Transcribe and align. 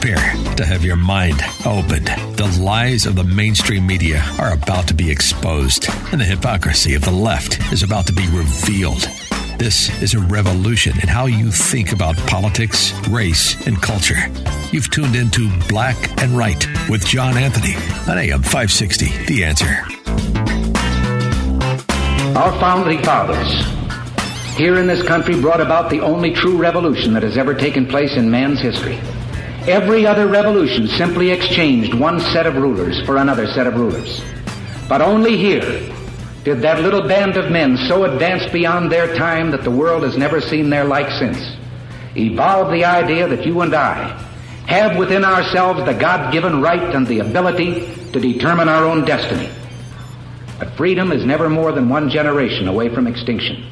To 0.00 0.64
have 0.64 0.82
your 0.82 0.96
mind 0.96 1.42
opened. 1.66 2.06
The 2.06 2.58
lies 2.58 3.04
of 3.04 3.16
the 3.16 3.24
mainstream 3.24 3.86
media 3.86 4.24
are 4.38 4.54
about 4.54 4.88
to 4.88 4.94
be 4.94 5.10
exposed, 5.10 5.88
and 6.10 6.18
the 6.18 6.24
hypocrisy 6.24 6.94
of 6.94 7.02
the 7.02 7.10
left 7.10 7.60
is 7.70 7.82
about 7.82 8.06
to 8.06 8.14
be 8.14 8.26
revealed. 8.28 9.02
This 9.58 9.90
is 10.02 10.14
a 10.14 10.20
revolution 10.20 10.98
in 11.02 11.08
how 11.08 11.26
you 11.26 11.50
think 11.50 11.92
about 11.92 12.16
politics, 12.26 12.94
race, 13.08 13.66
and 13.66 13.80
culture. 13.82 14.16
You've 14.72 14.90
tuned 14.90 15.16
into 15.16 15.50
Black 15.68 15.96
and 16.22 16.32
Right 16.32 16.66
with 16.88 17.04
John 17.04 17.36
Anthony 17.36 17.74
on 18.10 18.16
AM 18.16 18.42
560. 18.42 19.26
The 19.26 19.44
answer. 19.44 19.84
Our 22.38 22.58
founding 22.58 23.02
fathers 23.02 23.66
here 24.56 24.78
in 24.78 24.86
this 24.86 25.06
country 25.06 25.38
brought 25.38 25.60
about 25.60 25.90
the 25.90 26.00
only 26.00 26.32
true 26.32 26.56
revolution 26.56 27.12
that 27.12 27.22
has 27.22 27.36
ever 27.36 27.54
taken 27.54 27.86
place 27.86 28.16
in 28.16 28.30
man's 28.30 28.60
history. 28.60 28.98
Every 29.70 30.04
other 30.04 30.26
revolution 30.26 30.88
simply 30.88 31.30
exchanged 31.30 31.94
one 31.94 32.18
set 32.18 32.44
of 32.44 32.56
rulers 32.56 33.00
for 33.06 33.18
another 33.18 33.46
set 33.46 33.68
of 33.68 33.76
rulers. 33.76 34.20
But 34.88 35.00
only 35.00 35.36
here 35.36 35.62
did 36.42 36.60
that 36.62 36.82
little 36.82 37.06
band 37.06 37.36
of 37.36 37.52
men 37.52 37.76
so 37.76 38.02
advance 38.02 38.50
beyond 38.50 38.90
their 38.90 39.14
time 39.14 39.52
that 39.52 39.62
the 39.62 39.70
world 39.70 40.02
has 40.02 40.16
never 40.16 40.40
seen 40.40 40.70
their 40.70 40.84
like 40.84 41.08
since 41.20 41.38
evolve 42.16 42.72
the 42.72 42.84
idea 42.84 43.28
that 43.28 43.46
you 43.46 43.60
and 43.60 43.72
I 43.72 44.08
have 44.66 44.96
within 44.96 45.24
ourselves 45.24 45.84
the 45.84 45.94
God-given 45.94 46.60
right 46.60 46.92
and 46.92 47.06
the 47.06 47.20
ability 47.20 47.94
to 48.12 48.18
determine 48.18 48.68
our 48.68 48.84
own 48.84 49.04
destiny. 49.04 49.50
But 50.58 50.74
freedom 50.76 51.12
is 51.12 51.24
never 51.24 51.48
more 51.48 51.70
than 51.70 51.88
one 51.88 52.10
generation 52.10 52.66
away 52.66 52.92
from 52.92 53.06
extinction. 53.06 53.70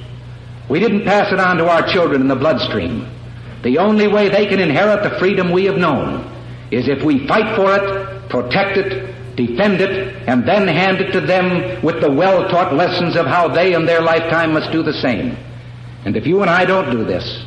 We 0.68 0.78
didn't 0.78 1.05
pass 1.05 1.33
it 1.33 1.40
on 1.40 1.56
to 1.56 1.68
our 1.68 1.92
children 1.92 2.20
in 2.20 2.28
the 2.28 2.36
bloodstream. 2.36 3.17
The 3.62 3.78
only 3.78 4.09
way 4.09 4.28
they 4.28 4.47
can 4.47 4.61
inherit 4.61 5.03
the 5.03 5.19
freedom 5.19 5.51
we 5.51 5.64
have 5.64 5.77
known 5.77 6.25
is 6.70 6.89
if 6.89 7.03
we 7.03 7.27
fight 7.27 7.56
for 7.56 7.75
it, 7.75 8.28
protect 8.28 8.77
it, 8.77 9.37
defend 9.37 9.81
it, 9.81 10.17
and 10.28 10.47
then 10.47 10.69
hand 10.69 11.01
it 11.01 11.12
to 11.12 11.20
them 11.20 11.83
with 11.83 12.01
the 12.01 12.11
well-taught 12.11 12.75
lessons 12.75 13.17
of 13.17 13.27
how 13.27 13.48
they 13.48 13.75
in 13.75 13.86
their 13.86 14.01
lifetime 14.01 14.53
must 14.53 14.70
do 14.70 14.83
the 14.83 14.92
same. 14.92 15.36
And 16.05 16.17
if 16.17 16.27
you 16.27 16.42
and 16.42 16.51
I 16.51 16.64
don't 16.64 16.91
do 16.91 17.05
this, 17.05 17.45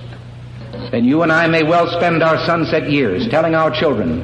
then 0.91 1.05
you 1.05 1.23
and 1.23 1.31
I 1.31 1.47
may 1.47 1.63
well 1.63 1.87
spend 1.87 2.23
our 2.23 2.43
sunset 2.45 2.89
years 2.89 3.27
telling 3.29 3.55
our 3.55 3.71
children 3.71 4.21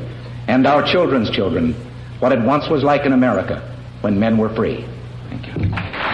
and 0.47 0.65
our 0.65 0.83
children's 0.83 1.29
children 1.29 1.73
what 2.19 2.31
it 2.31 2.41
once 2.41 2.67
was 2.69 2.83
like 2.83 3.05
in 3.05 3.13
America 3.13 3.61
when 4.01 4.19
men 4.19 4.37
were 4.37 4.53
free. 4.55 4.85
Thank 5.29 5.47
you. 5.47 6.06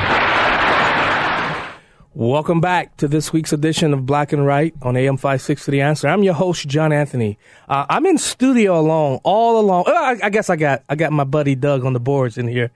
Welcome 2.16 2.62
back 2.62 2.96
to 2.98 3.08
this 3.08 3.34
week's 3.34 3.54
edition 3.54 3.92
of 3.92 4.06
Black 4.06 4.34
and 4.34 4.46
Right 4.46 4.72
on 4.84 4.96
AM 4.96 5.18
560 5.18 5.72
The 5.72 5.82
Answer. 5.82 6.08
I'm 6.08 6.22
your 6.22 6.36
host, 6.36 6.68
John 6.68 6.94
Anthony. 6.94 7.40
Uh, 7.68 7.88
I'm 7.90 8.06
in 8.06 8.20
studio 8.20 8.80
alone, 8.80 9.20
all 9.24 9.60
alone. 9.60 9.86
Uh, 9.88 9.94
I, 9.94 10.20
I, 10.22 10.30
guess 10.30 10.48
I 10.52 10.56
got 10.56 10.84
I 10.88 10.94
got 10.94 11.12
my 11.12 11.24
buddy 11.24 11.56
Doug 11.56 11.84
on 11.84 11.94
the 11.94 12.00
boards 12.00 12.38
in 12.38 12.48
here. 12.48 12.70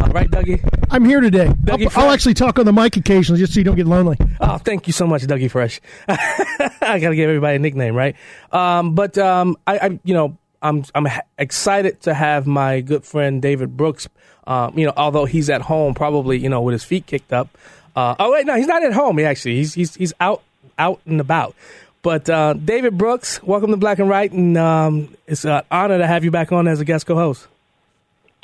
Uh, 0.00 0.06
right, 0.12 0.30
Dougie? 0.30 0.62
I'm 0.92 1.04
here 1.04 1.20
today. 1.20 1.46
Dougie 1.46 1.90
I'll, 1.96 2.04
I'll, 2.04 2.12
actually 2.12 2.34
talk 2.34 2.60
on 2.60 2.66
the 2.66 2.72
mic 2.72 2.96
occasionally 2.96 3.40
just 3.40 3.54
so 3.54 3.58
you 3.58 3.64
don't 3.64 3.74
get 3.74 3.88
lonely. 3.88 4.16
Oh, 4.40 4.58
thank 4.58 4.86
you 4.86 4.92
so 4.92 5.08
much, 5.08 5.22
Dougie 5.22 5.50
Fresh. 5.50 5.80
I 6.08 7.00
got 7.00 7.08
to 7.08 7.16
give 7.16 7.28
everybody 7.28 7.56
a 7.56 7.58
nickname, 7.58 7.96
right? 7.96 8.14
Um, 8.52 8.94
but 8.94 9.18
um, 9.18 9.56
I, 9.66 9.78
I, 9.78 10.00
you 10.04 10.14
know, 10.14 10.38
I'm 10.62 10.84
I'm 10.94 11.08
excited 11.36 12.00
to 12.02 12.14
have 12.14 12.46
my 12.46 12.80
good 12.80 13.04
friend 13.04 13.42
David 13.42 13.76
Brooks. 13.76 14.08
Um, 14.46 14.78
you 14.78 14.86
know, 14.86 14.92
although 14.96 15.24
he's 15.24 15.50
at 15.50 15.62
home, 15.62 15.94
probably 15.94 16.38
you 16.38 16.48
know 16.48 16.62
with 16.62 16.74
his 16.74 16.84
feet 16.84 17.06
kicked 17.06 17.32
up. 17.32 17.48
Uh, 17.94 18.14
oh 18.18 18.32
wait, 18.32 18.46
no, 18.46 18.56
he's 18.56 18.66
not 18.66 18.82
at 18.82 18.92
home. 18.92 19.18
He 19.18 19.24
actually 19.24 19.56
he's 19.56 19.74
he's 19.74 19.94
he's 19.94 20.12
out 20.20 20.42
out 20.78 21.00
and 21.06 21.20
about. 21.20 21.54
But 22.02 22.28
uh, 22.28 22.52
David 22.52 22.98
Brooks, 22.98 23.42
welcome 23.42 23.70
to 23.70 23.76
Black 23.76 23.98
and 23.98 24.08
Right, 24.08 24.30
and 24.30 24.58
um, 24.58 25.16
it's 25.26 25.44
an 25.44 25.62
honor 25.70 25.98
to 25.98 26.06
have 26.06 26.22
you 26.22 26.30
back 26.30 26.52
on 26.52 26.68
as 26.68 26.80
a 26.80 26.84
guest 26.84 27.06
co-host. 27.06 27.46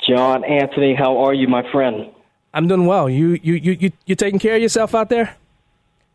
John 0.07 0.43
Anthony, 0.43 0.95
how 0.95 1.19
are 1.19 1.33
you, 1.33 1.47
my 1.47 1.69
friend? 1.71 2.09
I'm 2.53 2.67
doing 2.67 2.85
well. 2.85 3.09
You 3.09 3.39
you 3.43 3.53
you 3.53 3.71
you 3.73 3.91
you 4.05 4.15
taking 4.15 4.39
care 4.39 4.55
of 4.55 4.61
yourself 4.61 4.95
out 4.95 5.09
there? 5.09 5.35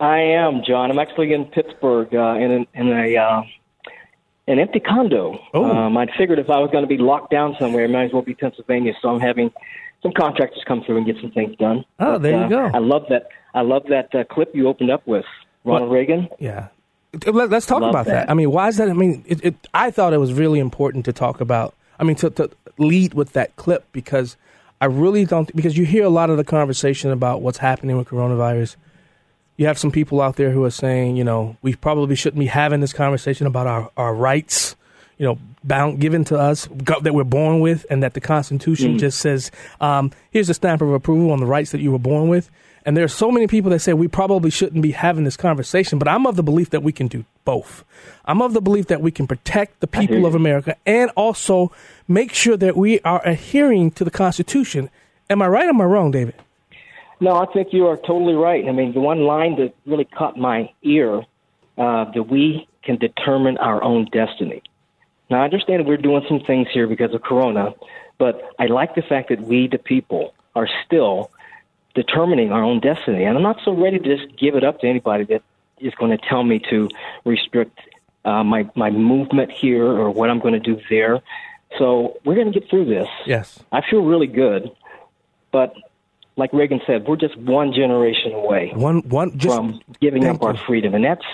I 0.00 0.18
am, 0.18 0.62
John. 0.66 0.90
I'm 0.90 0.98
actually 0.98 1.32
in 1.32 1.46
Pittsburgh 1.46 2.14
uh, 2.14 2.34
in 2.34 2.50
an, 2.50 2.66
in 2.74 2.88
a 2.88 3.16
uh, 3.16 3.42
an 4.48 4.58
empty 4.58 4.80
condo. 4.80 5.38
Oh. 5.54 5.64
Um, 5.64 5.96
I'd 5.96 6.10
figured 6.18 6.38
if 6.38 6.50
I 6.50 6.58
was 6.58 6.70
going 6.70 6.84
to 6.84 6.88
be 6.88 6.98
locked 6.98 7.30
down 7.30 7.56
somewhere, 7.58 7.84
it 7.84 7.90
might 7.90 8.04
as 8.04 8.12
well 8.12 8.22
be 8.22 8.34
Pennsylvania. 8.34 8.92
So 9.00 9.08
I'm 9.08 9.20
having 9.20 9.50
some 10.02 10.12
contractors 10.12 10.62
come 10.66 10.82
through 10.84 10.98
and 10.98 11.06
get 11.06 11.16
some 11.20 11.30
things 11.32 11.56
done. 11.56 11.84
Oh, 11.98 12.12
but, 12.12 12.22
there 12.22 12.32
you 12.32 12.44
uh, 12.44 12.48
go. 12.48 12.70
I 12.74 12.78
love 12.78 13.04
that. 13.08 13.28
I 13.54 13.62
love 13.62 13.84
that 13.88 14.14
uh, 14.14 14.24
clip 14.24 14.54
you 14.54 14.68
opened 14.68 14.90
up 14.90 15.06
with 15.06 15.24
Ronald 15.64 15.90
What? 15.90 15.94
Reagan. 15.96 16.28
Yeah. 16.38 16.68
Let, 17.26 17.52
us 17.52 17.64
talk 17.64 17.80
Love 17.80 17.90
about 17.90 18.06
that. 18.06 18.26
that. 18.26 18.30
I 18.30 18.34
mean, 18.34 18.50
why 18.50 18.68
is 18.68 18.76
that? 18.76 18.90
I 18.90 18.92
mean, 18.92 19.24
it, 19.26 19.44
it, 19.44 19.54
I 19.72 19.90
thought 19.90 20.12
it 20.12 20.18
was 20.18 20.32
really 20.32 20.58
important 20.58 21.04
to 21.06 21.12
talk 21.12 21.40
about. 21.40 21.74
I 21.98 22.04
mean, 22.04 22.16
to, 22.16 22.30
to 22.30 22.50
lead 22.78 23.14
with 23.14 23.32
that 23.32 23.56
clip 23.56 23.86
because 23.92 24.36
I 24.80 24.86
really 24.86 25.24
don't. 25.24 25.54
Because 25.56 25.78
you 25.78 25.86
hear 25.86 26.04
a 26.04 26.10
lot 26.10 26.30
of 26.30 26.36
the 26.36 26.44
conversation 26.44 27.10
about 27.10 27.40
what's 27.40 27.58
happening 27.58 27.96
with 27.96 28.08
coronavirus. 28.08 28.76
You 29.56 29.66
have 29.66 29.78
some 29.78 29.90
people 29.90 30.20
out 30.20 30.36
there 30.36 30.50
who 30.50 30.62
are 30.64 30.70
saying, 30.70 31.16
you 31.16 31.24
know, 31.24 31.56
we 31.62 31.74
probably 31.74 32.14
shouldn't 32.14 32.40
be 32.40 32.46
having 32.46 32.80
this 32.80 32.92
conversation 32.92 33.46
about 33.46 33.66
our, 33.66 33.90
our 33.96 34.14
rights, 34.14 34.75
you 35.18 35.26
know, 35.26 35.38
bound 35.64 36.00
given 36.00 36.24
to 36.24 36.38
us 36.38 36.68
that 37.00 37.14
we're 37.14 37.24
born 37.24 37.60
with, 37.60 37.86
and 37.90 38.02
that 38.02 38.14
the 38.14 38.20
Constitution 38.20 38.98
just 38.98 39.18
says, 39.18 39.50
um, 39.80 40.12
here's 40.30 40.48
a 40.50 40.54
stamp 40.54 40.82
of 40.82 40.92
approval 40.92 41.30
on 41.30 41.40
the 41.40 41.46
rights 41.46 41.70
that 41.72 41.80
you 41.80 41.90
were 41.90 41.98
born 41.98 42.28
with. 42.28 42.50
And 42.84 42.96
there 42.96 43.04
are 43.04 43.08
so 43.08 43.32
many 43.32 43.48
people 43.48 43.72
that 43.72 43.80
say 43.80 43.94
we 43.94 44.06
probably 44.06 44.48
shouldn't 44.48 44.80
be 44.80 44.92
having 44.92 45.24
this 45.24 45.36
conversation, 45.36 45.98
but 45.98 46.06
I'm 46.06 46.24
of 46.24 46.36
the 46.36 46.44
belief 46.44 46.70
that 46.70 46.84
we 46.84 46.92
can 46.92 47.08
do 47.08 47.24
both. 47.44 47.84
I'm 48.26 48.40
of 48.40 48.52
the 48.52 48.60
belief 48.60 48.86
that 48.86 49.00
we 49.00 49.10
can 49.10 49.26
protect 49.26 49.80
the 49.80 49.88
people 49.88 50.24
of 50.24 50.36
America 50.36 50.76
and 50.86 51.10
also 51.16 51.72
make 52.06 52.32
sure 52.32 52.56
that 52.56 52.76
we 52.76 53.00
are 53.00 53.26
adhering 53.26 53.90
to 53.92 54.04
the 54.04 54.10
Constitution. 54.12 54.88
Am 55.28 55.42
I 55.42 55.48
right 55.48 55.66
or 55.66 55.70
am 55.70 55.80
I 55.80 55.84
wrong, 55.84 56.12
David? 56.12 56.36
No, 57.18 57.34
I 57.34 57.46
think 57.46 57.72
you 57.72 57.88
are 57.88 57.96
totally 57.96 58.34
right. 58.34 58.68
I 58.68 58.70
mean, 58.70 58.92
the 58.92 59.00
one 59.00 59.22
line 59.22 59.56
that 59.56 59.74
really 59.84 60.04
caught 60.04 60.36
my 60.36 60.72
ear 60.84 61.22
uh, 61.78 62.04
that 62.12 62.28
we 62.30 62.68
can 62.84 62.98
determine 62.98 63.58
our 63.58 63.82
own 63.82 64.04
destiny. 64.12 64.62
Now, 65.28 65.42
I 65.42 65.44
understand 65.44 65.86
we're 65.86 65.96
doing 65.96 66.24
some 66.28 66.40
things 66.40 66.68
here 66.72 66.86
because 66.86 67.12
of 67.12 67.22
Corona, 67.22 67.74
but 68.18 68.40
I 68.58 68.66
like 68.66 68.94
the 68.94 69.02
fact 69.02 69.28
that 69.30 69.40
we, 69.40 69.66
the 69.68 69.78
people, 69.78 70.34
are 70.54 70.68
still 70.86 71.30
determining 71.94 72.52
our 72.52 72.62
own 72.62 72.80
destiny. 72.80 73.24
And 73.24 73.36
I'm 73.36 73.42
not 73.42 73.58
so 73.64 73.72
ready 73.72 73.98
to 73.98 74.16
just 74.16 74.36
give 74.38 74.54
it 74.54 74.64
up 74.64 74.80
to 74.80 74.86
anybody 74.86 75.24
that 75.24 75.42
is 75.78 75.94
going 75.94 76.16
to 76.16 76.28
tell 76.28 76.44
me 76.44 76.60
to 76.70 76.88
restrict 77.24 77.78
uh, 78.24 78.42
my 78.42 78.68
my 78.74 78.90
movement 78.90 79.50
here 79.52 79.86
or 79.86 80.10
what 80.10 80.30
I'm 80.30 80.40
going 80.40 80.54
to 80.54 80.60
do 80.60 80.80
there. 80.88 81.20
So 81.78 82.18
we're 82.24 82.34
going 82.34 82.52
to 82.52 82.58
get 82.58 82.68
through 82.70 82.86
this. 82.86 83.08
Yes. 83.26 83.58
I 83.72 83.82
feel 83.88 84.02
really 84.02 84.26
good, 84.26 84.70
but 85.52 85.74
like 86.36 86.52
Reagan 86.52 86.80
said, 86.86 87.06
we're 87.06 87.16
just 87.16 87.36
one 87.36 87.72
generation 87.72 88.32
away 88.32 88.72
One, 88.74 89.00
one, 89.08 89.38
just 89.38 89.56
from 89.56 89.80
giving 90.00 90.26
up 90.26 90.42
our 90.42 90.56
freedom, 90.56 90.94
and 90.94 91.04
that's 91.04 91.24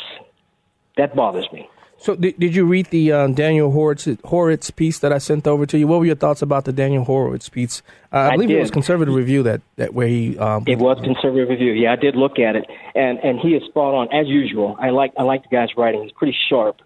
that 0.97 1.15
bothers 1.17 1.51
me. 1.53 1.69
So, 2.03 2.17
did, 2.17 2.37
did 2.37 2.57
you 2.57 2.65
read 2.65 2.87
the 2.87 3.13
uh, 3.13 3.27
Daniel 3.29 3.71
Horowitz, 3.71 4.09
Horowitz 4.25 4.73
piece 4.73 4.99
that 4.99 5.13
I 5.13 5.19
sent 5.19 5.47
over 5.47 5.67
to 5.67 5.79
you? 5.79 5.87
What 5.87 6.01
were 6.01 6.07
your 6.07 6.17
thoughts 6.17 6.43
about 6.43 6.65
the 6.65 6.73
Daniel 6.73 7.05
Horowitz 7.05 7.49
piece? 7.49 7.81
Uh, 8.13 8.17
I, 8.17 8.27
I 8.27 8.31
believe 8.33 8.51
it 8.51 8.59
was. 8.59 8.73
Conservative 8.73 9.15
Review 9.15 9.45
that, 9.45 9.61
that 9.77 9.95
where 9.95 10.09
he. 10.09 10.37
Um, 10.37 10.65
It 10.67 10.79
was 10.79 10.99
conservative 11.01 11.49
review. 11.49 11.71
Yeah, 11.71 11.93
I 11.93 11.97
did 11.97 12.17
look 12.17 12.41
at 12.41 12.57
it, 12.57 12.67
and 12.97 13.21
and 13.21 13.39
he 13.39 13.51
is 13.51 13.63
spot 13.69 13.95
on 13.95 14.13
as 14.13 14.27
usual. 14.27 14.77
I 14.81 14.91
like 14.91 15.13
I 15.17 15.23
like 15.23 15.45
the 15.45 15.49
guy's 15.51 15.77
writing. 15.77 16.03
He's 16.03 16.11
pretty 16.11 16.37
sharp. 16.49 16.83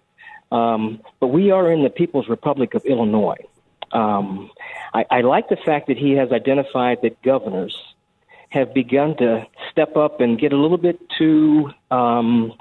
Um, 0.53 1.01
but 1.19 1.29
we 1.29 1.51
are 1.51 1.73
in 1.73 1.83
the 1.83 1.89
People's 1.91 2.29
Republic 2.29 2.75
of 2.75 2.85
Illinois. 2.85 3.39
Um, 3.93 4.51
I, 4.93 5.07
I 5.11 5.21
like 5.23 5.49
the 5.49 5.57
fact 5.57 5.87
that 5.87 5.97
he 5.97 6.12
has 6.12 6.31
identified 6.31 6.99
that 7.03 7.23
governors 7.23 7.75
have 8.51 8.75
begun 8.75 9.17
to 9.17 9.47
step 9.73 9.97
up 9.97 10.21
and 10.21 10.39
get 10.39 10.53
a 10.53 10.57
little 10.57 10.79
bit 10.79 11.01
too 11.19 11.71
um, 11.91 12.53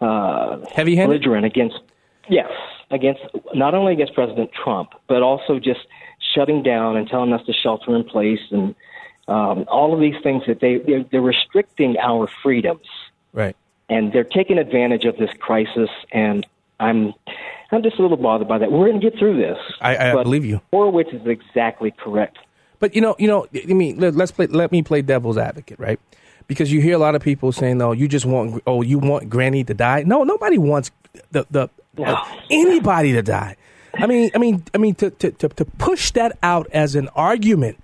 uh, 0.00 0.58
Heavy-handed? 0.72 1.08
belligerent 1.08 1.46
against 1.46 1.80
yes 2.28 2.50
against 2.90 3.20
not 3.54 3.74
only 3.74 3.92
against 3.92 4.14
President 4.14 4.50
Trump 4.52 4.90
but 5.06 5.22
also 5.22 5.58
just 5.58 5.80
shutting 6.34 6.62
down 6.62 6.96
and 6.96 7.08
telling 7.08 7.32
us 7.32 7.44
to 7.46 7.52
shelter 7.52 7.94
in 7.94 8.04
place 8.04 8.40
and 8.50 8.74
um, 9.28 9.66
all 9.68 9.92
of 9.92 10.00
these 10.00 10.20
things 10.22 10.42
that 10.46 10.60
they 10.60 10.78
they're, 10.78 11.04
they're 11.04 11.20
restricting 11.20 11.96
our 11.98 12.26
freedoms 12.42 12.86
right. 13.32 13.54
and 13.88 14.12
they're 14.12 14.24
taking 14.24 14.58
advantage 14.58 15.04
of 15.04 15.16
this 15.18 15.30
crisis. 15.38 15.90
And 16.12 16.46
I'm 16.80 17.12
I'm 17.70 17.82
just 17.82 17.98
a 17.98 18.02
little 18.02 18.16
bothered 18.16 18.48
by 18.48 18.58
that. 18.58 18.72
We're 18.72 18.88
going 18.88 19.00
to 19.00 19.10
get 19.10 19.18
through 19.18 19.36
this. 19.36 19.58
I, 19.80 20.12
I 20.12 20.22
believe 20.22 20.44
you. 20.44 20.60
Horowitz 20.72 21.12
is 21.12 21.26
exactly 21.26 21.90
correct. 21.90 22.38
But 22.78 22.94
you 22.94 23.00
know, 23.00 23.16
you 23.18 23.28
know, 23.28 23.46
I 23.54 23.72
mean, 23.74 23.98
let, 23.98 24.18
us 24.18 24.30
play. 24.30 24.46
Let 24.46 24.72
me 24.72 24.82
play 24.82 25.02
devil's 25.02 25.36
advocate, 25.36 25.78
right? 25.78 26.00
Because 26.48 26.72
you 26.72 26.80
hear 26.80 26.94
a 26.94 26.98
lot 26.98 27.14
of 27.14 27.22
people 27.22 27.52
saying, 27.52 27.80
"Oh, 27.80 27.92
you 27.92 28.08
just 28.08 28.26
want, 28.26 28.62
oh, 28.66 28.82
you 28.82 28.98
want 28.98 29.30
Granny 29.30 29.62
to 29.64 29.74
die." 29.74 30.02
No, 30.04 30.24
nobody 30.24 30.58
wants 30.58 30.90
the 31.30 31.46
the 31.50 31.70
no. 31.96 32.04
uh, 32.04 32.24
anybody 32.50 33.12
to 33.12 33.22
die. 33.22 33.56
I 33.94 34.06
mean, 34.06 34.30
I 34.34 34.38
mean, 34.38 34.64
I 34.74 34.78
mean, 34.78 34.94
to, 34.96 35.10
to 35.10 35.30
to 35.30 35.48
to 35.48 35.64
push 35.64 36.10
that 36.12 36.36
out 36.42 36.66
as 36.72 36.94
an 36.94 37.08
argument. 37.14 37.80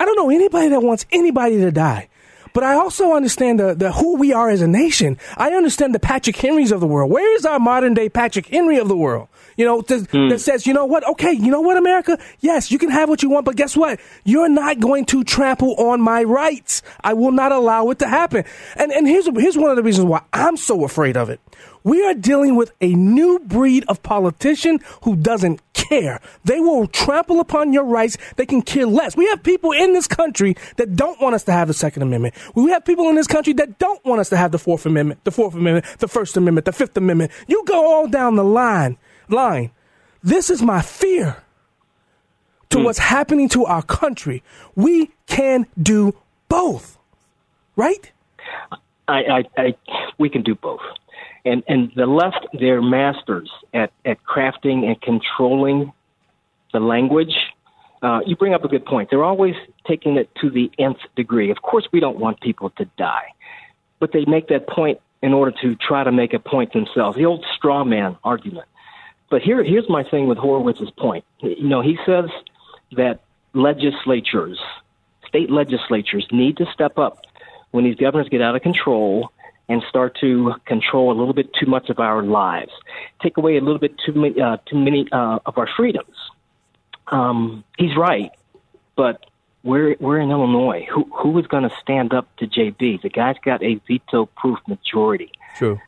I 0.00 0.04
don't 0.04 0.16
know 0.16 0.30
anybody 0.30 0.68
that 0.68 0.80
wants 0.82 1.04
anybody 1.12 1.58
to 1.58 1.70
die. 1.70 2.08
But 2.54 2.64
I 2.64 2.74
also 2.74 3.12
understand 3.12 3.60
the, 3.60 3.74
the 3.74 3.92
who 3.92 4.16
we 4.16 4.32
are 4.32 4.48
as 4.48 4.62
a 4.62 4.68
nation. 4.68 5.18
I 5.36 5.50
understand 5.52 5.94
the 5.94 6.00
Patrick 6.00 6.36
Henrys 6.36 6.72
of 6.72 6.80
the 6.80 6.86
world. 6.86 7.10
Where 7.10 7.36
is 7.36 7.44
our 7.44 7.58
modern 7.58 7.94
day 7.94 8.08
Patrick 8.08 8.46
Henry 8.46 8.78
of 8.78 8.88
the 8.88 8.96
world? 8.96 9.28
You 9.58 9.64
know, 9.64 9.82
to, 9.82 9.94
mm. 9.96 10.30
that 10.30 10.38
says, 10.38 10.68
you 10.68 10.72
know 10.72 10.86
what? 10.86 11.04
Okay, 11.06 11.32
you 11.32 11.50
know 11.50 11.60
what, 11.60 11.76
America? 11.76 12.16
Yes, 12.38 12.70
you 12.70 12.78
can 12.78 12.90
have 12.90 13.08
what 13.08 13.24
you 13.24 13.28
want, 13.28 13.44
but 13.44 13.56
guess 13.56 13.76
what? 13.76 13.98
You're 14.24 14.48
not 14.48 14.78
going 14.78 15.04
to 15.06 15.24
trample 15.24 15.74
on 15.74 16.00
my 16.00 16.22
rights. 16.22 16.80
I 17.02 17.14
will 17.14 17.32
not 17.32 17.50
allow 17.50 17.90
it 17.90 17.98
to 17.98 18.06
happen. 18.06 18.44
And 18.76 18.92
and 18.92 19.08
here's 19.08 19.26
here's 19.36 19.58
one 19.58 19.70
of 19.70 19.76
the 19.76 19.82
reasons 19.82 20.06
why 20.06 20.22
I'm 20.32 20.56
so 20.56 20.84
afraid 20.84 21.16
of 21.16 21.28
it. 21.28 21.40
We 21.82 22.04
are 22.04 22.14
dealing 22.14 22.54
with 22.54 22.70
a 22.80 22.94
new 22.94 23.40
breed 23.40 23.84
of 23.88 24.00
politician 24.04 24.78
who 25.02 25.16
doesn't 25.16 25.60
care. 25.72 26.20
They 26.44 26.60
will 26.60 26.86
trample 26.86 27.40
upon 27.40 27.72
your 27.72 27.84
rights. 27.84 28.16
They 28.36 28.46
can 28.46 28.62
care 28.62 28.86
less. 28.86 29.16
We 29.16 29.26
have 29.26 29.42
people 29.42 29.72
in 29.72 29.92
this 29.92 30.06
country 30.06 30.54
that 30.76 30.94
don't 30.94 31.20
want 31.20 31.34
us 31.34 31.42
to 31.44 31.52
have 31.52 31.66
the 31.66 31.74
Second 31.74 32.02
Amendment. 32.02 32.34
We 32.54 32.70
have 32.70 32.84
people 32.84 33.08
in 33.08 33.16
this 33.16 33.26
country 33.26 33.54
that 33.54 33.78
don't 33.78 34.04
want 34.04 34.20
us 34.20 34.28
to 34.28 34.36
have 34.36 34.52
the 34.52 34.58
Fourth 34.58 34.86
Amendment, 34.86 35.24
the 35.24 35.32
Fourth 35.32 35.54
Amendment, 35.54 35.86
the 35.98 36.08
First 36.08 36.36
Amendment, 36.36 36.64
the 36.66 36.72
Fifth 36.72 36.96
Amendment. 36.96 37.32
You 37.48 37.64
go 37.64 37.86
all 37.86 38.06
down 38.06 38.36
the 38.36 38.44
line 38.44 38.98
line. 39.30 39.70
This 40.22 40.50
is 40.50 40.62
my 40.62 40.82
fear 40.82 41.42
to 42.70 42.78
mm. 42.78 42.84
what's 42.84 42.98
happening 42.98 43.48
to 43.50 43.64
our 43.64 43.82
country. 43.82 44.42
We 44.74 45.10
can 45.26 45.66
do 45.80 46.14
both, 46.48 46.98
right? 47.76 48.10
I, 49.06 49.22
I, 49.22 49.44
I, 49.56 49.74
we 50.18 50.28
can 50.28 50.42
do 50.42 50.54
both. 50.54 50.80
And, 51.44 51.62
and 51.68 51.90
the 51.96 52.06
left, 52.06 52.46
they're 52.58 52.82
masters 52.82 53.50
at, 53.72 53.92
at 54.04 54.18
crafting 54.24 54.84
and 54.84 55.00
controlling 55.00 55.92
the 56.72 56.80
language. 56.80 57.34
Uh, 58.02 58.20
you 58.26 58.36
bring 58.36 58.54
up 58.54 58.64
a 58.64 58.68
good 58.68 58.84
point. 58.84 59.08
They're 59.10 59.24
always 59.24 59.54
taking 59.86 60.16
it 60.16 60.28
to 60.40 60.50
the 60.50 60.70
nth 60.78 61.00
degree. 61.16 61.50
Of 61.50 61.62
course, 61.62 61.88
we 61.92 62.00
don't 62.00 62.18
want 62.18 62.40
people 62.40 62.70
to 62.70 62.84
die, 62.96 63.32
but 63.98 64.12
they 64.12 64.24
make 64.26 64.48
that 64.48 64.68
point 64.68 65.00
in 65.22 65.32
order 65.32 65.52
to 65.62 65.74
try 65.76 66.04
to 66.04 66.12
make 66.12 66.32
a 66.34 66.38
point 66.38 66.72
themselves. 66.72 67.16
The 67.16 67.24
old 67.24 67.44
straw 67.56 67.84
man 67.84 68.16
argument. 68.22 68.68
But 69.30 69.42
here, 69.42 69.62
here's 69.62 69.88
my 69.88 70.04
thing 70.04 70.26
with 70.26 70.38
Horowitz's 70.38 70.90
point. 70.90 71.24
You 71.40 71.68
know, 71.68 71.82
he 71.82 71.98
says 72.06 72.30
that 72.92 73.20
legislatures, 73.52 74.58
state 75.26 75.50
legislatures, 75.50 76.26
need 76.32 76.56
to 76.58 76.66
step 76.72 76.98
up 76.98 77.24
when 77.70 77.84
these 77.84 77.96
governors 77.96 78.28
get 78.28 78.40
out 78.40 78.56
of 78.56 78.62
control 78.62 79.30
and 79.68 79.82
start 79.88 80.16
to 80.20 80.54
control 80.64 81.12
a 81.12 81.16
little 81.18 81.34
bit 81.34 81.52
too 81.52 81.66
much 81.66 81.90
of 81.90 81.98
our 81.98 82.22
lives, 82.22 82.72
take 83.22 83.36
away 83.36 83.58
a 83.58 83.60
little 83.60 83.78
bit 83.78 83.94
too 83.98 84.12
many, 84.12 84.40
uh, 84.40 84.56
too 84.64 84.78
many 84.78 85.06
uh, 85.12 85.40
of 85.44 85.58
our 85.58 85.68
freedoms. 85.76 86.16
Um, 87.08 87.64
he's 87.76 87.96
right, 87.96 88.30
but 88.96 89.26
we're 89.62 89.96
we're 90.00 90.18
in 90.18 90.30
Illinois. 90.30 90.86
Who 90.90 91.04
who 91.14 91.38
is 91.38 91.46
going 91.46 91.64
to 91.64 91.74
stand 91.80 92.14
up 92.14 92.34
to 92.36 92.46
JB? 92.46 93.02
The 93.02 93.10
guy's 93.10 93.36
got 93.44 93.62
a 93.62 93.80
veto-proof 93.86 94.58
majority. 94.66 95.30
True. 95.56 95.78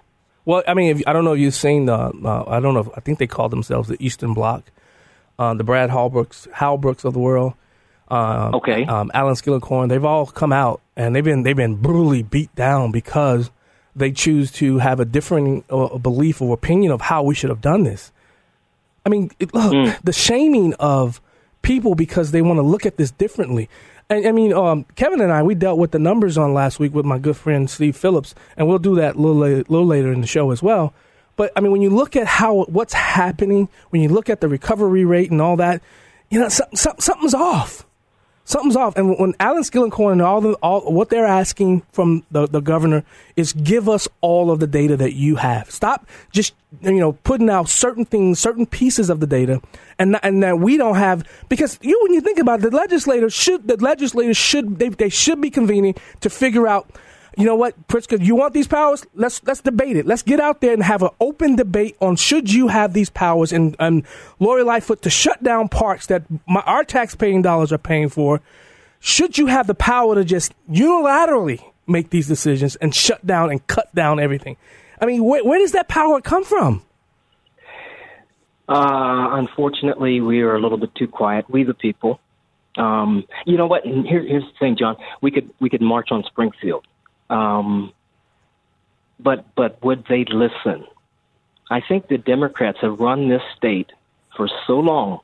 Well, 0.50 0.64
I 0.66 0.74
mean, 0.74 0.96
if, 0.96 1.02
I 1.06 1.12
don't 1.12 1.24
know 1.24 1.34
if 1.34 1.38
you've 1.38 1.54
seen 1.54 1.86
the. 1.86 1.94
Uh, 1.94 2.44
I 2.48 2.58
don't 2.58 2.74
know. 2.74 2.80
If, 2.80 2.88
I 2.96 3.00
think 3.00 3.20
they 3.20 3.28
call 3.28 3.48
themselves 3.48 3.88
the 3.88 3.96
Eastern 4.04 4.34
Bloc. 4.34 4.68
Uh, 5.38 5.54
the 5.54 5.62
Brad 5.62 5.90
Halbrooks, 5.90 6.48
Halbrooks 6.50 7.04
of 7.04 7.12
the 7.12 7.20
world. 7.20 7.54
Uh, 8.10 8.50
okay. 8.54 8.84
Um, 8.84 9.12
Allen 9.14 9.36
Skillicorn. 9.36 9.88
They've 9.88 10.04
all 10.04 10.26
come 10.26 10.52
out 10.52 10.80
and 10.96 11.14
they've 11.14 11.22
been 11.22 11.44
they've 11.44 11.54
been 11.54 11.76
brutally 11.76 12.24
beat 12.24 12.52
down 12.56 12.90
because 12.90 13.52
they 13.94 14.10
choose 14.10 14.50
to 14.54 14.78
have 14.78 14.98
a 14.98 15.04
different 15.04 15.66
uh, 15.70 15.96
belief 15.98 16.42
or 16.42 16.52
opinion 16.52 16.90
of 16.90 17.00
how 17.00 17.22
we 17.22 17.36
should 17.36 17.50
have 17.50 17.60
done 17.60 17.84
this. 17.84 18.10
I 19.06 19.08
mean, 19.08 19.30
it, 19.38 19.54
look, 19.54 19.72
mm. 19.72 20.02
the 20.02 20.12
shaming 20.12 20.74
of 20.80 21.20
people 21.62 21.94
because 21.94 22.32
they 22.32 22.42
want 22.42 22.58
to 22.58 22.62
look 22.62 22.86
at 22.86 22.96
this 22.96 23.12
differently. 23.12 23.68
I, 24.10 24.28
I 24.28 24.32
mean, 24.32 24.52
um, 24.52 24.84
Kevin 24.96 25.20
and 25.20 25.32
I, 25.32 25.42
we 25.42 25.54
dealt 25.54 25.78
with 25.78 25.92
the 25.92 25.98
numbers 25.98 26.36
on 26.36 26.52
last 26.52 26.80
week 26.80 26.92
with 26.92 27.06
my 27.06 27.18
good 27.18 27.36
friend 27.36 27.70
Steve 27.70 27.96
Phillips, 27.96 28.34
and 28.56 28.66
we'll 28.68 28.78
do 28.78 28.96
that 28.96 29.14
a 29.14 29.18
little, 29.18 29.36
later, 29.36 29.64
little 29.68 29.86
later 29.86 30.12
in 30.12 30.20
the 30.20 30.26
show 30.26 30.50
as 30.50 30.62
well. 30.62 30.92
But 31.36 31.52
I 31.56 31.60
mean, 31.60 31.72
when 31.72 31.80
you 31.80 31.90
look 31.90 32.16
at 32.16 32.26
how 32.26 32.64
what's 32.64 32.92
happening, 32.92 33.68
when 33.90 34.02
you 34.02 34.08
look 34.08 34.28
at 34.28 34.40
the 34.40 34.48
recovery 34.48 35.04
rate 35.04 35.30
and 35.30 35.40
all 35.40 35.56
that, 35.56 35.80
you 36.28 36.38
know, 36.40 36.48
some, 36.48 36.68
some, 36.74 36.96
something's 36.98 37.34
off 37.34 37.86
something's 38.50 38.76
off. 38.76 38.96
And 38.96 39.18
when 39.18 39.34
Allen 39.38 39.62
Skillicorn 39.62 40.12
and 40.12 40.22
all 40.22 40.40
the 40.40 40.54
all 40.54 40.92
what 40.92 41.08
they're 41.08 41.26
asking 41.26 41.82
from 41.92 42.24
the, 42.30 42.46
the 42.46 42.60
governor 42.60 43.04
is 43.36 43.52
give 43.52 43.88
us 43.88 44.08
all 44.20 44.50
of 44.50 44.60
the 44.60 44.66
data 44.66 44.96
that 44.96 45.14
you 45.14 45.36
have. 45.36 45.70
Stop 45.70 46.06
just 46.32 46.54
you 46.82 46.98
know 46.98 47.12
putting 47.12 47.48
out 47.48 47.68
certain 47.68 48.04
things, 48.04 48.38
certain 48.38 48.66
pieces 48.66 49.08
of 49.08 49.20
the 49.20 49.26
data, 49.26 49.62
and 49.98 50.18
and 50.22 50.42
that 50.42 50.58
we 50.58 50.76
don't 50.76 50.96
have 50.96 51.26
because 51.48 51.78
you 51.80 51.98
when 52.02 52.12
you 52.12 52.20
think 52.20 52.38
about 52.38 52.58
it, 52.58 52.70
the 52.70 52.76
legislators 52.76 53.32
should 53.32 53.68
the 53.68 53.76
legislators 53.76 54.36
should 54.36 54.78
they 54.78 54.88
they 54.88 55.08
should 55.08 55.40
be 55.40 55.50
convening 55.50 55.94
to 56.20 56.28
figure 56.28 56.66
out 56.66 56.90
you 57.36 57.44
know 57.44 57.54
what, 57.54 57.88
Pritzker, 57.88 58.22
you 58.24 58.34
want 58.34 58.54
these 58.54 58.66
powers? 58.66 59.06
Let's 59.14 59.42
let's 59.44 59.60
debate 59.60 59.96
it. 59.96 60.06
Let's 60.06 60.22
get 60.22 60.40
out 60.40 60.60
there 60.60 60.72
and 60.72 60.82
have 60.82 61.02
an 61.02 61.10
open 61.20 61.56
debate 61.56 61.96
on 62.00 62.16
should 62.16 62.52
you 62.52 62.68
have 62.68 62.92
these 62.92 63.10
powers 63.10 63.52
and, 63.52 63.76
and 63.78 64.04
Lori 64.38 64.62
Lightfoot 64.62 65.02
to 65.02 65.10
shut 65.10 65.42
down 65.42 65.68
parks 65.68 66.06
that 66.06 66.24
my, 66.46 66.60
our 66.60 66.84
taxpaying 66.84 67.42
dollars 67.42 67.72
are 67.72 67.78
paying 67.78 68.08
for. 68.08 68.40
Should 68.98 69.38
you 69.38 69.46
have 69.46 69.66
the 69.66 69.74
power 69.74 70.14
to 70.14 70.24
just 70.24 70.52
unilaterally 70.70 71.64
make 71.86 72.10
these 72.10 72.28
decisions 72.28 72.76
and 72.76 72.94
shut 72.94 73.24
down 73.26 73.50
and 73.50 73.66
cut 73.66 73.94
down 73.94 74.20
everything? 74.20 74.56
I 75.00 75.06
mean, 75.06 75.24
where, 75.24 75.42
where 75.42 75.58
does 75.58 75.72
that 75.72 75.88
power 75.88 76.20
come 76.20 76.44
from? 76.44 76.82
Uh, 78.68 79.38
unfortunately, 79.38 80.20
we 80.20 80.42
are 80.42 80.54
a 80.54 80.60
little 80.60 80.78
bit 80.78 80.94
too 80.94 81.08
quiet. 81.08 81.48
We, 81.48 81.64
the 81.64 81.74
people. 81.74 82.20
Um, 82.76 83.24
you 83.46 83.56
know 83.56 83.66
what? 83.66 83.84
Here, 83.84 84.22
here's 84.22 84.44
the 84.44 84.58
thing, 84.60 84.76
John. 84.78 84.96
We 85.20 85.30
could 85.30 85.50
we 85.58 85.68
could 85.68 85.82
march 85.82 86.08
on 86.12 86.22
Springfield. 86.24 86.86
Um, 87.30 87.92
but 89.18 89.46
but 89.54 89.82
would 89.82 90.04
they 90.08 90.24
listen? 90.24 90.86
I 91.70 91.80
think 91.80 92.08
the 92.08 92.18
Democrats 92.18 92.78
have 92.82 92.98
run 92.98 93.28
this 93.28 93.42
state 93.56 93.92
for 94.36 94.48
so 94.66 94.80
long. 94.80 95.20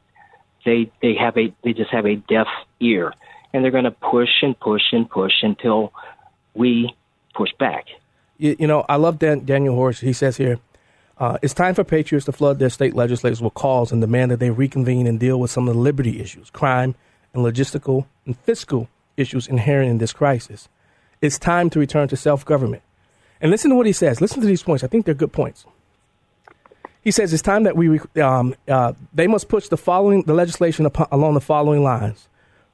They 0.65 0.91
they 1.03 1.15
have 1.15 1.37
a 1.37 1.53
they 1.63 1.73
just 1.73 1.91
have 1.91 2.07
a 2.07 2.17
deaf 2.17 2.47
ear, 2.81 3.13
and 3.53 3.63
they're 3.63 3.73
going 3.73 3.85
to 3.85 3.91
push 3.91 4.43
and 4.43 4.59
push 4.59 4.83
and 4.93 5.11
push 5.11 5.33
until 5.43 5.93
we 6.55 6.95
push 7.35 7.51
back. 7.59 7.87
You, 8.39 8.57
you 8.59 8.67
know, 8.67 8.85
I 8.89 8.97
love 8.97 9.19
Dan, 9.19 9.45
Daniel 9.45 9.75
Horowitz. 9.75 10.01
He 10.01 10.13
says 10.13 10.37
here, 10.37 10.59
uh, 11.19 11.39
it's 11.43 11.55
time 11.55 11.75
for 11.75 11.85
patriots 11.85 12.27
to 12.27 12.33
flood 12.33 12.59
their 12.59 12.71
state 12.71 12.95
legislators 12.95 13.41
with 13.41 13.55
calls 13.55 13.93
and 13.93 14.01
demand 14.01 14.31
that 14.31 14.41
they 14.41 14.51
reconvene 14.51 15.07
and 15.07 15.19
deal 15.19 15.41
with 15.41 15.51
some 15.51 15.69
of 15.69 15.75
the 15.75 15.81
liberty 15.81 16.21
issues, 16.21 16.51
crime, 16.51 16.95
and 17.33 17.43
logistical 17.45 18.07
and 18.27 18.39
fiscal 18.41 18.89
issues 19.17 19.49
inherent 19.49 19.91
in 19.91 19.99
this 19.99 20.13
crisis. 20.13 20.69
It's 21.27 21.39
time 21.39 21.69
to 21.71 21.81
return 21.81 22.07
to 22.09 22.17
self 22.17 22.45
government. 22.45 22.83
And 23.41 23.51
listen 23.51 23.71
to 23.71 23.77
what 23.77 23.87
he 23.87 23.93
says. 23.93 24.21
Listen 24.21 24.41
to 24.41 24.47
these 24.47 24.63
points. 24.63 24.85
I 24.85 24.87
think 24.87 25.05
they're 25.05 25.15
good 25.15 25.33
points. 25.33 25.67
He 27.03 27.11
says 27.11 27.33
it's 27.33 27.43
time 27.43 27.65
that 27.65 27.77
we 27.77 28.01
um, 28.21 28.55
uh, 28.67 28.93
they 29.13 29.27
must 29.27 29.49
push 29.49 29.69
the 29.69 29.77
following 29.77 30.23
the 30.23 30.35
legislation 30.35 30.87
upon, 30.87 31.09
along 31.13 31.35
the 31.35 31.41
following 31.41 31.83
lines: 31.83 32.29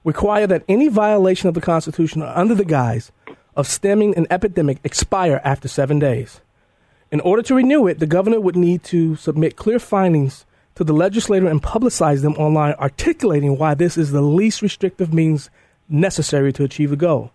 require 0.04 0.47
that 0.47 0.64
any 0.68 0.88
violation 0.88 1.49
of 1.49 1.54
the 1.54 1.61
Constitution 1.61 2.23
under 2.23 2.54
the 2.54 2.64
guise 2.64 3.11
of 3.56 3.66
stemming 3.66 4.16
an 4.16 4.26
epidemic 4.30 4.78
expire 4.85 5.40
after 5.44 5.68
seven 5.68 5.99
days. 5.99 6.40
In 7.11 7.21
order 7.21 7.42
to 7.42 7.54
renew 7.54 7.87
it, 7.87 7.99
the 7.99 8.06
governor 8.06 8.40
would 8.40 8.56
need 8.56 8.82
to 8.85 9.16
submit 9.16 9.56
clear 9.56 9.78
findings 9.78 10.47
to 10.76 10.85
the 10.85 10.94
legislator 10.94 11.47
and 11.47 11.62
publicize 11.62 12.23
them 12.23 12.32
online, 12.35 12.73
articulating 12.75 13.59
why 13.59 13.75
this 13.75 13.99
is 13.99 14.12
the 14.12 14.23
least 14.23 14.62
restrictive 14.62 15.12
means 15.12 15.50
necessary 15.90 16.54
to 16.54 16.64
achieve 16.64 16.88
the 16.88 16.97
goal 16.97 17.32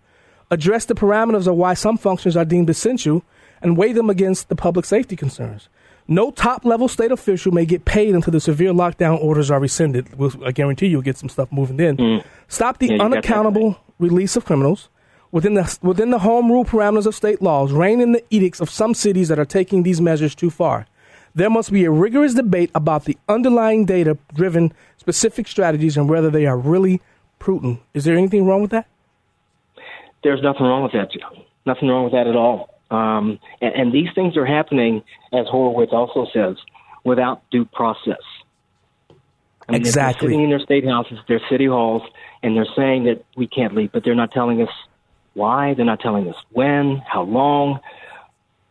address 0.51 0.85
the 0.85 0.95
parameters 0.95 1.47
of 1.47 1.55
why 1.55 1.73
some 1.73 1.97
functions 1.97 2.37
are 2.37 2.45
deemed 2.45 2.69
essential, 2.69 3.23
and 3.61 3.77
weigh 3.77 3.93
them 3.93 4.09
against 4.09 4.49
the 4.49 4.55
public 4.55 4.85
safety 4.85 5.15
concerns. 5.15 5.69
No 6.07 6.31
top 6.31 6.63
level 6.63 6.87
state 6.87 7.11
official 7.11 7.51
may 7.51 7.65
get 7.65 7.83
paid 7.83 8.15
until 8.15 8.31
the 8.31 8.39
severe 8.39 8.71
lockdown 8.71 9.21
orders 9.21 9.51
are 9.51 9.59
rescinded. 9.59 10.17
We'll, 10.17 10.31
I 10.45 10.51
guarantee 10.51 10.87
you'll 10.87 11.01
get 11.01 11.17
some 11.17 11.27
stuff 11.27 11.51
moving 11.51 11.79
in. 11.79 11.97
Mm. 11.97 12.23
Stop 12.47 12.77
the 12.77 12.93
yeah, 12.93 13.03
unaccountable 13.03 13.77
release 13.99 14.37
of 14.37 14.45
criminals 14.45 14.87
within 15.31 15.55
the 15.55 15.77
within 15.81 16.11
the 16.11 16.19
home 16.19 16.49
rule 16.49 16.63
parameters 16.63 17.05
of 17.05 17.15
state 17.15 17.41
laws. 17.41 17.73
Rein 17.73 17.99
in 17.99 18.13
the 18.13 18.23
edicts 18.29 18.61
of 18.61 18.69
some 18.69 18.93
cities 18.93 19.27
that 19.27 19.39
are 19.39 19.45
taking 19.45 19.83
these 19.83 19.99
measures 19.99 20.33
too 20.33 20.49
far. 20.49 20.87
There 21.35 21.49
must 21.49 21.71
be 21.71 21.83
a 21.83 21.91
rigorous 21.91 22.33
debate 22.33 22.71
about 22.73 23.03
the 23.03 23.17
underlying 23.27 23.85
data 23.85 24.17
driven 24.33 24.73
specific 24.97 25.47
strategies 25.47 25.97
and 25.97 26.09
whether 26.09 26.29
they 26.29 26.45
are 26.45 26.57
really 26.57 27.01
prudent. 27.37 27.81
Is 27.93 28.05
there 28.05 28.17
anything 28.17 28.45
wrong 28.45 28.61
with 28.61 28.71
that? 28.71 28.87
There's 30.27 30.41
nothing 30.41 30.65
wrong 30.65 30.83
with 30.83 30.91
that, 30.91 31.09
Joe. 31.09 31.41
Nothing 31.65 31.87
wrong 31.87 32.03
with 32.03 32.11
that 32.11 32.27
at 32.27 32.35
all. 32.35 32.81
Um, 32.91 33.39
and, 33.61 33.73
and 33.73 33.93
these 33.93 34.09
things 34.13 34.35
are 34.35 34.45
happening, 34.45 35.01
as 35.31 35.47
Horowitz 35.47 35.93
also 35.93 36.27
says, 36.33 36.57
without 37.05 37.49
due 37.49 37.63
process. 37.63 38.19
I 39.09 39.71
mean, 39.71 39.79
exactly. 39.79 40.27
They're 40.27 40.33
sitting 40.33 40.43
in 40.43 40.49
their 40.49 40.59
state 40.59 40.85
houses, 40.85 41.19
their 41.29 41.39
city 41.49 41.67
halls, 41.67 42.01
and 42.43 42.57
they're 42.57 42.67
saying 42.75 43.05
that 43.05 43.23
we 43.37 43.47
can't 43.47 43.73
leave, 43.73 43.93
but 43.93 44.03
they're 44.03 44.15
not 44.15 44.33
telling 44.33 44.61
us 44.61 44.67
why. 45.33 45.75
They're 45.75 45.85
not 45.85 46.01
telling 46.01 46.27
us 46.27 46.35
when, 46.51 47.01
how 47.09 47.21
long, 47.21 47.79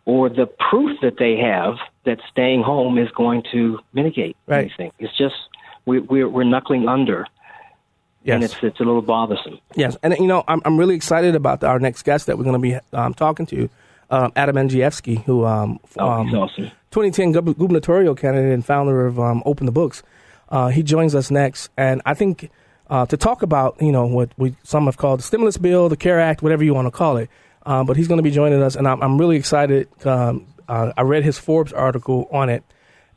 or 0.05 0.29
the 0.29 0.45
proof 0.69 1.01
that 1.01 1.17
they 1.19 1.39
have 1.39 1.77
that 2.05 2.19
staying 2.31 2.65
home 2.65 2.99
is 2.99 3.11
going 3.13 3.45
to 3.53 3.79
mitigate 3.95 4.37
right. 4.47 4.67
anything. 4.67 4.93
It's 4.99 5.17
just 5.17 5.37
we, 5.87 6.01
we're, 6.01 6.29
we're 6.29 6.45
knuckling 6.45 6.87
under. 6.87 7.27
Yes. 8.27 8.35
And 8.35 8.45
it's 8.45 8.57
it's 8.61 8.81
a 8.81 8.83
little 8.83 9.03
bothersome. 9.03 9.61
Yes, 9.77 9.97
and 10.03 10.13
you 10.19 10.27
know 10.27 10.43
I'm 10.49 10.61
I'm 10.65 10.77
really 10.77 10.97
excited 10.97 11.37
about 11.37 11.63
our 11.63 11.79
next 11.79 12.03
guest 12.03 12.27
that 12.27 12.37
we're 12.37 12.43
going 12.43 12.61
to 12.61 12.69
be 12.69 12.77
um, 12.93 13.15
talking 13.15 13.47
to, 13.47 13.71
um, 14.11 14.33
Adam 14.35 14.57
Andrzejewski, 14.57 15.23
who 15.23 15.45
um, 15.45 15.79
oh, 15.97 16.25
he's 16.25 16.35
awesome. 16.35 16.65
2010 16.91 17.33
gubernatorial 17.55 18.17
candidate 18.17 18.53
and 18.53 18.67
founder 18.67 19.07
of 19.07 19.21
um, 19.21 19.45
Open 19.47 19.65
the 19.65 19.71
Books. 19.71 20.03
Uh, 20.49 20.69
he 20.69 20.83
joins 20.83 21.15
us 21.15 21.31
next, 21.31 21.71
and 21.77 22.03
I 22.05 22.15
think 22.15 22.51
uh, 22.91 23.07
to 23.07 23.17
talk 23.17 23.43
about 23.43 23.81
you 23.81 23.93
know 23.93 24.07
what 24.07 24.31
we 24.37 24.57
some 24.65 24.87
have 24.87 24.97
called 24.97 25.21
the 25.21 25.23
stimulus 25.23 25.57
bill, 25.57 25.89
the 25.89 25.97
CARE 25.97 26.19
Act, 26.19 26.43
whatever 26.43 26.65
you 26.65 26.75
want 26.75 26.87
to 26.87 26.91
call 26.91 27.19
it. 27.19 27.31
Uh, 27.65 27.85
but 27.85 27.97
he's 27.97 28.09
going 28.09 28.19
to 28.19 28.25
be 28.25 28.33
joining 28.33 28.61
us, 28.61 28.75
and 28.75 28.89
I'm, 28.89 29.01
I'm 29.03 29.19
really 29.19 29.37
excited. 29.37 29.89
Um, 30.05 30.47
uh, 30.69 30.93
I 30.97 31.03
read 31.03 31.23
his 31.23 31.39
Forbes 31.39 31.73
article 31.73 32.29
on 32.33 32.49
it, 32.49 32.65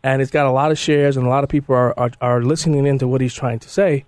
and 0.03 0.21
it's 0.21 0.31
got 0.31 0.45
a 0.45 0.51
lot 0.51 0.69
of 0.71 0.77
shares, 0.77 1.17
and 1.17 1.25
a 1.25 1.29
lot 1.29 1.43
of 1.43 1.49
people 1.49 1.73
are, 1.73 1.97
are, 1.99 2.11
are 2.21 2.41
listening 2.43 2.85
into 2.85 3.07
what 3.07 3.21
he's 3.21 3.33
trying 3.33 3.59
to 3.59 3.69
say. 3.69 4.05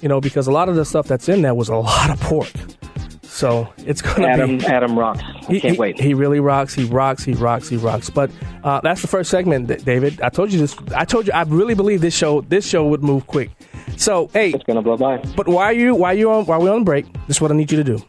You 0.00 0.08
know, 0.08 0.20
because 0.20 0.46
a 0.46 0.52
lot 0.52 0.68
of 0.68 0.76
the 0.76 0.84
stuff 0.84 1.06
that's 1.08 1.28
in 1.28 1.42
there 1.42 1.54
was 1.54 1.68
a 1.68 1.76
lot 1.76 2.10
of 2.10 2.20
pork. 2.20 2.52
So 3.22 3.70
it's 3.78 4.00
going 4.00 4.22
to 4.22 4.28
Adam, 4.28 4.58
be. 4.58 4.66
Adam 4.66 4.98
rocks. 4.98 5.20
I 5.22 5.52
he, 5.52 5.60
can't 5.60 5.74
he, 5.74 5.78
wait. 5.78 6.00
He 6.00 6.14
really 6.14 6.40
rocks. 6.40 6.72
He 6.74 6.84
rocks. 6.84 7.22
He 7.22 7.34
rocks. 7.34 7.68
He 7.68 7.76
rocks. 7.76 8.08
But 8.08 8.30
uh, 8.64 8.80
that's 8.80 9.02
the 9.02 9.08
first 9.08 9.30
segment, 9.30 9.84
David. 9.84 10.20
I 10.22 10.30
told 10.30 10.52
you 10.52 10.58
this. 10.58 10.74
I 10.94 11.04
told 11.04 11.26
you. 11.26 11.34
I 11.34 11.42
really 11.42 11.74
believe 11.74 12.00
this 12.00 12.16
show. 12.16 12.40
This 12.40 12.66
show 12.66 12.86
would 12.86 13.02
move 13.02 13.26
quick. 13.26 13.50
So 13.98 14.28
hey, 14.32 14.52
it's 14.52 14.64
going 14.64 14.76
to 14.76 14.82
blow 14.82 14.96
by. 14.96 15.18
But 15.36 15.48
why 15.48 15.64
are 15.64 15.72
you? 15.74 15.94
Why 15.94 16.12
are 16.12 16.16
you 16.16 16.30
on? 16.30 16.46
While 16.46 16.62
we're 16.62 16.72
on 16.72 16.84
break, 16.84 17.04
this 17.26 17.36
is 17.36 17.40
what 17.40 17.50
I 17.50 17.54
need 17.54 17.70
you 17.70 17.76
to 17.76 17.84
do. 17.84 18.02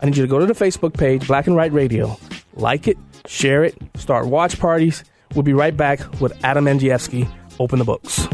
I 0.00 0.06
need 0.06 0.16
you 0.16 0.22
to 0.22 0.28
go 0.28 0.38
to 0.38 0.46
the 0.46 0.54
Facebook 0.54 0.94
page, 0.94 1.26
Black 1.26 1.48
and 1.48 1.56
Right 1.56 1.72
Radio, 1.72 2.16
like 2.54 2.86
it, 2.86 2.96
share 3.26 3.64
it, 3.64 3.76
start 3.96 4.26
watch 4.26 4.58
parties. 4.58 5.04
We'll 5.34 5.42
be 5.42 5.52
right 5.52 5.76
back 5.76 6.20
with 6.20 6.32
Adam 6.44 6.66
Andrzejewski. 6.66 7.28
Open 7.58 7.78
the 7.78 7.84
books. 7.84 8.26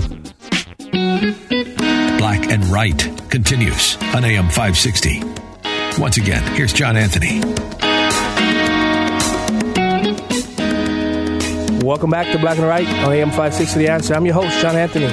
Black 2.26 2.50
and 2.50 2.64
Right 2.64 2.98
continues 3.30 3.96
on 4.12 4.24
AM 4.24 4.48
560. 4.48 5.22
Once 5.96 6.16
again, 6.16 6.42
here's 6.56 6.72
John 6.72 6.96
Anthony. 6.96 7.38
Welcome 11.86 12.10
back 12.10 12.32
to 12.32 12.38
Black 12.40 12.58
and 12.58 12.66
Right 12.66 12.88
on 12.88 13.12
AM 13.12 13.28
560 13.28 13.78
The 13.78 13.88
Answer. 13.88 14.14
I'm 14.14 14.26
your 14.26 14.34
host, 14.34 14.60
John 14.60 14.74
Anthony. 14.74 15.06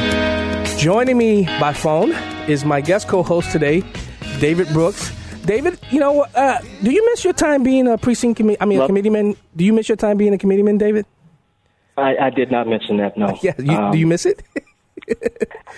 Joining 0.79 1.15
me 1.15 1.45
by 1.59 1.71
phone 1.71 2.13
is 2.49 2.65
my 2.65 2.81
guest 2.81 3.07
co 3.07 3.21
host 3.21 3.51
today, 3.51 3.83
David 4.39 4.69
Brooks. 4.69 5.13
David, 5.45 5.77
you 5.91 5.99
know, 5.99 6.21
uh, 6.33 6.57
do 6.81 6.91
you 6.91 7.05
miss 7.11 7.23
your 7.23 7.33
time 7.33 7.61
being 7.61 7.87
a 7.87 7.95
precinct 7.95 8.37
committee? 8.37 8.59
I 8.59 8.65
mean, 8.65 8.81
a 8.81 8.87
committeeman. 8.87 9.35
Do 9.55 9.63
you 9.63 9.73
miss 9.73 9.87
your 9.87 9.97
time 9.97 10.17
being 10.17 10.33
a 10.33 10.39
committeeman, 10.39 10.79
David? 10.79 11.05
I, 11.95 12.15
I 12.19 12.29
did 12.31 12.49
not 12.49 12.65
mention 12.67 12.97
that. 12.97 13.15
No. 13.15 13.37
Yeah. 13.43 13.53
You, 13.59 13.71
um, 13.71 13.91
do 13.91 13.99
you 13.99 14.07
miss 14.07 14.25
it? 14.25 14.41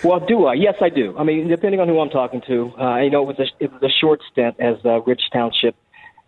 well, 0.04 0.20
do 0.20 0.46
I? 0.46 0.54
Yes, 0.54 0.74
I 0.80 0.88
do. 0.88 1.16
I 1.18 1.24
mean, 1.24 1.48
depending 1.48 1.80
on 1.80 1.88
who 1.88 1.98
I'm 2.00 2.10
talking 2.10 2.42
to, 2.46 2.72
uh, 2.78 2.96
you 2.98 3.10
know, 3.10 3.22
it 3.28 3.38
was 3.38 3.38
a, 3.38 3.64
it 3.64 3.72
was 3.72 3.82
a 3.82 3.88
short 4.00 4.20
stint 4.30 4.56
as 4.60 4.76
a 4.84 5.00
Rich 5.06 5.22
Township 5.32 5.74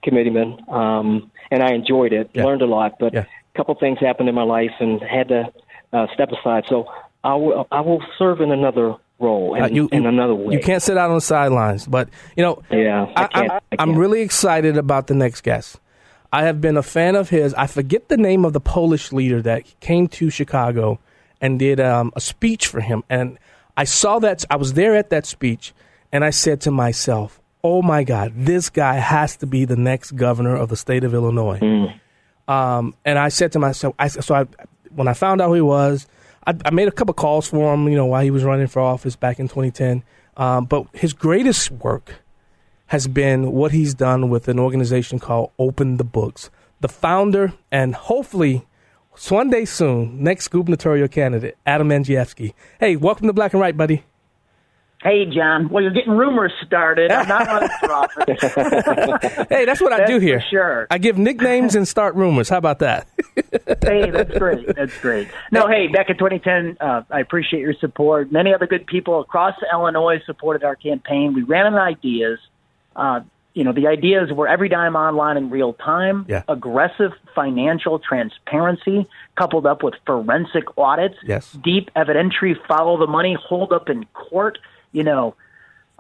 committeeman, 0.03 0.59
um, 0.69 1.31
and 1.51 1.63
I 1.63 1.73
enjoyed 1.73 2.13
it, 2.13 2.31
Yeah. 2.33 2.45
learned 2.45 2.63
a 2.63 2.67
lot. 2.67 2.95
But 2.99 3.15
Yeah. 3.15 3.21
a 3.55 3.57
couple 3.57 3.75
things 3.75 3.99
happened 4.01 4.29
in 4.29 4.35
my 4.35 4.43
life, 4.45 4.73
and 4.81 5.01
had 5.03 5.29
to 5.29 5.53
uh, 5.93 6.07
step 6.15 6.31
aside. 6.33 6.65
So 6.69 6.87
I 7.25 7.35
will 7.35 7.67
I 7.73 7.81
will 7.81 8.03
serve 8.19 8.41
in 8.41 8.53
another 8.53 8.95
role 9.19 9.55
in, 9.55 9.63
Uh, 9.63 9.67
you, 9.69 9.89
in 9.91 10.07
another 10.07 10.35
way. 10.35 10.55
You 10.55 10.61
can't 10.61 10.83
sit 10.83 10.97
out 10.97 11.09
on 11.11 11.17
the 11.17 11.21
sidelines, 11.21 11.87
but 11.87 12.09
you 12.37 12.43
know, 12.45 12.63
Yeah, 12.71 13.07
I 13.17 13.23
am 13.23 13.51
I 13.51 13.59
I'm 13.79 13.89
can't. 13.91 13.99
really 13.99 14.21
excited 14.23 14.77
about 14.77 15.07
the 15.09 15.15
next 15.15 15.41
guest. 15.43 15.81
I 16.33 16.45
have 16.45 16.61
been 16.61 16.77
a 16.77 16.83
fan 16.83 17.17
of 17.17 17.31
his. 17.31 17.55
I 17.55 17.67
forget 17.67 18.09
the 18.09 18.19
name 18.19 18.45
of 18.45 18.53
the 18.53 18.61
Polish 18.61 19.13
leader 19.13 19.41
that 19.43 19.63
came 19.81 20.09
to 20.09 20.29
Chicago 20.31 20.99
and 21.41 21.59
did 21.59 21.81
um, 21.81 22.13
a 22.17 22.21
speech 22.21 22.67
for 22.67 22.81
him, 22.81 23.05
and 23.09 23.39
I 23.77 23.85
saw 23.85 24.19
that. 24.21 24.45
I 24.51 24.57
was 24.57 24.73
there 24.75 24.97
at 24.97 25.11
that 25.11 25.27
speech, 25.27 25.73
and 26.13 26.25
I 26.25 26.31
said 26.31 26.61
to 26.63 26.71
myself, 26.71 27.41
"Oh 27.63 27.83
my 27.83 28.05
God, 28.05 28.33
this 28.37 28.71
guy 28.71 28.95
has 28.95 29.37
to 29.37 29.47
be 29.47 29.65
the 29.65 29.77
next 29.77 30.13
governor 30.13 30.57
of 30.57 30.69
the 30.69 30.77
state 30.77 31.05
of 31.05 31.15
Illinois." 31.15 31.59
Um, 32.49 32.95
and 33.05 33.19
I 33.19 33.29
said 33.29 33.53
to 33.53 33.59
myself, 33.59 33.95
I, 33.99 34.09
so 34.09 34.35
I, 34.35 34.47
when 34.95 35.07
I 35.07 35.13
found 35.13 35.43
out 35.43 35.49
who 35.49 35.55
he 35.55 35.61
was, 35.61 36.07
I, 36.47 36.55
I 36.65 36.71
made 36.71 36.89
a 36.89 36.93
couple 36.93 37.13
calls 37.13 37.49
for 37.49 37.75
him, 37.75 37.89
you 37.89 37.97
know, 37.97 38.07
while 38.07 38.23
he 38.23 38.31
was 38.31 38.43
running 38.43 38.67
for 38.67 38.81
office 38.81 39.17
back 39.17 39.39
in 39.39 39.49
2010. 39.49 40.03
Um, 40.39 40.65
but 40.65 40.87
his 40.95 41.13
greatest 41.13 41.71
work 41.71 42.23
has 42.87 43.07
been 43.07 43.53
what 43.53 43.73
he's 43.73 43.93
done 43.93 44.31
with 44.31 44.49
an 44.49 44.59
organization 44.59 45.19
called 45.19 45.51
Open 45.59 45.99
the 45.99 46.05
Books. 46.05 46.49
The 46.81 46.89
founder 46.89 47.53
and 47.71 47.95
hopefully 47.95 48.67
one 49.27 49.51
day 49.51 49.65
soon, 49.65 50.23
next 50.23 50.49
gubernatorial 50.49 51.09
candidate, 51.09 51.57
Adam 51.67 51.89
Andrzejewski. 51.89 52.55
Hey, 52.79 52.97
welcome 52.97 53.27
to 53.27 53.33
Black 53.33 53.53
and 53.53 53.61
White, 53.61 53.77
buddy. 53.77 54.05
Hey, 55.03 55.27
John. 55.27 55.69
Well, 55.69 55.83
you're 55.83 55.93
getting 55.93 56.13
rumors 56.13 56.53
started. 56.67 57.13
I'm 57.13 57.29
not 57.29 57.71
for 57.79 57.93
office. 57.93 59.47
Hey, 59.49 59.65
that's 59.65 59.81
what 59.81 59.93
I 59.93 59.99
That's 59.99 60.11
do 60.11 60.19
for 60.19 60.25
here. 60.25 60.43
sure. 60.51 60.87
I 60.91 60.99
give 60.99 61.17
nicknames 61.17 61.77
and 61.77 61.87
start 61.87 62.17
rumors. 62.17 62.49
How 62.49 62.59
about 62.59 62.81
that? 62.81 63.07
hey, 63.81 64.11
that's 64.11 64.37
great. 64.37 64.67
That's 64.75 64.99
great. 65.01 65.29
No, 65.53 65.69
hey, 65.69 65.87
back 65.87 66.11
in 66.11 66.17
2010, 66.19 66.79
uh, 66.81 67.03
I 67.11 67.21
appreciate 67.21 67.61
your 67.61 67.75
support. 67.75 68.33
Many 68.33 68.53
other 68.53 68.67
good 68.67 68.87
people 68.89 69.21
across 69.21 69.55
Illinois 69.73 70.21
supported 70.27 70.65
our 70.65 70.75
campaign. 70.75 71.33
We 71.33 71.43
ran 71.43 71.67
on 71.67 71.75
ideas. 71.75 72.41
Uh, 72.97 73.21
you 73.55 73.65
know, 73.65 73.73
the 73.73 73.87
ideas 73.87 74.31
were 74.33 74.47
every 74.47 74.69
dime 74.69 74.95
online 74.95 75.37
in 75.37 75.51
real 75.51 75.73
time, 75.73 76.25
Yeah. 76.29 76.43
aggressive 76.49 77.13
financial 77.35 77.99
transparency 77.99 79.07
coupled 79.37 79.67
up 79.67 79.83
with 79.83 79.95
forensic 80.07 80.65
audits, 80.77 81.17
Yes. 81.25 81.53
deep 81.53 81.91
evidentiary 81.97 82.57
follow 82.67 82.97
the 82.99 83.07
money, 83.07 83.35
hold 83.35 83.73
up 83.73 83.89
in 83.89 84.05
court. 84.13 84.59
You 84.93 85.03
know, 85.05 85.35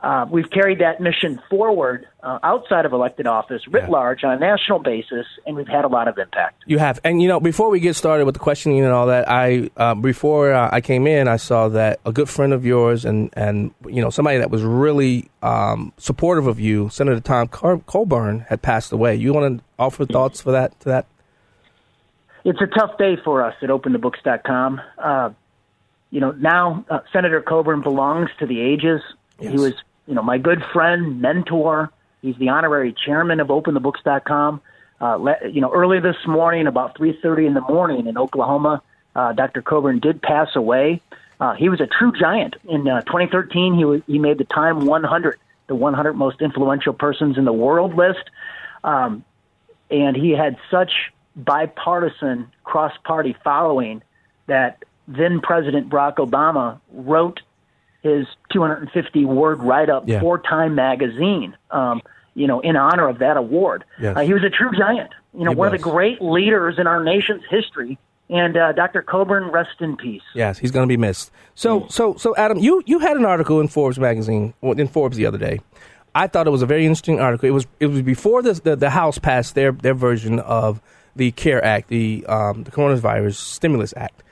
uh, 0.01 0.27
we've 0.31 0.49
carried 0.51 0.79
that 0.79 1.01
mission 1.01 1.41
forward 1.51 2.07
uh, 2.23 2.39
outside 2.45 2.87
of 2.87 2.93
elected 2.93 3.27
office, 3.27 3.67
writ 3.69 3.85
Yeah. 3.85 3.91
large, 3.91 4.23
on 4.23 4.33
a 4.33 4.39
national 4.39 4.79
basis, 4.79 5.27
and 5.45 5.57
we've 5.57 5.67
had 5.67 5.85
a 5.85 5.89
lot 5.89 6.07
of 6.07 6.19
impact. 6.19 6.63
You 6.67 6.79
have, 6.79 7.01
and 7.03 7.21
you 7.21 7.27
know, 7.29 7.41
before 7.41 7.69
we 7.69 7.81
get 7.81 7.97
started 7.97 8.25
with 8.25 8.35
the 8.35 8.39
questioning 8.41 8.81
and 8.85 8.93
all 8.93 9.07
that, 9.09 9.29
I 9.29 9.71
uh, 9.77 9.95
before 9.97 10.53
uh, 10.53 10.69
I 10.73 10.81
came 10.81 11.07
in, 11.09 11.27
I 11.27 11.37
saw 11.37 11.69
that 11.71 11.99
a 12.07 12.13
good 12.13 12.29
friend 12.29 12.53
of 12.53 12.65
yours 12.65 13.05
and 13.05 13.31
and 13.33 13.73
you 13.89 14.01
know 14.01 14.11
somebody 14.11 14.39
that 14.39 14.51
was 14.51 14.63
really 14.63 15.29
um, 15.43 15.93
supportive 15.97 16.47
of 16.47 16.61
you, 16.61 16.89
Senator 16.91 17.19
Tom 17.21 17.49
Car- 17.49 17.79
Coburn, 17.87 18.41
had 18.49 18.63
passed 18.63 18.93
away. 18.93 19.17
You 19.17 19.33
want 19.33 19.59
to 19.59 19.65
offer 19.81 20.05
thoughts 20.07 20.41
for 20.41 20.53
that 20.53 20.79
to 20.81 20.89
that? 20.91 21.07
It's 22.45 22.61
a 22.61 22.67
tough 22.67 22.97
day 22.99 23.17
for 23.25 23.45
us 23.45 23.55
at 23.63 23.69
OpenTheBooks.com. 23.69 24.81
Uh, 24.97 25.31
you 26.11 26.21
know, 26.21 26.31
now 26.33 26.85
uh, 26.89 27.01
Senator 27.13 27.43
Coburn 27.43 27.83
belongs 27.83 28.31
to 28.39 28.47
the 28.47 28.61
ages. 28.61 29.01
Yes. 29.41 29.53
He 29.53 29.59
was, 29.59 29.75
you 30.09 30.15
know, 30.15 30.23
my 30.23 30.39
good 30.39 30.63
friend, 30.73 31.21
mentor. 31.21 31.93
He's 32.23 32.37
the 32.37 32.49
honorary 32.49 32.95
chairman 33.05 33.41
of 33.41 33.49
OpenTheBooks.com. 33.49 34.61
Uh, 35.01 35.35
you 35.53 35.61
know, 35.61 35.73
early 35.73 36.01
this 36.01 36.17
morning, 36.27 36.67
about 36.67 36.97
3:30 36.97 37.47
in 37.47 37.55
the 37.55 37.61
morning 37.61 38.07
in 38.07 38.19
Oklahoma, 38.19 38.83
uh, 39.15 39.33
Dr. 39.33 39.63
Coburn 39.63 40.01
did 40.01 40.21
pass 40.21 40.57
away. 40.57 41.01
Uh, 41.39 41.55
he 41.55 41.69
was 41.69 41.81
a 41.81 41.87
true 41.87 42.11
giant. 42.19 42.57
In 42.65 42.89
uh, 42.89 43.03
2013, 43.03 43.75
he 43.75 44.13
he 44.13 44.19
made 44.19 44.39
the 44.39 44.45
Time 44.45 44.87
100, 44.87 45.39
the 45.69 45.77
100 45.77 46.15
most 46.15 46.41
influential 46.41 46.95
persons 46.95 47.39
in 47.39 47.45
the 47.45 47.53
world 47.53 47.95
list. 47.95 48.31
Um, 48.83 49.25
and 49.91 50.17
he 50.17 50.31
had 50.31 50.57
such 50.71 51.13
bipartisan 51.37 52.51
cross-party 52.65 53.37
following 53.45 54.03
that 54.47 54.85
then 55.07 55.41
President 55.41 55.89
Barack 55.89 56.17
Obama 56.17 56.81
wrote 56.93 57.41
his 58.03 58.27
250 58.53 59.25
word 59.25 59.61
write-up 59.63 60.05
Yeah. 60.07 60.21
for 60.21 60.39
Time 60.39 60.75
magazine, 60.75 61.57
um, 61.71 62.01
you 62.35 62.47
know, 62.47 62.61
in 62.61 62.77
honor 62.77 63.09
of 63.09 63.19
that 63.19 63.37
award. 63.37 63.85
Yes. 64.01 64.17
Uh, 64.17 64.21
he 64.21 64.33
was 64.33 64.45
a 64.45 64.51
true 64.51 64.71
giant, 64.77 65.11
you 65.35 65.45
know, 65.45 65.51
He 65.51 65.57
one 65.57 65.73
was. 65.73 65.81
of 65.81 65.85
the 65.85 65.91
great 65.91 66.23
leaders 66.23 66.77
in 66.79 66.87
our 66.87 67.03
nation's 67.03 67.43
history. 67.51 67.99
And 68.31 68.57
uh, 68.59 68.73
Dr. 68.73 69.01
Coburn, 69.01 69.51
rest 69.51 69.81
in 69.81 69.97
peace. 69.97 70.21
Yes, 70.35 70.59
he's 70.59 70.71
going 70.71 70.85
to 70.85 70.89
be 70.89 70.99
missed. 70.99 71.31
So, 71.55 71.87
so, 71.89 72.15
so, 72.17 72.37
Adam, 72.37 72.59
you 72.59 72.83
you 72.85 72.99
had 72.99 73.17
an 73.17 73.25
article 73.25 73.59
in 73.59 73.69
Forbes 73.69 73.99
magazine, 73.99 74.53
in 74.63 74.87
Forbes 74.87 75.17
the 75.17 75.25
other 75.25 75.39
day. 75.39 75.61
I 76.15 76.27
thought 76.27 76.47
it 76.47 76.51
was 76.51 76.61
a 76.61 76.67
very 76.67 76.85
interesting 76.85 77.21
article. 77.21 77.49
It 77.49 77.53
was 77.53 77.67
it 77.81 77.87
was 77.87 78.03
before 78.03 78.43
the 78.43 78.53
the, 78.53 78.77
the 78.77 78.91
House 78.91 79.17
passed 79.17 79.55
their 79.55 79.73
their 79.73 79.95
version 79.95 80.41
of 80.41 80.83
the 81.17 81.31
CARE 81.33 81.65
Act, 81.65 81.89
the 81.89 82.27
um, 82.29 82.65
the 82.65 82.71
Coronavirus 82.71 83.37
Stimulus 83.37 83.95
Act. 83.97 84.23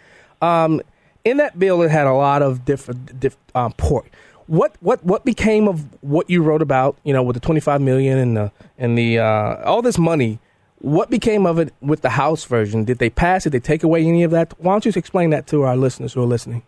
Um, 0.42 0.82
in 1.26 1.38
that 1.38 1.58
bill, 1.58 1.82
it 1.82 1.90
had 1.90 2.06
a 2.06 2.12
lot 2.12 2.40
of 2.40 2.64
different 2.64 3.18
diff, 3.18 3.36
um, 3.54 3.72
pork. 3.72 4.08
What 4.46 4.76
what 4.78 5.04
what 5.04 5.24
became 5.24 5.66
of 5.66 5.84
what 6.02 6.30
you 6.30 6.42
wrote 6.42 6.62
about? 6.62 6.96
You 7.02 7.12
know, 7.12 7.22
with 7.22 7.34
the 7.34 7.40
twenty 7.40 7.58
five 7.58 7.80
million 7.80 8.16
and 8.16 8.36
the 8.36 8.52
and 8.78 8.96
the 8.96 9.18
uh, 9.18 9.62
all 9.64 9.82
this 9.82 9.98
money. 9.98 10.38
What 10.78 11.10
became 11.10 11.46
of 11.46 11.58
it 11.58 11.72
with 11.80 12.02
the 12.02 12.10
House 12.10 12.44
version? 12.44 12.84
Did 12.84 12.98
they 12.98 13.10
pass 13.10 13.44
it? 13.44 13.50
Did 13.50 13.62
they 13.62 13.66
take 13.66 13.82
away 13.82 14.06
any 14.06 14.22
of 14.22 14.30
that? 14.30 14.54
Why 14.58 14.72
don't 14.72 14.84
you 14.84 14.92
explain 14.94 15.30
that 15.30 15.46
to 15.48 15.62
our 15.62 15.76
listeners 15.76 16.12
who 16.12 16.22
are 16.22 16.26
listening? 16.26 16.62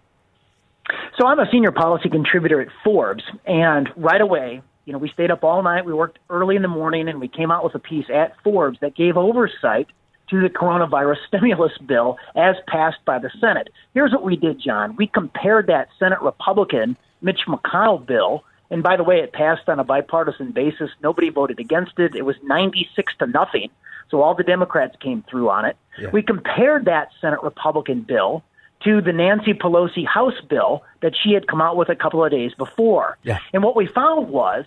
So 1.20 1.26
I'm 1.26 1.38
a 1.38 1.46
senior 1.52 1.70
policy 1.70 2.08
contributor 2.08 2.60
at 2.60 2.68
Forbes, 2.82 3.22
and 3.46 3.88
right 3.96 4.20
away, 4.20 4.62
you 4.86 4.92
know, 4.92 4.98
we 4.98 5.10
stayed 5.10 5.30
up 5.30 5.44
all 5.44 5.62
night. 5.62 5.84
We 5.84 5.92
worked 5.92 6.18
early 6.30 6.56
in 6.56 6.62
the 6.62 6.68
morning, 6.68 7.08
and 7.08 7.20
we 7.20 7.28
came 7.28 7.50
out 7.52 7.62
with 7.62 7.74
a 7.74 7.78
piece 7.78 8.06
at 8.12 8.34
Forbes 8.42 8.78
that 8.80 8.96
gave 8.96 9.16
oversight 9.16 9.86
to 10.30 10.40
the 10.40 10.48
coronavirus 10.48 11.16
stimulus 11.28 11.72
bill 11.78 12.18
as 12.34 12.56
passed 12.66 13.04
by 13.04 13.18
the 13.18 13.30
Senate. 13.40 13.68
Here's 13.94 14.12
what 14.12 14.24
we 14.24 14.36
did, 14.36 14.60
John. 14.60 14.96
We 14.96 15.06
compared 15.06 15.66
that 15.68 15.88
Senate 15.98 16.20
Republican 16.22 16.96
Mitch 17.20 17.40
McConnell 17.48 18.04
bill, 18.04 18.44
and 18.70 18.82
by 18.82 18.96
the 18.96 19.04
way, 19.04 19.20
it 19.20 19.32
passed 19.32 19.68
on 19.68 19.80
a 19.80 19.84
bipartisan 19.84 20.52
basis. 20.52 20.90
Nobody 21.02 21.30
voted 21.30 21.58
against 21.58 21.98
it. 21.98 22.14
It 22.14 22.22
was 22.22 22.36
96 22.42 23.12
to 23.18 23.26
nothing. 23.26 23.70
So 24.10 24.22
all 24.22 24.34
the 24.34 24.44
Democrats 24.44 24.96
came 25.00 25.24
through 25.28 25.50
on 25.50 25.64
it. 25.64 25.76
Yeah. 25.98 26.10
We 26.10 26.22
compared 26.22 26.86
that 26.86 27.10
Senate 27.20 27.42
Republican 27.42 28.02
bill 28.02 28.42
to 28.84 29.00
the 29.00 29.12
Nancy 29.12 29.54
Pelosi 29.54 30.06
House 30.06 30.40
bill 30.48 30.84
that 31.02 31.14
she 31.16 31.32
had 31.32 31.48
come 31.48 31.60
out 31.60 31.76
with 31.76 31.88
a 31.88 31.96
couple 31.96 32.24
of 32.24 32.30
days 32.30 32.52
before. 32.54 33.18
Yeah. 33.22 33.38
And 33.52 33.62
what 33.62 33.76
we 33.76 33.86
found 33.86 34.28
was 34.28 34.64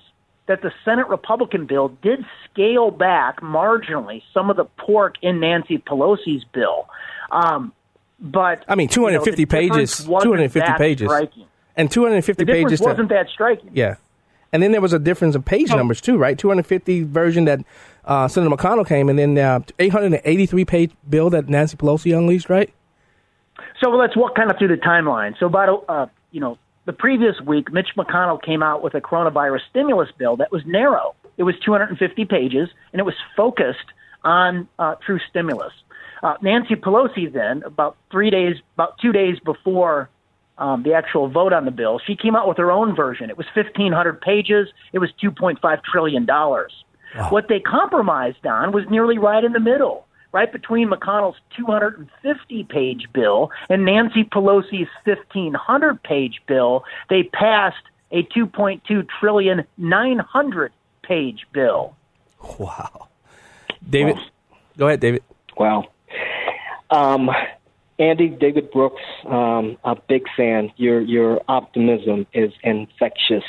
that 0.52 0.62
the 0.62 0.74
Senate 0.84 1.08
Republican 1.08 1.66
bill 1.66 1.88
did 2.02 2.26
scale 2.52 2.92
back 2.92 3.40
marginally 3.40 4.22
some 4.34 4.50
of 4.50 4.58
the 4.58 4.66
pork 4.66 5.16
in 5.22 5.40
Nancy 5.40 5.78
Pelosi's 5.78 6.44
bill. 6.44 6.90
Um, 7.32 7.72
but 8.20 8.66
I 8.68 8.76
mean, 8.76 8.90
250 8.90 9.42
you 9.42 9.46
know, 9.46 9.50
pages, 9.50 10.04
250 10.04 10.74
pages, 10.78 11.08
striking. 11.08 11.46
and 11.78 11.90
250 11.90 12.44
the 12.44 12.52
pages 12.52 12.82
wasn't 12.82 13.08
to, 13.08 13.16
that 13.16 13.30
striking. 13.30 13.70
Yeah, 13.74 13.96
and 14.52 14.62
then 14.62 14.74
there 14.74 14.82
was 14.82 14.92
a 14.92 15.00
difference 15.00 15.36
of 15.36 15.46
page 15.46 15.72
oh. 15.72 15.78
numbers 15.78 16.02
too, 16.02 16.18
right? 16.18 16.38
250 16.38 17.04
version 17.04 17.46
that 17.46 17.62
uh, 18.04 18.28
Senator 18.28 18.54
McConnell 18.54 18.86
came, 18.86 19.08
and 19.08 19.18
then 19.18 19.38
uh, 19.38 19.62
883 19.80 20.66
page 20.66 20.92
bill 21.10 21.30
that 21.30 21.48
Nancy 21.48 21.78
Pelosi 21.78 22.16
unleashed, 22.16 22.50
right? 22.50 22.74
So 23.82 23.90
let's 23.92 24.18
walk 24.18 24.36
kind 24.36 24.52
of 24.52 24.58
through 24.58 24.68
the 24.68 24.76
timeline. 24.76 25.40
So 25.40 25.46
about 25.46 25.86
uh, 25.88 26.08
you 26.32 26.42
know 26.42 26.58
the 26.92 26.98
previous 26.98 27.40
week, 27.40 27.72
Mitch 27.72 27.92
McConnell 27.98 28.44
came 28.44 28.62
out 28.62 28.84
with 28.84 28.96
a 28.96 29.00
coronavirus 29.00 29.62
stimulus 29.70 30.10
bill 30.18 30.36
that 30.36 30.52
was 30.52 30.62
narrow. 30.66 31.16
It 31.38 31.44
was 31.44 31.56
250 31.64 32.26
pages, 32.26 32.68
and 32.92 33.00
it 33.00 33.04
was 33.04 33.16
focused 33.38 33.78
on 34.26 34.68
uh, 34.78 34.96
true 34.96 35.18
stimulus. 35.30 35.72
Uh, 36.22 36.36
Nancy 36.42 36.76
Pelosi 36.76 37.32
then, 37.32 37.64
about 37.64 37.96
three 38.12 38.30
days, 38.30 38.58
about 38.74 38.98
two 39.02 39.14
days 39.14 39.40
before 39.40 40.10
um, 40.58 40.84
the 40.84 40.94
actual 40.94 41.30
vote 41.30 41.54
on 41.54 41.64
the 41.64 41.72
bill, 41.72 42.02
she 42.06 42.18
came 42.18 42.36
out 42.36 42.50
with 42.50 42.58
her 42.58 42.74
own 42.74 42.94
version. 42.94 43.30
It 43.30 43.38
was 43.38 43.48
1,500 43.56 44.20
pages. 44.20 44.68
It 44.92 45.00
was 45.00 45.12
2.5 45.24 45.84
trillion 45.90 46.26
dollars. 46.26 46.74
Wow. 47.16 47.30
What 47.30 47.48
they 47.48 47.62
compromised 47.62 48.46
on 48.46 48.74
was 48.74 48.84
nearly 48.90 49.18
right 49.18 49.46
in 49.46 49.54
the 49.54 49.62
middle 49.62 50.06
right 50.32 50.52
between 50.52 50.90
McConnell's 50.90 51.38
250 51.58 52.64
page 52.66 53.08
bill 53.14 53.52
and 53.70 53.86
Nancy 53.86 54.24
Pelosi's 54.24 54.90
1500 55.04 56.04
page 56.04 56.42
bill, 56.48 56.84
they 57.10 57.24
passed 57.24 57.84
a 58.12 58.24
2.2 58.24 59.08
trillion 59.20 59.64
900 59.78 60.72
page 61.04 61.46
bill. 61.54 61.96
Wow. 62.58 63.08
David, 63.88 64.16
well, 64.16 64.26
go 64.78 64.88
ahead, 64.88 65.00
David. 65.00 65.24
Wow. 65.58 65.86
Um, 66.90 67.30
Andy, 68.00 68.30
David 68.30 68.72
Brooks, 68.72 69.02
um, 69.28 69.78
a 69.84 69.96
big 69.96 70.24
fan. 70.36 70.72
Your 70.78 71.02
your 71.02 71.42
optimism 71.48 72.26
is 72.34 72.52
infectious. 72.64 73.44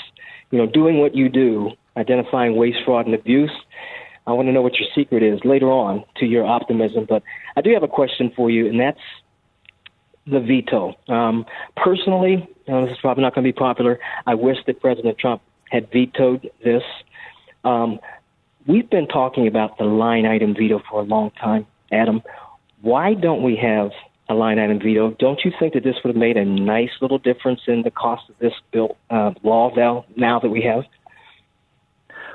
You 0.51 0.59
know, 0.59 0.67
doing 0.67 0.99
what 0.99 1.15
you 1.15 1.29
do, 1.29 1.71
identifying 1.97 2.57
waste, 2.57 2.79
fraud, 2.85 3.07
and 3.07 3.15
abuse 3.15 3.51
I 4.27 4.33
want 4.33 4.49
to 4.49 4.53
know 4.53 4.63
what 4.63 4.79
your 4.79 4.89
secret 4.95 5.23
is 5.23 5.41
later 5.45 5.71
on 5.71 6.05
to 6.17 6.27
your 6.27 6.45
optimism. 6.45 7.07
But 7.09 7.23
I 7.57 7.61
do 7.61 7.73
have 7.75 7.83
a 7.83 7.89
question 7.89 8.33
for 8.35 8.51
you, 8.51 8.69
and 8.69 8.79
that's 8.79 9.01
the 10.27 10.41
veto. 10.41 10.95
Um, 11.09 11.45
personally, 11.77 12.49
this 12.67 12.91
is 12.91 12.99
probably 13.01 13.23
not 13.23 13.35
going 13.35 13.45
to 13.45 13.53
be 13.53 13.59
popular. 13.59 13.99
I 14.27 14.35
wish 14.35 14.59
that 14.67 14.81
President 14.81 15.19
Trump 15.19 15.43
had 15.71 15.91
vetoed 15.91 16.49
this. 16.63 16.83
Um, 17.65 17.99
we've 18.67 18.89
been 18.89 19.09
talking 19.09 19.47
about 19.47 19.79
the 19.79 19.85
line 19.85 20.27
item 20.27 20.55
veto 20.55 20.81
for 20.89 21.01
a 21.01 21.05
long 21.05 21.31
time, 21.33 21.67
Adam. 21.91 22.23
Why 22.83 23.15
don't 23.15 23.43
we 23.43 23.57
have 23.57 23.91
a 24.29 24.35
line 24.35 24.59
item 24.59 24.79
veto? 24.79 25.11
Don't 25.19 25.41
you 25.45 25.53
think 25.59 25.75
that 25.75 25.83
this 25.83 25.97
would 26.05 26.15
have 26.15 26.21
made 26.21 26.37
a 26.37 26.45
nice 26.45 26.91
little 27.01 27.19
difference 27.19 27.61
in 27.67 27.83
the 27.83 27.91
cost 27.91 28.29
of 28.29 28.39
this 28.39 28.53
bill 28.73 28.97
uh, 29.11 29.33
law 29.43 29.73
now, 29.75 30.05
now 30.17 30.39
that 30.39 30.51
we 30.51 30.63
have? 30.63 30.85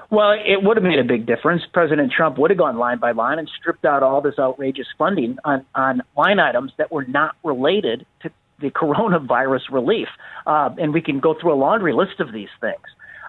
Well, 0.09 0.31
it 0.31 0.63
would 0.63 0.77
have 0.77 0.85
made 0.85 0.99
a 0.99 1.03
big 1.03 1.25
difference. 1.25 1.63
President 1.73 2.13
Trump 2.15 2.37
would 2.37 2.49
have 2.49 2.57
gone 2.57 2.77
line 2.77 2.97
by 2.97 3.11
line 3.11 3.39
and 3.39 3.49
stripped 3.59 3.83
out 3.83 4.03
all 4.03 4.21
this 4.21 4.35
outrageous 4.39 4.87
funding 4.97 5.37
on, 5.43 5.65
on 5.75 6.01
line 6.15 6.39
items 6.39 6.71
that 6.77 6.91
were 6.91 7.03
not 7.03 7.35
related 7.43 8.05
to 8.21 8.31
the 8.61 8.69
coronavirus 8.71 9.71
relief. 9.71 10.07
Uh, 10.45 10.69
and 10.77 10.93
we 10.93 11.01
can 11.01 11.19
go 11.19 11.35
through 11.39 11.53
a 11.53 11.55
laundry 11.55 11.93
list 11.93 12.19
of 12.19 12.31
these 12.31 12.49
things. 12.61 12.81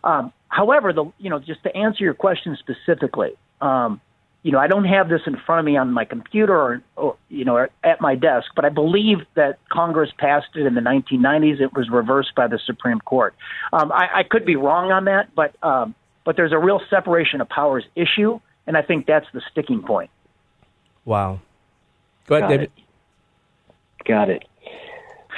Um, 0.05 0.33
however, 0.49 0.93
the 0.93 1.11
you 1.19 1.29
know 1.29 1.41
just 1.41 1.63
to 1.65 1.77
answer 1.77 2.05
your 2.05 2.15
question 2.15 2.57
specifically, 2.57 3.33
um, 3.61 4.01
you 4.45 4.53
know 4.53 4.61
I 4.61 4.69
don't 4.69 4.85
have 4.85 5.09
this 5.09 5.23
in 5.27 5.37
front 5.45 5.59
of 5.59 5.65
me 5.67 5.77
on 5.77 5.93
my 5.93 6.05
computer 6.05 6.57
or, 6.57 6.83
or 6.95 7.17
you 7.29 7.45
know 7.45 7.67
at 7.83 8.01
my 8.01 8.15
desk, 8.15 8.47
but 8.55 8.65
I 8.65 8.69
believe 8.69 9.19
that 9.35 9.59
Congress 9.73 10.11
passed 10.17 10.49
it 10.55 10.67
in 10.67 10.75
the 10.75 10.81
1990s. 10.81 11.61
It 11.61 11.75
was 11.75 11.91
reversed 11.91 12.35
by 12.37 12.47
the 12.47 12.61
Supreme 12.65 13.01
Court. 13.01 13.35
Um, 13.73 13.91
I, 13.91 14.21
I 14.21 14.23
could 14.23 14.45
be 14.45 14.55
wrong 14.55 14.93
on 14.93 15.07
that, 15.07 15.35
but 15.35 15.57
um, 15.65 15.97
but 16.29 16.37
there's 16.37 16.53
a 16.53 16.59
real 16.59 16.79
separation 16.91 17.41
of 17.41 17.49
powers 17.49 17.85
issue, 17.97 18.39
and 18.67 18.77
I 18.77 18.83
think 18.83 19.07
that's 19.07 19.25
the 19.33 19.41
sticking 19.51 19.81
point. 19.81 20.11
Wow. 21.07 21.41
Go 22.27 22.35
ahead, 22.35 22.43
Got 22.43 22.49
David. 22.51 22.73
It. 22.77 24.05
Got 24.05 24.29
it. 24.29 24.45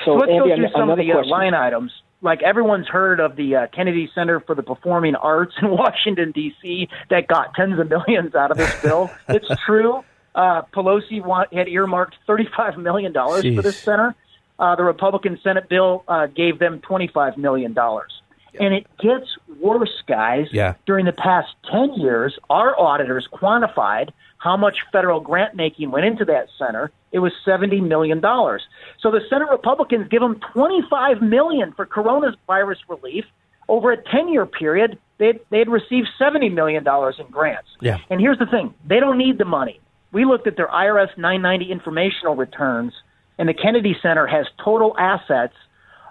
So, 0.05 0.07
so 0.07 0.13
let's 0.15 0.33
Andy, 0.33 0.49
go 0.49 0.57
through 0.57 0.69
some 0.77 0.91
of 0.91 0.99
the 0.99 1.13
uh, 1.13 1.25
line 1.25 1.55
items. 1.55 1.93
Like 2.23 2.43
everyone's 2.43 2.89
heard 2.89 3.21
of 3.21 3.37
the 3.37 3.55
uh, 3.55 3.67
Kennedy 3.69 4.11
Center 4.17 4.41
for 4.41 4.57
the 4.57 4.65
Performing 4.65 5.15
Arts 5.15 5.55
in 5.63 5.71
Washington 5.71 6.33
D.C. 6.33 6.89
that 7.09 7.29
got 7.29 7.55
tens 7.55 7.79
of 7.79 7.89
millions 7.89 8.35
out 8.35 8.51
of 8.51 8.57
this 8.57 8.83
bill. 8.83 9.13
it's 9.29 9.47
true. 9.65 10.03
Uh, 10.35 10.63
Pelosi 10.75 11.25
want, 11.25 11.55
had 11.55 11.69
earmarked 11.69 12.17
thirty-five 12.27 12.77
million 12.79 13.13
dollars 13.13 13.45
for 13.55 13.63
this 13.63 13.79
center. 13.79 14.17
Uh, 14.59 14.75
the 14.75 14.83
Republican 14.83 15.39
Senate 15.45 15.69
bill 15.69 16.03
uh, 16.09 16.27
gave 16.27 16.59
them 16.59 16.81
twenty-five 16.81 17.39
million 17.39 17.75
dollars. 17.75 18.20
And 18.59 18.75
it 18.75 18.87
gets 18.99 19.27
worse, 19.61 20.03
guys. 20.07 20.47
Yeah. 20.53 20.75
During 20.87 21.07
the 21.07 21.13
past 21.13 21.49
10 21.71 21.95
years, 21.95 22.39
our 22.49 22.79
auditors 22.79 23.29
quantified 23.33 24.11
how 24.39 24.57
much 24.57 24.79
federal 24.91 25.21
grant 25.21 25.55
making 25.55 25.91
went 25.91 26.07
into 26.07 26.25
that 26.25 26.49
center. 26.59 26.91
It 27.13 27.19
was 27.19 27.33
$70 27.47 27.87
million. 27.87 28.21
So 28.23 29.11
the 29.11 29.21
Senate 29.29 29.49
Republicans 29.51 30.09
give 30.09 30.23
them 30.23 30.41
25 30.53 31.21
million 31.21 31.73
for 31.73 31.87
coronavirus 31.87 32.79
relief. 32.89 33.25
Over 33.69 33.93
a 33.93 34.03
10 34.03 34.29
year 34.31 34.47
period, 34.47 34.99
they'd, 35.19 35.39
they'd 35.51 35.69
received 35.69 36.09
$70 36.21 36.53
million 36.53 36.85
in 36.87 37.27
grants. 37.31 37.69
Yeah. 37.81 37.99
And 38.09 38.21
here's 38.21 38.39
the 38.39 38.47
thing 38.47 38.75
they 38.85 38.99
don't 38.99 39.19
need 39.19 39.39
the 39.39 39.45
money. 39.45 39.81
We 40.13 40.25
looked 40.25 40.47
at 40.47 40.57
their 40.57 40.67
IRS 40.67 41.17
990 41.17 41.71
informational 41.71 42.35
returns, 42.35 42.93
and 43.39 43.49
the 43.49 43.55
Kennedy 43.55 43.95
Center 44.03 44.27
has 44.27 44.47
total 44.63 44.97
assets 44.99 45.55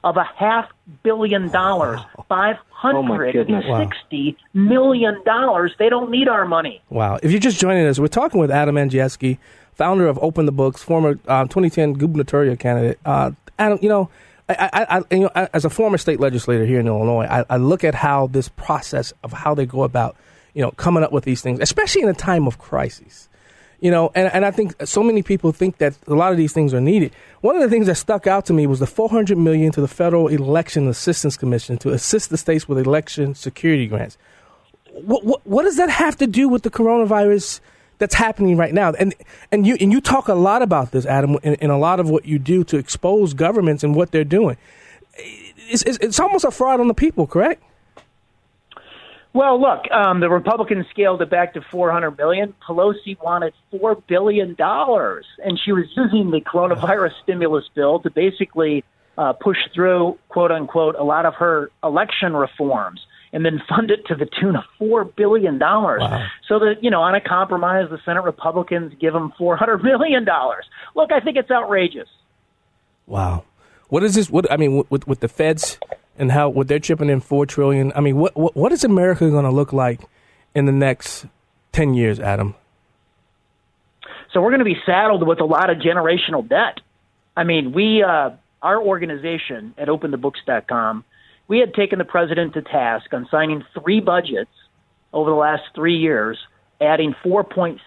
of 0.03 0.17
a 0.17 0.23
half 0.23 0.69
billion 1.03 1.49
dollars, 1.49 1.99
five 2.27 2.57
hundred 2.69 3.35
and 3.35 3.89
sixty 3.89 4.38
million 4.53 5.21
dollars. 5.23 5.73
They 5.77 5.89
don't 5.89 6.09
need 6.09 6.27
our 6.27 6.45
money. 6.45 6.81
Wow! 6.89 7.19
If 7.21 7.31
you're 7.31 7.39
just 7.39 7.59
joining 7.59 7.85
us, 7.85 7.99
we're 7.99 8.07
talking 8.07 8.39
with 8.39 8.51
Adam 8.51 8.75
Andrzejewski, 8.75 9.38
founder 9.73 10.07
of 10.07 10.17
Open 10.19 10.45
the 10.45 10.51
Books, 10.51 10.81
former 10.81 11.19
uh, 11.27 11.43
2010 11.43 11.93
gubernatorial 11.93 12.55
candidate. 12.55 12.99
Uh, 13.05 13.31
Adam, 13.57 13.79
you 13.81 13.89
know. 13.89 14.09
I, 14.51 14.69
I, 14.73 14.97
I, 14.97 15.15
you 15.15 15.19
know, 15.19 15.47
as 15.53 15.63
a 15.63 15.69
former 15.69 15.99
state 15.99 16.19
legislator 16.19 16.65
here 16.65 16.79
in 16.79 16.88
Illinois, 16.88 17.25
I, 17.25 17.45
I 17.51 17.57
look 17.57 17.83
at 17.83 17.93
how 17.93 18.25
this 18.25 18.49
process 18.49 19.13
of 19.23 19.31
how 19.31 19.53
they 19.53 19.67
go 19.67 19.83
about, 19.83 20.15
you 20.55 20.63
know, 20.63 20.71
coming 20.71 21.03
up 21.03 21.12
with 21.12 21.23
these 21.23 21.41
things, 21.41 21.59
especially 21.59 22.01
in 22.01 22.09
a 22.09 22.15
time 22.15 22.47
of 22.47 22.57
crisis 22.57 23.29
you 23.82 23.92
know, 23.92 24.12
and, 24.13 24.32
and 24.34 24.46
I 24.46 24.52
think 24.52 24.76
so 24.86 25.02
many 25.02 25.24
people 25.24 25.52
think 25.52 25.78
that 25.78 25.98
a 26.08 26.13
lot 26.13 26.32
of 26.32 26.38
these 26.38 26.52
things 26.52 26.74
are 26.74 26.82
needed. 26.82 27.13
One 27.42 27.56
of 27.56 27.62
the 27.62 27.70
things 27.70 27.88
that 27.88 27.96
stuck 27.96 28.28
out 28.28 28.46
to 28.48 28.54
me 28.54 28.68
was 28.68 28.80
the 28.80 28.88
400 28.88 29.38
million 29.38 29.72
to 29.74 29.82
the 29.82 29.88
Federal 29.88 30.28
Election 30.28 30.88
Assistance 30.88 31.38
Commission 31.38 31.78
to 31.80 31.89
assist 31.92 32.30
the 32.30 32.38
states 32.38 32.68
with 32.68 32.78
election 32.78 33.36
security 33.36 33.88
grants. 33.88 34.18
What, 34.92 35.24
what, 35.24 35.48
what 35.48 35.63
does 35.63 35.78
that 35.78 35.89
have 35.89 36.18
to 36.18 36.28
do 36.28 36.50
with 36.50 36.63
the 36.63 36.70
coronavirus 36.70 37.62
that's 38.00 38.15
happening 38.15 38.58
right 38.58 38.74
now? 38.74 38.92
And 38.92 39.15
and 39.52 39.65
you 39.65 39.78
and 39.80 39.92
you 39.92 40.02
talk 40.02 40.28
a 40.28 40.34
lot 40.34 40.62
about 40.62 40.92
this, 40.92 41.06
Adam, 41.06 41.38
in, 41.44 41.54
in 41.56 41.70
a 41.70 41.78
lot 41.78 42.00
of 42.00 42.10
what 42.10 42.26
you 42.26 42.38
do 42.39 42.63
to 42.65 42.78
expose 42.78 43.34
governments 43.34 43.84
and 43.84 43.96
what 43.96 44.12
they're 44.12 44.24
doing. 44.26 44.58
It's, 45.15 45.84
it's, 45.84 45.98
it's 46.00 46.20
almost 46.20 46.44
a 46.44 46.52
fraud 46.52 46.80
on 46.80 46.88
the 46.88 46.94
people, 46.94 47.28
correct? 47.28 47.63
Well, 49.32 49.62
look, 49.62 49.89
um, 49.92 50.22
the 50.22 50.30
Republicans 50.30 50.88
scaled 50.89 51.22
it 51.22 51.30
back 51.30 51.54
to 51.54 51.62
400 51.62 52.18
million. 52.18 52.54
Pelosi 52.68 53.22
wanted 53.22 53.54
four 53.70 53.96
billion 54.08 54.56
dollars, 54.56 55.26
and 55.44 55.60
she 55.63 55.72
was 55.72 55.86
using 55.96 56.32
the 56.32 56.42
coronavirus 56.42 57.12
stimulus 57.24 57.65
bill 57.76 58.00
to 58.00 58.10
basically 58.10 58.84
uh, 59.18 59.34
push 59.34 59.58
through, 59.74 60.18
quote 60.30 60.52
unquote, 60.52 60.96
a 60.96 61.04
lot 61.04 61.26
of 61.26 61.36
her 61.36 61.70
election 61.84 62.34
reforms. 62.36 63.02
and 63.32 63.46
then 63.46 63.62
fund 63.70 63.92
it 63.92 64.04
to 64.08 64.15
the 64.15 64.26
tune 64.26 64.56
of 64.56 64.63
four 64.80 65.04
billion 65.06 65.60
dollars. 65.60 66.02
Wow. 66.02 66.26
So 66.48 66.58
that 66.60 66.76
you 66.84 66.89
know, 66.89 67.02
on 67.02 67.13
a 67.13 67.22
compromise, 67.22 67.88
the 67.92 68.00
Senate 68.04 68.24
Republicans 68.24 68.94
give 69.00 69.13
them 69.13 69.32
four 69.38 69.56
hundred 69.56 69.84
million 69.84 70.26
dollars. 70.26 70.65
Look, 70.96 71.12
I 71.12 71.20
think 71.20 71.38
it's 71.38 71.52
outrageous. 71.52 72.10
Wow. 73.06 73.44
What 73.89 74.04
is 74.04 74.15
this? 74.15 74.30
What 74.32 74.52
I 74.52 74.58
mean, 74.58 74.84
with 74.89 75.08
with 75.08 75.20
the 75.20 75.28
feds 75.28 75.78
and 76.19 76.32
how 76.32 76.49
what 76.49 76.67
they're 76.67 76.79
chipping 76.79 77.10
in 77.10 77.21
four 77.21 77.45
trillion. 77.45 77.91
I 77.95 78.01
mean, 78.01 78.17
what 78.17 78.36
what, 78.38 78.55
what 78.55 78.71
is 78.71 78.84
America 78.84 79.29
going 79.29 79.45
to 79.45 79.51
look 79.51 79.73
like 79.73 80.01
in 80.53 80.65
the 80.65 80.71
next 80.71 81.25
ten 81.71 81.93
years, 81.93 82.19
Adam? 82.19 82.53
So 84.34 84.41
we're 84.41 84.51
going 84.51 84.60
to 84.60 84.65
be 84.65 84.77
saddled 84.86 85.27
with 85.27 85.39
a 85.39 85.45
lot 85.45 85.69
of 85.69 85.77
generational 85.77 86.47
debt. 86.47 86.82
I 87.36 87.43
mean, 87.43 87.71
we, 87.73 88.03
uh, 88.03 88.32
our 88.62 88.82
organization 88.82 89.73
at 89.77 89.88
OpenTheBooks.com, 89.88 91.03
we 91.47 91.60
had 91.60 91.73
taken 91.73 91.97
the 91.97 92.05
president 92.05 92.53
to 92.53 92.62
task 92.62 93.12
on 93.12 93.27
signing 93.32 93.63
three 93.73 94.01
budgets 94.01 94.51
over 95.13 95.32
the 95.32 95.36
last 95.36 95.63
three 95.73 95.97
years, 95.97 96.38
adding 96.79 97.15
$4.6 97.25 97.79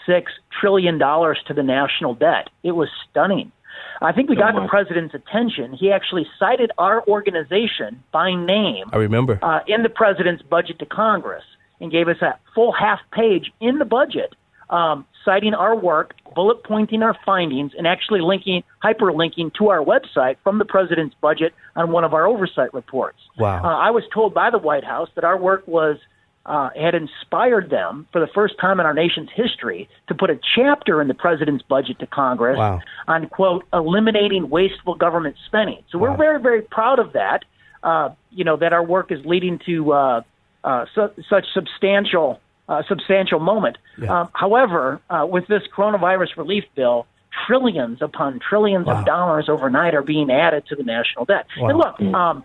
trillion 0.60 0.98
to 0.98 1.54
the 1.54 1.62
national 1.62 2.14
debt. 2.14 2.48
It 2.64 2.72
was 2.72 2.88
stunning. 3.10 3.52
I 4.00 4.12
think 4.12 4.28
we 4.30 4.36
got 4.36 4.54
the 4.54 4.66
president's 4.68 5.14
attention. 5.14 5.72
He 5.72 5.92
actually 5.92 6.26
cited 6.38 6.70
our 6.78 7.06
organization 7.06 8.02
by 8.12 8.34
name 8.34 8.86
I 8.92 8.96
remember. 8.96 9.38
uh, 9.42 9.60
in 9.66 9.82
the 9.82 9.88
president's 9.88 10.42
budget 10.42 10.78
to 10.78 10.86
Congress 10.86 11.44
and 11.80 11.90
gave 11.90 12.08
us 12.08 12.20
a 12.22 12.38
full 12.54 12.72
half 12.72 13.00
page 13.12 13.52
in 13.60 13.78
the 13.78 13.84
budget, 13.84 14.34
um, 14.70 15.04
citing 15.24 15.54
our 15.54 15.76
work, 15.76 16.14
bullet 16.34 16.64
pointing 16.64 17.02
our 17.02 17.16
findings, 17.26 17.72
and 17.76 17.86
actually 17.86 18.20
linking, 18.20 18.62
hyperlinking 18.82 19.52
to 19.54 19.68
our 19.68 19.84
website 19.84 20.36
from 20.42 20.58
the 20.58 20.64
president's 20.64 21.14
budget 21.20 21.52
on 21.76 21.90
one 21.90 22.04
of 22.04 22.14
our 22.14 22.26
oversight 22.26 22.72
reports. 22.72 23.18
Wow. 23.38 23.62
Uh, 23.62 23.76
I 23.76 23.90
was 23.90 24.04
told 24.14 24.32
by 24.32 24.50
the 24.50 24.58
White 24.58 24.84
House 24.84 25.08
that 25.14 25.24
our 25.24 25.36
work 25.36 25.66
was 25.66 25.98
uh, 26.44 26.70
had 26.74 26.94
inspired 26.94 27.70
them 27.70 28.06
for 28.12 28.20
the 28.20 28.26
first 28.34 28.54
time 28.60 28.80
in 28.80 28.86
our 28.86 28.94
nation's 28.94 29.30
history 29.34 29.88
to 30.08 30.14
put 30.14 30.28
a 30.30 30.38
chapter 30.56 31.00
in 31.00 31.08
the 31.08 31.14
president's 31.14 31.62
budget 31.62 31.98
to 32.00 32.06
Congress 32.06 32.58
Wow. 32.58 32.80
on 33.06 33.28
quote 33.28 33.64
eliminating 33.72 34.50
wasteful 34.50 34.94
government 34.94 35.36
spending. 35.46 35.82
So 35.90 35.98
we're 35.98 36.16
very 36.16 36.40
very 36.40 36.62
proud 36.62 36.98
of 36.98 37.12
that. 37.12 37.44
Uh, 37.82 38.10
you 38.30 38.44
know 38.44 38.56
that 38.56 38.72
our 38.72 38.84
work 38.84 39.10
is 39.12 39.24
leading 39.24 39.60
to 39.66 39.92
uh, 39.92 40.22
uh, 40.64 40.86
su- 40.94 41.22
such 41.28 41.46
substantial 41.54 42.40
uh, 42.68 42.82
substantial 42.88 43.38
moment. 43.40 43.76
Yeah. 43.98 44.22
Um, 44.22 44.28
however, 44.34 45.00
uh, 45.10 45.26
with 45.28 45.46
this 45.48 45.62
coronavirus 45.76 46.36
relief 46.36 46.64
bill, 46.74 47.06
trillions 47.46 48.00
upon 48.02 48.38
trillions 48.40 48.86
Wow. 48.86 49.00
of 49.00 49.04
dollars 49.06 49.48
overnight 49.48 49.94
are 49.94 50.02
being 50.02 50.30
added 50.30 50.66
to 50.68 50.76
the 50.76 50.82
national 50.84 51.24
debt. 51.24 51.46
And 51.56 51.76
look, 51.78 52.00
um, 52.00 52.44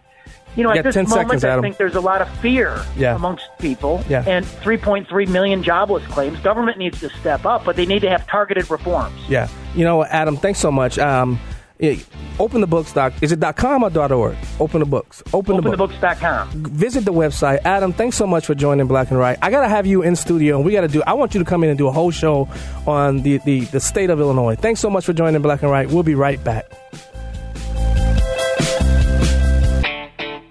you 0.58 0.64
know, 0.64 0.74
You 0.74 0.80
at 0.80 0.84
this 0.84 0.96
10 0.96 1.08
moment, 1.08 1.28
seconds, 1.30 1.44
I 1.46 1.50
Adam. 1.50 1.62
think 1.62 1.78
there's 1.78 1.96
a 1.96 2.02
lot 2.02 2.22
of 2.22 2.28
fear 2.40 2.78
Yeah. 2.98 3.16
amongst 3.16 3.46
people, 3.60 4.04
Yeah. 4.10 4.24
and 4.28 4.46
3.3 4.46 5.26
million 5.28 5.64
jobless 5.64 6.06
claims. 6.08 6.38
Government 6.40 6.78
needs 6.78 7.00
to 7.00 7.10
step 7.22 7.46
up, 7.46 7.64
but 7.64 7.76
they 7.78 7.86
need 7.86 8.02
to 8.02 8.10
have 8.10 8.28
targeted 8.28 8.70
reforms. 8.70 9.16
Yeah. 9.30 9.48
You 9.76 9.86
know, 9.86 10.04
Adam, 10.04 10.36
thanks 10.36 10.60
so 10.60 10.72
much. 10.72 10.98
Um, 11.00 11.40
yeah, 11.80 11.94
open 12.40 12.60
the 12.62 12.66
books 12.68 12.92
doc. 12.92 13.14
Is 13.22 13.32
it 13.32 13.40
dot 13.40 13.56
.com 13.56 13.84
or 13.84 13.92
dot 13.92 14.12
.org? 14.12 14.36
Open 14.60 14.80
the 14.80 14.86
books. 14.88 15.22
Open, 15.32 15.58
the 15.58 15.62
books. 15.62 15.94
OpenTheBooks.com. 15.94 16.50
Visit 16.54 17.06
the 17.06 17.14
website. 17.14 17.60
Adam, 17.66 17.94
thanks 17.94 18.18
so 18.18 18.26
much 18.26 18.48
for 18.48 18.56
joining 18.56 18.88
Black 18.88 19.12
and 19.12 19.20
Right. 19.20 19.38
I 19.44 19.52
got 19.52 19.62
to 19.62 19.68
have 19.70 19.86
you 19.86 20.02
in 20.02 20.16
studio, 20.16 20.56
and 20.58 20.66
we 20.66 20.72
got 20.72 20.82
to 20.82 20.88
do. 20.88 21.04
I 21.06 21.14
want 21.14 21.36
you 21.36 21.40
to 21.40 21.46
come 21.46 21.64
in 21.64 21.70
and 21.70 21.78
do 21.78 21.88
a 21.88 21.92
whole 21.92 22.10
show 22.10 22.50
on 22.88 23.22
the, 23.22 23.38
the 23.46 23.60
the 23.66 23.80
state 23.80 24.10
of 24.10 24.20
Illinois. 24.20 24.56
Thanks 24.56 24.80
so 24.80 24.90
much 24.90 25.06
for 25.06 25.14
joining 25.14 25.40
Black 25.44 25.62
and 25.62 25.70
Right. 25.70 25.88
We'll 25.88 26.02
be 26.02 26.16
right 26.16 26.44
back. 26.44 26.66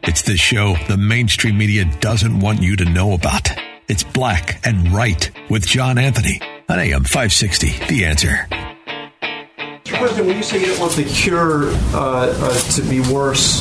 It's 0.08 0.22
the 0.22 0.36
show 0.36 0.76
the 0.86 0.96
mainstream 0.96 1.58
media 1.58 1.84
doesn't 1.98 2.38
want 2.38 2.62
you 2.62 2.76
to 2.76 2.84
know 2.84 3.14
about. 3.14 3.48
It's 3.88 4.04
Black 4.04 4.64
and 4.64 4.92
Right 4.92 5.32
with 5.50 5.66
John 5.66 5.98
Anthony 5.98 6.40
on 6.68 6.78
AM 6.78 7.02
560. 7.02 7.72
The 7.88 8.04
answer. 8.04 8.46
Mr. 8.48 9.98
President, 9.98 10.28
when 10.28 10.36
you 10.36 10.44
say 10.44 10.60
you 10.60 10.66
don't 10.66 10.78
want 10.78 10.92
the 10.92 11.06
cure 11.06 11.70
uh, 11.92 12.32
uh, 12.38 12.54
to 12.74 12.82
be 12.82 13.00
worse 13.12 13.60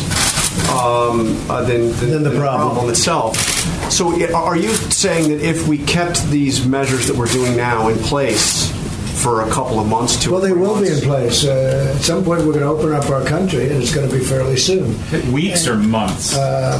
um, 0.69 1.36
uh, 1.49 1.63
than, 1.63 1.91
than, 1.93 2.21
the, 2.21 2.38
problem. 2.38 2.91
itself, 2.91 3.36
so 3.91 4.13
are 4.36 4.55
you 4.55 4.69
saying 4.69 5.29
that 5.29 5.41
if 5.41 5.67
we 5.67 5.79
kept 5.79 6.27
these 6.27 6.67
measures 6.67 7.08
that 7.08 7.15
we're 7.15 7.25
doing 7.25 7.58
now 7.58 7.88
in 7.88 7.97
place 7.97 8.71
for 9.25 9.41
a 9.41 9.49
couple 9.49 9.79
of 9.79 9.88
months 9.88 10.21
to 10.21 10.31
Well, 10.31 10.39
they 10.39 10.53
will 10.53 10.79
be 10.79 10.88
in 10.88 11.01
place. 11.01 11.43
Uh, 11.45 11.95
at 11.95 12.01
some 12.03 12.23
point, 12.23 12.41
we're 12.45 12.53
going 12.53 12.59
to 12.59 12.73
open 12.77 12.93
up 12.93 13.09
our 13.09 13.25
country, 13.25 13.63
and 13.71 13.81
it's 13.81 13.91
going 13.91 14.07
to 14.07 14.15
be 14.15 14.23
fairly 14.23 14.55
soon. 14.55 14.93
Weeks 15.33 15.65
or 15.67 15.75
months? 15.77 16.38
Uh, 16.38 16.77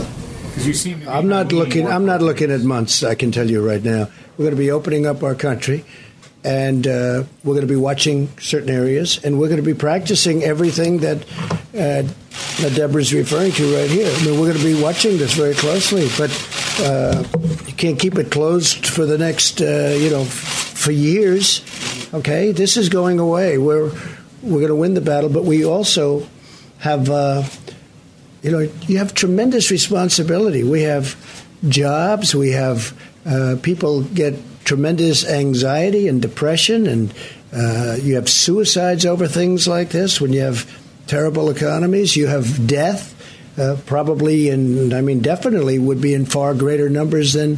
Because 0.50 0.68
you 0.68 0.74
seem 0.76 1.02
to 1.02 1.10
I'm 1.10 1.28
not 1.28 1.52
looking. 1.52 1.88
I'm 1.88 2.06
not 2.06 2.22
looking 2.22 2.52
at 2.52 2.62
months. 2.62 3.04
I 3.04 3.16
can 3.16 3.32
tell 3.32 3.50
you 3.50 3.66
right 3.66 3.84
now. 3.84 4.10
We're 4.38 4.46
going 4.46 4.56
to 4.56 4.62
be 4.62 4.70
opening 4.70 5.08
up 5.08 5.24
our 5.24 5.34
country, 5.34 5.86
and 6.44 6.86
uh, 6.86 7.24
we're 7.44 7.56
going 7.58 7.68
to 7.68 7.74
be 7.74 7.82
watching 7.90 8.30
certain 8.38 8.70
areas, 8.70 9.18
and 9.26 9.40
we're 9.40 9.50
going 9.50 9.64
to 9.66 9.70
be 9.74 9.74
practicing 9.74 10.44
everything 10.44 11.00
that 11.00 11.26
uh, 11.74 12.06
that 12.62 12.74
Deborah's 12.76 13.12
referring 13.12 13.54
to 13.54 13.76
right 13.76 13.90
here. 13.90 14.08
I 14.08 14.24
mean, 14.24 14.40
we're 14.40 14.54
going 14.54 14.62
to 14.64 14.70
be 14.76 14.80
watching 14.80 15.18
this 15.18 15.34
very 15.34 15.56
closely, 15.56 16.08
but 16.16 16.30
uh, 16.86 17.24
you 17.66 17.74
can't 17.74 17.98
keep 18.00 18.20
it 18.20 18.30
closed 18.30 18.86
for 18.86 19.06
the 19.08 19.18
next, 19.18 19.62
uh, 19.62 19.98
you 19.98 20.12
know, 20.12 20.24
for 20.26 20.92
years. 20.92 21.62
Okay, 22.16 22.52
this 22.52 22.78
is 22.78 22.90
going 22.90 23.20
away. 23.20 23.58
We're 23.58 23.92
we're 24.42 24.60
going 24.60 24.68
to 24.68 24.76
win 24.76 24.94
the 24.94 25.02
battle, 25.02 25.30
but 25.30 25.44
we 25.44 25.66
also 25.66 26.28
have. 26.80 27.10
Uh, 27.10 27.44
you 28.42 28.52
know, 28.52 28.60
you 28.86 29.00
have 29.00 29.16
tremendous 29.16 29.72
responsibility. 29.72 30.64
We 30.64 30.84
have 30.84 31.16
jobs, 31.68 32.36
we 32.36 32.52
have 32.52 32.94
uh, 33.26 33.56
people 33.64 34.04
get 34.04 34.36
tremendous 34.66 35.28
anxiety 35.28 36.08
and 36.08 36.22
depression, 36.22 36.86
and 36.86 37.14
uh, 37.52 37.98
you 38.00 38.14
have 38.16 38.30
suicides 38.30 39.04
over 39.04 39.28
things 39.28 39.68
like 39.68 39.90
this. 39.90 40.22
When 40.22 40.32
you 40.32 40.42
have 40.42 40.70
terrible 41.08 41.50
economies, 41.50 42.16
you 42.16 42.28
have 42.28 42.68
death, 42.68 43.16
uh, 43.60 43.78
probably, 43.88 44.50
and 44.50 44.94
I 44.94 45.02
mean, 45.02 45.22
definitely 45.22 45.80
would 45.80 46.00
be 46.00 46.14
in 46.14 46.28
far 46.28 46.54
greater 46.54 46.88
numbers 46.88 47.34
than 47.34 47.58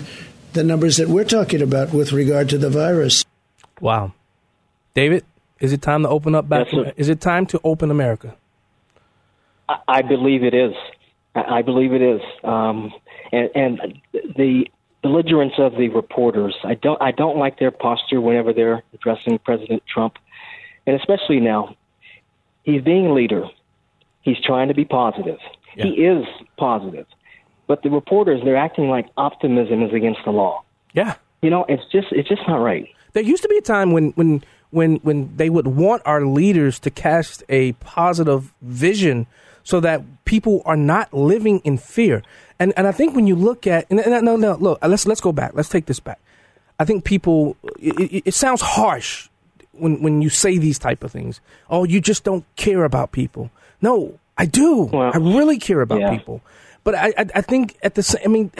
the 0.53 0.63
numbers 0.63 0.95
that 0.97 1.09
we're 1.09 1.25
talking 1.25 1.61
about 1.61 1.93
with 1.93 2.13
regard 2.13 2.47
to 2.49 2.57
the 2.57 2.69
virus. 2.69 3.25
Wow, 3.81 4.13
David, 4.97 5.25
is 5.59 5.73
it 5.73 5.83
time 5.83 6.01
to 6.01 6.09
open 6.09 6.33
up 6.33 6.49
back? 6.49 6.73
Yes, 6.73 6.91
is 6.97 7.07
it 7.07 7.21
time 7.21 7.45
to 7.47 7.61
open 7.63 7.91
America? 7.91 8.35
I, 9.69 9.77
I 9.87 10.01
believe 10.01 10.41
it 10.43 10.55
is. 10.55 10.73
I, 11.35 11.59
I 11.59 11.61
believe 11.61 11.93
it 11.93 12.01
is. 12.01 12.19
Um, 12.43 12.91
and, 13.31 13.47
and 13.53 14.01
the 14.11 14.65
belligerence 15.03 15.53
of 15.59 15.73
the 15.73 15.89
reporters, 15.89 16.55
I 16.63 16.73
don't, 16.73 16.99
I 16.99 17.11
don't 17.11 17.37
like 17.37 17.59
their 17.59 17.69
posture 17.69 18.19
whenever 18.19 18.53
they're 18.53 18.81
addressing 18.91 19.37
President 19.37 19.83
Trump, 19.87 20.15
and 20.87 20.95
especially 20.99 21.41
now. 21.41 21.75
He's 22.63 22.81
being 22.81 23.05
a 23.05 23.13
leader. 23.13 23.43
He's 24.23 24.37
trying 24.43 24.67
to 24.69 24.73
be 24.73 24.83
positive. 24.83 25.37
He 25.75 25.89
is 25.89 26.25
positive, 26.57 27.05
but 27.67 27.83
the 27.83 27.91
reporters 27.91 28.41
they're 28.43 28.57
acting 28.57 28.89
like 28.89 29.05
optimism 29.15 29.83
is 29.83 29.93
against 29.93 30.21
the 30.25 30.31
law. 30.31 30.63
Yeah. 30.93 31.15
You 31.43 31.51
know, 31.51 31.65
it's 31.69 31.83
just 31.91 32.07
it's 32.11 32.27
just 32.27 32.41
not 32.47 32.57
right. 32.57 32.87
There 33.13 33.23
used 33.23 33.43
to 33.43 33.47
be 33.47 33.57
a 33.57 33.61
time 33.61 33.91
when 33.91 34.09
when 34.15 34.43
when 34.71 34.97
when 34.97 35.35
they 35.37 35.49
would 35.49 35.67
want 35.67 36.01
our 36.05 36.25
leaders 36.25 36.79
to 36.79 36.89
cast 36.89 37.43
a 37.49 37.73
positive 37.73 38.53
vision 38.61 39.27
so 39.63 39.79
that 39.79 40.01
people 40.25 40.61
are 40.65 40.77
not 40.77 41.13
living 41.13 41.59
in 41.63 41.77
fear. 41.77 42.23
And 42.59 42.73
and 42.77 42.87
I 42.87 42.91
think 42.91 43.15
when 43.15 43.27
you 43.27 43.35
look 43.35 43.67
at 43.67 43.85
and, 43.89 43.99
and 43.99 44.25
no 44.25 44.35
no 44.35 44.55
look 44.55 44.79
let's 44.81 45.05
let's 45.05 45.21
go 45.21 45.31
back. 45.31 45.51
Let's 45.53 45.69
take 45.69 45.85
this 45.85 45.99
back. 45.99 46.19
I 46.79 46.85
think 46.85 47.03
people 47.03 47.57
it, 47.79 48.23
it, 48.25 48.33
sounds 48.33 48.61
harsh 48.61 49.29
when 49.71 50.01
when 50.01 50.21
you 50.21 50.29
say 50.29 50.57
these 50.57 50.79
type 50.79 51.03
of 51.03 51.11
things. 51.11 51.41
Oh, 51.69 51.83
you 51.83 51.99
just 51.99 52.23
don't 52.23 52.45
care 52.55 52.83
about 52.83 53.11
people. 53.11 53.49
No, 53.81 54.19
I 54.37 54.45
do. 54.45 54.89
I 54.89 55.17
really 55.17 55.57
care 55.57 55.81
about 55.81 55.99
yeah. 55.99 56.17
people. 56.17 56.41
But 56.83 56.95
I, 56.95 57.13
I 57.17 57.25
I 57.35 57.41
think 57.41 57.77
at 57.83 57.95
the 57.95 58.03
same 58.03 58.21
I 58.23 58.27
mean 58.27 58.51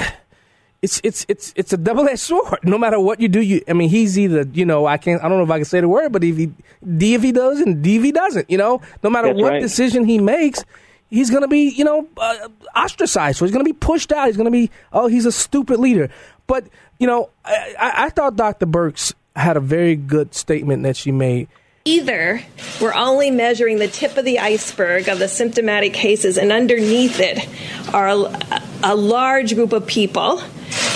it's 0.82 1.02
it's 1.04 1.26
it's 1.28 1.54
it's 1.56 1.74
a 1.74 1.78
double 1.78 2.08
edged 2.08 2.20
sword. 2.20 2.60
No 2.64 2.78
matter 2.78 3.00
what 3.00 3.20
you 3.20 3.28
do, 3.28 3.42
you 3.42 3.64
I 3.68 3.74
mean 3.74 3.90
he's 3.90 4.18
either 4.18 4.46
you 4.54 4.66
know 4.66 4.86
I 4.86 4.98
can't 4.98 5.24
I 5.24 5.28
don't 5.28 5.38
know 5.38 5.44
if 5.44 5.50
I 5.50 5.58
can 5.58 5.66
say 5.66 5.82
the 5.82 5.88
word, 5.88 6.12
but 6.12 6.24
if 6.24 6.38
he 6.38 6.52
D 6.98 7.16
if 7.16 7.24
he 7.24 7.32
does 7.32 7.60
and 7.62 7.82
D 7.82 7.98
if 7.98 8.04
he 8.04 8.12
doesn't, 8.12 8.50
you 8.50 8.58
know, 8.58 8.82
no 9.04 9.10
matter 9.10 9.30
That's 9.30 9.42
what 9.42 9.54
right. 9.54 9.62
decision 9.62 10.06
he 10.06 10.20
makes, 10.20 10.64
he's 11.10 11.30
gonna 11.30 11.48
be 11.48 11.70
you 11.70 11.84
know 11.84 12.08
uh, 12.18 12.48
ostracized. 12.76 13.40
So 13.40 13.46
he's 13.46 13.52
gonna 13.52 13.64
be 13.64 13.74
pushed 13.74 14.12
out. 14.12 14.28
He's 14.28 14.38
gonna 14.38 14.52
be 14.52 14.70
oh 14.94 15.08
he's 15.08 15.26
a 15.26 15.32
stupid 15.32 15.80
leader. 15.80 16.10
But 16.46 16.66
you 17.00 17.08
know 17.08 17.30
I, 17.44 17.76
I, 17.80 18.06
I 18.06 18.10
thought 18.10 18.36
Dr. 18.36 18.68
Birx 18.68 19.14
had 19.36 19.58
a 19.58 19.62
very 19.62 19.96
good 19.96 20.36
statement 20.36 20.84
that 20.84 20.96
she 20.96 21.12
made. 21.12 21.48
Either 21.88 22.42
we're 22.82 22.94
only 22.94 23.32
measuring 23.32 23.80
the 23.80 23.88
tip 23.88 24.18
of 24.18 24.26
the 24.26 24.40
iceberg 24.40 25.08
of 25.08 25.20
the 25.20 25.30
symptomatic 25.30 25.94
cases, 25.94 26.38
and 26.38 26.52
underneath 26.52 27.22
it 27.22 27.48
are 27.94 28.10
a, 28.10 28.62
a 28.84 28.94
large 28.94 29.56
group 29.56 29.72
of 29.72 29.88
people. 29.88 30.40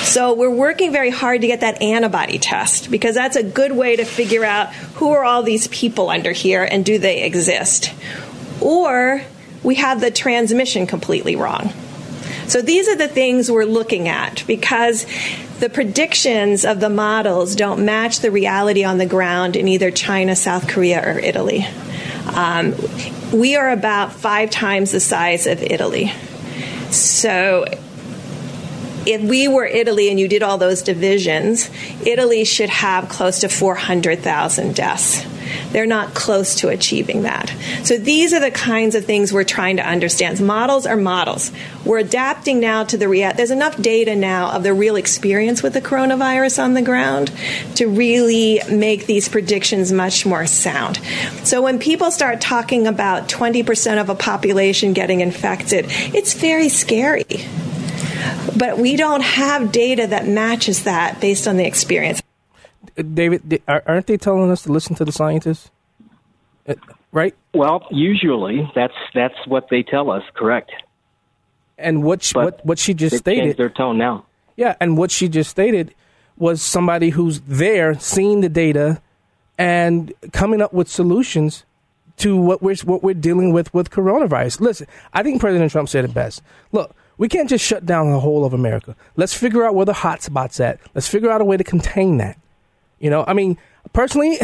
So 0.03 0.33
we're 0.33 0.49
working 0.49 0.91
very 0.91 1.09
hard 1.09 1.39
to 1.41 1.47
get 1.47 1.61
that 1.61 1.81
antibody 1.81 2.39
test 2.39 2.91
because 2.91 3.15
that's 3.15 3.37
a 3.37 3.43
good 3.43 3.71
way 3.71 3.95
to 3.95 4.03
figure 4.03 4.43
out 4.43 4.73
who 4.95 5.11
are 5.11 5.23
all 5.23 5.43
these 5.43 5.69
people 5.69 6.09
under 6.09 6.33
here 6.33 6.67
and 6.69 6.83
do 6.83 6.99
they 6.99 7.23
exist. 7.23 7.93
Or 8.59 9.21
we 9.63 9.75
have 9.75 10.01
the 10.01 10.11
transmission 10.11 10.87
completely 10.87 11.37
wrong. 11.37 11.71
So 12.51 12.61
these 12.61 12.89
are 12.89 12.97
the 12.97 13.07
things 13.07 13.49
we're 13.49 13.63
looking 13.63 14.09
at 14.09 14.43
because 14.45 15.05
the 15.61 15.69
predictions 15.69 16.65
of 16.65 16.81
the 16.81 16.89
models 16.89 17.55
don't 17.55 17.85
match 17.85 18.19
the 18.19 18.29
reality 18.29 18.83
on 18.83 18.97
the 18.97 19.05
ground 19.05 19.55
in 19.55 19.69
either 19.69 19.89
China, 19.89 20.35
South 20.35 20.67
Korea, 20.67 21.01
or 21.01 21.17
Italy. 21.17 21.65
Um, 22.27 22.75
we 23.31 23.55
are 23.55 23.71
about 23.71 24.11
five 24.11 24.49
times 24.49 24.91
the 24.91 24.99
size 24.99 25.47
of 25.47 25.63
Italy. 25.63 26.11
So 26.89 27.63
if 29.05 29.21
we 29.21 29.47
were 29.47 29.65
Italy 29.65 30.09
and 30.09 30.19
you 30.19 30.27
did 30.27 30.43
all 30.43 30.57
those 30.57 30.81
divisions, 30.81 31.69
Italy 32.05 32.43
should 32.43 32.69
have 32.69 33.09
close 33.09 33.39
to 33.39 33.49
400,000 33.49 34.75
deaths. 34.75 35.25
They're 35.71 35.85
not 35.85 36.13
close 36.13 36.55
to 36.57 36.69
achieving 36.69 37.23
that. 37.23 37.53
So 37.83 37.97
these 37.97 38.33
are 38.33 38.39
the 38.39 38.51
kinds 38.51 38.95
of 38.95 39.05
things 39.05 39.33
we're 39.33 39.43
trying 39.43 39.77
to 39.77 39.87
understand. 39.87 40.39
Models 40.41 40.85
are 40.85 40.97
models. 40.97 41.51
We're 41.85 41.99
adapting 41.99 42.59
now 42.59 42.83
to 42.85 42.97
the 42.97 43.07
reality. 43.07 43.37
There's 43.37 43.51
enough 43.51 43.81
data 43.81 44.15
now 44.15 44.51
of 44.51 44.63
the 44.63 44.73
real 44.73 44.95
experience 44.95 45.63
with 45.63 45.73
the 45.73 45.81
coronavirus 45.81 46.63
on 46.63 46.73
the 46.73 46.81
ground 46.81 47.31
to 47.75 47.87
really 47.87 48.61
make 48.71 49.05
these 49.05 49.29
predictions 49.29 49.91
much 49.91 50.25
more 50.25 50.45
sound. 50.45 50.97
So 51.43 51.61
when 51.61 51.79
people 51.79 52.11
start 52.11 52.41
talking 52.41 52.87
about 52.87 53.27
20% 53.27 53.99
of 53.99 54.09
a 54.09 54.15
population 54.15 54.93
getting 54.93 55.21
infected, 55.21 55.85
it's 55.89 56.33
very 56.33 56.69
scary. 56.69 57.25
But 58.57 58.77
we 58.77 58.95
don't 58.95 59.21
have 59.21 59.71
data 59.71 60.07
that 60.07 60.27
matches 60.27 60.83
that 60.83 61.19
based 61.21 61.47
on 61.47 61.57
the 61.57 61.65
experience. 61.65 62.21
David, 62.95 63.61
aren't 63.67 64.07
they 64.07 64.17
telling 64.17 64.51
us 64.51 64.63
to 64.63 64.71
listen 64.71 64.95
to 64.95 65.05
the 65.05 65.11
scientists? 65.11 65.71
Uh, 66.67 66.75
right? 67.11 67.35
Well, 67.53 67.85
usually 67.91 68.69
that's 68.75 68.93
that's 69.13 69.35
what 69.47 69.67
they 69.69 69.83
tell 69.83 70.11
us. 70.11 70.23
Correct. 70.33 70.71
And 71.77 72.03
what 72.03 72.23
she, 72.23 72.37
what 72.37 72.65
what 72.65 72.79
she 72.79 72.93
just 72.93 73.17
stated, 73.17 73.57
their 73.57 73.69
tone 73.69 73.97
now. 73.97 74.25
Yeah, 74.55 74.75
and 74.79 74.97
what 74.97 75.11
she 75.11 75.27
just 75.29 75.49
stated 75.49 75.95
was 76.37 76.61
somebody 76.61 77.09
who's 77.09 77.41
there, 77.41 77.97
seeing 77.99 78.41
the 78.41 78.49
data, 78.49 79.01
and 79.57 80.13
coming 80.31 80.61
up 80.61 80.73
with 80.73 80.89
solutions 80.89 81.65
to 82.17 82.35
what 82.35 82.61
we're 82.61 82.75
what 82.83 83.03
we're 83.03 83.13
dealing 83.13 83.51
with 83.53 83.73
with 83.73 83.89
coronavirus. 83.89 84.59
Listen, 84.59 84.87
I 85.13 85.23
think 85.23 85.39
President 85.39 85.71
Trump 85.71 85.89
said 85.89 86.05
it 86.05 86.13
best. 86.13 86.43
Look, 86.71 86.95
we 87.17 87.27
can't 87.27 87.49
just 87.49 87.63
shut 87.63 87.85
down 87.85 88.11
the 88.11 88.19
whole 88.19 88.45
of 88.45 88.53
America. 88.53 88.95
Let's 89.15 89.33
figure 89.33 89.65
out 89.65 89.75
where 89.75 89.85
the 89.85 89.93
hot 89.93 90.21
spots 90.21 90.59
at. 90.59 90.79
Let's 90.95 91.07
figure 91.07 91.29
out 91.29 91.41
a 91.41 91.45
way 91.45 91.57
to 91.57 91.63
contain 91.63 92.17
that. 92.17 92.37
You 92.99 93.09
know, 93.09 93.23
I 93.27 93.33
mean, 93.33 93.57
personally, 93.93 94.39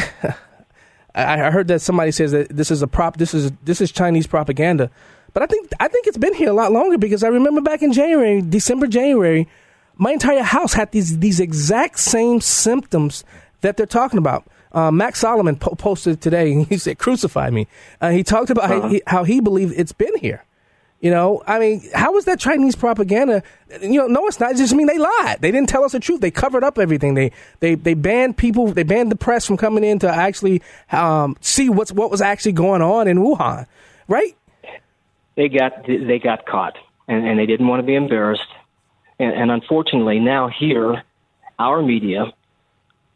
I 1.16 1.50
heard 1.50 1.68
that 1.70 1.82
somebody 1.82 2.12
says 2.12 2.32
that 2.32 2.50
this 2.50 2.70
is 2.70 2.82
a 2.82 2.88
prop. 2.88 3.18
This 3.18 3.34
is 3.34 3.52
this 3.64 3.82
is 3.82 3.92
Chinese 3.92 4.28
propaganda, 4.28 4.92
but 5.34 5.44
I 5.44 5.48
think 5.48 5.70
I 5.80 5.88
think 5.88 6.08
it's 6.08 6.18
been 6.18 6.34
here 6.34 6.50
a 6.50 6.54
lot 6.54 6.72
longer 6.72 6.98
because 6.98 7.24
I 7.24 7.28
remember 7.30 7.62
back 7.62 7.82
in 7.82 7.92
January, 7.92 8.42
December, 8.42 8.88
January, 8.88 9.48
my 9.96 10.12
entire 10.12 10.44
house 10.44 10.74
had 10.74 10.92
these 10.92 11.20
these 11.20 11.40
exact 11.40 12.00
same 12.00 12.42
symptoms 12.42 13.24
that 13.62 13.78
they're 13.78 13.86
talking 13.86 14.20
about. 14.20 14.46
Uh, 14.72 14.92
Max 14.92 15.20
Solomon 15.20 15.56
po- 15.56 15.76
posted 15.76 16.22
today. 16.22 16.52
And 16.54 16.68
he 16.70 16.78
said, 16.78 17.00
"Crucify 17.00 17.50
me." 17.50 17.68
Uh, 18.00 18.12
he 18.12 18.24
talked 18.24 18.50
about 18.50 18.66
uh-huh. 18.66 18.82
how, 18.82 18.90
he, 18.90 19.02
how 19.08 19.24
he 19.24 19.40
believed 19.40 19.74
it's 19.76 19.94
been 19.94 20.16
here. 20.18 20.44
You 21.00 21.12
know, 21.12 21.44
I 21.46 21.60
mean, 21.60 21.84
how 21.94 22.18
is 22.18 22.26
that 22.26 22.40
Chinese 22.40 22.76
propaganda? 22.76 23.44
You 23.82 24.00
know, 24.00 24.08
no, 24.08 24.26
it's 24.26 24.40
not. 24.40 24.52
It 24.52 24.58
just 24.58 24.74
mean 24.74 24.88
they 24.88 24.98
lied. 24.98 25.38
They 25.42 25.52
didn't 25.52 25.70
tell 25.70 25.84
us 25.84 25.92
the 25.92 26.00
truth. 26.00 26.22
They 26.22 26.32
covered 26.32 26.64
up 26.64 26.80
everything. 26.80 27.14
They 27.14 27.32
they 27.60 27.76
they 27.76 27.94
banned 27.94 28.38
people. 28.38 28.68
They 28.68 28.82
banned 28.82 29.12
the 29.12 29.16
press 29.16 29.46
from 29.46 29.58
coming 29.58 29.84
in 29.84 30.00
to 30.00 30.10
actually 30.10 30.64
um, 30.92 31.38
see 31.40 31.70
what's 31.70 31.92
what 31.92 32.10
was 32.10 32.20
actually 32.22 32.54
going 32.54 32.82
on 32.82 33.08
in 33.08 33.20
Wuhan, 33.20 33.68
right? 34.08 34.36
They 35.36 35.50
got 35.50 35.86
they 35.86 36.18
got 36.18 36.48
caught, 36.48 36.78
and, 37.08 37.28
and 37.28 37.38
they 37.38 37.46
didn't 37.46 37.68
want 37.68 37.80
to 37.80 37.86
be 37.86 37.94
embarrassed. 37.94 38.42
And, 39.20 39.34
and 39.34 39.52
unfortunately, 39.52 40.20
now 40.20 40.50
here, 40.50 41.04
our 41.60 41.84
media, 41.84 42.34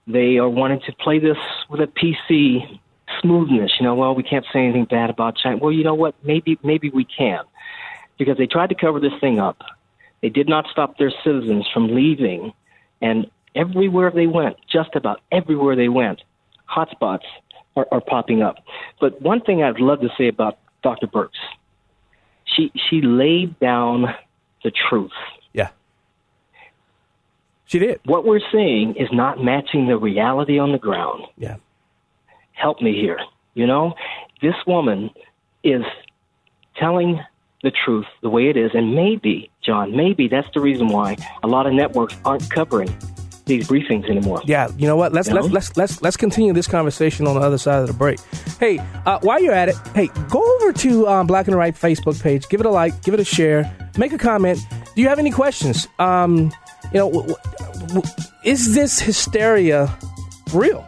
they 0.05 0.37
are 0.37 0.49
wanting 0.49 0.81
to 0.85 0.93
play 0.93 1.17
this 1.17 1.37
with 1.67 1.81
a 1.81 1.87
PC 1.87 2.79
smoothness. 3.21 3.71
You 3.79 3.87
know, 3.87 3.95
well, 3.95 4.13
we 4.13 4.21
can't 4.21 4.45
say 4.53 4.59
anything 4.59 4.85
bad 4.85 5.09
about 5.09 5.35
China. 5.37 5.57
Well, 5.57 5.71
you 5.71 5.83
know 5.83 5.95
what? 5.95 6.13
Maybe 6.23 6.59
maybe 6.61 6.91
we 6.91 7.05
can 7.05 7.41
because 8.21 8.37
they 8.37 8.45
tried 8.45 8.69
to 8.69 8.75
cover 8.75 8.99
this 8.99 9.13
thing 9.19 9.39
up. 9.39 9.63
They 10.21 10.29
did 10.29 10.47
not 10.47 10.67
stop 10.71 10.99
their 10.99 11.11
citizens 11.23 11.67
from 11.73 11.95
leaving, 11.95 12.53
and 13.01 13.25
everywhere 13.55 14.11
they 14.13 14.27
went, 14.27 14.57
just 14.71 14.91
about 14.93 15.21
everywhere 15.31 15.75
they 15.75 15.89
went, 15.89 16.21
hotspots 16.69 17.23
are, 17.75 17.87
are 17.91 17.99
popping 17.99 18.43
up. 18.43 18.57
But 18.99 19.19
one 19.23 19.41
thing 19.41 19.63
I'd 19.63 19.79
love 19.79 20.01
to 20.01 20.09
say 20.19 20.27
about 20.27 20.59
Dr. 20.83 21.07
Birx, 21.07 21.29
she 22.45 22.71
she 22.75 23.01
laid 23.01 23.59
down 23.59 24.13
the 24.63 24.69
truth. 24.69 25.09
Yeah. 25.53 25.69
She 27.65 27.79
did. 27.79 28.01
What 28.05 28.23
we're 28.23 28.47
seeing 28.51 28.93
is 28.97 29.09
not 29.11 29.43
matching 29.43 29.87
the 29.87 29.97
reality 29.97 30.59
on 30.59 30.73
the 30.73 30.77
ground. 30.77 31.23
Yeah. 31.37 31.55
Help 32.51 32.83
me 32.83 32.93
here. 32.93 33.17
You 33.55 33.65
know, 33.65 33.95
this 34.43 34.53
woman 34.67 35.09
is 35.63 35.81
telling 36.75 37.19
the 37.63 37.71
truth 37.71 38.05
the 38.21 38.29
way 38.29 38.49
it 38.49 38.57
is. 38.57 38.71
And 38.73 38.95
maybe, 38.95 39.51
John, 39.63 39.95
maybe 39.95 40.27
that's 40.27 40.47
the 40.53 40.59
reason 40.61 40.87
why 40.87 41.17
a 41.43 41.47
lot 41.47 41.67
of 41.67 41.73
networks 41.73 42.15
aren't 42.25 42.49
covering 42.49 42.95
these 43.45 43.67
briefings 43.67 44.09
anymore. 44.09 44.41
Yeah, 44.45 44.69
you 44.77 44.87
know 44.87 44.95
what? 44.95 45.13
Let's 45.13 45.27
you 45.27 45.33
know? 45.33 45.41
let's 45.41 45.53
let's 45.53 45.77
let's 45.77 46.01
let's 46.01 46.17
continue 46.17 46.53
this 46.53 46.67
conversation 46.67 47.27
on 47.27 47.35
the 47.35 47.41
other 47.41 47.57
side 47.57 47.81
of 47.81 47.87
the 47.87 47.93
break. 47.93 48.19
Hey, 48.59 48.79
uh, 49.05 49.19
while 49.21 49.41
you're 49.41 49.53
at 49.53 49.69
it, 49.69 49.75
hey, 49.93 50.07
go 50.29 50.41
over 50.55 50.73
to 50.73 51.07
um, 51.07 51.27
Black 51.27 51.47
and 51.47 51.55
Right 51.55 51.75
Facebook 51.75 52.21
page, 52.21 52.47
give 52.49 52.59
it 52.59 52.65
a 52.65 52.69
like, 52.69 53.01
give 53.03 53.13
it 53.13 53.19
a 53.19 53.25
share, 53.25 53.71
make 53.97 54.13
a 54.13 54.17
comment. 54.17 54.59
Do 54.95 55.01
you 55.01 55.07
have 55.07 55.19
any 55.19 55.31
questions? 55.31 55.87
Um, 55.99 56.51
you 56.93 56.99
know, 56.99 57.11
w- 57.11 57.35
w- 57.87 58.03
is 58.43 58.73
this 58.75 58.99
hysteria 58.99 59.93
real? 60.53 60.87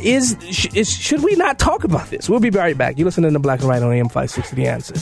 Is, 0.00 0.36
sh- 0.50 0.68
is 0.74 0.88
should 0.88 1.24
we 1.24 1.34
not 1.34 1.58
talk 1.58 1.82
about 1.82 2.08
this? 2.08 2.28
We'll 2.28 2.38
be 2.38 2.50
right 2.50 2.78
back. 2.78 2.98
You 2.98 3.04
listen 3.04 3.24
to 3.24 3.30
the 3.30 3.38
Black 3.40 3.60
and 3.60 3.68
Right 3.68 3.82
on 3.82 3.92
AM 3.92 4.08
five 4.08 4.30
sixty. 4.30 4.54
The 4.54 4.68
answer. 4.68 4.94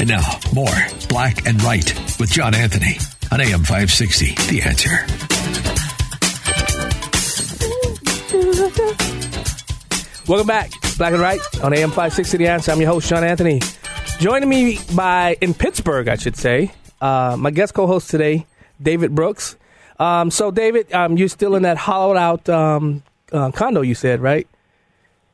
And 0.00 0.08
now, 0.08 0.40
more 0.54 0.64
Black 1.10 1.46
and 1.46 1.62
Right 1.62 1.84
with 2.18 2.30
John 2.30 2.54
Anthony 2.54 2.96
on 3.30 3.38
AM 3.38 3.62
560. 3.62 4.34
The 4.48 4.62
answer. 4.62 4.88
Welcome 10.26 10.46
back, 10.46 10.70
Black 10.96 11.12
and 11.12 11.20
Right 11.20 11.40
on 11.62 11.74
AM 11.74 11.90
560. 11.90 12.38
The 12.38 12.48
answer. 12.48 12.72
I'm 12.72 12.80
your 12.80 12.90
host, 12.90 13.10
John 13.10 13.22
Anthony. 13.22 13.60
Joining 14.18 14.48
me 14.48 14.78
by 14.96 15.36
in 15.42 15.52
Pittsburgh, 15.52 16.08
I 16.08 16.16
should 16.16 16.34
say, 16.34 16.72
uh, 17.02 17.36
my 17.38 17.50
guest 17.50 17.74
co-host 17.74 18.08
today, 18.08 18.46
David 18.80 19.14
Brooks. 19.14 19.58
Um, 19.98 20.30
so, 20.30 20.50
David, 20.50 20.90
um, 20.94 21.18
you're 21.18 21.28
still 21.28 21.56
in 21.56 21.64
that 21.64 21.76
hollowed 21.76 22.16
out 22.16 22.48
um, 22.48 23.02
uh, 23.32 23.50
condo, 23.50 23.82
you 23.82 23.94
said, 23.94 24.20
right? 24.20 24.48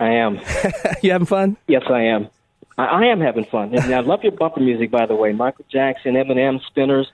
I 0.01 0.09
am. 0.09 0.41
you 1.03 1.13
having 1.13 1.27
fun? 1.27 1.57
Yes, 1.69 1.85
I 1.89 2.03
am. 2.07 2.31
I, 2.79 2.85
I 2.85 3.05
am 3.07 3.21
having 3.21 3.45
fun. 3.45 3.75
And 3.75 3.95
I 3.95 4.01
love 4.01 4.23
your 4.23 4.33
bumper 4.33 4.61
music, 4.61 4.91
by 4.91 5.07
the 5.07 5.15
way. 5.15 5.33
Michael 5.33 5.65
Jackson, 5.69 6.15
Eminem, 6.15 6.61
Spinners. 6.67 7.11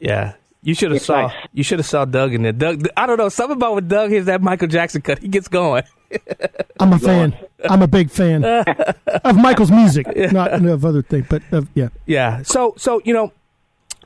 Yeah. 0.00 0.34
You 0.62 0.74
should 0.74 0.90
have 0.90 1.02
saw 1.02 1.28
nice. 1.28 1.46
you 1.52 1.62
should 1.62 1.78
have 1.78 1.86
saw 1.86 2.04
Doug 2.04 2.34
in 2.34 2.42
there. 2.42 2.52
Doug, 2.52 2.88
I 2.96 3.06
don't 3.06 3.18
know 3.18 3.28
something 3.28 3.56
about 3.56 3.76
with 3.76 3.88
Doug. 3.88 4.10
Here's 4.10 4.26
that 4.26 4.42
Michael 4.42 4.66
Jackson 4.66 5.00
cut. 5.00 5.20
He 5.20 5.28
gets 5.28 5.46
going. 5.46 5.84
I'm 6.80 6.92
a 6.92 6.98
fan. 6.98 7.38
I'm 7.70 7.82
a 7.82 7.86
big 7.86 8.10
fan 8.10 8.44
of 9.24 9.36
Michael's 9.36 9.70
music, 9.70 10.08
not 10.32 10.52
of 10.52 10.84
other 10.84 11.02
things, 11.02 11.26
but 11.30 11.42
of, 11.52 11.68
yeah, 11.74 11.88
yeah. 12.06 12.42
So, 12.42 12.74
so 12.76 13.00
you 13.04 13.14
know, 13.14 13.32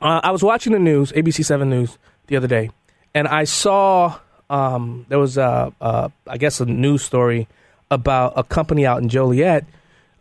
uh, 0.03 0.21
I 0.23 0.29
was 0.29 0.43
watching 0.43 0.73
the 0.73 0.79
news, 0.79 1.11
ABC 1.13 1.43
Seven 1.43 1.69
News, 1.69 1.97
the 2.27 2.37
other 2.37 2.47
day, 2.47 2.69
and 3.15 3.27
I 3.27 3.45
saw 3.45 4.19
um, 4.51 5.05
there 5.09 5.17
was 5.19 5.37
a, 5.37 5.73
a, 5.81 6.11
I 6.27 6.37
guess, 6.37 6.59
a 6.59 6.65
news 6.65 7.01
story 7.01 7.47
about 7.89 8.33
a 8.35 8.43
company 8.43 8.85
out 8.85 9.01
in 9.01 9.09
Joliet 9.09 9.65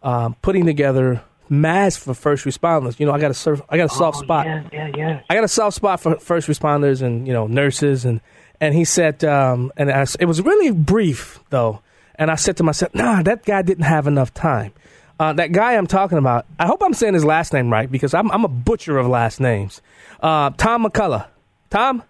um, 0.02 0.34
putting 0.42 0.66
together 0.66 1.22
masks 1.48 2.02
for 2.02 2.14
first 2.14 2.44
responders. 2.44 2.98
You 2.98 3.06
know, 3.06 3.12
I 3.12 3.18
got 3.18 3.30
a 3.30 3.34
surf, 3.34 3.60
I 3.68 3.76
got 3.76 3.86
a 3.86 3.94
soft 3.94 4.18
oh, 4.18 4.22
spot. 4.22 4.46
Yeah, 4.46 4.68
yeah, 4.72 4.90
yeah. 4.96 5.20
I 5.28 5.34
got 5.34 5.44
a 5.44 5.48
soft 5.48 5.76
spot 5.76 6.00
for 6.00 6.16
first 6.16 6.48
responders 6.48 7.02
and 7.02 7.26
you 7.26 7.32
know 7.32 7.46
nurses 7.46 8.04
and 8.04 8.20
and 8.60 8.74
he 8.74 8.84
said 8.84 9.24
um, 9.24 9.72
and 9.76 9.90
I, 9.90 10.06
it 10.18 10.26
was 10.26 10.40
really 10.42 10.70
brief 10.70 11.40
though. 11.50 11.82
And 12.14 12.30
I 12.30 12.34
said 12.34 12.58
to 12.58 12.62
myself, 12.62 12.94
Nah, 12.94 13.22
that 13.22 13.46
guy 13.46 13.62
didn't 13.62 13.84
have 13.84 14.06
enough 14.06 14.34
time. 14.34 14.72
Uh, 15.18 15.32
that 15.34 15.52
guy 15.52 15.74
I'm 15.74 15.86
talking 15.86 16.18
about, 16.18 16.46
I 16.58 16.66
hope 16.66 16.82
I'm 16.82 16.94
saying 16.94 17.14
his 17.14 17.24
last 17.24 17.52
name 17.52 17.70
right 17.70 17.90
because 17.90 18.14
I'm, 18.14 18.30
I'm 18.30 18.44
a 18.44 18.48
butcher 18.48 18.98
of 18.98 19.06
last 19.06 19.40
names. 19.40 19.82
Uh, 20.22 20.50
Tom 20.50 20.84
McCullough. 20.84 21.26
Tom, 21.70 22.02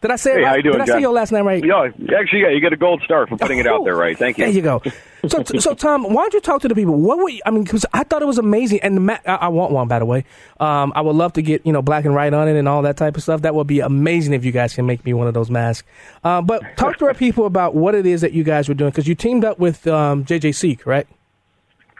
Did 0.00 0.10
I 0.10 0.16
say 0.16 0.32
Hey, 0.32 0.36
right? 0.38 0.48
how 0.48 0.54
you 0.56 0.62
doing, 0.62 0.78
Did 0.78 0.88
I 0.88 0.92
say 0.94 1.00
your 1.00 1.12
last 1.12 1.30
name 1.30 1.46
right? 1.46 1.62
Yeah, 1.62 1.88
actually, 2.18 2.40
yeah, 2.40 2.48
you 2.48 2.60
get 2.60 2.72
a 2.72 2.76
gold 2.76 3.02
star 3.04 3.26
for 3.26 3.36
putting 3.36 3.58
it 3.58 3.66
out 3.66 3.84
there 3.84 3.94
right. 3.96 4.16
Thank 4.18 4.38
you. 4.38 4.44
There 4.46 4.54
you 4.54 4.62
go. 4.62 4.82
So, 5.28 5.42
so 5.58 5.74
Tom, 5.74 6.04
why 6.04 6.22
don't 6.22 6.32
you 6.32 6.40
talk 6.40 6.62
to 6.62 6.68
the 6.68 6.74
people? 6.74 6.94
What 6.94 7.18
would 7.18 7.34
you, 7.34 7.42
I 7.44 7.50
mean? 7.50 7.64
Because 7.64 7.84
I 7.92 8.04
thought 8.04 8.22
it 8.22 8.26
was 8.26 8.38
amazing, 8.38 8.80
and 8.82 8.96
the 8.96 9.00
ma- 9.02 9.18
I, 9.26 9.34
I 9.34 9.48
want 9.48 9.72
one 9.72 9.86
by 9.86 9.98
the 9.98 10.06
way. 10.06 10.24
Um, 10.58 10.94
I 10.96 11.02
would 11.02 11.14
love 11.16 11.34
to 11.34 11.42
get 11.42 11.66
you 11.66 11.72
know 11.74 11.82
black 11.82 12.06
and 12.06 12.14
white 12.14 12.32
on 12.32 12.48
it 12.48 12.56
and 12.56 12.66
all 12.66 12.80
that 12.82 12.96
type 12.96 13.16
of 13.18 13.22
stuff. 13.22 13.42
That 13.42 13.54
would 13.54 13.66
be 13.66 13.80
amazing 13.80 14.32
if 14.32 14.44
you 14.46 14.52
guys 14.52 14.74
can 14.74 14.86
make 14.86 15.04
me 15.04 15.12
one 15.12 15.26
of 15.26 15.34
those 15.34 15.50
masks. 15.50 15.86
Uh, 16.24 16.40
but 16.40 16.62
talk 16.78 16.96
to 16.98 17.04
our 17.04 17.14
people 17.26 17.44
about 17.44 17.74
what 17.74 17.94
it 17.94 18.06
is 18.06 18.22
that 18.22 18.32
you 18.32 18.42
guys 18.44 18.68
were 18.68 18.74
doing 18.74 18.90
because 18.90 19.06
you 19.06 19.14
teamed 19.14 19.44
up 19.44 19.58
with 19.58 19.86
um, 19.86 20.24
JJC, 20.24 20.78
correct? 20.78 21.12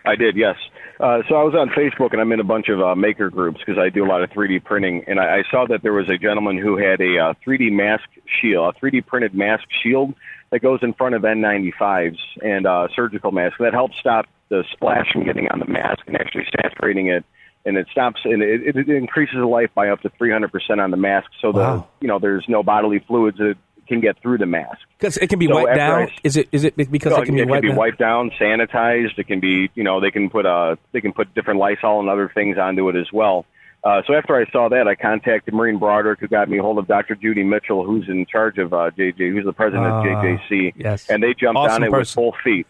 I 0.06 0.16
did, 0.16 0.34
yes. 0.36 0.56
Uh, 1.00 1.22
so 1.30 1.34
I 1.34 1.42
was 1.44 1.54
on 1.54 1.70
Facebook 1.70 2.12
and 2.12 2.20
I'm 2.20 2.30
in 2.32 2.40
a 2.40 2.44
bunch 2.44 2.68
of 2.68 2.82
uh, 2.82 2.94
maker 2.94 3.30
groups 3.30 3.58
because 3.58 3.78
I 3.78 3.88
do 3.88 4.04
a 4.04 4.08
lot 4.08 4.22
of 4.22 4.28
3D 4.30 4.62
printing. 4.62 5.04
And 5.06 5.18
I, 5.18 5.38
I 5.38 5.42
saw 5.50 5.66
that 5.66 5.82
there 5.82 5.94
was 5.94 6.10
a 6.10 6.18
gentleman 6.18 6.58
who 6.58 6.76
had 6.76 7.00
a 7.00 7.18
uh, 7.18 7.34
3D 7.46 7.72
mask 7.72 8.04
shield, 8.40 8.74
a 8.76 8.78
3D 8.78 9.06
printed 9.06 9.34
mask 9.34 9.64
shield 9.82 10.14
that 10.50 10.60
goes 10.60 10.80
in 10.82 10.92
front 10.92 11.14
of 11.14 11.22
N95s 11.22 12.18
and 12.42 12.66
uh, 12.66 12.88
surgical 12.94 13.32
masks 13.32 13.56
that 13.60 13.72
helps 13.72 13.96
stop 13.98 14.26
the 14.50 14.62
splash 14.72 15.10
from 15.10 15.24
getting 15.24 15.48
on 15.48 15.58
the 15.58 15.64
mask 15.66 16.00
and 16.06 16.16
actually 16.16 16.46
saturating 16.60 17.06
it. 17.06 17.24
And 17.64 17.76
it 17.76 17.88
stops 17.90 18.20
and 18.24 18.42
it, 18.42 18.74
it 18.76 18.88
increases 18.88 19.36
the 19.36 19.46
life 19.46 19.70
by 19.74 19.88
up 19.88 20.00
to 20.02 20.10
300% 20.10 20.82
on 20.82 20.90
the 20.90 20.96
mask. 20.96 21.30
So 21.40 21.52
the 21.52 21.58
Wow. 21.58 21.88
you 22.00 22.08
know 22.08 22.18
there's 22.18 22.46
no 22.48 22.62
bodily 22.62 23.00
fluids 23.00 23.36
that 23.36 23.56
can 23.90 24.00
get 24.00 24.16
through 24.22 24.38
the 24.38 24.46
mask. 24.46 24.78
Because 24.98 25.18
it 25.18 25.28
can 25.28 25.38
be 25.38 25.46
So 25.46 25.54
wiped 25.54 25.74
down. 25.76 26.02
I- 26.04 26.14
is 26.24 26.36
it? 26.38 26.48
Is 26.52 26.64
it 26.64 26.76
because 26.76 27.12
No, 27.12 27.20
it 27.22 27.26
can 27.26 27.34
be 27.34 27.44
wiped 27.44 27.62
be 27.62 27.68
down? 27.68 27.76
wiped 27.76 27.98
down, 27.98 28.30
sanitized. 28.40 29.18
It 29.18 29.26
can 29.26 29.40
be, 29.40 29.70
you 29.74 29.84
know, 29.84 30.00
they 30.00 30.10
can 30.10 30.30
put 30.30 30.46
uh 30.46 30.76
they 30.92 31.00
can 31.02 31.12
put 31.12 31.34
different 31.34 31.60
Lysol 31.60 32.00
and 32.00 32.08
other 32.08 32.30
things 32.34 32.56
onto 32.56 32.88
it 32.88 32.96
as 32.96 33.12
well. 33.12 33.44
Uh, 33.82 34.02
so 34.06 34.12
after 34.14 34.36
I 34.36 34.44
saw 34.50 34.68
that, 34.68 34.86
I 34.86 34.94
contacted 34.94 35.54
Marine 35.54 35.78
Broderick, 35.78 36.20
who 36.20 36.28
got 36.28 36.50
me 36.50 36.58
a 36.58 36.62
hold 36.62 36.76
of 36.78 36.86
Dr. 36.86 37.14
Judy 37.14 37.42
Mitchell, 37.44 37.82
who's 37.82 38.08
in 38.10 38.26
charge 38.26 38.58
of 38.58 38.74
uh, 38.74 38.90
JJ, 38.90 39.32
who's 39.32 39.46
the 39.46 39.54
president 39.54 39.86
Ah, 39.86 40.00
of 40.00 40.04
JJC, 40.04 40.74
yes. 40.76 41.08
and 41.08 41.22
they 41.22 41.32
jumped 41.32 41.56
Awesome 41.58 41.76
on 41.76 41.82
it 41.84 41.90
person. 41.90 42.22
with 42.22 42.32
both 42.34 42.42
feet. 42.42 42.66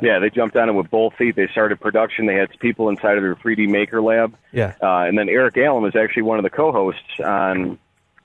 Yeah. 0.00 0.20
they 0.20 0.30
jumped 0.30 0.56
on 0.56 0.68
it 0.68 0.72
with 0.72 0.88
both 0.88 1.14
feet. 1.14 1.34
They 1.36 1.48
started 1.48 1.80
production. 1.80 2.26
They 2.26 2.36
had 2.36 2.48
people 2.60 2.88
inside 2.88 3.16
of 3.18 3.24
their 3.24 3.34
3D 3.34 3.68
maker 3.68 4.00
lab. 4.00 4.34
Yeah. 4.52 4.74
Uh, 4.80 5.00
and 5.00 5.18
then 5.18 5.28
Eric 5.28 5.58
Allen 5.58 5.82
was 5.82 5.96
actually 5.96 6.22
one 6.22 6.38
of 6.38 6.44
the 6.44 6.50
co-hosts 6.50 7.18
on 7.22 7.78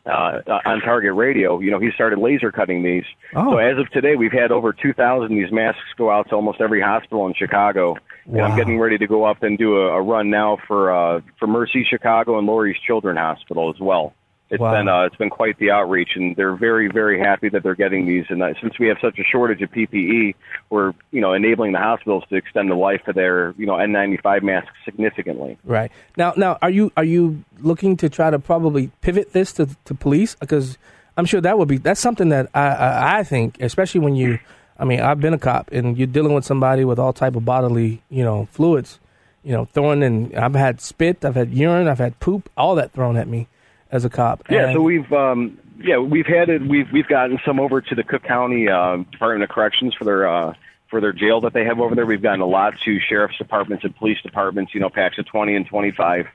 uh, 0.07 0.41
on 0.65 0.81
Target 0.81 1.13
Radio. 1.13 1.59
You 1.59 1.71
know, 1.71 1.79
he 1.79 1.89
started 1.93 2.19
laser 2.19 2.51
cutting 2.51 2.83
these. 2.83 3.03
Oh. 3.35 3.51
So 3.51 3.57
as 3.57 3.77
of 3.77 3.89
today, 3.91 4.15
we've 4.15 4.31
had 4.31 4.51
over 4.51 4.73
2,000 4.73 5.29
these 5.29 5.51
masks 5.51 5.81
go 5.97 6.09
out 6.09 6.29
to 6.29 6.35
almost 6.35 6.61
every 6.61 6.81
hospital 6.81 7.27
in 7.27 7.33
Chicago. 7.33 7.95
And 8.25 8.41
I'm 8.41 8.57
getting 8.57 8.77
ready 8.77 8.97
to 8.97 9.07
go 9.07 9.23
up 9.23 9.41
and 9.43 9.57
do 9.57 9.77
a, 9.77 9.93
a 9.93 10.01
run 10.01 10.29
now 10.29 10.57
for 10.67 10.91
uh, 10.91 11.21
for 11.39 11.47
Mercy 11.47 11.85
Chicago 11.89 12.37
and 12.37 12.45
Lurie's 12.47 12.77
Children 12.85 13.15
Hospital 13.15 13.69
as 13.73 13.79
well. 13.79 14.13
It's 14.49 14.62
Wow. 14.62 14.71
been 14.71 14.88
uh, 14.88 15.01
it's 15.03 15.15
been 15.17 15.29
quite 15.29 15.57
the 15.60 15.71
outreach, 15.71 16.12
and 16.15 16.33
they're 16.36 16.55
very 16.55 16.88
very 16.88 17.19
happy 17.19 17.49
that 17.49 17.63
they're 17.63 17.75
getting 17.75 18.05
these. 18.05 18.25
And 18.29 18.41
uh, 18.41 18.53
since 18.62 18.79
we 18.79 18.88
have 18.88 18.97
such 19.01 19.19
a 19.19 19.23
shortage 19.23 19.62
of 19.62 19.69
PPE, 19.71 20.36
we're 20.69 20.93
you 21.12 21.19
know 21.19 21.33
enabling 21.33 21.73
the 21.73 21.79
hospitals 21.79 22.23
to 22.29 22.36
extend 22.36 22.71
the 22.71 22.75
life 22.75 23.05
of 23.07 23.15
their 23.15 23.53
you 23.57 23.65
know 23.65 23.73
N95 23.73 24.43
masks 24.43 24.71
significantly. 24.86 25.57
Right 25.65 25.91
now, 26.15 26.33
now 26.38 26.57
are 26.62 26.69
you 26.69 26.93
are 26.95 27.03
you 27.03 27.43
looking 27.60 27.97
to 27.97 28.10
try 28.10 28.29
to 28.29 28.39
probably 28.39 28.89
pivot 29.01 29.33
this 29.33 29.51
to 29.53 29.67
to 29.83 29.93
police? 29.93 30.36
Because 30.36 30.77
I'm 31.17 31.25
sure 31.25 31.41
that 31.41 31.57
would 31.57 31.67
be 31.67 31.77
that's 31.77 31.99
something 31.99 32.29
that 32.29 32.49
I 32.53 32.67
I, 32.67 33.19
I 33.19 33.23
think, 33.23 33.60
especially 33.60 33.99
when 33.99 34.15
you, 34.15 34.39
I 34.79 34.86
mean, 34.86 35.01
I've 35.01 35.19
been 35.19 35.33
a 35.33 35.39
cop 35.39 35.71
and 35.73 35.97
you're 35.97 36.07
dealing 36.07 36.33
with 36.33 36.45
somebody 36.45 36.86
with 36.86 36.99
all 36.99 37.12
type 37.12 37.36
of 37.36 37.43
bodily 37.43 38.01
you 38.10 38.23
know 38.23 38.47
fluids, 38.53 38.99
you 39.43 39.51
know, 39.51 39.65
throwing 39.65 40.03
in. 40.03 40.33
I've 40.38 40.55
had 40.55 40.79
spit, 40.79 41.25
I've 41.25 41.36
had 41.36 41.51
urine, 41.51 41.89
I've 41.89 41.99
had 41.99 42.17
poop, 42.21 42.49
all 42.55 42.75
that 42.75 42.93
thrown 42.93 43.17
at 43.17 43.27
me 43.27 43.49
as 43.91 44.06
a 44.06 44.10
cop. 44.10 44.43
Yeah, 44.50 44.65
And- 44.65 44.73
so 44.73 44.82
we've 44.82 45.12
um, 45.13 45.58
yeah 45.80 45.97
we've 45.97 46.26
had 46.28 46.50
it. 46.50 46.62
We've 46.62 46.91
we've 46.91 47.08
gotten 47.08 47.39
some 47.45 47.60
over 47.60 47.82
to 47.82 47.95
the 47.95 48.04
Cook 48.04 48.23
County 48.23 48.67
uh, 48.67 48.97
Department 49.12 49.43
of 49.43 49.50
Corrections 49.50 49.93
for 49.95 50.04
their 50.06 50.28
uh, 50.28 50.54
for 50.89 51.02
their 51.02 51.13
jail 51.13 51.41
that 51.41 51.54
they 51.54 51.65
have 51.65 51.80
over 51.80 51.95
there. 51.95 52.06
We've 52.06 52.21
gotten 52.21 52.41
a 52.41 52.45
lot 52.47 52.73
to 52.86 53.00
sheriff's 53.00 53.38
departments 53.38 53.84
and 53.84 53.95
police 53.95 54.21
departments. 54.21 54.73
You 54.73 54.80
know, 54.82 54.89
packs 54.89 55.17
of 55.17 55.26
twenty 55.26 55.56
and 55.56 55.65
twenty 55.65 55.91
five. 55.91 56.28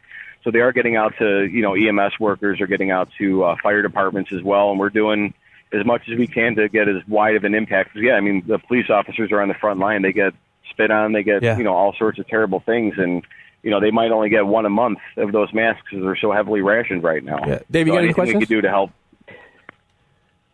So 0.44 0.50
they 0.50 0.58
are 0.60 0.72
getting 0.72 0.96
out 0.96 1.14
to 1.18 1.44
you 1.44 1.62
know 1.62 1.74
EMS 1.74 2.18
workers 2.18 2.60
are 2.60 2.66
getting 2.66 2.90
out 2.90 3.08
to 3.18 3.44
uh, 3.44 3.56
fire 3.62 3.82
departments 3.82 4.32
as 4.32 4.42
well, 4.42 4.70
and 4.70 4.78
we're 4.80 4.90
doing 4.90 5.34
as 5.72 5.86
much 5.86 6.02
as 6.10 6.18
we 6.18 6.26
can 6.26 6.54
to 6.56 6.68
get 6.68 6.88
as 6.88 6.96
wide 7.08 7.34
of 7.36 7.44
an 7.44 7.54
impact. 7.54 7.92
'Cause, 7.94 8.02
Yeah, 8.02 8.14
I 8.14 8.20
mean 8.20 8.42
the 8.46 8.58
police 8.58 8.90
officers 8.90 9.30
are 9.32 9.40
on 9.40 9.48
the 9.48 9.54
front 9.54 9.78
line. 9.80 10.02
They 10.02 10.12
get 10.12 10.34
spit 10.70 10.90
on. 10.90 11.12
They 11.12 11.22
get 11.22 11.42
Yeah. 11.42 11.56
you 11.56 11.64
know 11.64 11.74
all 11.74 11.94
sorts 11.94 12.18
of 12.18 12.26
terrible 12.26 12.60
things 12.60 12.94
and. 12.98 13.22
You 13.62 13.70
know, 13.70 13.80
they 13.80 13.90
might 13.90 14.10
only 14.10 14.28
get 14.28 14.46
one 14.46 14.66
a 14.66 14.70
month 14.70 14.98
of 15.16 15.30
those 15.32 15.52
masks 15.54 15.82
because 15.88 16.04
they're 16.04 16.16
so 16.16 16.32
heavily 16.32 16.62
rationed 16.62 17.02
right 17.02 17.22
now. 17.22 17.38
Yeah. 17.46 17.60
Dave, 17.70 17.86
you 17.86 17.92
So 17.92 17.94
got 17.94 17.98
any 17.98 18.06
anything 18.08 18.14
questions? 18.14 18.34
we 18.40 18.40
could 18.46 18.48
do 18.48 18.60
to 18.62 18.68
help 18.68 18.90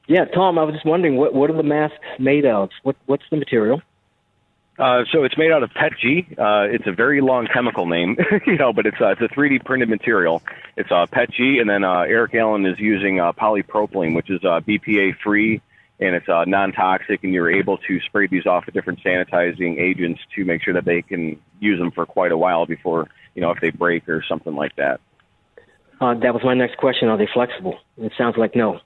Yeah, 0.07 0.25
Tom, 0.27 0.59
I 0.59 0.65
was 0.65 0.75
just 0.75 0.87
wondering 0.87 1.17
what 1.17 1.35
what 1.35 1.51
are 1.51 1.57
the 1.57 1.63
masks 1.63 1.99
made 2.19 2.45
of? 2.47 2.71
What 2.83 2.97
what's 3.07 3.25
the 3.31 3.37
material? 3.37 3.83
Uh, 4.79 5.03
so 5.11 5.25
it's 5.25 5.37
made 5.37 5.51
out 5.51 5.65
of 5.65 5.71
PET 5.75 5.93
G. 6.01 6.27
Uh, 6.39 6.69
it's 6.71 6.87
a 6.87 6.93
very 6.93 7.21
long 7.21 7.49
chemical 7.53 7.85
name, 7.87 8.17
you 8.47 8.57
know, 8.57 8.73
but 8.73 8.87
it's 8.87 9.01
uh, 9.01 9.09
it's 9.09 9.21
a 9.21 9.29
3D 9.29 9.65
printed 9.65 9.89
material. 9.89 10.41
It's 10.77 10.91
uh, 10.93 11.07
PET 11.11 11.33
G, 11.33 11.59
and 11.59 11.69
then 11.69 11.83
uh, 11.83 12.01
Eric 12.03 12.35
Allen 12.37 12.65
is 12.65 12.79
using 12.79 13.19
uh, 13.19 13.33
polypropylene, 13.33 14.15
which 14.15 14.31
is 14.31 14.41
uh, 14.45 14.61
BPA 14.61 15.17
free, 15.19 15.61
and 16.01 16.15
it's 16.15 16.29
uh, 16.29 16.45
non-toxic, 16.47 17.25
and 17.25 17.33
you're 17.33 17.51
able 17.51 17.79
to 17.79 18.01
spray 18.07 18.27
these 18.27 18.47
off 18.47 18.67
with 18.67 18.75
different 18.75 19.01
sanitizing 19.05 19.79
agents 19.81 20.21
to 20.37 20.45
make 20.45 20.63
sure 20.63 20.75
that 20.75 20.85
they 20.85 21.03
can 21.03 21.41
use 21.61 21.79
them 21.79 21.91
for 21.91 22.07
quite 22.07 22.33
a 22.33 22.37
while 22.37 22.67
before, 22.67 23.09
you 23.35 23.43
know, 23.43 23.51
if 23.51 23.61
they 23.61 23.71
break 23.71 24.09
or 24.09 24.25
something 24.29 24.55
like 24.55 24.77
that. 24.77 25.01
Uh, 26.01 26.15
that 26.15 26.33
was 26.33 26.43
my 26.45 26.55
next 26.55 26.77
question. 26.77 27.09
Are 27.09 27.19
they 27.19 27.29
flexible? 27.33 27.79
It 27.97 28.13
sounds 28.17 28.37
like 28.37 28.55
no. 28.55 28.81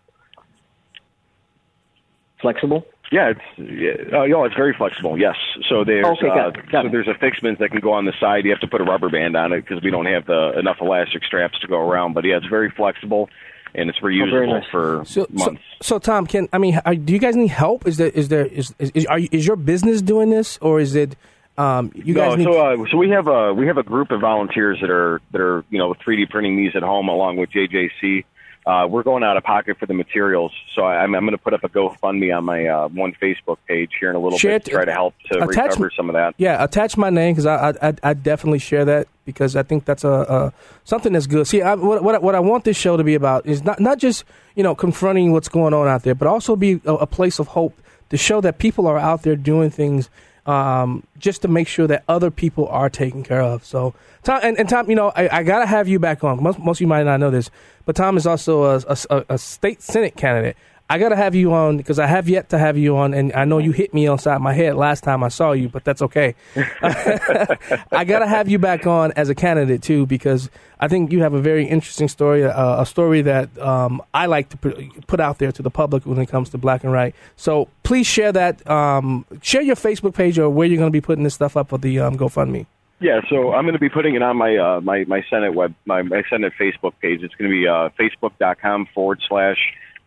Flexible? 2.40 2.86
Yeah, 3.12 3.32
it's 3.32 3.40
yeah, 3.58 4.18
uh, 4.18 4.24
no, 4.24 4.44
it's 4.44 4.54
very 4.54 4.72
flexible. 4.72 5.18
Yes, 5.18 5.36
so 5.68 5.84
there's 5.84 6.06
Okay, 6.06 6.28
got 6.28 6.38
uh, 6.38 6.48
it, 6.48 6.72
got 6.72 6.82
so 6.84 6.86
it. 6.86 6.92
there's 6.92 7.08
affixments 7.08 7.60
that 7.60 7.70
can 7.70 7.80
go 7.80 7.92
on 7.92 8.06
the 8.06 8.14
side. 8.18 8.46
You 8.46 8.50
have 8.52 8.60
to 8.60 8.66
put 8.66 8.80
a 8.80 8.84
rubber 8.84 9.10
band 9.10 9.36
on 9.36 9.52
it 9.52 9.60
because 9.60 9.82
we 9.82 9.90
don't 9.90 10.06
have 10.06 10.24
the 10.24 10.58
enough 10.58 10.78
elastic 10.80 11.22
straps 11.24 11.58
to 11.60 11.68
go 11.68 11.76
around. 11.76 12.14
But 12.14 12.24
yeah, 12.24 12.38
it's 12.38 12.46
very 12.46 12.70
flexible 12.70 13.28
and 13.74 13.88
it's 13.88 13.98
reusable 14.00 14.48
nice. 14.48 14.64
for 14.70 15.04
So, 15.04 15.26
so, 15.36 15.44
months. 15.44 15.62
so 15.80 15.98
Tom, 15.98 16.26
can 16.26 16.48
I 16.52 16.58
mean, 16.58 16.80
are, 16.84 16.94
do 16.94 17.12
you 17.12 17.18
guys 17.18 17.36
need 17.36 17.50
help? 17.50 17.86
Is 17.86 17.96
there 17.96 18.08
is 18.08 18.28
there 18.28 18.46
is 18.46 18.74
is, 18.78 18.90
is, 18.94 19.06
are 19.06 19.18
you, 19.18 19.28
is 19.32 19.46
your 19.46 19.56
business 19.56 20.02
doing 20.02 20.30
this, 20.30 20.58
or 20.60 20.80
is 20.80 20.94
it 20.94 21.16
um, 21.58 21.92
you 21.94 22.14
guys 22.14 22.30
no, 22.30 22.36
need? 22.36 22.44
so 22.44 22.60
uh, 22.60 22.90
so 22.90 22.96
we 22.96 23.10
have 23.10 23.28
a 23.28 23.52
we 23.52 23.66
have 23.66 23.78
a 23.78 23.82
group 23.82 24.10
of 24.10 24.20
volunteers 24.20 24.78
that 24.80 24.90
are 24.90 25.20
that 25.32 25.40
are 25.40 25.64
you 25.70 25.78
know 25.78 25.94
3D 25.94 26.30
printing 26.30 26.56
these 26.56 26.72
at 26.74 26.82
home 26.82 27.08
along 27.08 27.36
with 27.36 27.50
JJC. 27.50 28.24
Uh, 28.64 28.86
we're 28.88 29.02
going 29.02 29.24
out 29.24 29.36
of 29.36 29.42
pocket 29.42 29.76
for 29.78 29.86
the 29.86 29.94
materials, 29.94 30.52
so 30.76 30.82
I, 30.82 31.02
I'm, 31.02 31.14
I'm 31.16 31.22
going 31.24 31.32
to 31.32 31.38
put 31.42 31.52
up 31.52 31.64
a 31.64 31.68
GoFundMe 31.68 32.36
on 32.36 32.44
my 32.44 32.66
uh, 32.66 32.88
one 32.88 33.12
Facebook 33.20 33.56
page 33.66 33.90
here 33.98 34.08
in 34.10 34.14
a 34.14 34.20
little 34.20 34.38
Share 34.38 34.60
bit 34.60 34.66
to 34.66 34.70
try 34.70 34.84
to 34.84 34.92
help 34.92 35.14
to 35.32 35.38
attach- 35.42 35.70
recover 35.72 35.90
some 35.96 36.08
of 36.08 36.14
that. 36.14 36.34
Yeah, 36.38 36.62
attach 36.62 36.96
my 36.96 37.10
name 37.10 37.34
because 37.34 37.46
I, 37.46 37.74
I 37.82 37.94
I 38.04 38.14
definitely 38.14 38.60
share 38.60 38.84
that 38.84 39.08
because 39.24 39.56
I 39.56 39.64
think 39.64 39.84
that's 39.84 40.04
a, 40.04 40.08
a 40.12 40.52
something 40.84 41.12
that's 41.12 41.26
good. 41.26 41.46
See, 41.48 41.60
I, 41.60 41.74
what 41.74 42.04
what 42.04 42.14
I- 42.14 42.18
what 42.18 42.34
I 42.36 42.40
want 42.40 42.62
this 42.62 42.76
show 42.76 42.96
to 42.96 43.02
be 43.02 43.14
about 43.14 43.46
is 43.46 43.64
not 43.64 43.80
not 43.80 43.98
just 43.98 44.24
you 44.54 44.62
know 44.62 44.76
confronting 44.76 45.32
what's 45.32 45.48
going 45.48 45.74
on 45.74 45.88
out 45.88 46.04
there, 46.04 46.14
but 46.14 46.28
also 46.28 46.54
be 46.54 46.80
a, 46.84 46.94
a 46.94 47.06
place 47.06 47.40
of 47.40 47.48
hope 47.48 47.76
to 48.10 48.16
show 48.16 48.40
that 48.42 48.58
people 48.58 48.86
are 48.86 48.98
out 48.98 49.22
there 49.22 49.34
doing 49.34 49.70
things 49.70 50.08
um, 50.46 51.04
just 51.18 51.42
to 51.42 51.48
make 51.48 51.68
sure 51.68 51.86
that 51.86 52.04
other 52.08 52.30
people 52.30 52.66
are 52.68 52.90
taken 52.90 53.22
care 53.22 53.42
of. 53.42 53.64
So, 53.64 53.94
Tom 54.22 54.40
and, 54.42 54.58
and 54.58 54.68
Tom, 54.68 54.88
you 54.88 54.96
know, 54.96 55.12
I, 55.14 55.38
I 55.38 55.42
gotta 55.42 55.66
have 55.66 55.88
you 55.88 55.98
back 55.98 56.24
on. 56.24 56.42
Most 56.42 56.58
most 56.58 56.78
of 56.78 56.80
you 56.82 56.86
might 56.86 57.04
not 57.04 57.20
know 57.20 57.30
this, 57.30 57.50
but 57.84 57.96
Tom 57.96 58.16
is 58.16 58.26
also 58.26 58.64
a, 58.64 58.96
a, 59.10 59.24
a 59.30 59.38
state 59.38 59.82
senate 59.82 60.16
candidate. 60.16 60.56
I 60.92 60.98
gotta 60.98 61.16
have 61.16 61.34
you 61.34 61.54
on 61.54 61.78
because 61.78 61.98
I 61.98 62.04
have 62.04 62.28
yet 62.28 62.50
to 62.50 62.58
have 62.58 62.76
you 62.76 62.98
on, 62.98 63.14
and 63.14 63.32
I 63.32 63.46
know 63.46 63.56
you 63.56 63.72
hit 63.72 63.94
me 63.94 64.06
on 64.08 64.18
the 64.18 64.22
side 64.22 64.36
of 64.36 64.42
my 64.42 64.52
head 64.52 64.76
last 64.76 65.02
time 65.02 65.24
I 65.24 65.28
saw 65.28 65.52
you, 65.52 65.70
but 65.70 65.84
that's 65.84 66.02
okay. 66.02 66.34
I 66.82 68.04
gotta 68.06 68.26
have 68.26 68.46
you 68.46 68.58
back 68.58 68.86
on 68.86 69.10
as 69.12 69.30
a 69.30 69.34
candidate 69.34 69.80
too 69.82 70.04
because 70.04 70.50
I 70.78 70.88
think 70.88 71.10
you 71.10 71.22
have 71.22 71.32
a 71.32 71.40
very 71.40 71.64
interesting 71.64 72.08
story, 72.08 72.44
uh, 72.44 72.82
a 72.82 72.84
story 72.84 73.22
that 73.22 73.58
um, 73.58 74.02
I 74.12 74.26
like 74.26 74.50
to 74.50 74.58
put, 74.58 75.18
out 75.18 75.38
there 75.38 75.50
to 75.50 75.62
the 75.62 75.70
public 75.70 76.04
when 76.04 76.18
it 76.18 76.26
comes 76.26 76.50
to 76.50 76.58
black 76.58 76.84
and 76.84 76.92
right. 76.92 77.14
So 77.36 77.68
please 77.84 78.06
share 78.06 78.32
that, 78.32 78.68
um, 78.68 79.24
share 79.40 79.62
your 79.62 79.76
Facebook 79.76 80.14
page 80.14 80.38
or 80.38 80.50
where 80.50 80.66
you're 80.66 80.76
going 80.76 80.92
to 80.92 80.92
be 80.92 81.00
putting 81.00 81.24
this 81.24 81.32
stuff 81.32 81.56
up 81.56 81.70
for 81.70 81.78
the 81.78 82.00
um, 82.00 82.18
GoFundMe. 82.18 82.66
Yeah, 83.00 83.22
so 83.30 83.54
I'm 83.54 83.64
going 83.64 83.72
to 83.72 83.80
be 83.80 83.88
putting 83.88 84.14
it 84.14 84.22
on 84.22 84.36
my 84.36 84.56
uh, 84.58 84.80
my 84.82 85.04
my 85.08 85.24
Senate 85.30 85.54
web 85.54 85.74
my, 85.86 86.02
my 86.02 86.22
Senate 86.28 86.52
Facebook 86.60 86.92
page. 87.00 87.22
It's 87.22 87.34
going 87.34 87.50
to 87.50 87.56
be 87.56 87.66
uh, 87.66 87.88
facebook.com 87.98 88.88
forward 88.94 89.20
slash 89.26 89.56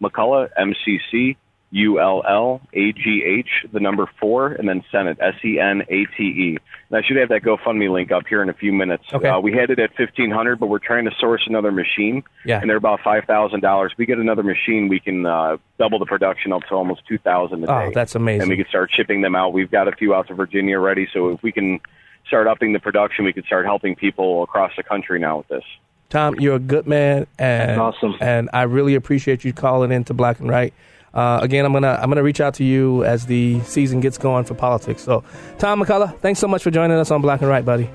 McCullagh 0.01 0.49
M 0.58 0.73
C 0.84 0.99
C 1.12 1.38
U 1.71 1.99
L 1.99 2.23
L 2.27 2.62
A 2.73 2.91
G 2.93 3.23
H 3.25 3.69
the 3.73 3.79
number 3.79 4.10
four 4.19 4.47
and 4.47 4.67
then 4.69 4.84
Senate 4.91 5.17
S 5.19 5.34
E 5.43 5.60
N 5.60 5.81
A 5.89 6.05
T 6.15 6.23
E. 6.23 6.58
And 6.89 6.97
I 6.97 7.05
should 7.05 7.17
have 7.17 7.29
that 7.29 7.41
GoFundMe 7.41 7.91
link 7.91 8.12
up 8.12 8.28
here 8.28 8.41
in 8.43 8.49
a 8.49 8.53
few 8.53 8.72
minutes. 8.72 9.03
Okay. 9.11 9.28
Uh, 9.28 9.39
we 9.39 9.51
had 9.51 9.72
it 9.72 9.80
at 9.80 9.93
fifteen 9.95 10.32
hundred, 10.32 10.59
but 10.59 10.67
we're 10.67 10.80
trying 10.80 11.05
to 11.05 11.11
source 11.20 11.43
another 11.47 11.72
machine. 11.72 12.24
Yeah. 12.45 12.61
and 12.61 12.70
they're 12.70 12.78
about 12.78 13.01
five 13.03 13.26
thousand 13.26 13.61
dollars. 13.61 13.91
If 13.93 13.97
we 13.97 14.05
get 14.05 14.20
another 14.20 14.43
machine, 14.43 14.88
we 14.88 14.99
can 14.99 15.26
uh, 15.26 15.57
double 15.80 15.99
the 15.99 16.05
production 16.05 16.53
up 16.53 16.61
to 16.70 16.76
almost 16.76 17.01
two 17.07 17.17
thousand 17.17 17.63
a 17.63 17.67
day. 17.67 17.74
Oh, 17.88 17.91
that's 17.93 18.15
amazing. 18.15 18.43
And 18.43 18.49
we 18.49 18.57
can 18.57 18.67
start 18.67 18.91
shipping 18.95 19.22
them 19.22 19.36
out. 19.36 19.51
We've 19.51 19.72
got 19.72 19.88
a 19.88 19.91
few 19.91 20.13
out 20.13 20.28
to 20.28 20.36
Virginia 20.36 20.78
already, 20.78 21.07
so 21.11 21.30
if 21.30 21.43
we 21.43 21.51
can 21.51 21.80
start 22.28 22.47
upping 22.47 22.74
the 22.74 22.80
production, 22.80 23.26
we 23.26 23.34
could 23.34 23.45
start 23.45 23.65
helping 23.65 23.95
people 23.95 24.43
across 24.43 24.72
the 24.78 24.84
country 24.84 25.20
now 25.20 25.38
with 25.39 25.47
this. 25.47 25.63
Tom, 26.16 26.39
you're 26.39 26.55
a 26.55 26.59
good 26.59 26.88
man, 26.88 27.28
and 27.38 27.82
awesome. 27.82 28.16
And 28.22 28.49
I 28.53 28.61
really 28.61 28.95
appreciate 28.95 29.43
you 29.43 29.51
calling 29.51 29.91
into 29.91 30.13
Black 30.13 30.39
and 30.39 30.47
Right. 30.47 30.74
Uh, 31.13 31.39
again, 31.41 31.66
I'm 31.66 31.74
gonna 31.74 31.99
I'm 32.01 32.09
gonna 32.09 32.24
reach 32.24 32.39
out 32.39 32.53
to 32.53 32.63
you 32.63 33.03
as 33.03 33.26
the 33.26 33.59
season 33.63 33.99
gets 33.99 34.18
going 34.18 34.45
for 34.45 34.53
politics. 34.53 35.03
So, 35.03 35.26
Tom 35.57 35.82
McCullagh, 35.84 36.18
thanks 36.20 36.39
so 36.39 36.47
much 36.47 36.63
for 36.63 36.72
joining 36.72 36.95
us 36.95 37.11
on 37.11 37.22
Black 37.22 37.41
and 37.41 37.49
Right, 37.49 37.66
buddy. 37.66 37.89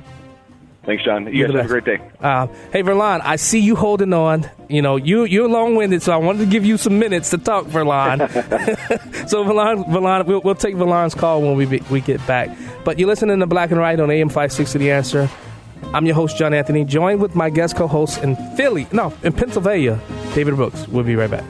Thanks, 0.84 1.02
John. 1.02 1.34
You 1.34 1.46
guys 1.46 1.56
have 1.56 1.64
a 1.64 1.68
great 1.68 1.84
day. 1.86 1.98
Uh, 2.20 2.48
hey, 2.74 2.82
Verlon, 2.82 3.22
I 3.22 3.36
see 3.36 3.60
you 3.60 3.74
holding 3.74 4.12
on. 4.12 4.50
You 4.68 4.82
know, 4.82 4.96
you 4.96 5.24
you're 5.24 5.48
long 5.48 5.74
winded, 5.74 6.02
so 6.02 6.12
I 6.12 6.18
wanted 6.18 6.40
to 6.40 6.46
give 6.46 6.66
you 6.66 6.76
some 6.76 6.98
minutes 6.98 7.30
to 7.30 7.38
talk, 7.38 7.64
Verlon. 7.68 8.18
so, 9.30 9.44
Verlon, 9.44 9.86
Verlon, 9.86 10.26
we'll, 10.26 10.42
we'll 10.42 10.54
take 10.54 10.74
Verlon's 10.74 11.14
call 11.14 11.40
when 11.40 11.56
we 11.56 11.64
be, 11.64 11.80
we 11.90 12.02
get 12.02 12.26
back. 12.26 12.54
But 12.84 12.98
you're 12.98 13.08
listening 13.08 13.40
to 13.40 13.46
Black 13.46 13.70
and 13.70 13.80
Right 13.80 13.98
on 13.98 14.10
AM 14.10 14.28
560 14.28 14.78
The 14.78 14.90
Answer. 14.90 15.30
I'm 15.92 16.06
your 16.06 16.14
host, 16.14 16.36
John 16.36 16.54
Anthony, 16.54 16.84
joined 16.84 17.20
with 17.20 17.34
my 17.34 17.50
guest 17.50 17.76
co-host 17.76 18.22
in 18.22 18.36
Philly, 18.56 18.86
no, 18.92 19.12
in 19.22 19.32
Pennsylvania, 19.32 20.00
David 20.34 20.56
Brooks. 20.56 20.86
We'll 20.88 21.04
be 21.04 21.16
right 21.16 21.30
back. 21.30 21.44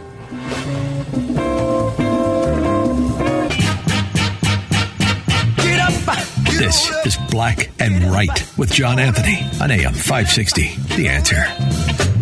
This 6.60 6.90
is 7.06 7.16
Black 7.30 7.70
and 7.80 8.04
Right 8.12 8.46
with 8.58 8.70
John 8.70 8.98
Anthony 8.98 9.42
on 9.62 9.70
AM 9.70 9.94
560. 9.94 10.76
The 10.94 11.08
answer. 11.08 11.42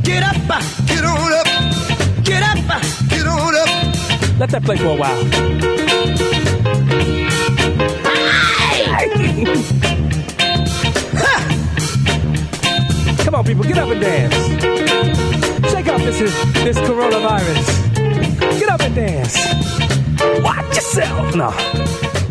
Get 0.05 0.23
up, 0.23 0.37
get 0.87 1.05
on 1.05 1.33
up, 1.33 1.47
get 2.25 2.43
up, 2.45 2.57
get 3.09 3.27
on 3.27 3.55
up. 3.57 3.69
Let 4.39 4.51
that 4.51 4.63
play 4.65 4.77
for 4.77 4.87
a 4.87 4.97
while. 4.97 5.19
on, 13.39 13.45
people, 13.45 13.63
get 13.63 13.79
up 13.79 13.89
and 13.89 14.01
dance. 14.01 14.35
Shake 15.71 15.89
off 15.89 16.01
this 16.03 16.19
this 16.19 16.79
coronavirus. 16.79 18.59
Get 18.59 18.69
up 18.69 18.81
and 18.81 18.95
dance. 18.95 19.37
Watch 20.43 20.75
yourself. 20.75 21.37
No. 21.37 21.51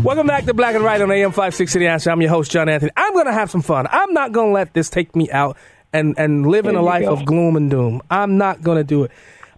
Welcome 0.04 0.28
back 0.28 0.46
to 0.46 0.54
Black 0.54 0.76
and 0.76 0.84
White 0.84 1.02
on 1.02 1.10
AM 1.10 1.32
560 1.32 1.80
The 1.80 1.88
Answer. 1.88 2.12
I'm 2.12 2.22
your 2.22 2.30
host, 2.30 2.52
John 2.52 2.68
Anthony. 2.68 2.92
I'm 2.98 3.14
going 3.14 3.26
to 3.26 3.32
have 3.32 3.50
some 3.50 3.62
fun. 3.62 3.88
I'm 3.90 4.14
not 4.14 4.34
going 4.34 4.50
to 4.50 4.54
let 4.54 4.74
this 4.74 4.90
take 4.90 5.16
me 5.16 5.32
out 5.32 5.58
and, 5.94 6.14
and 6.18 6.46
live 6.46 6.66
in 6.66 6.76
a 6.76 6.82
life 6.82 7.06
go. 7.06 7.14
of 7.14 7.26
gloom 7.26 7.56
and 7.56 7.72
doom. 7.72 8.02
I'm 8.12 8.38
not 8.38 8.62
going 8.62 8.78
to 8.78 8.84
do 8.84 9.06
it. 9.06 9.12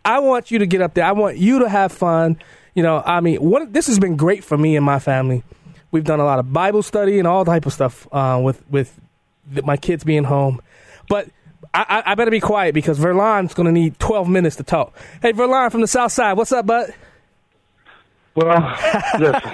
I 0.06 0.20
want 0.20 0.52
you 0.52 0.60
to 0.60 0.68
get 0.68 0.82
up 0.82 0.94
there. 0.94 1.06
I 1.06 1.14
want 1.14 1.38
you 1.38 1.60
to 1.60 1.70
have 1.70 1.92
fun. 1.92 2.38
You 2.76 2.84
know, 2.84 3.02
I 3.04 3.22
mean, 3.22 3.38
what 3.38 3.74
this 3.74 3.88
has 3.88 3.98
been 3.98 4.18
great 4.18 4.44
for 4.44 4.58
me 4.58 4.76
and 4.76 4.86
my 4.86 5.00
family. 5.00 5.44
We've 5.92 6.04
done 6.04 6.20
a 6.20 6.26
lot 6.26 6.38
of 6.38 6.54
Bible 6.54 6.84
study 6.84 7.18
and 7.18 7.28
all 7.28 7.44
type 7.44 7.66
of 7.66 7.74
stuff 7.74 8.08
uh, 8.12 8.40
with 8.42 8.64
with 8.70 8.96
th- 9.52 9.66
my 9.66 9.78
kids 9.78 10.04
being 10.04 10.24
home. 10.24 10.62
But 11.10 11.30
I, 11.74 12.04
I, 12.06 12.12
I 12.12 12.16
better 12.16 12.32
be 12.32 12.40
quiet 12.40 12.74
because 12.74 13.00
Verlon's 13.00 13.54
going 13.54 13.66
to 13.66 13.72
need 13.72 14.00
12 14.00 14.28
minutes 14.28 14.56
to 14.58 14.64
talk. 14.64 14.96
Hey, 15.22 15.34
Verlon 15.34 15.72
from 15.72 15.82
the 15.82 15.88
South 15.88 16.12
Side, 16.12 16.34
what's 16.34 16.52
up, 16.52 16.66
bud? 16.66 16.94
Well, 18.36 18.48
listen, 19.20 19.52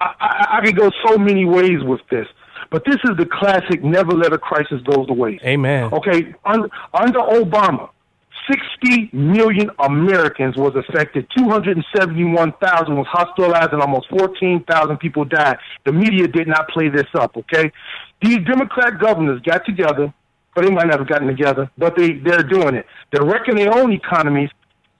I, 0.00 0.14
I, 0.20 0.58
I 0.58 0.64
could 0.64 0.76
go 0.76 0.90
so 1.06 1.18
many 1.18 1.44
ways 1.44 1.82
with 1.82 2.00
this, 2.10 2.26
but 2.70 2.84
this 2.84 2.96
is 3.04 3.16
the 3.16 3.26
classic 3.26 3.82
never 3.84 4.12
let 4.12 4.32
a 4.32 4.38
crisis 4.38 4.80
go 4.84 5.04
to 5.04 5.12
waste. 5.12 5.44
Amen. 5.44 5.92
Okay, 5.92 6.34
under, 6.44 6.68
under 6.94 7.18
Obama, 7.18 7.90
60 8.50 9.10
million 9.12 9.70
Americans 9.78 10.56
was 10.56 10.74
affected. 10.74 11.26
271,000 11.36 12.96
was 12.96 13.06
hospitalized 13.10 13.72
and 13.72 13.82
almost 13.82 14.08
14,000 14.10 14.96
people 14.98 15.24
died. 15.24 15.58
The 15.84 15.92
media 15.92 16.26
did 16.28 16.48
not 16.48 16.68
play 16.68 16.88
this 16.88 17.06
up, 17.14 17.36
okay? 17.36 17.70
These 18.22 18.38
Democrat 18.46 18.98
governors 18.98 19.40
got 19.42 19.64
together, 19.66 20.12
or 20.58 20.62
they 20.62 20.70
might 20.70 20.86
not 20.86 20.98
have 20.98 21.08
gotten 21.08 21.28
together, 21.28 21.70
but 21.78 21.96
they, 21.96 22.14
they're 22.14 22.42
doing 22.42 22.74
it. 22.74 22.86
They're 23.12 23.24
wrecking 23.24 23.56
their 23.56 23.72
own 23.74 23.92
economies 23.92 24.50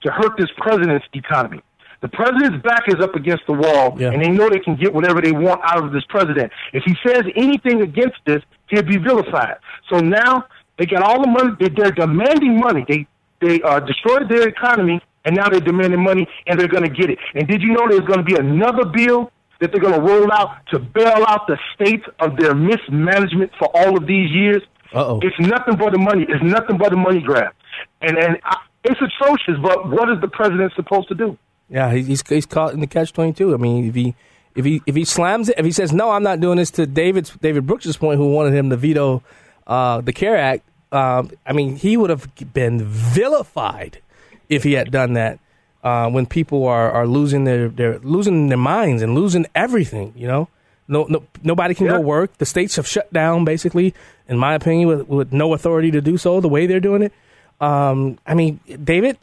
to 0.01 0.11
hurt 0.11 0.37
this 0.37 0.49
president's 0.57 1.05
economy. 1.13 1.61
The 2.01 2.07
president's 2.07 2.63
back 2.63 2.83
is 2.87 2.95
up 3.01 3.15
against 3.15 3.43
the 3.45 3.53
wall, 3.53 3.97
and 4.13 4.23
they 4.23 4.29
know 4.29 4.49
they 4.49 4.59
can 4.59 4.77
get 4.77 4.93
whatever 4.93 5.21
they 5.21 5.33
want 5.33 5.59
out 5.63 5.83
of 5.83 5.91
this 5.91 6.03
president. 6.07 6.51
If 6.71 6.83
he 6.85 6.95
says 7.05 7.23
anything 7.35 7.81
against 7.81 8.15
this, 8.25 8.41
he'll 8.67 8.83
be 8.83 8.97
vilified. 8.97 9.57
So 9.89 9.99
now 9.99 10.45
they 10.77 10.85
got 10.85 11.03
all 11.03 11.21
the 11.21 11.27
money. 11.29 11.51
They, 11.59 11.67
they're 11.67 11.91
demanding 11.91 12.57
money. 12.57 12.85
They 12.87 13.05
they 13.41 13.61
uh, 13.61 13.81
destroyed 13.81 14.29
their 14.29 14.47
economy, 14.47 15.01
and 15.25 15.35
now 15.35 15.49
they're 15.49 15.59
demanding 15.59 16.01
money, 16.01 16.27
and 16.47 16.57
they're 16.59 16.67
going 16.67 16.83
to 16.83 16.89
get 16.89 17.09
it. 17.09 17.19
And 17.35 17.47
did 17.47 17.61
you 17.61 17.73
know 17.73 17.87
there's 17.89 18.07
going 18.07 18.19
to 18.19 18.23
be 18.23 18.35
another 18.35 18.85
bill 18.85 19.31
that 19.59 19.71
they're 19.71 19.81
going 19.81 19.93
to 19.93 20.01
roll 20.01 20.31
out 20.31 20.65
to 20.71 20.79
bail 20.79 21.25
out 21.27 21.47
the 21.47 21.57
states 21.75 22.05
of 22.19 22.37
their 22.37 22.55
mismanagement 22.55 23.51
for 23.59 23.67
all 23.75 23.97
of 23.97 24.07
these 24.07 24.31
years? 24.31 24.61
Uh-oh. 24.93 25.19
It's 25.21 25.39
nothing 25.39 25.75
but 25.75 25.91
the 25.91 25.99
money. 25.99 26.25
It's 26.27 26.43
nothing 26.43 26.77
but 26.77 26.89
the 26.89 26.97
money 26.97 27.21
grab, 27.21 27.53
and 28.01 28.17
and 28.17 28.37
I, 28.43 28.57
it's 28.83 28.99
atrocious. 29.01 29.55
But 29.61 29.89
what 29.89 30.09
is 30.09 30.19
the 30.21 30.27
president 30.27 30.73
supposed 30.75 31.07
to 31.09 31.15
do? 31.15 31.37
Yeah, 31.69 31.93
he's 31.93 32.27
he's 32.27 32.45
caught 32.45 32.73
in 32.73 32.79
the 32.79 32.87
catch 32.87 33.13
twenty 33.13 33.33
two. 33.33 33.53
I 33.53 33.57
mean, 33.57 33.87
if 33.87 33.95
he 33.95 34.15
if 34.55 34.65
he 34.65 34.81
if 34.85 34.95
he 34.95 35.05
slams 35.05 35.49
it, 35.49 35.59
if 35.59 35.65
he 35.65 35.71
says 35.71 35.93
no, 35.93 36.11
I'm 36.11 36.23
not 36.23 36.39
doing 36.39 36.57
this 36.57 36.71
to 36.71 36.85
David's 36.85 37.31
David 37.41 37.67
Brooks's 37.67 37.97
point, 37.97 38.17
who 38.17 38.31
wanted 38.31 38.53
him 38.53 38.69
to 38.71 38.77
veto 38.77 39.21
uh, 39.67 40.01
the 40.01 40.13
CARE 40.13 40.37
Act. 40.37 40.63
Um, 40.91 41.29
I 41.45 41.53
mean, 41.53 41.75
he 41.75 41.97
would 41.97 42.09
have 42.09 42.27
been 42.53 42.83
vilified 42.83 44.01
if 44.49 44.63
he 44.63 44.73
had 44.73 44.91
done 44.91 45.13
that. 45.13 45.39
Uh, 45.81 46.09
when 46.09 46.25
people 46.25 46.67
are, 46.67 46.91
are 46.91 47.07
losing 47.07 47.45
their 47.45 47.69
they're 47.69 47.99
losing 47.99 48.49
their 48.49 48.57
minds 48.57 49.01
and 49.01 49.15
losing 49.15 49.45
everything, 49.55 50.11
you 50.13 50.27
know, 50.27 50.49
no, 50.89 51.05
no 51.07 51.23
nobody 51.41 51.73
can 51.73 51.87
go 51.87 52.01
work. 52.01 52.37
The 52.37 52.45
states 52.45 52.75
have 52.75 52.85
shut 52.85 53.13
down, 53.13 53.45
basically, 53.45 53.93
in 54.29 54.37
my 54.37 54.53
opinion, 54.53 54.87
with, 54.87 55.07
with 55.07 55.33
no 55.33 55.53
authority 55.53 55.91
to 55.91 56.01
do 56.01 56.17
so. 56.17 56.39
The 56.39 56.47
way 56.47 56.67
they're 56.67 56.79
doing 56.79 57.01
it. 57.01 57.13
Um, 57.59 58.17
I 58.25 58.35
mean, 58.35 58.61
David, 58.81 59.17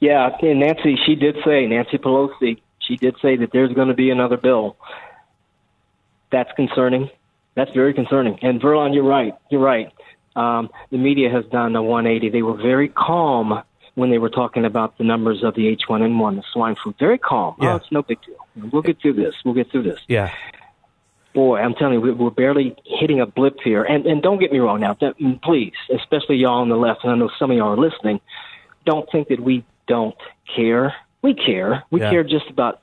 Yeah, 0.00 0.30
and 0.40 0.60
Nancy, 0.60 0.96
she 1.04 1.16
did 1.16 1.36
say, 1.44 1.66
Nancy 1.66 1.98
Pelosi, 1.98 2.60
she 2.78 2.96
did 2.96 3.16
say 3.20 3.36
that 3.36 3.50
there's 3.52 3.72
going 3.72 3.88
to 3.88 3.94
be 3.94 4.10
another 4.10 4.36
bill. 4.36 4.76
That's 6.30 6.50
concerning. 6.54 7.10
That's 7.56 7.72
very 7.72 7.92
concerning. 7.92 8.38
And 8.42 8.60
Verlon, 8.60 8.94
you're 8.94 9.02
right. 9.02 9.34
You're 9.50 9.60
right. 9.60 9.92
Um, 10.36 10.70
the 10.90 10.98
media 10.98 11.30
has 11.30 11.44
done 11.46 11.74
a 11.74 11.82
180. 11.82 12.28
They 12.30 12.42
were 12.42 12.56
very 12.56 12.88
calm 12.88 13.62
when 13.96 14.10
they 14.10 14.18
were 14.18 14.30
talking 14.30 14.64
about 14.64 14.96
the 14.98 15.02
numbers 15.02 15.42
of 15.42 15.56
the 15.56 15.76
H1N1, 15.76 16.36
the 16.36 16.44
swine 16.52 16.76
flu. 16.80 16.94
Very 17.00 17.18
calm. 17.18 17.56
Yeah. 17.60 17.72
Oh, 17.72 17.76
it's 17.76 17.90
no 17.90 18.02
big 18.02 18.18
deal. 18.22 18.36
We'll 18.70 18.82
get 18.82 19.00
through 19.00 19.14
this. 19.14 19.34
We'll 19.44 19.54
get 19.54 19.72
through 19.72 19.82
this. 19.82 19.98
yeah, 20.06 20.32
Boy, 21.38 21.60
I'm 21.60 21.74
telling 21.74 21.94
you, 21.94 22.00
we- 22.00 22.10
we're 22.10 22.30
barely 22.30 22.74
hitting 22.84 23.20
a 23.20 23.26
blip 23.26 23.60
here. 23.62 23.84
And 23.84 24.06
and 24.06 24.20
don't 24.20 24.38
get 24.40 24.50
me 24.50 24.58
wrong 24.58 24.80
now, 24.80 24.96
that, 25.00 25.16
mm, 25.20 25.40
please, 25.40 25.72
especially 25.94 26.34
y'all 26.34 26.60
on 26.62 26.68
the 26.68 26.76
left, 26.76 27.04
and 27.04 27.12
I 27.12 27.14
know 27.14 27.30
some 27.38 27.52
of 27.52 27.56
y'all 27.56 27.74
are 27.74 27.76
listening. 27.76 28.20
Don't 28.84 29.08
think 29.12 29.28
that 29.28 29.38
we 29.38 29.64
don't 29.86 30.16
care. 30.56 30.92
We 31.22 31.34
care. 31.34 31.84
We 31.92 32.00
Yeah. 32.00 32.10
care 32.10 32.24
just 32.24 32.50
about. 32.50 32.80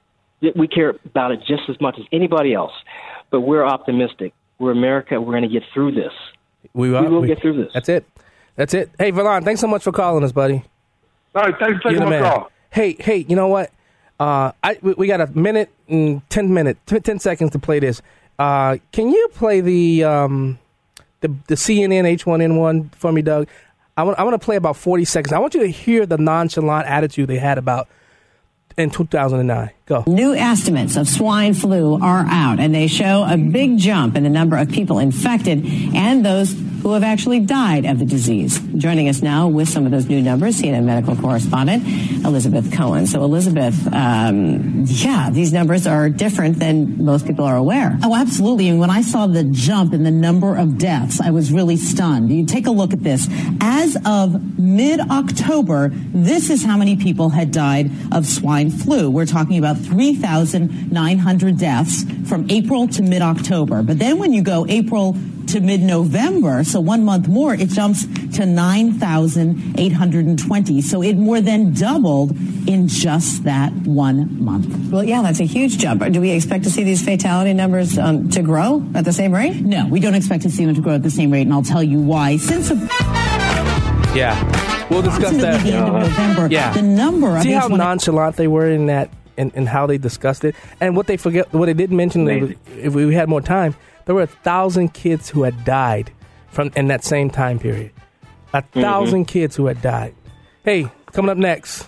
We 0.56 0.70
care 0.70 0.96
about 1.04 1.34
it 1.34 1.42
just 1.46 1.64
as 1.68 1.82
much 1.82 2.00
as 2.00 2.06
anybody 2.14 2.54
else. 2.54 2.72
But 3.30 3.42
we're 3.42 3.66
optimistic. 3.66 4.32
We're 4.58 4.72
America. 4.72 5.20
We're 5.20 5.34
going 5.34 5.44
to 5.44 5.50
get 5.50 5.64
through 5.74 5.92
this. 5.92 6.14
we, 6.74 6.92
We 6.92 7.08
will 7.10 7.24
get 7.26 7.42
through 7.42 7.62
this. 7.62 7.74
That's 7.74 7.90
it. 7.90 8.06
That's 8.56 8.74
it. 8.74 8.90
Hey, 8.98 9.12
Verlon, 9.12 9.44
thanks 9.44 9.60
so 9.60 9.68
much 9.68 9.84
for 9.84 9.92
calling 9.92 10.24
us, 10.24 10.32
buddy. 10.32 10.64
All 11.36 11.42
right, 11.44 11.56
thanks 11.60 11.82
for 11.82 11.90
taking 11.90 12.06
the 12.06 12.10
my 12.10 12.20
call. 12.22 12.52
Hey, 12.70 12.96
hey, 13.00 13.18
you 13.28 13.36
know 13.36 13.48
what? 13.50 13.72
Uh, 14.18 14.54
I 14.64 14.78
we, 14.82 14.94
we 14.94 15.08
got 15.08 15.20
a 15.20 15.28
minute 15.28 15.70
and 15.90 16.22
ten 16.30 16.54
minutes, 16.54 16.80
t- 16.86 17.02
ten 17.02 17.20
seconds 17.20 17.52
to 17.52 17.60
play 17.60 17.80
this. 17.80 18.02
Uh, 18.38 18.78
can 18.92 19.10
you 19.10 19.30
play 19.34 19.62
the 19.62 20.04
um, 20.04 20.60
the 21.22 21.30
the 21.48 21.56
CNN 21.56 22.18
H1N1 22.18 22.94
for 22.96 23.12
me, 23.12 23.22
Doug? 23.22 23.48
I 23.98 24.04
want 24.04 24.20
I 24.20 24.24
want 24.24 24.40
to 24.40 24.44
play 24.44 24.56
about 24.56 24.76
forty 24.76 25.06
seconds. 25.06 25.34
I 25.34 25.40
want 25.40 25.54
you 25.54 25.62
to 25.62 25.72
hear 25.72 26.06
the 26.06 26.18
nonchalant 26.18 26.88
attitude 26.88 27.30
they 27.30 27.38
had 27.38 27.58
about 27.58 27.88
in 28.78 28.90
2009. 28.90 29.72
Go. 29.86 30.04
New 30.08 30.34
estimates 30.34 30.96
of 30.96 31.08
swine 31.08 31.54
flu 31.54 32.02
are 32.02 32.26
out, 32.28 32.60
and 32.60 32.74
they 32.74 32.88
show 32.88 33.24
a 33.24 33.38
big 33.38 33.78
jump 33.78 34.16
in 34.16 34.24
the 34.24 34.32
number 34.32 34.58
of 34.58 34.72
people 34.72 34.98
infected 34.98 35.64
and 35.64 36.26
those 36.26 36.56
who 36.86 36.94
have 36.94 37.02
actually 37.02 37.40
died 37.40 37.84
of 37.86 37.98
the 37.98 38.06
disease. 38.06 38.60
Joining 38.78 39.10
us 39.10 39.24
now 39.24 39.48
with 39.48 39.68
some 39.68 39.86
of 39.86 39.92
those 39.92 40.06
new 40.06 40.22
numbers, 40.22 40.62
CNN 40.62 40.84
medical 40.84 41.16
correspondent 41.16 41.84
Elizabeth 42.24 42.72
Cohen. 42.72 43.08
So, 43.08 43.24
Elizabeth, 43.24 43.92
um, 43.92 44.84
yeah, 44.86 45.32
these 45.32 45.52
numbers 45.52 45.88
are 45.88 46.10
different 46.10 46.60
than 46.60 47.04
most 47.04 47.26
people 47.26 47.44
are 47.44 47.56
aware. 47.56 47.98
Oh, 48.04 48.16
absolutely. 48.16 48.70
And 48.70 48.80
when 48.80 48.92
I 48.92 49.02
saw 49.02 49.26
the 49.26 49.44
jump 49.46 49.96
in 49.96 50.04
the 50.04 50.12
number 50.12 50.56
of 50.56 50.78
deaths, 50.78 51.20
I 51.20 51.32
was 51.32 51.52
really 51.52 51.76
stunned. 51.76 52.30
You 52.32 52.46
take 52.46 52.68
a 52.68 52.72
look 52.72 52.94
at 52.94 53.02
this. 53.02 53.28
As 53.62 53.98
of 54.06 54.60
mid 54.60 55.00
October, 55.00 55.90
this 55.92 56.52
is 56.52 56.64
how 56.64 56.78
many 56.78 56.98
people 56.98 57.30
had 57.30 57.52
died 57.52 57.90
of 58.12 58.28
swine 58.28 58.70
flu. 58.70 59.10
We're 59.10 59.26
talking 59.26 59.58
about 59.58 59.75
about 59.76 59.86
3,900 59.88 61.58
deaths 61.58 62.04
from 62.30 62.46
April 62.50 62.88
to 62.90 63.02
mid 63.02 63.22
October. 63.22 63.82
But 63.84 64.00
then 64.00 64.18
when 64.20 64.34
you 64.34 64.42
go 64.42 64.66
April 64.68 65.16
to 65.48 65.60
mid 65.60 65.82
November, 65.82 66.64
so 66.64 66.80
one 66.80 67.04
month 67.06 67.28
more, 67.28 67.54
it 67.54 67.70
jumps 67.70 68.06
to 68.36 68.46
9,820. 68.46 70.82
So 70.82 71.02
it 71.04 71.18
more 71.18 71.42
than 71.42 71.74
doubled 71.74 72.32
in 72.68 72.88
just 72.88 73.44
that 73.44 73.72
one 73.86 74.44
month. 74.44 74.92
Well, 74.92 75.04
yeah, 75.04 75.22
that's 75.22 75.40
a 75.40 75.46
huge 75.46 75.78
jump. 75.78 76.04
Do 76.12 76.20
we 76.22 76.32
expect 76.32 76.64
to 76.64 76.72
see 76.72 76.84
these 76.84 77.04
fatality 77.04 77.54
numbers 77.54 77.98
um, 77.98 78.30
to 78.32 78.42
grow 78.42 78.84
at 78.96 79.06
the 79.06 79.14
same 79.14 79.34
rate? 79.34 79.56
No, 79.58 79.88
we 79.88 80.00
don't 80.00 80.16
expect 80.16 80.44
to 80.44 80.50
see 80.50 80.66
them 80.66 80.74
to 80.76 80.82
grow 80.82 80.96
at 80.96 81.04
the 81.04 81.12
same 81.12 81.32
rate, 81.32 81.42
and 81.44 81.54
I'll 81.54 81.62
tell 81.64 81.84
you 81.84 82.00
why. 82.00 82.38
Since 82.38 82.72
a- 82.72 82.76
Yeah, 84.16 84.34
we'll 84.90 85.02
discuss 85.04 85.34
Approximately 85.36 85.42
that. 85.42 85.64
the 85.64 85.74
end 85.74 85.88
of 85.88 85.94
November, 86.10 86.48
Yeah, 86.50 86.74
the 86.74 86.82
number 86.82 87.36
of 87.36 87.44
See 87.44 87.50
these 87.50 87.58
how 87.60 87.70
one- 87.70 87.78
nonchalant 87.80 88.36
they 88.38 88.48
were 88.48 88.68
in 88.70 88.86
that, 88.88 89.10
and, 89.38 89.52
and 89.56 89.68
how 89.68 89.86
they 89.86 89.98
discussed 89.98 90.44
it, 90.44 90.56
and 90.80 90.96
what 90.96 91.08
they 91.08 91.18
forget, 91.18 91.52
what 91.54 91.66
they 91.66 91.74
didn't 91.74 91.98
mention. 91.98 92.26
they 92.26 92.42
was- 92.42 92.52
If 92.78 92.94
we 92.94 93.14
had 93.14 93.30
more 93.30 93.42
time, 93.42 93.76
there 94.06 94.16
were 94.16 94.24
a 94.24 94.28
thousand 94.28 94.94
kids 94.94 95.30
who 95.30 95.44
had 95.44 95.66
died 95.66 96.12
from 96.50 96.72
in 96.76 96.88
that 96.88 97.04
same 97.04 97.30
time 97.30 97.60
period. 97.60 97.92
A 98.54 98.62
mm-hmm. 98.62 98.82
1000 98.82 99.26
kids 99.26 99.56
who 99.56 99.66
had 99.66 99.82
died. 99.82 100.16
Hey, 100.64 100.90
coming 101.12 101.30
up 101.30 101.38
next 101.38 101.88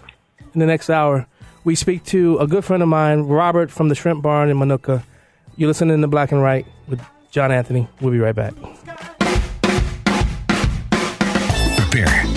in 0.53 0.59
the 0.59 0.65
next 0.65 0.89
hour, 0.89 1.27
we 1.63 1.75
speak 1.75 2.03
to 2.05 2.37
a 2.39 2.47
good 2.47 2.65
friend 2.65 2.83
of 2.83 2.89
mine, 2.89 3.21
Robert 3.21 3.71
from 3.71 3.89
the 3.89 3.95
Shrimp 3.95 4.21
Barn 4.21 4.49
in 4.49 4.57
Minooka. 4.57 5.03
You're 5.55 5.67
listening 5.67 6.01
to 6.01 6.07
Black 6.07 6.31
and 6.31 6.41
Right 6.41 6.65
with 6.87 7.01
John 7.31 7.51
Anthony. 7.51 7.87
We'll 8.01 8.11
be 8.11 8.19
right 8.19 8.35
back. 8.35 8.53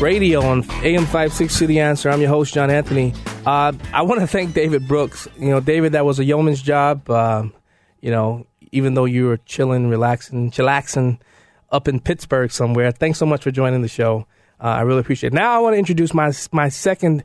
Radio 0.00 0.42
on 0.42 0.58
AM 0.84 1.04
560 1.06 1.66
The 1.66 1.80
Answer. 1.80 2.08
I'm 2.08 2.20
your 2.20 2.28
host, 2.28 2.54
John 2.54 2.70
Anthony. 2.70 3.12
Uh, 3.44 3.72
I 3.92 4.02
want 4.02 4.20
to 4.20 4.28
thank 4.28 4.54
David 4.54 4.86
Brooks. 4.86 5.26
You 5.36 5.50
know, 5.50 5.60
David, 5.60 5.92
that 5.92 6.04
was 6.04 6.20
a 6.20 6.24
yeoman's 6.24 6.62
job. 6.62 7.10
Um, 7.10 7.52
you 8.00 8.12
know, 8.12 8.46
even 8.70 8.94
though 8.94 9.06
you 9.06 9.26
were 9.26 9.38
chilling, 9.38 9.88
relaxing, 9.88 10.52
chillaxing 10.52 11.18
up 11.72 11.88
in 11.88 11.98
Pittsburgh 11.98 12.52
somewhere. 12.52 12.92
Thanks 12.92 13.18
so 13.18 13.26
much 13.26 13.42
for 13.42 13.50
joining 13.50 13.82
the 13.82 13.88
show. 13.88 14.26
Uh, 14.60 14.68
I 14.68 14.82
really 14.82 15.00
appreciate 15.00 15.32
it. 15.32 15.36
Now 15.36 15.56
I 15.56 15.58
want 15.58 15.74
to 15.74 15.78
introduce 15.78 16.14
my 16.14 16.32
my 16.52 16.68
second 16.68 17.24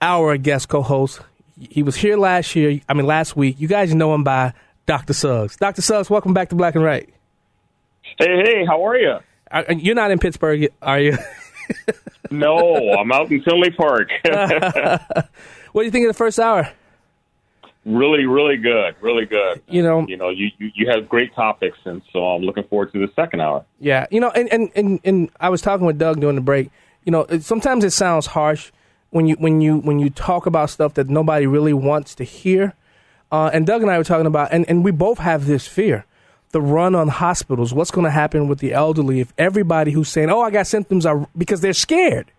hour 0.00 0.38
guest 0.38 0.68
co-host. 0.68 1.20
He 1.58 1.82
was 1.82 1.96
here 1.96 2.16
last 2.16 2.56
year. 2.56 2.80
I 2.88 2.94
mean, 2.94 3.06
last 3.06 3.36
week. 3.36 3.60
You 3.60 3.68
guys 3.68 3.94
know 3.94 4.14
him 4.14 4.24
by 4.24 4.54
Dr. 4.86 5.12
Suggs. 5.12 5.56
Dr. 5.56 5.82
Suggs, 5.82 6.08
welcome 6.08 6.32
back 6.32 6.48
to 6.48 6.54
Black 6.54 6.74
and 6.74 6.84
Right. 6.84 7.12
Hey, 8.18 8.42
hey, 8.44 8.64
how 8.66 8.82
are 8.86 8.96
you? 8.96 9.18
You're 9.76 9.94
not 9.94 10.10
in 10.10 10.18
Pittsburgh, 10.18 10.68
are 10.80 10.98
you? 10.98 11.18
no, 12.30 12.92
I'm 12.92 13.12
out 13.12 13.30
in 13.30 13.42
Tinley 13.42 13.70
Park. 13.70 14.10
what 14.24 15.82
do 15.82 15.84
you 15.84 15.90
think 15.90 16.06
of 16.06 16.10
the 16.10 16.18
first 16.18 16.38
hour? 16.38 16.70
really, 17.84 18.26
really 18.26 18.56
good, 18.56 18.94
really 19.00 19.26
good. 19.26 19.62
You 19.68 19.82
know, 19.82 20.06
You 20.06 20.16
know, 20.16 20.30
you, 20.30 20.50
you 20.58 20.70
you 20.74 20.90
have 20.90 21.08
great 21.08 21.34
topics, 21.34 21.78
and 21.84 22.02
so 22.12 22.24
I'm 22.24 22.42
looking 22.42 22.64
forward 22.64 22.92
to 22.92 23.04
the 23.04 23.12
second 23.14 23.40
hour. 23.40 23.64
Yeah, 23.80 24.06
you 24.10 24.20
know, 24.20 24.30
and, 24.30 24.52
and, 24.52 24.70
and, 24.74 25.00
and 25.04 25.30
I 25.40 25.48
was 25.48 25.62
talking 25.62 25.86
with 25.86 25.98
Doug 25.98 26.20
during 26.20 26.36
the 26.36 26.42
break. 26.42 26.70
You 27.04 27.12
know, 27.12 27.22
it, 27.22 27.42
sometimes 27.42 27.84
it 27.84 27.90
sounds 27.90 28.26
harsh 28.26 28.70
when 29.10 29.26
you 29.26 29.36
when 29.36 29.60
you 29.60 29.78
when 29.78 29.98
you 29.98 30.10
talk 30.10 30.46
about 30.46 30.70
stuff 30.70 30.94
that 30.94 31.08
nobody 31.08 31.46
really 31.46 31.72
wants 31.72 32.14
to 32.16 32.24
hear. 32.24 32.74
Uh, 33.30 33.50
and 33.52 33.66
Doug 33.66 33.82
and 33.82 33.90
I 33.90 33.96
were 33.96 34.04
talking 34.04 34.26
about, 34.26 34.52
and, 34.52 34.68
and 34.68 34.84
we 34.84 34.90
both 34.90 35.18
have 35.18 35.46
this 35.46 35.66
fear: 35.66 36.04
the 36.52 36.60
run 36.62 36.94
on 36.94 37.08
hospitals. 37.08 37.74
What's 37.74 37.90
going 37.90 38.04
to 38.04 38.10
happen 38.10 38.48
with 38.48 38.60
the 38.60 38.72
elderly 38.72 39.20
if 39.20 39.32
everybody 39.36 39.92
who's 39.92 40.08
saying, 40.08 40.30
"Oh, 40.30 40.40
I 40.40 40.50
got 40.50 40.66
symptoms," 40.66 41.04
are 41.04 41.26
because 41.36 41.60
they're 41.60 41.72
scared 41.72 42.30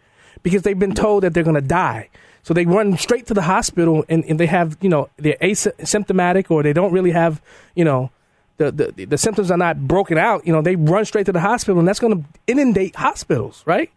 because 0.41 0.63
they've 0.63 0.77
been 0.77 0.95
told 0.95 1.23
that 1.23 1.33
they're 1.33 1.43
going 1.43 1.55
to 1.55 1.61
die. 1.61 2.09
So 2.43 2.53
they 2.53 2.65
run 2.65 2.97
straight 2.97 3.27
to 3.27 3.33
the 3.33 3.43
hospital, 3.43 4.05
and, 4.09 4.23
and 4.25 4.39
they 4.39 4.47
have 4.47 4.77
you 4.81 4.89
know 4.89 5.09
they're 5.17 5.37
asymptomatic 5.41 6.49
or 6.49 6.63
they 6.63 6.73
don't 6.73 6.91
really 6.91 7.11
have 7.11 7.41
you 7.75 7.83
know 7.83 8.11
the, 8.57 8.71
the 8.71 9.05
the 9.05 9.17
symptoms 9.17 9.51
are 9.51 9.57
not 9.57 9.87
broken 9.87 10.17
out, 10.17 10.45
you 10.45 10.53
know, 10.53 10.61
they 10.61 10.75
run 10.75 11.05
straight 11.05 11.25
to 11.25 11.31
the 11.31 11.39
hospital, 11.39 11.79
and 11.79 11.87
that's 11.87 11.99
going 11.99 12.21
to 12.21 12.29
inundate 12.47 12.95
hospitals, 12.95 13.63
right? 13.65 13.91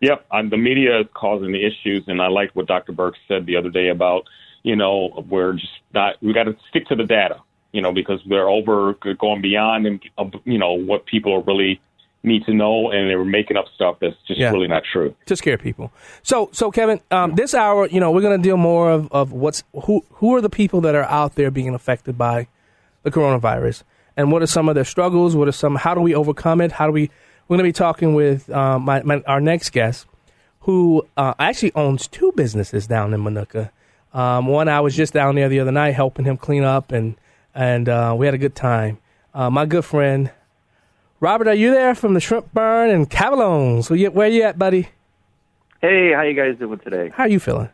Yep, 0.00 0.26
the 0.50 0.56
media 0.56 1.00
is 1.00 1.06
causing 1.12 1.52
the 1.52 1.64
issues, 1.64 2.04
and 2.06 2.22
I 2.22 2.28
liked 2.28 2.56
what 2.56 2.66
Dr. 2.66 2.92
Birx 2.92 3.14
said 3.28 3.44
the 3.44 3.56
other 3.56 3.68
day 3.68 3.88
about 3.88 4.24
you 4.62 4.76
know 4.76 5.24
we're 5.28 5.54
just 5.54 5.72
not 5.92 6.16
we 6.22 6.32
got 6.32 6.44
to 6.44 6.56
stick 6.70 6.86
to 6.86 6.94
the 6.94 7.04
data, 7.04 7.40
you 7.72 7.80
know, 7.82 7.92
because 7.92 8.20
they're 8.28 8.48
over 8.48 8.94
going 9.18 9.40
beyond 9.42 9.86
and 9.86 10.00
uh, 10.18 10.24
you 10.44 10.58
know 10.58 10.72
what 10.72 11.06
people 11.06 11.42
really 11.42 11.80
need 12.22 12.44
to 12.44 12.52
know, 12.52 12.90
and 12.90 13.08
they 13.08 13.16
were 13.16 13.24
making 13.24 13.56
up 13.56 13.64
stuff 13.74 13.96
that's 14.00 14.14
just 14.28 14.38
Yeah. 14.38 14.50
really 14.50 14.68
not 14.68 14.82
true. 14.92 15.14
to 15.26 15.36
scare 15.36 15.56
people. 15.56 15.90
So, 16.22 16.50
so 16.52 16.70
Kevin, 16.70 17.00
um, 17.10 17.34
this 17.34 17.54
hour, 17.54 17.86
you 17.88 17.98
know, 17.98 18.10
we're 18.10 18.20
going 18.20 18.36
to 18.36 18.42
deal 18.42 18.58
more 18.58 18.90
of, 18.90 19.10
of 19.10 19.32
what's 19.32 19.62
who 19.84 20.04
who 20.10 20.34
are 20.36 20.42
the 20.42 20.50
people 20.50 20.82
that 20.82 20.94
are 20.94 21.04
out 21.04 21.36
there 21.36 21.50
being 21.50 21.74
affected 21.74 22.18
by 22.18 22.46
the 23.04 23.10
coronavirus, 23.10 23.84
and 24.18 24.30
what 24.30 24.42
are 24.42 24.46
some 24.46 24.68
of 24.68 24.74
their 24.74 24.84
struggles? 24.84 25.34
What 25.34 25.48
are 25.48 25.52
some? 25.52 25.76
How 25.76 25.94
do 25.94 26.00
we 26.02 26.14
overcome 26.14 26.60
it? 26.60 26.72
How 26.72 26.86
do 26.86 26.92
we? 26.92 27.10
We're 27.48 27.56
going 27.56 27.66
to 27.66 27.68
be 27.68 27.72
talking 27.72 28.14
with 28.14 28.50
um, 28.50 28.82
my, 28.82 29.02
my 29.02 29.22
our 29.26 29.40
next 29.40 29.70
guest, 29.70 30.06
who 30.60 31.06
uh, 31.16 31.32
actually 31.38 31.72
owns 31.74 32.06
two 32.06 32.32
businesses 32.36 32.86
down 32.86 33.14
in 33.14 33.20
Minooka. 33.22 33.70
Um, 34.12 34.46
one 34.46 34.68
I 34.68 34.80
was 34.80 34.94
just 34.94 35.14
down 35.14 35.36
there 35.36 35.48
the 35.48 35.60
other 35.60 35.72
night 35.72 35.94
helping 35.94 36.26
him 36.26 36.36
clean 36.36 36.64
up, 36.64 36.92
and 36.92 37.16
and 37.54 37.88
uh, 37.88 38.14
we 38.16 38.26
had 38.26 38.34
a 38.34 38.38
good 38.38 38.54
time. 38.54 38.98
Uh, 39.32 39.50
my 39.50 39.66
good 39.66 39.84
friend 39.84 40.30
Robert, 41.20 41.48
are 41.48 41.54
you 41.54 41.70
there 41.70 41.94
from 41.94 42.14
the 42.14 42.20
Shrimp 42.20 42.52
Barn 42.54 42.88
and 42.88 43.08
Cavalone? 43.08 43.88
Where 43.90 43.98
you, 43.98 44.10
where 44.10 44.28
you 44.28 44.42
at, 44.42 44.58
buddy? 44.58 44.88
Hey, 45.82 46.14
how 46.14 46.22
you 46.22 46.32
guys 46.32 46.58
doing 46.58 46.78
today? 46.78 47.10
How 47.14 47.24
are 47.24 47.28
you 47.28 47.38
feeling? 47.38 47.68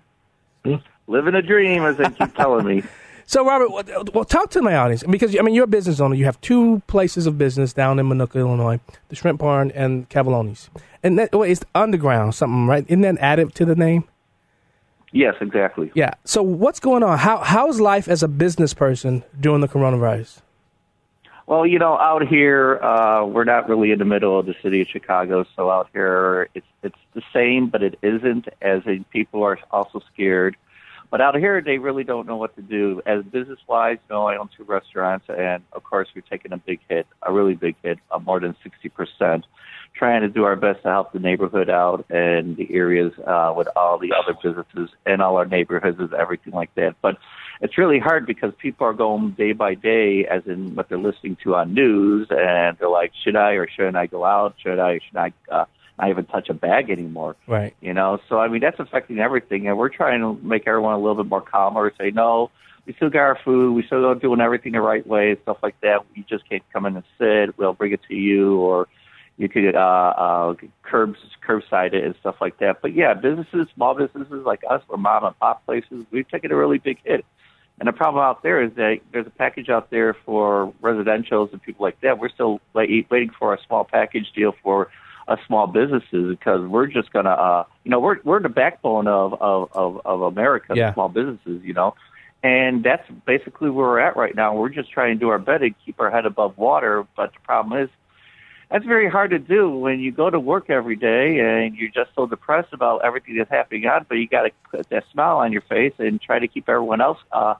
Living 1.06 1.36
a 1.36 1.42
dream, 1.42 1.84
as 1.84 1.96
they 1.96 2.10
keep 2.10 2.34
telling 2.34 2.66
me. 2.66 2.82
So, 3.28 3.44
Robert, 3.44 4.14
well, 4.14 4.24
talk 4.24 4.50
to 4.50 4.62
my 4.62 4.76
audience 4.76 5.02
because 5.02 5.36
I 5.36 5.42
mean, 5.42 5.52
you're 5.52 5.64
a 5.64 5.66
business 5.66 5.98
owner. 5.98 6.14
You 6.14 6.26
have 6.26 6.40
two 6.40 6.80
places 6.86 7.26
of 7.26 7.36
business 7.36 7.72
down 7.72 7.98
in 7.98 8.06
Minooka, 8.06 8.36
Illinois: 8.36 8.78
the 9.08 9.16
Shrimp 9.16 9.40
Barn 9.40 9.72
and 9.72 10.08
Cavalonis. 10.08 10.68
And 11.02 11.18
that 11.18 11.32
well, 11.32 11.42
it's 11.42 11.64
underground, 11.74 12.36
something, 12.36 12.68
right? 12.68 12.84
Isn't 12.86 13.00
that 13.00 13.18
added 13.18 13.52
to 13.56 13.64
the 13.64 13.74
name? 13.74 14.04
Yes, 15.16 15.34
exactly. 15.40 15.90
Yeah. 15.94 16.12
So, 16.24 16.42
what's 16.42 16.78
going 16.78 17.02
on? 17.02 17.16
How 17.16 17.38
how's 17.38 17.80
life 17.80 18.06
as 18.06 18.22
a 18.22 18.28
business 18.28 18.74
person 18.74 19.24
during 19.40 19.62
the 19.62 19.68
coronavirus? 19.68 20.42
Well, 21.46 21.64
you 21.64 21.78
know, 21.78 21.96
out 21.96 22.26
here, 22.26 22.78
uh, 22.82 23.24
we're 23.24 23.44
not 23.44 23.66
really 23.66 23.92
in 23.92 23.98
the 23.98 24.04
middle 24.04 24.38
of 24.38 24.44
the 24.44 24.54
city 24.62 24.82
of 24.82 24.88
Chicago, 24.88 25.46
so 25.56 25.70
out 25.70 25.88
here, 25.94 26.50
it's 26.54 26.66
it's 26.82 26.98
the 27.14 27.22
same, 27.32 27.68
but 27.68 27.82
it 27.82 27.98
isn't. 28.02 28.48
As 28.60 28.82
in, 28.84 29.04
people 29.04 29.42
are 29.42 29.58
also 29.70 30.02
scared. 30.12 30.54
But 31.10 31.22
out 31.22 31.34
here, 31.36 31.62
they 31.62 31.78
really 31.78 32.04
don't 32.04 32.26
know 32.26 32.36
what 32.36 32.54
to 32.56 32.62
do. 32.62 33.00
As 33.06 33.24
business 33.24 33.60
wise, 33.66 33.96
you 34.10 34.14
know, 34.14 34.26
I 34.26 34.36
own 34.36 34.50
two 34.54 34.64
restaurants, 34.64 35.24
and 35.30 35.62
of 35.72 35.82
course, 35.82 36.08
we're 36.14 36.22
taking 36.28 36.52
a 36.52 36.58
big 36.58 36.80
hit, 36.90 37.06
a 37.22 37.32
really 37.32 37.54
big 37.54 37.76
hit, 37.82 38.00
of 38.10 38.26
more 38.26 38.38
than 38.38 38.54
sixty 38.62 38.90
percent. 38.90 39.46
Trying 39.96 40.20
to 40.22 40.28
do 40.28 40.44
our 40.44 40.56
best 40.56 40.82
to 40.82 40.88
help 40.88 41.12
the 41.12 41.18
neighborhood 41.18 41.70
out 41.70 42.04
and 42.10 42.56
the 42.56 42.72
areas 42.74 43.12
uh, 43.26 43.54
with 43.56 43.68
all 43.76 43.98
the 43.98 44.12
other 44.12 44.36
businesses 44.42 44.94
and 45.06 45.22
all 45.22 45.36
our 45.38 45.46
neighborhoods 45.46 45.98
and 45.98 46.12
everything 46.12 46.52
like 46.52 46.74
that. 46.74 46.96
But 47.00 47.16
it's 47.62 47.78
really 47.78 47.98
hard 47.98 48.26
because 48.26 48.52
people 48.58 48.86
are 48.86 48.92
going 48.92 49.30
day 49.30 49.52
by 49.52 49.74
day, 49.74 50.26
as 50.26 50.42
in 50.46 50.74
what 50.74 50.90
they're 50.90 50.98
listening 50.98 51.38
to 51.44 51.54
on 51.54 51.72
news, 51.72 52.28
and 52.30 52.76
they're 52.78 52.90
like, 52.90 53.12
should 53.24 53.36
I 53.36 53.52
or 53.52 53.66
shouldn't 53.68 53.96
I 53.96 54.06
go 54.06 54.24
out? 54.24 54.56
Should 54.62 54.78
I? 54.78 54.92
or 54.92 55.00
Should 55.00 55.16
I? 55.16 55.32
Uh, 55.50 55.64
not 55.98 56.10
even 56.10 56.26
touch 56.26 56.50
a 56.50 56.54
bag 56.54 56.90
anymore. 56.90 57.36
Right. 57.46 57.74
You 57.80 57.94
know, 57.94 58.20
so 58.28 58.38
I 58.38 58.48
mean 58.48 58.60
that's 58.60 58.78
affecting 58.78 59.18
everything, 59.18 59.66
and 59.66 59.78
we're 59.78 59.88
trying 59.88 60.20
to 60.20 60.34
make 60.46 60.66
everyone 60.66 60.92
a 60.92 60.98
little 60.98 61.22
bit 61.22 61.30
more 61.30 61.40
calmer. 61.40 61.92
Say 61.98 62.10
no, 62.10 62.50
we 62.86 62.92
still 62.94 63.10
got 63.10 63.20
our 63.20 63.38
food, 63.44 63.74
we 63.74 63.82
still 63.84 64.04
are 64.06 64.14
doing 64.14 64.40
everything 64.40 64.72
the 64.72 64.80
right 64.80 65.06
way, 65.06 65.36
stuff 65.42 65.58
like 65.62 65.80
that. 65.80 66.04
You 66.14 66.24
just 66.28 66.48
can't 66.48 66.62
come 66.72 66.86
in 66.86 66.96
and 66.96 67.04
sit. 67.18 67.56
We'll 67.58 67.72
bring 67.72 67.92
it 67.92 68.00
to 68.08 68.14
you, 68.14 68.58
or 68.58 68.88
you 69.38 69.48
could 69.48 69.74
uh, 69.74 69.78
uh, 69.78 70.54
curbs 70.82 71.18
curbside 71.46 71.92
it 71.92 72.04
and 72.04 72.14
stuff 72.20 72.36
like 72.40 72.58
that. 72.58 72.80
But 72.80 72.94
yeah, 72.94 73.14
businesses, 73.14 73.66
small 73.74 73.94
businesses 73.94 74.44
like 74.44 74.62
us, 74.68 74.82
or 74.88 74.96
mom 74.96 75.24
and 75.24 75.38
pop 75.38 75.64
places, 75.66 76.04
we've 76.10 76.28
taken 76.28 76.50
a 76.52 76.56
really 76.56 76.78
big 76.78 76.98
hit. 77.04 77.24
And 77.78 77.86
the 77.86 77.92
problem 77.92 78.22
out 78.24 78.42
there 78.42 78.62
is 78.62 78.72
that 78.76 79.00
there's 79.12 79.26
a 79.26 79.30
package 79.30 79.68
out 79.68 79.90
there 79.90 80.16
for 80.24 80.72
residentials 80.80 81.52
and 81.52 81.62
people 81.62 81.84
like 81.84 82.00
that. 82.00 82.18
We're 82.18 82.30
still 82.30 82.60
wait, 82.72 83.10
waiting 83.10 83.30
for 83.38 83.52
a 83.52 83.58
small 83.66 83.84
package 83.84 84.32
deal 84.34 84.54
for 84.62 84.88
us 85.28 85.38
small 85.46 85.66
businesses 85.66 86.36
because 86.36 86.66
we're 86.66 86.86
just 86.86 87.12
gonna, 87.12 87.30
uh, 87.30 87.64
you 87.84 87.90
know, 87.90 88.00
we're 88.00 88.18
we're 88.24 88.40
the 88.40 88.48
backbone 88.48 89.08
of 89.08 89.34
of 89.42 89.68
of, 89.72 90.00
of 90.06 90.22
America, 90.22 90.72
Yeah. 90.74 90.94
small 90.94 91.08
businesses, 91.08 91.62
you 91.64 91.74
know. 91.74 91.94
And 92.42 92.84
that's 92.84 93.02
basically 93.26 93.70
where 93.70 93.86
we're 93.88 93.98
at 93.98 94.16
right 94.16 94.34
now. 94.34 94.54
We're 94.54 94.68
just 94.68 94.90
trying 94.90 95.16
to 95.16 95.20
do 95.20 95.28
our 95.30 95.38
best 95.38 95.62
to 95.62 95.70
keep 95.84 96.00
our 96.00 96.10
head 96.10 96.26
above 96.26 96.56
water. 96.56 97.06
But 97.16 97.32
the 97.32 97.40
problem 97.40 97.82
is, 97.82 97.90
that's 98.70 98.84
very 98.84 99.08
hard 99.08 99.30
to 99.30 99.38
do 99.38 99.70
when 99.70 100.00
you 100.00 100.10
go 100.10 100.28
to 100.28 100.40
work 100.40 100.70
every 100.70 100.96
day 100.96 101.38
and 101.38 101.76
you're 101.76 101.90
just 101.90 102.10
so 102.16 102.26
depressed 102.26 102.72
about 102.72 103.04
everything 103.04 103.36
that's 103.36 103.50
happening 103.50 103.86
on, 103.86 104.06
but 104.08 104.16
you 104.16 104.28
got 104.28 104.42
to 104.42 104.50
put 104.70 104.88
that 104.90 105.04
smile 105.12 105.36
on 105.36 105.52
your 105.52 105.62
face 105.62 105.92
and 105.98 106.20
try 106.20 106.38
to 106.38 106.48
keep 106.48 106.68
everyone 106.68 107.00
else 107.00 107.18
uh, 107.30 107.54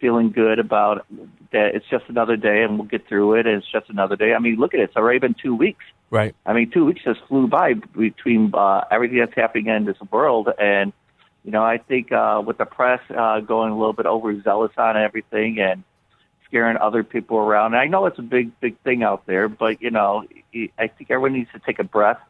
feeling 0.00 0.30
good 0.30 0.58
about 0.58 1.06
that 1.52 1.74
it's 1.74 1.86
just 1.88 2.04
another 2.08 2.36
day 2.36 2.62
and 2.62 2.78
we'll 2.78 2.88
get 2.88 3.06
through 3.08 3.34
it 3.34 3.46
and 3.46 3.56
it's 3.56 3.70
just 3.70 3.88
another 3.90 4.16
day. 4.16 4.34
I 4.34 4.38
mean, 4.38 4.56
look 4.56 4.72
at 4.74 4.80
it. 4.80 4.84
It's 4.84 4.96
already 4.96 5.18
been 5.18 5.34
two 5.34 5.54
weeks. 5.54 5.84
Right. 6.10 6.34
I 6.46 6.52
mean, 6.52 6.70
two 6.70 6.84
weeks 6.84 7.02
just 7.04 7.20
flew 7.28 7.48
by 7.48 7.74
between 7.74 8.52
uh, 8.54 8.82
everything 8.90 9.18
that's 9.18 9.34
happening 9.34 9.66
in 9.66 9.84
this 9.84 9.96
world. 10.10 10.48
And, 10.58 10.92
you 11.44 11.50
know, 11.50 11.64
I 11.64 11.78
think 11.78 12.12
uh, 12.12 12.42
with 12.44 12.58
the 12.58 12.66
press 12.66 13.00
uh, 13.10 13.40
going 13.40 13.72
a 13.72 13.76
little 13.76 13.92
bit 13.92 14.06
overzealous 14.06 14.72
on 14.76 14.96
everything 14.96 15.58
and 15.58 15.82
scaring 16.52 16.76
other 16.76 17.02
people 17.02 17.38
around, 17.38 17.72
and 17.72 17.80
I 17.80 17.86
know 17.86 18.04
it's 18.04 18.18
a 18.18 18.22
big, 18.22 18.50
big 18.60 18.78
thing 18.80 19.02
out 19.02 19.24
there, 19.24 19.48
but, 19.48 19.80
you 19.80 19.90
know, 19.90 20.26
I 20.78 20.86
think 20.86 21.10
everyone 21.10 21.32
needs 21.32 21.50
to 21.52 21.58
take 21.58 21.78
a 21.78 21.84
breath, 21.84 22.20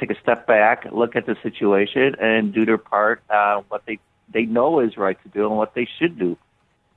take 0.00 0.10
a 0.10 0.18
step 0.20 0.48
back, 0.48 0.84
look 0.90 1.14
at 1.14 1.26
the 1.26 1.36
situation, 1.44 2.16
and 2.20 2.52
do 2.52 2.66
their 2.66 2.76
part, 2.76 3.22
uh, 3.30 3.62
what 3.68 3.86
they, 3.86 4.00
they 4.32 4.46
know 4.46 4.80
is 4.80 4.96
right 4.96 5.16
to 5.22 5.28
do 5.28 5.46
and 5.46 5.56
what 5.56 5.74
they 5.74 5.88
should 5.98 6.18
do. 6.18 6.36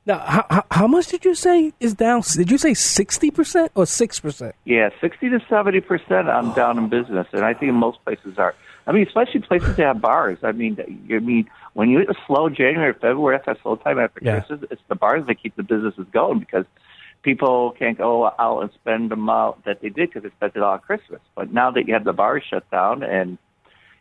Now, 0.07 0.19
how, 0.19 0.45
how, 0.49 0.63
how 0.71 0.87
much 0.87 1.07
did 1.07 1.23
you 1.23 1.35
say 1.35 1.71
is 1.79 1.93
down? 1.93 2.23
Did 2.33 2.49
you 2.49 2.57
say 2.57 2.71
60% 2.71 3.69
or 3.75 3.83
6%? 3.83 4.53
Yeah, 4.63 4.89
sixty 5.01 5.29
to 5.29 5.39
seventy 5.49 5.81
percent. 5.81 6.29
I'm 6.29 6.53
down 6.53 6.77
in 6.77 6.89
business, 6.89 7.27
and 7.31 7.43
I 7.43 7.53
think 7.53 7.73
most 7.73 8.03
places 8.05 8.37
are. 8.37 8.55
I 8.87 8.91
mean, 8.91 9.07
especially 9.07 9.41
places 9.41 9.75
that 9.75 9.85
have 9.85 10.01
bars. 10.01 10.37
I 10.43 10.51
mean, 10.51 10.77
I 11.09 11.19
mean, 11.19 11.49
when 11.73 11.89
you 11.89 11.99
hit 11.99 12.09
a 12.09 12.15
slow 12.27 12.49
January, 12.49 12.93
February, 12.93 13.39
that's 13.43 13.59
a 13.59 13.61
slow 13.61 13.77
time 13.77 13.99
after 13.99 14.19
Yeah. 14.21 14.41
Christmas. 14.41 14.69
It's 14.71 14.81
the 14.87 14.95
bars 14.95 15.25
that 15.27 15.41
keep 15.41 15.55
the 15.55 15.63
businesses 15.63 16.05
going 16.11 16.39
because 16.39 16.65
people 17.23 17.71
can't 17.79 17.97
go 17.97 18.31
out 18.37 18.59
and 18.61 18.71
spend 18.73 19.09
the 19.09 19.15
amount 19.15 19.65
that 19.65 19.81
they 19.81 19.89
did 19.89 20.09
because 20.09 20.23
they 20.23 20.29
spent 20.29 20.55
it 20.55 20.61
all 20.61 20.73
on 20.73 20.79
Christmas. 20.79 21.19
But 21.35 21.51
now 21.51 21.71
that 21.71 21.87
you 21.87 21.93
have 21.93 22.03
the 22.03 22.13
bars 22.13 22.43
shut 22.47 22.69
down 22.69 23.01
and 23.01 23.37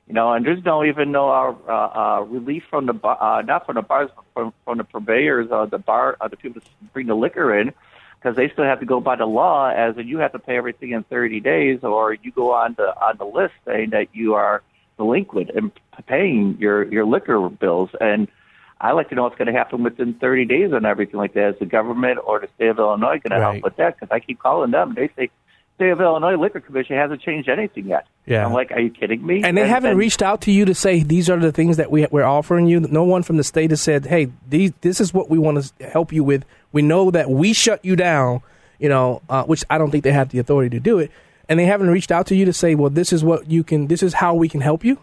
you 0.06 0.12
know, 0.12 0.34
and 0.34 0.44
there's 0.44 0.62
no 0.64 0.84
even 0.84 1.12
no 1.12 1.30
uh, 1.30 1.54
uh, 1.66 1.72
uh, 1.72 2.20
relief 2.24 2.64
from 2.68 2.84
the 2.84 2.92
bar, 2.92 3.16
uh, 3.22 3.40
not 3.40 3.64
from 3.64 3.76
the 3.76 3.82
bars, 3.82 4.10
but 4.14 4.24
from, 4.34 4.52
from 4.64 4.76
the 4.76 4.84
purveyors, 4.84 5.50
uh, 5.50 5.64
the 5.64 5.78
bar, 5.78 6.18
uh, 6.20 6.28
the 6.28 6.36
people 6.36 6.60
that 6.60 6.92
bring 6.92 7.06
the 7.06 7.14
liquor 7.14 7.58
in, 7.58 7.72
because 8.20 8.36
they 8.36 8.50
still 8.50 8.64
have 8.64 8.80
to 8.80 8.86
go 8.86 9.00
by 9.00 9.16
the 9.16 9.24
law, 9.24 9.70
as 9.70 9.96
in 9.96 10.06
you 10.06 10.18
have 10.18 10.32
to 10.32 10.38
pay 10.38 10.58
everything 10.58 10.90
in 10.90 11.04
30 11.04 11.40
days, 11.40 11.80
or 11.82 12.12
you 12.12 12.30
go 12.32 12.52
on 12.52 12.74
the 12.76 12.94
on 13.00 13.16
the 13.16 13.24
list 13.24 13.54
saying 13.64 13.90
that 13.90 14.08
you 14.12 14.34
are 14.34 14.62
delinquent 14.96 15.50
in 15.50 15.70
p- 15.70 15.80
paying 16.06 16.56
your 16.58 16.84
your 16.92 17.04
liquor 17.04 17.48
bills. 17.48 17.90
And 18.00 18.28
I 18.80 18.92
like 18.92 19.08
to 19.10 19.14
know 19.14 19.22
what's 19.22 19.36
going 19.36 19.46
to 19.52 19.58
happen 19.58 19.82
within 19.82 20.14
30 20.14 20.44
days 20.46 20.72
on 20.72 20.84
everything 20.84 21.16
like 21.18 21.34
that. 21.34 21.50
Is 21.54 21.58
the 21.58 21.66
government 21.66 22.18
or 22.26 22.40
the 22.40 22.48
state 22.56 22.68
of 22.68 22.78
Illinois 22.78 23.18
going 23.18 23.30
to 23.30 23.36
Right. 23.38 23.52
help 23.54 23.64
with 23.64 23.76
that? 23.76 23.98
Because 23.98 24.12
I 24.14 24.20
keep 24.20 24.38
calling 24.38 24.70
them, 24.70 24.94
they 24.94 25.08
say. 25.16 25.30
State 25.76 25.90
of 25.90 26.00
Illinois 26.00 26.36
Liquor 26.36 26.60
Commission 26.60 26.94
hasn't 26.96 27.20
changed 27.20 27.48
anything 27.48 27.86
yet. 27.86 28.06
Yeah. 28.26 28.46
I'm 28.46 28.52
like, 28.52 28.70
are 28.70 28.78
you 28.78 28.90
kidding 28.90 29.26
me? 29.26 29.42
And 29.42 29.56
they 29.58 29.66
haven't 29.66 29.96
reached 29.96 30.22
out 30.22 30.40
to 30.42 30.52
you 30.52 30.64
to 30.66 30.72
say 30.74 31.02
these 31.02 31.28
are 31.28 31.36
the 31.36 31.50
things 31.50 31.78
that 31.78 31.90
we 31.90 32.06
we're 32.12 32.22
offering 32.22 32.68
you. 32.68 32.78
No 32.78 33.02
one 33.02 33.24
from 33.24 33.38
the 33.38 33.42
state 33.42 33.70
has 33.70 33.80
said, 33.80 34.06
"Hey, 34.06 34.28
these 34.48 34.70
this 34.82 35.00
is 35.00 35.12
what 35.12 35.28
we 35.28 35.36
want 35.36 35.72
to 35.78 35.88
help 35.90 36.12
you 36.12 36.22
with." 36.22 36.44
We 36.70 36.82
know 36.82 37.10
that 37.10 37.28
we 37.28 37.52
shut 37.52 37.84
you 37.84 37.96
down, 37.96 38.40
you 38.78 38.88
know, 38.88 39.20
uh, 39.28 39.42
which 39.46 39.64
I 39.68 39.78
don't 39.78 39.90
think 39.90 40.04
they 40.04 40.12
have 40.12 40.28
the 40.28 40.38
authority 40.38 40.70
to 40.76 40.80
do 40.80 41.00
it. 41.00 41.10
And 41.48 41.58
they 41.58 41.66
haven't 41.66 41.90
reached 41.90 42.10
out 42.10 42.26
to 42.28 42.34
you 42.34 42.44
to 42.44 42.52
say, 42.52 42.74
"Well, 42.74 42.90
this 42.90 43.12
is 43.12 43.22
what 43.22 43.50
you 43.50 43.62
can. 43.62 43.86
This 43.88 44.02
is 44.02 44.14
how 44.14 44.34
we 44.34 44.48
can 44.48 44.60
help 44.60 44.84
you." 44.84 44.98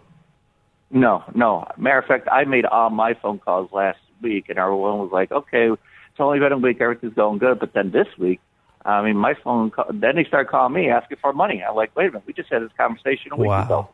No, 0.89 1.23
no. 1.35 1.67
Matter 1.77 1.99
of 1.99 2.05
fact, 2.05 2.27
I 2.31 2.43
made 2.45 2.65
all 2.65 2.89
my 2.89 3.13
phone 3.13 3.39
calls 3.39 3.71
last 3.71 3.99
week, 4.21 4.49
and 4.49 4.57
everyone 4.57 4.99
was 4.99 5.11
like, 5.11 5.31
"Okay, 5.31 5.67
it's 5.69 6.19
only 6.19 6.39
been 6.39 6.51
a 6.51 6.57
week, 6.57 6.81
everything's 6.81 7.13
going 7.13 7.37
good." 7.37 7.59
But 7.59 7.73
then 7.73 7.91
this 7.91 8.07
week, 8.17 8.39
I 8.85 9.01
mean, 9.03 9.15
my 9.17 9.33
phone. 9.35 9.69
Call, 9.71 9.85
then 9.89 10.15
they 10.15 10.23
started 10.23 10.49
calling 10.49 10.73
me 10.73 10.89
asking 10.89 11.17
for 11.21 11.31
money. 11.31 11.63
I'm 11.63 11.75
like, 11.75 11.95
"Wait 11.95 12.07
a 12.07 12.11
minute, 12.11 12.23
we 12.25 12.33
just 12.33 12.49
had 12.51 12.63
this 12.63 12.71
conversation 12.77 13.31
a 13.31 13.35
week 13.35 13.49
Wow. 13.49 13.65
ago." 13.65 13.87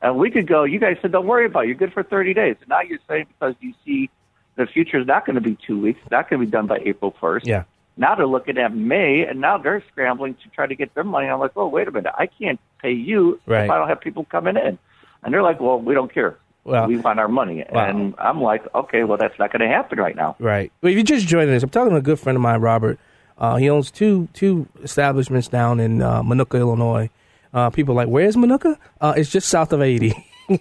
A 0.00 0.12
week 0.12 0.36
ago, 0.36 0.62
you 0.62 0.78
guys 0.78 0.96
said, 1.02 1.10
"Don't 1.10 1.26
worry 1.26 1.46
about 1.46 1.64
it. 1.64 1.68
You're 1.68 1.76
good 1.76 1.92
for 1.92 2.04
30 2.04 2.32
days." 2.34 2.56
And 2.60 2.68
now 2.68 2.82
you're 2.82 3.00
saying 3.08 3.26
because 3.36 3.54
you 3.60 3.72
see 3.84 4.10
the 4.54 4.66
future 4.66 4.98
is 4.98 5.06
not 5.06 5.24
going 5.26 5.34
to 5.34 5.40
be 5.40 5.56
two 5.66 5.80
weeks, 5.80 5.98
it's 6.02 6.10
not 6.10 6.28
going 6.30 6.40
to 6.40 6.46
be 6.46 6.50
done 6.50 6.66
by 6.66 6.78
April 6.84 7.14
1st. 7.20 7.46
Yeah. 7.46 7.64
Now 7.98 8.14
they're 8.14 8.26
looking 8.26 8.56
at 8.58 8.74
May, 8.74 9.26
and 9.26 9.40
now 9.40 9.58
they're 9.58 9.82
scrambling 9.90 10.34
to 10.42 10.48
try 10.50 10.66
to 10.66 10.74
get 10.74 10.94
their 10.94 11.04
money. 11.04 11.26
I'm 11.28 11.38
like, 11.40 11.50
"Oh, 11.56 11.68
wait 11.68 11.86
a 11.88 11.90
minute, 11.90 12.12
I 12.16 12.26
can't 12.26 12.58
pay 12.80 12.92
you 12.92 13.40
Right. 13.44 13.64
if 13.64 13.70
I 13.70 13.76
don't 13.76 13.88
have 13.88 14.00
people 14.00 14.24
coming 14.24 14.56
in." 14.56 14.78
And 15.22 15.34
they're 15.34 15.42
like, 15.42 15.60
"Well, 15.60 15.78
we 15.80 15.92
don't 15.94 16.12
care." 16.12 16.36
Well- 16.64 16.86
we 16.86 16.96
want 16.98 17.18
our 17.18 17.28
money. 17.28 17.64
Wow. 17.72 17.86
And 17.86 18.14
I'm 18.18 18.40
like, 18.42 18.62
okay, 18.74 19.02
well, 19.04 19.16
that's 19.16 19.38
not 19.38 19.50
going 19.52 19.60
to 19.62 19.68
happen 19.74 19.98
right 19.98 20.14
now. 20.14 20.36
Right. 20.38 20.70
Well, 20.82 20.92
if 20.92 20.98
you 20.98 21.02
just 21.04 21.26
joining 21.26 21.54
us, 21.54 21.62
I'm 21.62 21.70
talking 21.70 21.90
to 21.92 21.96
a 21.96 22.02
good 22.02 22.20
friend 22.20 22.36
of 22.36 22.42
mine, 22.42 22.60
Robert. 22.60 22.98
Uh, 23.38 23.56
he 23.56 23.70
owns 23.70 23.90
two 23.90 24.28
two 24.34 24.66
establishments 24.82 25.48
down 25.48 25.80
in 25.80 26.02
uh, 26.02 26.22
Minooka, 26.22 26.58
Illinois. 26.58 27.08
Uh, 27.54 27.70
people 27.70 27.94
are 27.94 27.96
like, 28.04 28.08
where's 28.08 28.36
Minooka? 28.36 28.76
Uh, 29.00 29.14
it's 29.16 29.30
just 29.30 29.48
south 29.48 29.72
of 29.72 29.80
80. 29.82 30.14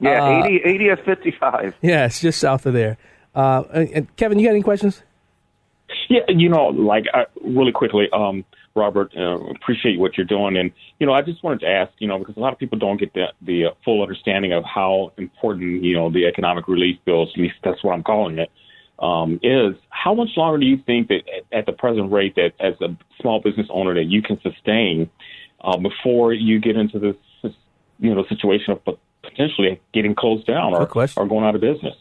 Yeah, 0.00 0.24
Uh, 0.40 0.44
80, 0.46 0.62
80 0.64 0.88
or 0.90 0.96
55. 0.98 1.74
Yeah, 1.82 2.06
it's 2.06 2.20
just 2.20 2.38
south 2.40 2.66
of 2.66 2.74
there. 2.74 2.96
Uh, 3.34 3.64
and, 3.72 3.88
and 3.90 4.16
Kevin, 4.16 4.38
you 4.38 4.46
got 4.46 4.50
any 4.52 4.62
questions? 4.62 5.02
Yeah, 6.08 6.20
you 6.28 6.48
know, 6.48 6.66
like 6.66 7.04
uh, 7.12 7.24
really 7.42 7.72
quickly, 7.72 8.08
um, 8.12 8.44
Robert, 8.74 9.12
uh, 9.16 9.38
appreciate 9.50 9.98
what 9.98 10.16
you're 10.16 10.26
doing, 10.26 10.56
and 10.56 10.70
you 10.98 11.06
know, 11.06 11.12
I 11.12 11.22
just 11.22 11.42
wanted 11.42 11.60
to 11.60 11.66
ask, 11.66 11.92
you 11.98 12.08
know, 12.08 12.18
because 12.18 12.36
a 12.36 12.40
lot 12.40 12.52
of 12.52 12.58
people 12.58 12.78
don't 12.78 12.98
get 12.98 13.12
the 13.14 13.26
the 13.42 13.66
uh, 13.66 13.70
full 13.84 14.02
understanding 14.02 14.52
of 14.52 14.64
how 14.64 15.12
important, 15.16 15.82
you 15.82 15.94
know, 15.94 16.10
the 16.10 16.26
economic 16.26 16.68
relief 16.68 16.98
bills, 17.04 17.30
at 17.34 17.40
least 17.40 17.54
that's 17.64 17.82
what 17.82 17.92
I'm 17.92 18.02
calling 18.02 18.38
it, 18.38 18.50
um, 18.98 19.40
is. 19.42 19.74
How 19.90 20.14
much 20.14 20.30
longer 20.36 20.58
do 20.58 20.66
you 20.66 20.78
think 20.86 21.08
that 21.08 21.22
at, 21.28 21.58
at 21.58 21.66
the 21.66 21.72
present 21.72 22.12
rate 22.12 22.36
that 22.36 22.52
as 22.60 22.74
a 22.80 22.96
small 23.20 23.40
business 23.40 23.66
owner 23.70 23.94
that 23.94 24.04
you 24.04 24.22
can 24.22 24.40
sustain 24.40 25.10
uh, 25.62 25.76
before 25.76 26.32
you 26.32 26.60
get 26.60 26.76
into 26.76 26.98
this, 26.98 27.52
you 27.98 28.14
know, 28.14 28.24
situation 28.28 28.72
of 28.72 28.98
potentially 29.22 29.80
getting 29.92 30.14
closed 30.14 30.46
down 30.46 30.74
or, 30.74 30.82
or 31.16 31.26
going 31.26 31.44
out 31.44 31.54
of 31.54 31.60
business? 31.60 31.96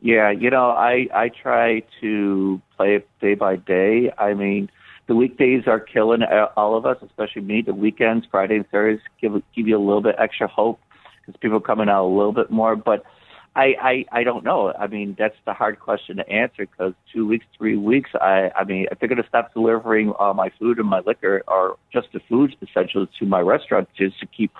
Yeah, 0.00 0.30
you 0.30 0.50
know, 0.50 0.70
I 0.70 1.08
I 1.12 1.28
try 1.28 1.82
to 2.00 2.60
play 2.76 2.96
it 2.96 3.08
day 3.20 3.34
by 3.34 3.56
day. 3.56 4.12
I 4.16 4.34
mean, 4.34 4.70
the 5.08 5.16
weekdays 5.16 5.64
are 5.66 5.80
killing 5.80 6.22
uh, 6.22 6.46
all 6.56 6.76
of 6.76 6.86
us, 6.86 6.98
especially 7.04 7.42
me. 7.42 7.62
The 7.62 7.74
weekends, 7.74 8.26
Friday 8.30 8.56
and 8.56 8.64
Saturdays, 8.70 9.00
give 9.20 9.32
give 9.56 9.66
you 9.66 9.76
a 9.76 9.84
little 9.84 10.02
bit 10.02 10.14
extra 10.18 10.46
hope 10.46 10.78
because 11.26 11.38
people 11.40 11.56
are 11.56 11.60
coming 11.60 11.88
out 11.88 12.04
a 12.04 12.14
little 12.14 12.32
bit 12.32 12.50
more. 12.50 12.76
But 12.76 13.02
I 13.56 13.74
I 13.80 14.20
I 14.20 14.22
don't 14.22 14.44
know. 14.44 14.72
I 14.78 14.86
mean, 14.86 15.16
that's 15.18 15.34
the 15.44 15.52
hard 15.52 15.80
question 15.80 16.18
to 16.18 16.28
answer 16.28 16.66
because 16.66 16.92
two 17.12 17.26
weeks, 17.26 17.46
three 17.56 17.76
weeks. 17.76 18.10
I 18.20 18.50
I 18.54 18.62
mean, 18.62 18.86
if 18.92 19.00
they're 19.00 19.08
going 19.08 19.22
to 19.22 19.28
stop 19.28 19.52
delivering 19.52 20.12
uh, 20.20 20.32
my 20.32 20.50
food 20.60 20.78
and 20.78 20.88
my 20.88 21.00
liquor, 21.04 21.42
or 21.48 21.76
just 21.92 22.08
the 22.12 22.20
food 22.28 22.54
essentials 22.62 23.08
to 23.18 23.26
my 23.26 23.40
restaurant, 23.40 23.88
just 23.96 24.20
to 24.20 24.26
keep 24.26 24.52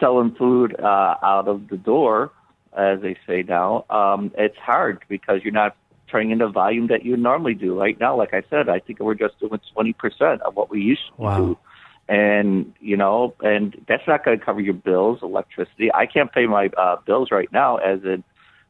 selling 0.00 0.34
food 0.34 0.80
uh, 0.80 1.16
out 1.22 1.46
of 1.46 1.68
the 1.68 1.76
door, 1.76 2.30
as 2.76 3.00
they 3.00 3.16
say 3.26 3.42
now, 3.42 3.84
um, 3.90 4.32
it's 4.36 4.56
hard 4.56 5.02
because 5.08 5.42
you're 5.42 5.52
not 5.52 5.76
turning 6.10 6.30
in 6.30 6.38
the 6.38 6.48
volume 6.48 6.88
that 6.88 7.04
you 7.04 7.16
normally 7.16 7.54
do. 7.54 7.78
Right 7.78 7.98
now, 7.98 8.16
like 8.16 8.34
I 8.34 8.42
said, 8.50 8.68
I 8.68 8.78
think 8.78 9.00
we're 9.00 9.14
just 9.14 9.38
doing 9.40 9.60
20% 9.76 10.40
of 10.40 10.54
what 10.54 10.70
we 10.70 10.80
used 10.80 11.02
to 11.16 11.22
Wow. 11.22 11.36
do. 11.36 11.58
And, 12.08 12.74
you 12.80 12.96
know, 12.96 13.34
and 13.40 13.74
that's 13.88 14.06
not 14.06 14.24
going 14.24 14.38
to 14.38 14.44
cover 14.44 14.60
your 14.60 14.74
bills, 14.74 15.20
electricity. 15.22 15.90
I 15.94 16.06
can't 16.06 16.30
pay 16.30 16.46
my 16.46 16.68
uh, 16.76 16.96
bills 17.06 17.30
right 17.30 17.50
now, 17.52 17.76
as 17.76 18.02
in 18.04 18.24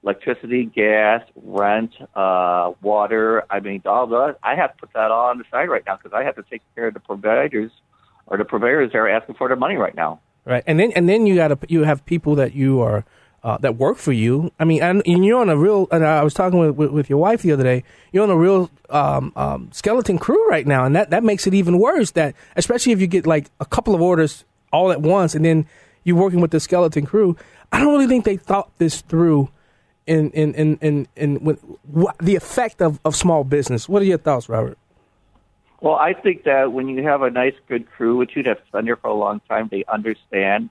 electricity, 0.05 0.67
gas, 0.67 1.23
rent, 1.37 1.93
uh, 2.15 2.73
water. 2.83 3.45
I 3.51 3.61
mean, 3.61 3.83
all 3.87 4.07
the, 4.07 4.37
I 4.43 4.55
have 4.55 4.73
to 4.77 4.81
put 4.81 4.93
that 4.95 5.11
all 5.11 5.31
on 5.31 5.39
the 5.39 5.45
side 5.51 5.69
right 5.69 5.83
now 5.87 5.97
because 5.97 6.13
I 6.15 6.25
have 6.25 6.37
to 6.37 6.45
take 6.49 6.63
care 6.75 6.89
of 6.89 6.95
the 6.95 7.01
providers 7.01 7.73
or 8.27 8.37
the 8.37 8.45
purveyors 8.45 8.93
that 8.93 8.99
are 8.99 9.09
asking 9.09 9.37
for 9.37 9.49
their 9.49 9.57
money 9.57 9.77
right 9.77 9.95
now. 9.95 10.21
Right, 10.45 10.65
and 10.67 10.79
then 10.81 10.91
and 10.97 11.09
then 11.09 11.27
you 11.27 11.37
got 11.37 11.49
to 11.49 11.59
you 11.69 11.85
have 11.85 12.05
people 12.05 12.35
that 12.35 12.53
you 12.53 12.81
are 12.81 13.05
uh, 13.45 13.59
that 13.59 13.77
work 13.77 13.99
for 13.99 14.13
you. 14.13 14.53
I 14.61 14.65
mean, 14.65 14.83
and, 14.83 15.03
and 15.05 15.25
you're 15.25 15.41
on 15.41 15.49
a 15.49 15.57
real. 15.57 15.89
And 15.91 16.05
I 16.05 16.23
was 16.23 16.35
talking 16.35 16.59
with, 16.59 16.77
with 16.77 16.91
with 16.91 17.11
your 17.11 17.19
wife 17.19 17.43
the 17.43 17.53
other 17.53 17.65
day. 17.65 17.85
You're 18.13 18.23
on 18.23 18.31
a 18.31 18.37
real 18.37 18.71
um, 18.91 19.33
um, 19.37 19.71
skeleton 19.73 20.19
crew 20.19 20.49
right 20.49 20.67
now, 20.67 20.85
and 20.85 20.95
that 20.95 21.11
that 21.11 21.25
makes 21.25 21.47
it 21.47 21.55
even 21.55 21.79
worse. 21.79 22.13
That 22.13 22.35
especially 22.57 22.93
if 22.93 23.01
you 23.01 23.07
get 23.07 23.27
like 23.27 23.51
a 23.61 23.65
couple 23.65 23.95
of 23.95 24.01
orders 24.01 24.45
all 24.73 24.93
at 24.93 25.01
once, 25.01 25.35
and 25.35 25.45
then 25.45 25.67
you're 26.05 26.17
working 26.17 26.41
with 26.41 26.51
the 26.51 26.61
skeleton 26.61 27.07
crew. 27.07 27.37
I 27.73 27.79
don't 27.79 27.93
really 27.93 28.07
think 28.07 28.25
they 28.25 28.37
thought 28.37 28.71
this 28.79 29.01
through. 29.01 29.51
In 30.05 30.31
in 30.33 30.53
in 30.55 30.79
in, 30.81 31.09
in 31.15 31.45
with 31.45 31.61
what, 31.85 32.19
the 32.19 32.35
effect 32.35 32.83
of, 32.83 32.99
of 33.05 33.15
small 33.15 33.45
business. 33.45 33.89
What 33.89 34.03
are 34.03 34.05
your 34.05 34.19
thoughts, 34.19 34.49
Robert? 34.49 34.77
Well, 35.81 35.95
I 35.95 36.13
think 36.13 36.45
that 36.45 36.73
when 36.73 36.89
you 36.89 37.03
have 37.03 37.23
a 37.23 37.31
nice, 37.31 37.55
good 37.69 37.91
crew, 37.91 38.17
which 38.17 38.37
you'd 38.37 38.47
have 38.47 38.59
been 38.73 38.85
here 38.85 38.97
for 38.97 39.09
a 39.09 39.15
long 39.15 39.41
time, 39.49 39.69
they 39.69 39.85
understand. 39.87 40.71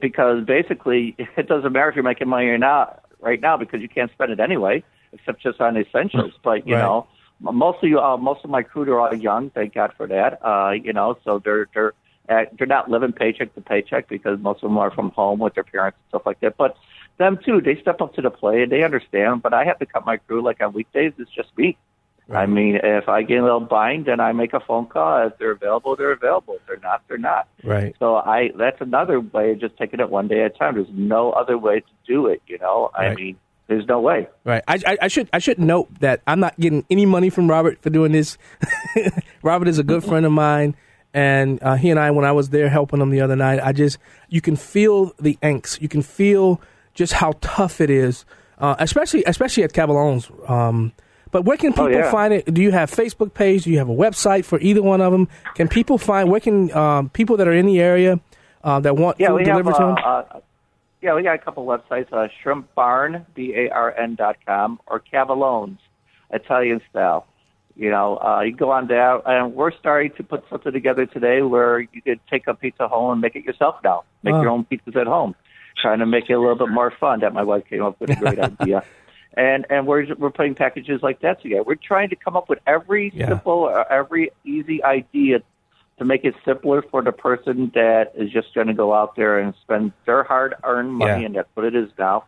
Because 0.00 0.44
basically, 0.44 1.14
it 1.36 1.48
doesn't 1.48 1.72
matter 1.72 1.88
if 1.90 1.94
you're 1.94 2.04
making 2.04 2.28
money 2.28 2.46
or 2.46 2.58
not 2.58 3.04
right 3.20 3.40
now 3.40 3.56
because 3.56 3.80
you 3.80 3.88
can't 3.88 4.10
spend 4.12 4.32
it 4.32 4.40
anyway, 4.40 4.82
except 5.12 5.42
just 5.42 5.60
on 5.60 5.76
essentials. 5.76 6.32
But 6.42 6.66
you 6.66 6.74
Right. 6.74 6.82
know, 6.82 7.06
mostly, 7.40 7.94
uh, 7.94 8.16
most 8.16 8.44
of 8.44 8.50
my 8.50 8.62
crew 8.62 8.90
are 8.92 9.00
all 9.00 9.14
young. 9.14 9.50
Thank 9.50 9.74
God 9.74 9.92
for 9.96 10.06
that. 10.06 10.40
Uh, 10.44 10.72
you 10.72 10.92
know, 10.92 11.18
so 11.24 11.40
they're 11.44 11.68
they're 11.74 11.94
uh, 12.28 12.44
they're 12.56 12.66
not 12.66 12.90
living 12.90 13.12
paycheck 13.12 13.54
to 13.54 13.60
paycheck 13.60 14.08
because 14.08 14.38
most 14.40 14.62
of 14.62 14.68
them 14.70 14.78
are 14.78 14.90
from 14.90 15.10
home 15.10 15.38
with 15.38 15.54
their 15.54 15.64
parents 15.64 15.96
and 15.98 16.08
stuff 16.10 16.22
like 16.26 16.40
that. 16.40 16.56
But 16.56 16.76
them 17.18 17.38
too. 17.44 17.60
They 17.60 17.80
step 17.80 18.00
up 18.00 18.14
to 18.14 18.22
the 18.22 18.30
plate. 18.30 18.70
They 18.70 18.82
understand, 18.84 19.42
but 19.42 19.52
I 19.52 19.64
have 19.64 19.78
to 19.80 19.86
cut 19.86 20.06
my 20.06 20.18
crew 20.18 20.42
like 20.42 20.60
on 20.60 20.72
weekdays. 20.72 21.12
It's 21.18 21.30
just 21.30 21.48
me. 21.56 21.76
I 22.30 22.46
mean, 22.46 22.78
if 22.82 23.08
I 23.08 23.22
get 23.22 23.38
a 23.38 23.42
little 23.42 23.60
bind, 23.60 24.06
then 24.06 24.20
I 24.20 24.32
make 24.32 24.52
a 24.52 24.60
phone 24.60 24.86
call. 24.86 25.26
If 25.26 25.38
they're 25.38 25.52
available, 25.52 25.96
they're 25.96 26.12
available. 26.12 26.54
If 26.54 26.66
they're 26.66 26.76
not, 26.78 27.02
they're 27.08 27.16
not. 27.16 27.48
Right. 27.64 27.96
So 27.98 28.16
I 28.16 28.50
that's 28.56 28.80
another 28.80 29.20
way 29.20 29.52
of 29.52 29.60
just 29.60 29.78
taking 29.78 30.00
it 30.00 30.10
one 30.10 30.28
day 30.28 30.44
at 30.44 30.54
a 30.54 30.58
time. 30.58 30.74
There's 30.74 30.88
no 30.92 31.30
other 31.32 31.56
way 31.56 31.80
to 31.80 31.86
do 32.06 32.26
it. 32.26 32.42
You 32.46 32.58
know, 32.58 32.90
I 32.94 33.14
mean, 33.14 33.38
there's 33.66 33.86
no 33.86 34.00
way. 34.00 34.28
Right. 34.44 34.62
I, 34.68 34.78
I, 34.86 34.98
I 35.02 35.08
should 35.08 35.30
I 35.32 35.38
should 35.38 35.58
note 35.58 35.88
that 36.00 36.20
I'm 36.26 36.40
not 36.40 36.58
getting 36.60 36.84
any 36.90 37.06
money 37.06 37.30
from 37.30 37.48
Robert 37.48 37.80
for 37.80 37.88
doing 37.88 38.12
this. 38.12 38.36
Robert 39.42 39.68
is 39.68 39.78
a 39.78 39.84
good 39.84 40.04
friend 40.04 40.26
of 40.26 40.32
mine, 40.32 40.76
and 41.14 41.62
uh, 41.62 41.76
he 41.76 41.88
and 41.88 41.98
I, 41.98 42.10
when 42.10 42.26
I 42.26 42.32
was 42.32 42.50
there 42.50 42.68
helping 42.68 43.00
him 43.00 43.08
the 43.08 43.22
other 43.22 43.36
night, 43.36 43.58
I 43.62 43.72
just 43.72 43.98
you 44.28 44.42
can 44.42 44.56
feel 44.56 45.12
the 45.18 45.38
angst. 45.42 45.80
You 45.80 45.88
can 45.88 46.02
feel 46.02 46.60
just 46.92 47.14
how 47.14 47.32
tough 47.40 47.80
it 47.80 47.88
is, 47.88 48.26
uh, 48.58 48.76
especially 48.78 49.24
especially 49.26 49.62
at 49.62 49.72
Caballone's. 49.72 50.30
Um, 50.46 50.92
but 51.30 51.42
where 51.44 51.56
can 51.56 51.70
Oh, 51.72 51.86
people 51.86 51.92
yeah. 51.92 52.10
find 52.10 52.32
it? 52.34 52.52
Do 52.52 52.62
you 52.62 52.70
have 52.72 52.90
Facebook 52.90 53.34
page? 53.34 53.64
Do 53.64 53.70
you 53.70 53.78
have 53.78 53.88
a 53.88 53.94
website 53.94 54.44
for 54.44 54.58
either 54.60 54.82
one 54.82 55.00
of 55.00 55.12
them? 55.12 55.28
Can 55.54 55.68
people 55.68 55.98
find 55.98 56.30
where 56.30 56.40
can 56.40 56.72
um, 56.72 57.08
people 57.10 57.36
that 57.38 57.46
are 57.48 57.52
in 57.52 57.66
the 57.66 57.80
area 57.80 58.20
uh, 58.64 58.80
that 58.80 58.96
want 58.96 59.18
Yeah, 59.20 59.28
food 59.28 59.34
we 59.34 59.40
have. 59.44 59.50
delivered 59.52 59.74
to 59.74 59.82
them? 59.82 59.96
Uh, 59.98 60.08
uh, 60.08 60.40
yeah, 61.00 61.14
we 61.14 61.22
got 61.22 61.34
a 61.34 61.38
couple 61.38 61.64
websites: 61.66 62.12
uh, 62.12 62.28
Shrimp 62.42 62.74
Barn, 62.74 63.24
B 63.34 63.54
A 63.56 63.68
R 63.70 63.92
N 63.96 64.14
dot 64.16 64.36
com, 64.46 64.80
or 64.86 65.00
Cavalones, 65.12 65.78
Italian 66.30 66.80
style. 66.90 67.26
You 67.76 67.90
know, 67.90 68.16
uh, 68.18 68.40
you 68.40 68.56
go 68.56 68.72
on 68.72 68.88
there, 68.88 69.20
and 69.28 69.54
we're 69.54 69.70
starting 69.78 70.10
to 70.16 70.24
put 70.24 70.42
something 70.50 70.72
together 70.72 71.06
today 71.06 71.42
where 71.42 71.78
you 71.78 72.02
could 72.02 72.18
take 72.28 72.48
a 72.48 72.54
pizza 72.54 72.88
home 72.88 73.12
and 73.12 73.20
make 73.20 73.36
it 73.36 73.44
yourself 73.44 73.76
now. 73.84 74.02
Make 74.24 74.34
Wow. 74.34 74.42
your 74.42 74.50
own 74.50 74.64
pizzas 74.64 74.96
at 74.96 75.06
home. 75.06 75.36
Trying 75.80 76.00
to 76.00 76.06
make 76.06 76.28
it 76.28 76.32
a 76.32 76.40
little 76.40 76.56
bit 76.56 76.70
more 76.70 76.90
fun. 76.98 77.20
That 77.20 77.32
my 77.32 77.44
wife 77.44 77.62
came 77.70 77.84
up 77.84 78.00
with 78.00 78.10
a 78.10 78.16
great 78.16 78.38
idea. 78.60 78.82
And 79.38 79.64
and 79.70 79.86
we're 79.86 80.04
we're 80.16 80.30
putting 80.30 80.56
packages 80.56 81.00
like 81.00 81.20
that 81.20 81.40
together. 81.40 81.62
We're 81.62 81.76
trying 81.76 82.08
to 82.10 82.16
come 82.16 82.36
up 82.36 82.48
with 82.48 82.58
every 82.66 83.12
Yeah. 83.14 83.28
simple, 83.28 83.66
uh, 83.72 83.84
every 83.88 84.32
easy 84.44 84.82
idea 84.82 85.42
to 85.98 86.04
make 86.04 86.24
it 86.24 86.34
simpler 86.44 86.82
for 86.82 87.02
the 87.02 87.12
person 87.12 87.70
that 87.74 88.12
is 88.16 88.30
just 88.30 88.52
going 88.52 88.66
to 88.66 88.74
go 88.74 88.92
out 88.92 89.14
there 89.14 89.38
and 89.38 89.54
spend 89.62 89.92
their 90.06 90.24
hard-earned 90.24 90.92
money, 90.92 91.20
Yeah. 91.20 91.26
and 91.26 91.34
that's 91.36 91.48
what 91.54 91.66
it 91.66 91.74
is 91.76 91.88
now, 91.98 92.24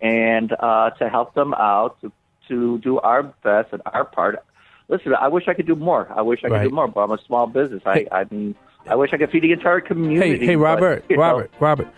and 0.00 0.54
uh, 0.58 0.90
to 0.98 1.08
help 1.10 1.34
them 1.34 1.52
out 1.54 2.00
to 2.00 2.10
to 2.48 2.78
do 2.78 2.98
our 2.98 3.22
best 3.22 3.72
and 3.72 3.82
our 3.92 4.04
part. 4.04 4.42
Listen, 4.88 5.14
I 5.14 5.28
wish 5.28 5.48
I 5.48 5.54
could 5.54 5.66
do 5.66 5.74
more. 5.76 6.06
I 6.14 6.22
wish 6.22 6.40
I 6.44 6.48
could 6.48 6.52
Right. 6.54 6.68
do 6.70 6.74
more, 6.74 6.88
but 6.88 7.00
I'm 7.00 7.10
a 7.10 7.18
small 7.26 7.46
business. 7.46 7.82
I 7.84 8.06
I 8.10 8.24
mean, 8.30 8.54
I 8.88 8.94
wish 8.96 9.12
I 9.12 9.18
could 9.18 9.30
feed 9.30 9.42
the 9.42 9.52
entire 9.52 9.80
community. 9.80 10.38
Hey, 10.38 10.46
hey, 10.46 10.54
but, 10.56 10.62
Robert, 10.62 11.10
know, 11.10 11.16
Robert, 11.16 11.50
Robert. 11.60 11.88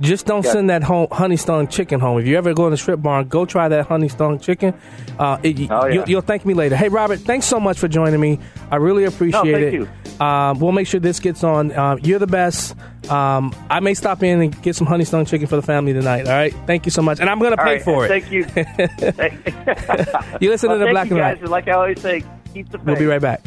Just 0.00 0.26
don't 0.26 0.44
Yeah. 0.44 0.52
send 0.52 0.70
that 0.70 0.82
home, 0.82 1.06
honey 1.12 1.36
stone 1.36 1.68
chicken 1.68 2.00
home. 2.00 2.18
If 2.18 2.26
you 2.26 2.36
ever 2.36 2.52
go 2.52 2.66
in 2.66 2.72
the 2.72 2.76
strip 2.76 3.00
barn, 3.00 3.28
go 3.28 3.44
try 3.44 3.68
that 3.68 3.86
honey 3.86 4.08
stone 4.08 4.38
chicken. 4.40 4.74
Uh, 5.18 5.38
it, 5.42 5.70
Oh, 5.70 5.86
yeah. 5.86 5.94
you'll, 5.94 6.08
you'll 6.08 6.20
thank 6.20 6.44
me 6.44 6.52
later. 6.52 6.74
Hey, 6.76 6.88
Robert, 6.88 7.20
thanks 7.20 7.46
so 7.46 7.60
much 7.60 7.78
for 7.78 7.86
joining 7.86 8.20
me. 8.20 8.40
I 8.72 8.76
really 8.76 9.04
appreciate 9.04 9.42
thank 9.52 9.56
it. 9.66 9.72
you. 9.72 9.88
Um, 10.24 10.58
we'll 10.58 10.72
make 10.72 10.86
sure 10.88 10.98
this 11.00 11.20
gets 11.20 11.44
on. 11.44 11.70
Uh, 11.72 11.96
you're 12.02 12.18
the 12.18 12.26
best. 12.26 12.74
Um, 13.08 13.54
I 13.70 13.80
may 13.80 13.94
stop 13.94 14.22
in 14.22 14.40
and 14.42 14.62
get 14.62 14.74
some 14.74 14.86
honey 14.86 15.04
stone 15.04 15.26
chicken 15.26 15.46
for 15.46 15.56
the 15.56 15.62
family 15.62 15.92
tonight. 15.92 16.26
All 16.26 16.32
right. 16.32 16.54
Thank 16.66 16.86
you 16.86 16.90
so 16.90 17.02
much, 17.02 17.20
and 17.20 17.30
I'm 17.30 17.38
going 17.38 17.52
to 17.52 17.58
All 17.60 17.64
pay 17.66 17.74
right, 17.74 17.82
for 17.82 18.04
it. 18.04 18.08
Thank 18.08 18.30
you. 18.32 18.44
You 20.40 20.50
listen 20.50 20.68
Well, 20.70 20.78
to 20.78 20.80
the 20.80 20.86
thank 20.86 20.94
Black 20.94 21.10
you 21.10 21.16
and 21.18 21.38
guys. 21.38 21.40
White. 21.40 21.50
Like 21.50 21.68
I 21.68 21.72
always 21.72 22.00
say, 22.00 22.24
keep 22.52 22.68
the 22.70 22.78
faith. 22.78 22.86
We'll 22.86 22.96
be 22.96 23.06
right 23.06 23.20
back. 23.22 23.42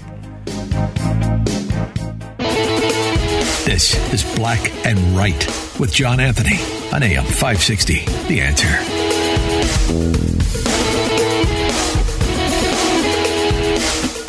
This 3.65 3.95
is 4.13 4.23
Black 4.35 4.71
and 4.85 4.97
Right 5.15 5.33
with 5.79 5.93
John 5.93 6.19
Anthony 6.19 6.57
on 6.93 7.03
AM 7.03 7.25
560. 7.25 8.05
The 8.27 8.41
answer. 8.41 8.67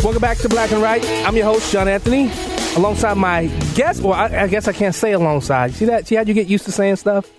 Welcome 0.02 0.20
back 0.20 0.38
to 0.38 0.48
Black 0.48 0.70
and 0.72 0.80
Right. 0.82 1.04
I'm 1.26 1.36
your 1.36 1.44
host, 1.44 1.72
John 1.72 1.88
Anthony, 1.88 2.30
alongside 2.76 3.16
my 3.16 3.46
guest. 3.74 4.00
Well, 4.02 4.14
I, 4.14 4.44
I 4.44 4.46
guess 4.46 4.68
I 4.68 4.72
can't 4.72 4.94
say 4.94 5.12
alongside. 5.12 5.74
See 5.74 5.86
that? 5.86 6.06
See 6.06 6.14
how 6.14 6.22
you 6.22 6.34
get 6.34 6.46
used 6.46 6.64
to 6.66 6.72
saying 6.72 6.96
stuff? 6.96 7.30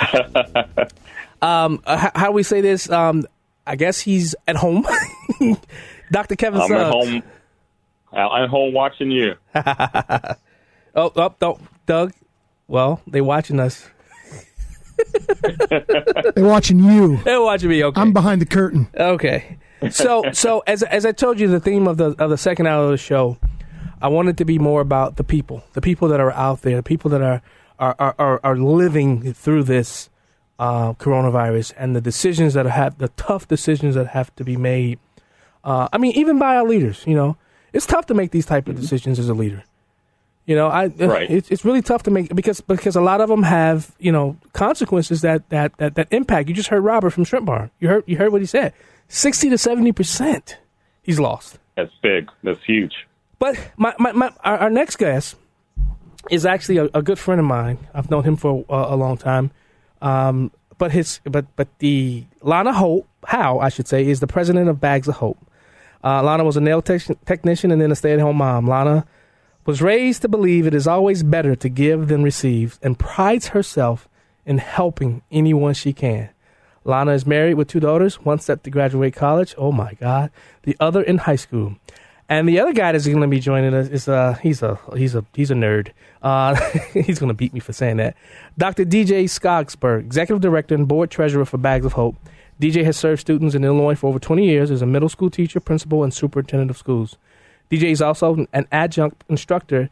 um, 1.42 1.82
uh, 1.84 1.96
how, 1.96 2.10
how 2.14 2.26
do 2.28 2.32
we 2.32 2.42
say 2.42 2.60
this? 2.62 2.90
Um, 2.90 3.26
I 3.66 3.76
guess 3.76 4.00
he's 4.00 4.34
at 4.48 4.56
home. 4.56 4.86
Dr. 6.12 6.36
Kevin 6.36 6.60
I'm 6.60 6.68
Suggs. 6.68 6.80
at 6.80 6.90
home. 6.90 7.22
I'm 8.12 8.42
at 8.44 8.48
home 8.48 8.72
watching 8.72 9.10
you. 9.10 9.34
oh, 9.54 10.32
oh, 10.94 11.34
don't, 11.38 11.60
Doug. 11.86 12.12
Well, 12.68 13.00
they're 13.06 13.24
watching 13.24 13.60
us. 13.60 13.88
They're 15.68 16.44
watching 16.44 16.78
you. 16.78 17.18
They're 17.18 17.42
watching 17.42 17.68
me. 17.68 17.84
Okay. 17.84 18.00
I'm 18.00 18.12
behind 18.14 18.40
the 18.40 18.46
curtain. 18.46 18.88
Okay. 18.98 19.58
So 19.90 20.24
so 20.32 20.62
as 20.66 20.82
as 20.84 21.04
I 21.04 21.12
told 21.12 21.38
you, 21.38 21.48
the 21.48 21.60
theme 21.60 21.86
of 21.86 21.96
the 21.98 22.14
of 22.18 22.30
the 22.30 22.38
second 22.38 22.66
hour 22.66 22.84
of 22.84 22.90
the 22.92 22.96
show, 22.96 23.36
I 24.00 24.08
wanted 24.08 24.38
to 24.38 24.44
be 24.44 24.58
more 24.58 24.80
about 24.80 25.16
the 25.16 25.24
people, 25.24 25.64
the 25.74 25.80
people 25.80 26.08
that 26.08 26.20
are 26.20 26.32
out 26.32 26.62
there, 26.62 26.76
the 26.76 26.82
people 26.82 27.10
that 27.10 27.22
are 27.22 27.42
are 27.78 27.94
are, 27.98 28.14
are, 28.18 28.40
are 28.42 28.56
living 28.56 29.34
through 29.34 29.64
this 29.64 30.08
uh, 30.58 30.94
coronavirus 30.94 31.74
and 31.76 31.94
the 31.94 32.00
decisions 32.00 32.54
that 32.54 32.66
have 32.66 32.98
the 32.98 33.08
tough 33.08 33.46
decisions 33.48 33.94
that 33.94 34.08
have 34.08 34.34
to 34.36 34.44
be 34.44 34.56
made. 34.56 34.98
Uh, 35.62 35.88
I 35.92 35.98
mean, 35.98 36.12
even 36.12 36.38
by 36.38 36.56
our 36.56 36.64
leaders, 36.64 37.04
you 37.06 37.14
know, 37.14 37.36
it's 37.72 37.86
tough 37.86 38.06
to 38.06 38.14
make 38.14 38.30
these 38.30 38.46
type 38.46 38.68
of 38.68 38.80
decisions 38.80 39.18
as 39.18 39.28
a 39.28 39.34
leader. 39.34 39.64
You 40.46 40.54
know, 40.54 40.68
I 40.68 40.86
Right. 40.86 41.28
it's, 41.30 41.50
it's 41.50 41.64
really 41.64 41.82
tough 41.82 42.04
to 42.04 42.10
make 42.10 42.34
because 42.34 42.60
because 42.60 42.94
a 42.94 43.00
lot 43.00 43.20
of 43.20 43.28
them 43.28 43.42
have 43.42 43.90
you 43.98 44.12
know 44.12 44.36
consequences 44.52 45.20
that 45.22 45.48
that 45.50 45.76
that, 45.78 45.96
that 45.96 46.08
impact. 46.12 46.48
You 46.48 46.54
just 46.54 46.68
heard 46.68 46.82
Robert 46.82 47.10
from 47.10 47.24
Shrimp 47.24 47.46
Barn. 47.46 47.70
You 47.80 47.88
heard 47.88 48.04
you 48.06 48.16
heard 48.16 48.30
what 48.32 48.40
he 48.40 48.46
said. 48.46 48.72
Sixty 49.08 49.50
to 49.50 49.58
seventy 49.58 49.90
percent, 49.92 50.56
he's 51.02 51.18
lost. 51.18 51.58
That's 51.74 51.92
big. 52.00 52.30
That's 52.44 52.62
huge. 52.64 53.06
But 53.38 53.58
my, 53.76 53.94
my, 53.98 54.12
my 54.12 54.30
our, 54.44 54.58
our 54.58 54.70
next 54.70 54.96
guest 54.96 55.34
is 56.30 56.46
actually 56.46 56.78
a, 56.78 56.84
a 56.94 57.02
good 57.02 57.18
friend 57.18 57.40
of 57.40 57.46
mine. 57.46 57.78
I've 57.92 58.10
known 58.10 58.22
him 58.24 58.36
for 58.36 58.64
a, 58.68 58.94
a 58.94 58.96
long 58.96 59.16
time. 59.18 59.50
Um, 60.00 60.52
but 60.78 60.92
his 60.92 61.20
but 61.24 61.44
but 61.56 61.68
the 61.80 62.24
Lana 62.42 62.72
Hope 62.72 63.08
How 63.26 63.58
I 63.58 63.68
should 63.68 63.88
say 63.88 64.06
is 64.06 64.20
the 64.20 64.26
president 64.26 64.68
of 64.68 64.80
Bags 64.80 65.08
of 65.08 65.16
Hope. 65.16 65.38
Uh, 66.04 66.22
Lana 66.22 66.44
was 66.44 66.56
a 66.56 66.60
nail 66.60 66.82
tech- 66.82 67.24
technician 67.24 67.72
and 67.72 67.80
then 67.82 67.90
a 67.90 67.96
stay-at-home 67.96 68.36
mom. 68.36 68.68
Lana 68.68 69.04
was 69.66 69.82
raised 69.82 70.22
to 70.22 70.28
believe 70.28 70.66
it 70.66 70.74
is 70.74 70.86
always 70.86 71.22
better 71.22 71.56
to 71.56 71.68
give 71.68 72.08
than 72.08 72.22
receive, 72.22 72.78
and 72.82 72.98
prides 72.98 73.48
herself 73.48 74.08
in 74.46 74.58
helping 74.58 75.22
anyone 75.30 75.74
she 75.74 75.92
can. 75.92 76.30
Lana 76.84 77.12
is 77.12 77.26
married 77.26 77.54
with 77.54 77.68
two 77.68 77.80
daughters, 77.80 78.20
one 78.24 78.38
set 78.38 78.62
to 78.62 78.70
graduate 78.70 79.14
college. 79.14 79.54
Oh 79.58 79.72
my 79.72 79.94
God! 79.94 80.30
The 80.62 80.76
other 80.78 81.02
in 81.02 81.18
high 81.18 81.36
school. 81.36 81.76
And 82.28 82.48
the 82.48 82.58
other 82.58 82.72
guy 82.72 82.92
that's 82.92 83.06
going 83.06 83.20
to 83.20 83.28
be 83.28 83.40
joining 83.40 83.74
us 83.74 83.88
is 83.88 84.08
uh 84.08 84.34
he's 84.34 84.62
a 84.62 84.78
he's 84.96 85.14
a 85.14 85.24
he's 85.34 85.50
a 85.50 85.54
nerd. 85.54 85.90
Uh, 86.22 86.54
he's 86.92 87.18
going 87.18 87.28
to 87.28 87.34
beat 87.34 87.52
me 87.52 87.60
for 87.60 87.72
saying 87.72 87.98
that. 87.98 88.16
Dr. 88.58 88.84
DJ 88.84 89.24
Skogsberg, 89.24 90.00
executive 90.00 90.40
director 90.40 90.74
and 90.74 90.88
board 90.88 91.10
treasurer 91.10 91.44
for 91.44 91.58
Bags 91.58 91.84
of 91.84 91.92
Hope. 91.92 92.16
DJ 92.60 92.84
has 92.84 92.96
served 92.96 93.20
students 93.20 93.54
in 93.54 93.64
Illinois 93.64 93.94
for 93.94 94.08
over 94.08 94.18
20 94.18 94.44
years 94.44 94.70
as 94.70 94.80
a 94.80 94.86
middle 94.86 95.10
school 95.10 95.28
teacher, 95.28 95.60
principal, 95.60 96.02
and 96.02 96.12
superintendent 96.12 96.70
of 96.70 96.78
schools. 96.78 97.16
DJ 97.70 97.90
is 97.90 98.00
also 98.02 98.46
an 98.52 98.66
adjunct 98.70 99.24
instructor 99.28 99.88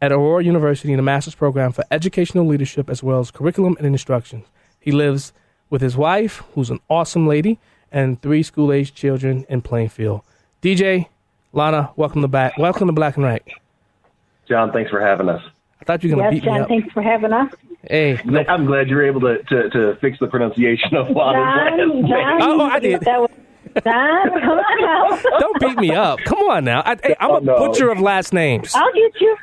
at 0.00 0.10
Aurora 0.12 0.42
University 0.44 0.92
in 0.92 0.96
the 0.96 1.02
master's 1.02 1.34
program 1.34 1.70
for 1.72 1.84
educational 1.90 2.46
leadership 2.46 2.90
as 2.90 3.02
well 3.02 3.20
as 3.20 3.30
curriculum 3.30 3.76
and 3.78 3.86
instruction. 3.86 4.44
He 4.80 4.90
lives 4.90 5.32
with 5.70 5.80
his 5.80 5.96
wife, 5.96 6.42
who's 6.54 6.70
an 6.70 6.80
awesome 6.90 7.26
lady, 7.28 7.58
and 7.92 8.20
three 8.20 8.42
school-aged 8.42 8.94
children 8.96 9.46
in 9.48 9.62
Plainfield. 9.62 10.22
DJ, 10.60 11.06
Lana, 11.52 11.90
welcome 11.96 12.22
to 12.22 12.28
back. 12.28 12.58
Welcome 12.58 12.88
to 12.88 12.92
Black 12.92 13.16
and 13.16 13.24
White. 13.24 13.44
John, 14.48 14.72
thanks 14.72 14.90
for 14.90 15.00
having 15.00 15.28
us. 15.28 15.42
I 15.80 15.84
thought 15.84 16.02
you 16.02 16.10
were 16.10 16.16
going 16.16 16.30
to 16.30 16.36
Yes, 16.36 16.42
beat 16.42 16.50
me 16.50 16.52
John, 16.56 16.62
up. 16.62 16.68
thanks 16.68 16.92
for 16.92 17.02
having 17.02 17.32
us. 17.32 17.52
Hey, 17.88 18.18
I'm 18.48 18.66
glad 18.66 18.88
you 18.88 18.96
were 18.96 19.06
able 19.06 19.20
to, 19.22 19.42
to, 19.44 19.70
to 19.70 19.96
fix 20.00 20.18
the 20.20 20.26
pronunciation 20.28 20.94
of 20.96 21.08
Lana's 21.10 21.16
last 21.16 22.08
John. 22.08 22.08
John, 22.08 22.42
Oh, 22.42 22.60
I 22.62 22.78
did. 22.80 23.00
That 23.02 23.20
was, 23.20 23.30
John, 23.84 24.30
come 24.40 24.58
on 24.58 24.82
now. 24.82 25.38
Don't 25.38 25.60
beat 25.60 25.78
me 25.78 25.90
up. 25.92 26.18
Come 26.20 26.38
on 26.50 26.64
now. 26.64 26.82
I, 26.84 26.96
hey, 27.02 27.14
I'm 27.20 27.30
a 27.30 27.34
Oh, 27.34 27.38
no. 27.38 27.58
butcher 27.58 27.90
of 27.90 28.00
last 28.00 28.32
names. 28.32 28.72
I'll 28.74 28.92
get 28.92 29.20
you. 29.20 29.36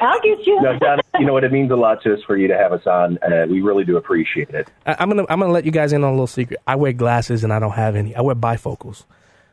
I'll 0.00 0.20
get 0.20 0.46
you. 0.46 0.60
No, 0.62 0.78
John, 0.78 1.00
you 1.18 1.26
know 1.26 1.32
what? 1.32 1.44
It 1.44 1.52
means 1.52 1.70
a 1.70 1.76
lot 1.76 2.02
to 2.02 2.14
us 2.14 2.20
for 2.26 2.36
you 2.36 2.48
to 2.48 2.56
have 2.56 2.72
us 2.72 2.86
on. 2.86 3.18
Uh, 3.22 3.46
we 3.48 3.60
really 3.60 3.84
do 3.84 3.96
appreciate 3.96 4.50
it. 4.50 4.68
I, 4.86 4.96
I'm 4.98 5.08
gonna 5.08 5.24
I'm 5.28 5.40
gonna 5.40 5.52
let 5.52 5.64
you 5.64 5.70
guys 5.70 5.92
in 5.92 6.02
on 6.04 6.10
a 6.10 6.12
little 6.12 6.26
secret. 6.26 6.60
I 6.66 6.76
wear 6.76 6.92
glasses 6.92 7.44
and 7.44 7.52
I 7.52 7.58
don't 7.58 7.72
have 7.72 7.96
any. 7.96 8.14
I 8.14 8.20
wear 8.20 8.34
bifocals, 8.34 9.04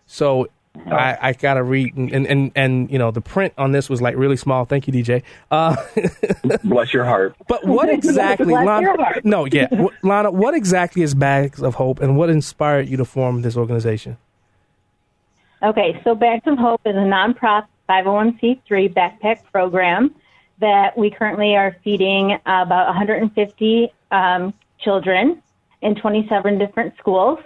so 0.07 0.47
I, 0.87 1.17
I 1.21 1.33
gotta 1.33 1.63
read 1.63 1.95
and, 1.95 2.11
and 2.11 2.27
and 2.27 2.51
and 2.55 2.91
you 2.91 2.99
know 2.99 3.11
the 3.11 3.21
print 3.21 3.53
on 3.57 3.71
this 3.71 3.89
was 3.89 4.01
like 4.01 4.15
really 4.15 4.37
small. 4.37 4.65
Thank 4.65 4.87
you, 4.87 4.93
DJ. 4.93 5.23
Uh, 5.51 5.75
Bless 6.63 6.93
your 6.93 7.05
heart. 7.05 7.35
but 7.47 7.65
what 7.65 7.89
exactly, 7.93 8.53
Lana? 8.53 8.93
No, 9.23 9.45
yeah, 9.45 9.67
Wh- 9.71 10.03
Lana. 10.03 10.31
What 10.31 10.53
exactly 10.53 11.01
is 11.01 11.13
Bags 11.15 11.61
of 11.61 11.75
Hope, 11.75 11.99
and 11.99 12.17
what 12.17 12.29
inspired 12.29 12.87
you 12.87 12.97
to 12.97 13.05
form 13.05 13.41
this 13.41 13.57
organization? 13.57 14.17
Okay, 15.63 15.99
so 16.03 16.13
Bags 16.13 16.43
of 16.45 16.57
Hope 16.57 16.81
is 16.85 16.95
a 16.95 16.99
nonprofit 16.99 17.67
501c3 17.89 18.93
backpack 18.93 19.43
program 19.51 20.13
that 20.59 20.97
we 20.97 21.09
currently 21.09 21.55
are 21.55 21.75
feeding 21.83 22.33
about 22.45 22.87
150 22.87 23.93
um, 24.11 24.53
children 24.79 25.41
in 25.81 25.95
27 25.95 26.57
different 26.57 26.93
schools. 26.97 27.39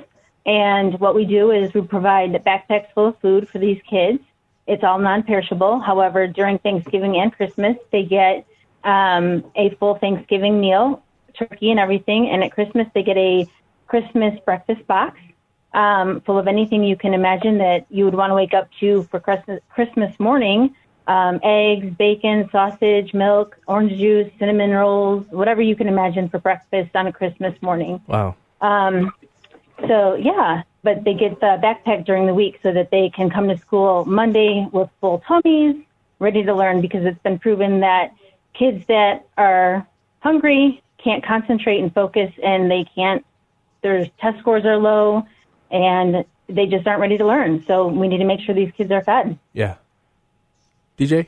And 0.45 0.99
what 0.99 1.15
we 1.15 1.25
do 1.25 1.51
is 1.51 1.73
we 1.73 1.81
provide 1.81 2.31
backpacks 2.45 2.91
full 2.93 3.07
of 3.07 3.19
food 3.19 3.49
for 3.49 3.59
these 3.59 3.81
kids. 3.89 4.19
It's 4.67 4.83
all 4.83 4.99
non-perishable. 4.99 5.79
However, 5.79 6.27
during 6.27 6.59
Thanksgiving 6.59 7.17
and 7.17 7.33
Christmas, 7.33 7.77
they 7.91 8.03
get 8.03 8.45
um, 8.83 9.43
a 9.55 9.75
full 9.75 9.95
Thanksgiving 9.95 10.59
meal, 10.59 11.03
turkey 11.37 11.71
and 11.71 11.79
everything. 11.79 12.29
And 12.29 12.43
at 12.43 12.51
Christmas, 12.51 12.87
they 12.93 13.03
get 13.03 13.17
a 13.17 13.47
Christmas 13.87 14.39
breakfast 14.45 14.85
box 14.87 15.19
um, 15.73 16.21
full 16.21 16.37
of 16.37 16.47
anything 16.47 16.83
you 16.83 16.95
can 16.95 17.13
imagine 17.13 17.57
that 17.59 17.85
you 17.89 18.05
would 18.05 18.15
want 18.15 18.31
to 18.31 18.35
wake 18.35 18.53
up 18.53 18.69
to 18.79 19.03
for 19.03 19.19
Christmas, 19.19 19.61
Christmas 19.69 20.17
morning. 20.19 20.75
Um, 21.07 21.39
eggs, 21.41 21.91
bacon, 21.97 22.47
sausage, 22.51 23.15
milk, 23.15 23.57
orange 23.65 23.97
juice, 23.97 24.31
cinnamon 24.37 24.69
rolls, 24.69 25.25
whatever 25.31 25.59
you 25.59 25.75
can 25.75 25.87
imagine 25.87 26.29
for 26.29 26.37
breakfast 26.37 26.95
on 26.95 27.07
a 27.07 27.11
Christmas 27.11 27.59
morning. 27.63 27.99
Wow. 28.05 28.35
Um, 28.61 29.11
so 29.87 30.15
yeah, 30.15 30.63
but 30.83 31.03
they 31.03 31.13
get 31.13 31.39
the 31.39 31.59
backpack 31.61 32.05
during 32.05 32.25
the 32.25 32.33
week 32.33 32.59
so 32.63 32.71
that 32.71 32.91
they 32.91 33.09
can 33.09 33.29
come 33.29 33.47
to 33.47 33.57
school 33.57 34.05
Monday 34.05 34.67
with 34.71 34.89
full 35.01 35.19
tummies, 35.27 35.75
ready 36.19 36.43
to 36.43 36.53
learn 36.53 36.81
because 36.81 37.05
it's 37.05 37.21
been 37.23 37.39
proven 37.39 37.81
that 37.81 38.13
kids 38.53 38.85
that 38.87 39.27
are 39.37 39.87
hungry 40.19 40.81
can't 40.97 41.23
concentrate 41.23 41.79
and 41.79 41.93
focus 41.93 42.31
and 42.43 42.69
they 42.69 42.85
can't 42.95 43.25
their 43.81 44.05
test 44.19 44.39
scores 44.39 44.65
are 44.65 44.77
low 44.77 45.25
and 45.71 46.25
they 46.47 46.65
just 46.65 46.85
aren't 46.87 46.99
ready 46.99 47.17
to 47.17 47.25
learn. 47.25 47.63
So 47.65 47.87
we 47.87 48.07
need 48.07 48.17
to 48.17 48.25
make 48.25 48.41
sure 48.41 48.53
these 48.53 48.71
kids 48.75 48.91
are 48.91 49.03
fed. 49.03 49.37
Yeah. 49.53 49.75
DJ? 50.97 51.27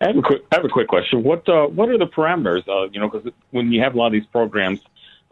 I 0.00 0.08
have 0.08 0.16
a 0.16 0.22
quick, 0.22 0.42
I 0.50 0.56
have 0.56 0.64
a 0.64 0.68
quick 0.68 0.88
question. 0.88 1.22
What 1.22 1.48
uh, 1.48 1.66
what 1.66 1.88
are 1.88 1.98
the 1.98 2.06
parameters? 2.06 2.66
Uh, 2.66 2.88
you 2.90 2.98
know, 2.98 3.08
because 3.08 3.32
when 3.50 3.70
you 3.70 3.80
have 3.82 3.94
a 3.94 3.98
lot 3.98 4.08
of 4.08 4.12
these 4.12 4.26
programs, 4.26 4.80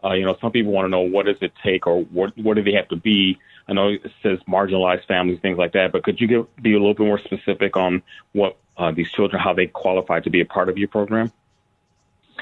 uh, 0.03 0.13
you 0.13 0.25
know, 0.25 0.35
some 0.41 0.51
people 0.51 0.71
want 0.71 0.85
to 0.85 0.89
know 0.89 1.01
what 1.01 1.25
does 1.25 1.37
it 1.41 1.53
take 1.63 1.87
or 1.87 2.01
what 2.03 2.37
what 2.37 2.55
do 2.55 2.63
they 2.63 2.73
have 2.73 2.87
to 2.89 2.95
be. 2.95 3.37
I 3.67 3.73
know 3.73 3.89
it 3.89 4.11
says 4.23 4.39
marginalized 4.47 5.05
families, 5.07 5.39
things 5.39 5.57
like 5.57 5.73
that, 5.73 5.91
but 5.91 6.03
could 6.03 6.19
you 6.19 6.27
give, 6.27 6.55
be 6.61 6.73
a 6.73 6.79
little 6.79 6.93
bit 6.93 7.05
more 7.05 7.19
specific 7.19 7.77
on 7.77 8.01
what 8.33 8.57
uh, 8.77 8.91
these 8.91 9.11
children, 9.11 9.41
how 9.41 9.53
they 9.53 9.67
qualify 9.67 10.19
to 10.21 10.29
be 10.29 10.41
a 10.41 10.45
part 10.45 10.69
of 10.69 10.77
your 10.77 10.87
program? 10.87 11.31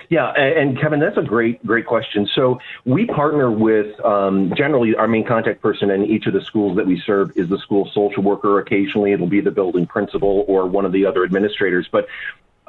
Yeah, 0.08 0.30
and 0.32 0.80
Kevin, 0.80 1.00
that's 1.00 1.18
a 1.18 1.22
great, 1.22 1.64
great 1.66 1.86
question. 1.86 2.28
So 2.34 2.60
we 2.86 3.06
partner 3.06 3.52
with 3.52 4.00
um, 4.04 4.54
generally 4.56 4.96
our 4.96 5.08
main 5.08 5.26
contact 5.26 5.62
person 5.62 5.92
in 5.92 6.06
each 6.06 6.26
of 6.26 6.34
the 6.34 6.42
schools 6.42 6.78
that 6.78 6.88
we 6.88 7.00
serve 7.06 7.32
is 7.36 7.50
the 7.50 7.60
school 7.60 7.90
social 7.94 8.24
worker. 8.24 8.60
Occasionally, 8.60 9.12
it'll 9.12 9.28
be 9.28 9.42
the 9.42 9.52
building 9.52 9.86
principal 9.86 10.46
or 10.48 10.66
one 10.68 10.86
of 10.86 10.94
the 10.94 11.06
other 11.06 11.24
administrators. 11.24 11.88
But 11.92 12.08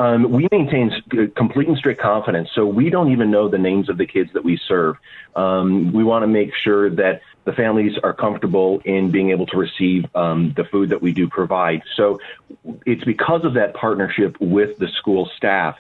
um, 0.01 0.33
we 0.33 0.49
maintain 0.51 0.91
complete 1.37 1.69
and 1.69 1.77
strict 1.77 2.01
confidence, 2.01 2.49
so 2.55 2.65
we 2.65 2.89
don't 2.89 3.13
even 3.13 3.31
know 3.31 3.51
the 3.51 3.59
names 3.59 3.91
of 3.91 3.99
the 3.99 4.07
kids 4.07 4.33
that 4.33 4.43
we 4.43 4.59
serve. 4.67 4.97
Um, 5.37 5.93
we 5.93 6.05
want 6.05 6.23
to 6.23 6.27
make 6.27 6.55
sure 6.55 6.89
that 6.89 7.21
the 7.45 7.53
families 7.53 7.99
are 8.03 8.15
comfortable 8.15 8.81
in 8.87 9.11
being 9.11 9.29
able 9.29 9.45
to 9.49 9.59
receive 9.59 10.07
um, 10.15 10.55
the 10.57 10.65
food 10.65 10.89
that 10.89 11.03
we 11.03 11.13
do 11.13 11.29
provide. 11.29 11.83
So 11.97 12.19
it's 12.87 13.05
because 13.05 13.45
of 13.45 13.53
that 13.55 13.75
partnership 13.75 14.41
with 14.41 14.79
the 14.79 14.89
school 14.89 15.29
staff 15.37 15.77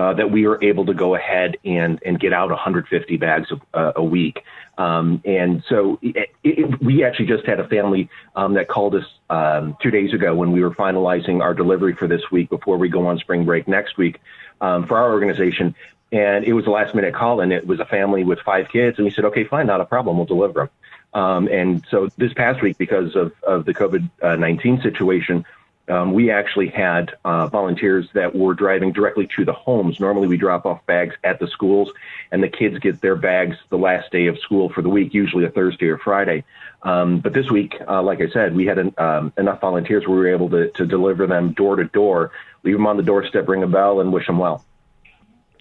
uh, 0.00 0.14
that 0.14 0.30
we 0.30 0.46
are 0.46 0.62
able 0.64 0.86
to 0.86 0.94
go 0.94 1.14
ahead 1.14 1.58
and, 1.62 2.00
and 2.06 2.18
get 2.18 2.32
out 2.32 2.48
150 2.48 3.16
bags 3.18 3.52
of, 3.52 3.60
uh, 3.74 3.92
a 3.96 4.02
week. 4.02 4.42
Um, 4.78 5.20
and 5.26 5.62
so 5.68 5.98
it, 6.00 6.30
it, 6.42 6.82
we 6.82 7.04
actually 7.04 7.26
just 7.26 7.44
had 7.44 7.60
a 7.60 7.68
family 7.68 8.08
um, 8.34 8.54
that 8.54 8.66
called 8.66 8.94
us 8.94 9.04
um, 9.28 9.76
two 9.82 9.90
days 9.90 10.14
ago 10.14 10.34
when 10.34 10.52
we 10.52 10.62
were 10.62 10.70
finalizing 10.70 11.42
our 11.42 11.52
delivery 11.52 11.92
for 11.92 12.06
this 12.06 12.22
week 12.30 12.48
before 12.48 12.78
we 12.78 12.88
go 12.88 13.06
on 13.08 13.18
spring 13.18 13.44
break 13.44 13.68
next 13.68 13.98
week 13.98 14.22
um, 14.62 14.86
for 14.86 14.96
our 14.96 15.12
organization. 15.12 15.74
And 16.12 16.46
it 16.46 16.54
was 16.54 16.66
a 16.66 16.70
last 16.70 16.94
minute 16.94 17.12
call, 17.12 17.40
and 17.40 17.52
it 17.52 17.66
was 17.66 17.78
a 17.78 17.84
family 17.84 18.24
with 18.24 18.40
five 18.40 18.70
kids. 18.70 18.96
And 18.96 19.04
we 19.04 19.10
said, 19.10 19.26
okay, 19.26 19.44
fine, 19.44 19.66
not 19.66 19.82
a 19.82 19.84
problem, 19.84 20.16
we'll 20.16 20.24
deliver 20.24 20.70
them. 21.12 21.22
Um, 21.22 21.48
and 21.48 21.84
so 21.90 22.08
this 22.16 22.32
past 22.32 22.62
week, 22.62 22.78
because 22.78 23.14
of, 23.16 23.32
of 23.42 23.66
the 23.66 23.74
COVID 23.74 24.08
19 24.38 24.80
situation, 24.80 25.44
um, 25.90 26.12
we 26.12 26.30
actually 26.30 26.68
had 26.68 27.12
uh, 27.24 27.46
volunteers 27.48 28.08
that 28.14 28.34
were 28.34 28.54
driving 28.54 28.92
directly 28.92 29.28
to 29.36 29.44
the 29.44 29.52
homes. 29.52 29.98
Normally, 29.98 30.28
we 30.28 30.36
drop 30.36 30.64
off 30.64 30.84
bags 30.86 31.14
at 31.24 31.40
the 31.40 31.48
schools, 31.48 31.90
and 32.30 32.42
the 32.42 32.48
kids 32.48 32.78
get 32.78 33.00
their 33.00 33.16
bags 33.16 33.56
the 33.70 33.78
last 33.78 34.10
day 34.12 34.26
of 34.26 34.38
school 34.38 34.70
for 34.70 34.82
the 34.82 34.88
week, 34.88 35.12
usually 35.12 35.44
a 35.44 35.50
Thursday 35.50 35.88
or 35.88 35.98
Friday. 35.98 36.44
Um, 36.82 37.20
but 37.20 37.32
this 37.32 37.50
week, 37.50 37.74
uh, 37.88 38.02
like 38.02 38.20
I 38.20 38.30
said, 38.30 38.54
we 38.54 38.66
had 38.66 38.78
an, 38.78 38.94
um, 38.98 39.32
enough 39.36 39.60
volunteers 39.60 40.06
where 40.06 40.16
we 40.16 40.22
were 40.22 40.34
able 40.34 40.48
to, 40.50 40.70
to 40.70 40.86
deliver 40.86 41.26
them 41.26 41.52
door 41.52 41.76
to 41.76 41.84
door, 41.84 42.30
leave 42.62 42.76
them 42.76 42.86
on 42.86 42.96
the 42.96 43.02
doorstep, 43.02 43.48
ring 43.48 43.62
a 43.62 43.68
bell, 43.68 44.00
and 44.00 44.12
wish 44.12 44.26
them 44.26 44.38
well. 44.38 44.64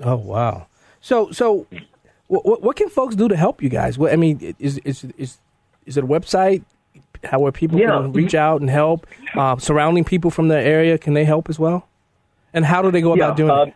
Oh 0.02 0.16
wow! 0.16 0.68
So 1.02 1.32
so, 1.32 1.68
what 2.28 2.62
what 2.64 2.76
can 2.78 2.90
folks 2.90 3.16
do 3.16 3.28
to 3.28 3.36
help 3.36 3.62
you 3.62 3.68
guys? 3.68 3.98
What 3.98 4.14
I 4.14 4.16
mean 4.16 4.56
is 4.60 4.78
is 4.80 5.04
is 5.18 5.40
is 5.86 5.98
it 5.98 6.04
a 6.04 6.08
website? 6.08 6.64
How 7.24 7.40
where 7.40 7.52
people 7.52 7.80
Yeah. 7.80 7.90
can 7.90 8.14
reach 8.14 8.36
out 8.36 8.62
and 8.62 8.70
help? 8.70 9.08
Uh, 9.36 9.58
surrounding 9.58 10.04
people 10.04 10.32
from 10.32 10.48
the 10.48 10.60
area 10.60 10.98
can 10.98 11.14
they 11.14 11.26
help 11.26 11.50
as 11.50 11.60
well? 11.60 11.88
And 12.54 12.66
how 12.66 12.82
do 12.82 12.90
they 12.92 13.02
go 13.02 13.14
about 13.14 13.38
doing 13.38 13.52
uh, 13.52 13.64
it? 13.64 13.74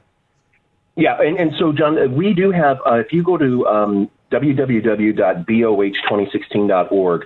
Yeah, 0.95 1.19
and, 1.19 1.37
and 1.37 1.53
so, 1.57 1.73
John, 1.73 1.97
uh, 1.97 2.05
we 2.07 2.33
do 2.33 2.51
have, 2.51 2.79
uh, 2.85 2.95
if 2.95 3.11
you 3.11 3.23
go 3.23 3.37
to 3.37 3.67
um, 3.67 4.09
www.boh2016.org, 4.31 7.25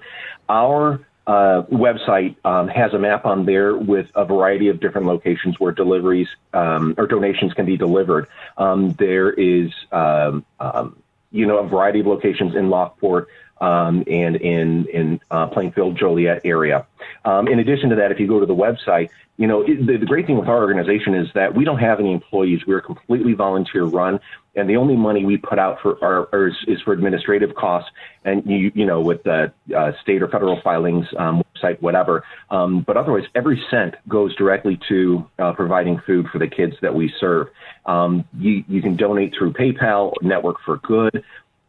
our 0.49 0.99
uh, 1.27 1.61
website 1.63 2.35
um, 2.45 2.69
has 2.69 2.93
a 2.93 2.99
map 2.99 3.25
on 3.25 3.45
there 3.45 3.75
with 3.75 4.07
a 4.15 4.23
variety 4.23 4.69
of 4.69 4.79
different 4.79 5.07
locations 5.07 5.59
where 5.59 5.73
deliveries 5.73 6.29
um, 6.53 6.95
or 6.97 7.07
donations 7.07 7.53
can 7.53 7.65
be 7.65 7.75
delivered. 7.75 8.27
Um, 8.57 8.93
there 8.93 9.31
is, 9.31 9.73
um, 9.91 10.45
um, 10.61 10.95
you 11.31 11.45
know, 11.45 11.57
a 11.57 11.67
variety 11.67 11.99
of 11.99 12.07
locations 12.07 12.55
in 12.55 12.69
Lockport 12.69 13.27
um, 13.61 14.03
and 14.07 14.35
in 14.37 14.85
in 14.87 15.19
uh, 15.31 15.47
Plainfield, 15.47 15.97
Joliet 15.97 16.41
area. 16.45 16.85
Um, 17.25 17.47
in 17.47 17.59
addition 17.59 17.89
to 17.89 17.95
that, 17.97 18.11
if 18.11 18.19
you 18.19 18.27
go 18.27 18.39
to 18.39 18.45
the 18.45 18.55
website, 18.55 19.09
you 19.37 19.47
know, 19.47 19.61
it, 19.61 19.85
the, 19.85 19.97
the 19.97 20.05
great 20.05 20.25
thing 20.25 20.37
with 20.37 20.49
our 20.49 20.57
organization 20.57 21.13
is 21.13 21.27
that 21.33 21.55
we 21.55 21.63
don't 21.63 21.77
have 21.77 21.99
any 21.99 22.11
employees. 22.11 22.65
We're 22.65 22.81
completely 22.81 23.33
volunteer 23.33 23.83
run, 23.83 24.19
and 24.55 24.69
the 24.69 24.77
only 24.77 24.95
money 24.95 25.25
we 25.25 25.37
put 25.37 25.59
out 25.59 25.79
for 25.81 26.03
our, 26.03 26.47
is, 26.47 26.55
is 26.67 26.81
for 26.81 26.93
administrative 26.93 27.53
costs, 27.55 27.91
and 28.25 28.43
you 28.45 28.71
you 28.73 28.85
know, 28.85 28.99
with 28.99 29.23
the 29.23 29.51
uh, 29.75 29.91
state 30.01 30.21
or 30.21 30.27
federal 30.27 30.59
filings, 30.61 31.05
um, 31.17 31.43
website, 31.55 31.81
whatever. 31.81 32.23
Um, 32.49 32.81
but 32.81 32.97
otherwise, 32.97 33.25
every 33.35 33.63
cent 33.69 33.95
goes 34.07 34.35
directly 34.35 34.79
to 34.89 35.29
uh, 35.39 35.53
providing 35.53 35.99
food 36.05 36.27
for 36.31 36.39
the 36.39 36.47
kids 36.47 36.75
that 36.81 36.93
we 36.93 37.13
serve. 37.19 37.49
Um, 37.85 38.25
you 38.37 38.63
you 38.67 38.81
can 38.81 38.95
donate 38.95 39.35
through 39.37 39.53
PayPal, 39.53 40.13
Network 40.21 40.57
for 40.65 40.77
Good. 40.77 41.23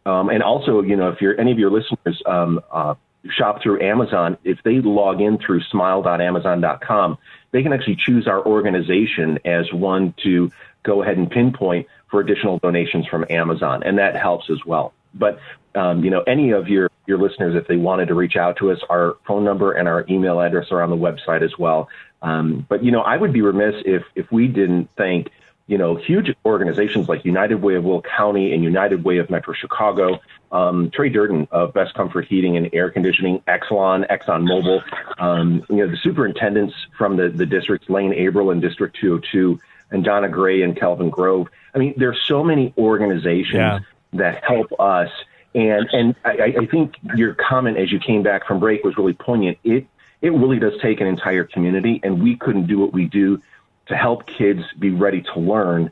Um, 0.08 0.30
and 0.30 0.42
also, 0.42 0.80
you 0.80 0.96
know, 0.96 1.10
if 1.10 1.20
you're 1.20 1.38
any 1.38 1.52
of 1.52 1.58
your 1.58 1.70
listeners 1.70 2.22
um, 2.24 2.62
uh, 2.72 2.94
shop 3.28 3.62
through 3.62 3.82
Amazon, 3.82 4.38
if 4.42 4.62
they 4.62 4.80
log 4.80 5.20
in 5.20 5.36
through 5.36 5.60
smile.amazon.com, 5.64 7.18
they 7.50 7.62
can 7.62 7.74
actually 7.74 7.96
choose 7.96 8.26
our 8.26 8.44
organization 8.44 9.38
as 9.44 9.70
one 9.70 10.14
to 10.22 10.50
go 10.82 11.02
ahead 11.02 11.18
and 11.18 11.30
pinpoint 11.30 11.86
for 12.10 12.20
additional 12.20 12.58
donations 12.58 13.06
from 13.06 13.26
Amazon, 13.28 13.82
and 13.82 13.98
that 13.98 14.16
helps 14.16 14.48
as 14.48 14.64
well. 14.64 14.94
But 15.12 15.40
um, 15.74 16.02
you 16.02 16.10
know, 16.10 16.22
any 16.22 16.52
of 16.52 16.68
your 16.68 16.90
your 17.06 17.18
listeners, 17.18 17.54
if 17.54 17.66
they 17.66 17.76
wanted 17.76 18.08
to 18.08 18.14
reach 18.14 18.36
out 18.36 18.56
to 18.58 18.70
us, 18.72 18.78
our 18.88 19.18
phone 19.26 19.44
number 19.44 19.72
and 19.72 19.86
our 19.86 20.06
email 20.08 20.40
address 20.40 20.70
are 20.70 20.82
on 20.82 20.88
the 20.88 20.96
website 20.96 21.42
as 21.42 21.58
well. 21.58 21.90
Um, 22.22 22.66
but 22.66 22.82
you 22.82 22.92
know, 22.92 23.02
I 23.02 23.18
would 23.18 23.34
be 23.34 23.42
remiss 23.42 23.74
if 23.84 24.04
if 24.14 24.32
we 24.32 24.48
didn't 24.48 24.88
thank 24.96 25.30
you 25.68 25.76
know, 25.78 25.94
huge 25.94 26.34
organizations 26.46 27.08
like 27.08 27.24
United 27.24 27.56
Way 27.62 27.74
of 27.76 27.84
Will 27.84 28.00
County 28.02 28.54
and 28.54 28.64
United 28.64 29.04
Way 29.04 29.18
of 29.18 29.28
Metro 29.30 29.52
Chicago, 29.52 30.18
um, 30.50 30.90
Trey 30.90 31.10
Durden 31.10 31.46
of 31.50 31.74
Best 31.74 31.92
Comfort 31.94 32.24
Heating 32.24 32.56
and 32.56 32.70
Air 32.72 32.90
Conditioning, 32.90 33.40
Exelon, 33.46 34.08
ExxonMobil, 34.08 34.82
um, 35.20 35.62
you 35.68 35.76
know, 35.76 35.86
the 35.86 35.98
superintendents 35.98 36.74
from 36.96 37.16
the, 37.18 37.28
the 37.28 37.44
districts, 37.44 37.88
Lane 37.90 38.12
Abrell 38.12 38.50
in 38.50 38.60
District 38.60 38.96
202, 38.98 39.60
and 39.90 40.02
Donna 40.02 40.28
Gray 40.28 40.62
and 40.62 40.74
Kelvin 40.74 41.10
Grove. 41.10 41.48
I 41.74 41.78
mean, 41.78 41.94
there's 41.98 42.20
so 42.26 42.42
many 42.42 42.72
organizations 42.78 43.54
Yeah. 43.54 43.80
that 44.14 44.42
help 44.44 44.72
us. 44.80 45.10
And, 45.54 45.86
and 45.92 46.14
I, 46.24 46.54
I 46.60 46.66
think 46.66 46.94
your 47.14 47.34
comment 47.34 47.76
as 47.76 47.92
you 47.92 47.98
came 47.98 48.22
back 48.22 48.46
from 48.46 48.58
break 48.58 48.84
was 48.84 48.96
really 48.96 49.12
poignant. 49.12 49.58
It, 49.64 49.86
it 50.22 50.30
really 50.30 50.58
does 50.58 50.74
take 50.80 51.00
an 51.02 51.06
entire 51.06 51.44
community, 51.44 52.00
and 52.02 52.22
we 52.22 52.36
couldn't 52.36 52.66
do 52.66 52.78
what 52.78 52.92
we 52.92 53.04
do 53.04 53.40
to 53.88 53.96
help 53.96 54.26
kids 54.26 54.62
be 54.78 54.90
ready 54.90 55.22
to 55.34 55.40
learn 55.40 55.90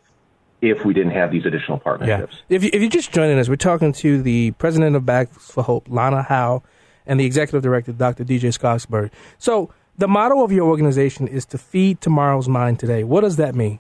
if 0.62 0.84
we 0.84 0.94
didn't 0.94 1.12
have 1.12 1.30
these 1.30 1.44
additional 1.44 1.78
Yeah. 1.78 1.84
partnerships. 1.84 2.42
If, 2.48 2.64
you, 2.64 2.70
if 2.72 2.80
you're 2.80 2.90
just 2.90 3.12
joining 3.12 3.38
us, 3.38 3.48
we're 3.48 3.56
talking 3.56 3.92
to 3.94 4.22
the 4.22 4.52
president 4.52 4.96
of 4.96 5.04
Back 5.04 5.32
for 5.32 5.62
Hope, 5.62 5.86
Lana 5.88 6.22
Howe, 6.22 6.62
and 7.06 7.20
the 7.20 7.24
executive 7.24 7.62
director, 7.62 7.92
Dr. 7.92 8.24
DJ 8.24 8.50
Skogsberg. 8.58 9.10
So, 9.38 9.70
the 9.98 10.08
motto 10.08 10.42
of 10.44 10.52
your 10.52 10.68
organization 10.68 11.26
is 11.26 11.46
to 11.46 11.58
feed 11.58 12.00
tomorrow's 12.02 12.48
mind 12.48 12.78
today. 12.78 13.02
What 13.04 13.22
does 13.22 13.36
that 13.36 13.54
mean? 13.54 13.78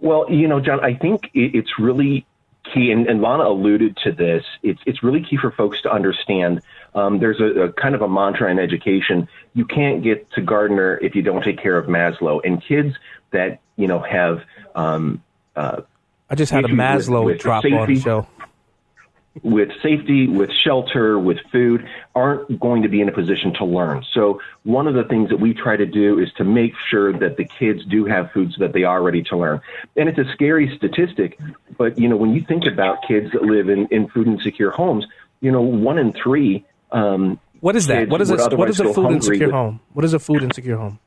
Well, 0.00 0.26
you 0.28 0.48
know, 0.48 0.60
John, 0.60 0.80
I 0.84 0.94
think 0.94 1.30
it's 1.32 1.78
really 1.78 2.26
key, 2.74 2.90
and, 2.90 3.06
and 3.06 3.22
Lana 3.22 3.44
alluded 3.44 3.96
to 4.04 4.12
this. 4.12 4.44
It's 4.62 4.80
it's 4.84 5.02
really 5.02 5.22
key 5.22 5.36
for 5.36 5.50
folks 5.50 5.80
to 5.82 5.92
understand. 5.92 6.60
Um, 6.94 7.18
there's 7.20 7.40
a, 7.40 7.62
a 7.62 7.72
kind 7.72 7.94
of 7.94 8.02
a 8.02 8.08
mantra 8.08 8.50
in 8.50 8.58
education: 8.58 9.28
you 9.54 9.64
can't 9.64 10.02
get 10.02 10.30
to 10.32 10.40
Gardner 10.42 10.98
if 10.98 11.14
you 11.14 11.22
don't 11.22 11.42
take 11.42 11.58
care 11.58 11.76
of 11.78 11.86
Maslow. 11.86 12.40
And 12.44 12.62
kids 12.62 12.94
that 13.30 13.60
you 13.76 13.86
know 13.86 14.00
have 14.00 14.42
um, 14.74 15.22
uh, 15.56 15.82
I 16.28 16.34
just 16.34 16.52
had 16.52 16.64
a 16.64 16.68
issues 16.68 16.76
with- 16.76 16.78
Maslow 16.78 17.24
with 17.24 17.40
drop 17.40 17.64
on 17.64 17.86
the 17.92 18.00
show. 18.00 18.26
with 19.42 19.70
safety, 19.82 20.28
with 20.28 20.50
shelter, 20.62 21.18
with 21.18 21.38
food, 21.50 21.88
aren't 22.14 22.60
going 22.60 22.82
to 22.82 22.88
be 22.88 23.00
in 23.00 23.08
a 23.08 23.12
position 23.12 23.54
to 23.54 23.64
learn. 23.64 24.04
So 24.12 24.42
one 24.64 24.86
of 24.86 24.92
the 24.92 25.04
things 25.04 25.30
that 25.30 25.40
we 25.40 25.54
try 25.54 25.74
to 25.74 25.86
do 25.86 26.18
is 26.18 26.30
to 26.34 26.44
make 26.44 26.74
sure 26.90 27.18
that 27.18 27.38
the 27.38 27.46
kids 27.46 27.82
do 27.86 28.04
have 28.04 28.30
food 28.32 28.52
so 28.52 28.58
that 28.58 28.74
they 28.74 28.84
are 28.84 29.02
ready 29.02 29.22
to 29.24 29.36
learn. 29.38 29.62
And 29.96 30.10
it's 30.10 30.18
a 30.18 30.30
scary 30.32 30.76
statistic, 30.76 31.38
but 31.78 31.98
you 31.98 32.08
know, 32.08 32.16
when 32.16 32.34
you 32.34 32.42
think 32.42 32.66
about 32.66 33.08
kids 33.08 33.32
that 33.32 33.42
live 33.42 33.70
in, 33.70 33.86
in 33.86 34.08
food 34.08 34.26
insecure 34.26 34.70
homes, 34.70 35.06
you 35.40 35.50
know, 35.50 35.62
one 35.62 35.96
in 35.98 36.12
three. 36.12 36.66
Um, 36.92 37.38
What 37.60 37.76
is 37.76 37.86
that? 37.88 38.08
What 38.08 38.20
is 38.20 38.30
a, 38.30 38.56
what 38.56 38.68
is 38.68 38.80
a 38.80 38.92
food 38.92 39.10
insecure 39.12 39.46
with- 39.46 39.54
home? 39.54 39.80
What 39.92 40.04
is 40.04 40.14
a 40.14 40.18
food 40.18 40.42
insecure 40.42 40.76
home? 40.76 40.98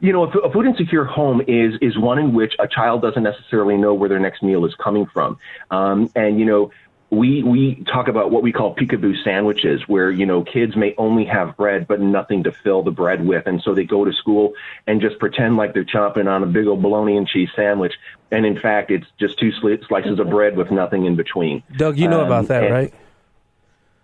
you 0.00 0.12
know, 0.12 0.24
a 0.24 0.50
food 0.50 0.66
insecure 0.66 1.04
home 1.04 1.42
is 1.46 1.74
is 1.80 1.96
one 1.98 2.18
in 2.18 2.32
which 2.32 2.54
a 2.58 2.66
child 2.66 3.02
doesn't 3.02 3.22
necessarily 3.22 3.76
know 3.76 3.94
where 3.94 4.08
their 4.08 4.18
next 4.18 4.42
meal 4.42 4.64
is 4.64 4.74
coming 4.82 5.06
from, 5.06 5.38
um, 5.70 6.10
and 6.16 6.38
you 6.40 6.46
know. 6.46 6.70
We 7.14 7.42
we 7.42 7.84
talk 7.92 8.08
about 8.08 8.30
what 8.30 8.42
we 8.42 8.52
call 8.52 8.74
peekaboo 8.74 9.22
sandwiches, 9.22 9.82
where 9.86 10.10
you 10.10 10.24
know 10.24 10.44
kids 10.44 10.74
may 10.76 10.94
only 10.96 11.26
have 11.26 11.58
bread 11.58 11.86
but 11.86 12.00
nothing 12.00 12.44
to 12.44 12.52
fill 12.52 12.82
the 12.82 12.90
bread 12.90 13.22
with, 13.26 13.46
and 13.46 13.60
so 13.60 13.74
they 13.74 13.84
go 13.84 14.02
to 14.06 14.14
school 14.14 14.54
and 14.86 14.98
just 15.02 15.18
pretend 15.18 15.58
like 15.58 15.74
they're 15.74 15.84
chomping 15.84 16.26
on 16.26 16.42
a 16.42 16.46
big 16.46 16.66
old 16.66 16.80
bologna 16.80 17.18
and 17.18 17.28
cheese 17.28 17.50
sandwich, 17.54 17.92
and 18.30 18.46
in 18.46 18.58
fact 18.58 18.90
it's 18.90 19.04
just 19.20 19.38
two 19.38 19.52
slices 19.88 20.18
of 20.20 20.30
bread 20.30 20.56
with 20.56 20.70
nothing 20.70 21.04
in 21.04 21.14
between. 21.14 21.62
Doug, 21.76 21.98
you 21.98 22.08
know 22.08 22.20
Um, 22.22 22.26
about 22.28 22.48
that, 22.48 22.64
and- 22.64 22.72
right? 22.72 22.94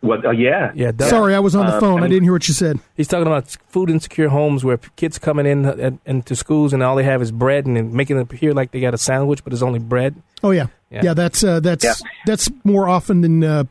What? 0.01 0.24
Uh, 0.24 0.30
yeah. 0.30 0.70
Yeah. 0.74 0.92
Doug. 0.92 1.09
Sorry, 1.11 1.34
I 1.34 1.40
was 1.40 1.57
on 1.57 1.66
the 1.66 1.74
Uh, 1.74 1.80
phone. 1.80 2.01
I 2.01 2.05
and- 2.05 2.11
didn't 2.12 2.22
hear 2.24 2.32
what 2.32 2.46
you 2.46 2.55
said. 2.55 2.78
He's 2.96 3.09
talking 3.09 3.26
about 3.26 3.49
food 3.68 3.90
insecure 3.90 4.28
homes 4.28 4.64
where 4.64 4.76
kids 4.96 5.18
coming 5.18 5.44
in 5.46 5.66
uh, 5.66 5.90
into 6.07 6.36
schools 6.36 6.72
and 6.72 6.82
all 6.82 6.94
they 6.96 7.03
have 7.05 7.20
is 7.20 7.32
bread 7.32 7.66
and 7.66 7.92
making 7.92 8.16
it 8.16 8.20
appear 8.20 8.53
like 8.55 8.70
they 8.70 8.80
got 8.80 8.94
a 8.94 8.99
sandwich, 8.99 9.42
but 9.42 9.53
it's 9.53 9.62
only 9.62 9.80
bread. 9.80 10.14
Oh 10.44 10.53
yeah, 10.53 10.66
Yeah. 10.90 11.01
yeah. 11.05 11.14
that's 11.14 11.42
uh, 11.42 11.59
that's 11.61 11.84
Yeah. 11.84 11.94
that's 12.26 12.49
more 12.64 12.88
often 12.88 13.22
than 13.22 13.42
uh, 13.42 13.64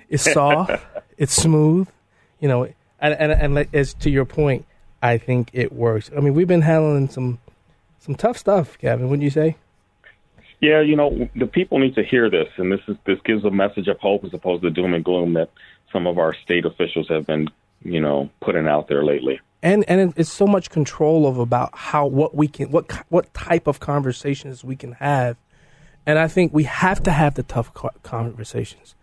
It's 0.10 0.30
soft, 0.30 0.72
it's 1.18 1.34
smooth, 1.34 1.88
you 2.42 2.50
know, 2.50 2.66
and, 3.00 3.14
and, 3.14 3.32
and 3.32 3.56
like, 3.56 3.74
as 3.74 3.94
to 3.94 4.10
your 4.10 4.26
point, 4.26 4.66
I 5.02 5.20
think 5.20 5.52
it 5.54 5.72
works. 5.72 6.12
I 6.14 6.20
mean, 6.20 6.34
we've 6.34 6.50
been 6.50 6.64
handling 6.64 7.08
some 7.08 7.40
some 8.00 8.16
tough 8.16 8.38
stuff, 8.38 8.78
Kevin, 8.78 9.08
wouldn't 9.08 9.24
you 9.24 9.30
say? 9.30 9.56
Yeah, 10.60 10.82
you 10.82 10.96
know, 10.96 11.30
the 11.36 11.46
people 11.46 11.78
need 11.80 11.96
to 11.96 12.04
hear 12.04 12.30
this, 12.30 12.48
and 12.58 12.72
this 12.72 12.80
is 12.88 12.98
this 13.06 13.20
gives 13.26 13.46
a 13.46 13.52
message 13.52 13.88
of 13.88 14.00
hope 14.00 14.24
as 14.26 14.34
opposed 14.34 14.64
to 14.64 14.70
doom 14.72 14.94
and 14.94 15.04
gloom 15.04 15.34
that 15.34 15.50
some 15.94 16.08
of 16.08 16.18
our 16.18 16.34
state 16.34 16.66
officials 16.66 17.08
have 17.10 17.28
been, 17.28 17.48
you 17.84 18.02
know, 18.02 18.30
putting 18.42 18.68
out 18.68 18.88
there 18.88 19.04
lately. 19.06 19.40
and 19.62 19.86
and 19.88 20.14
it's 20.18 20.32
so 20.32 20.48
much 20.48 20.70
control 20.70 21.28
of 21.28 21.38
about 21.38 21.70
how 21.78 22.06
what 22.08 22.34
we 22.36 22.48
can 22.48 22.72
what 22.72 22.86
what 23.10 23.32
type 23.34 23.68
of 23.68 23.80
conversations 23.80 24.64
we 24.64 24.76
can 24.76 24.92
have 24.94 25.36
and 26.06 26.20
i 26.20 26.28
think 26.28 26.54
we 26.54 26.64
have 26.64 27.02
to 27.02 27.12
have 27.12 27.34
the 27.34 27.42
tough 27.44 27.72
conversations 28.04 28.94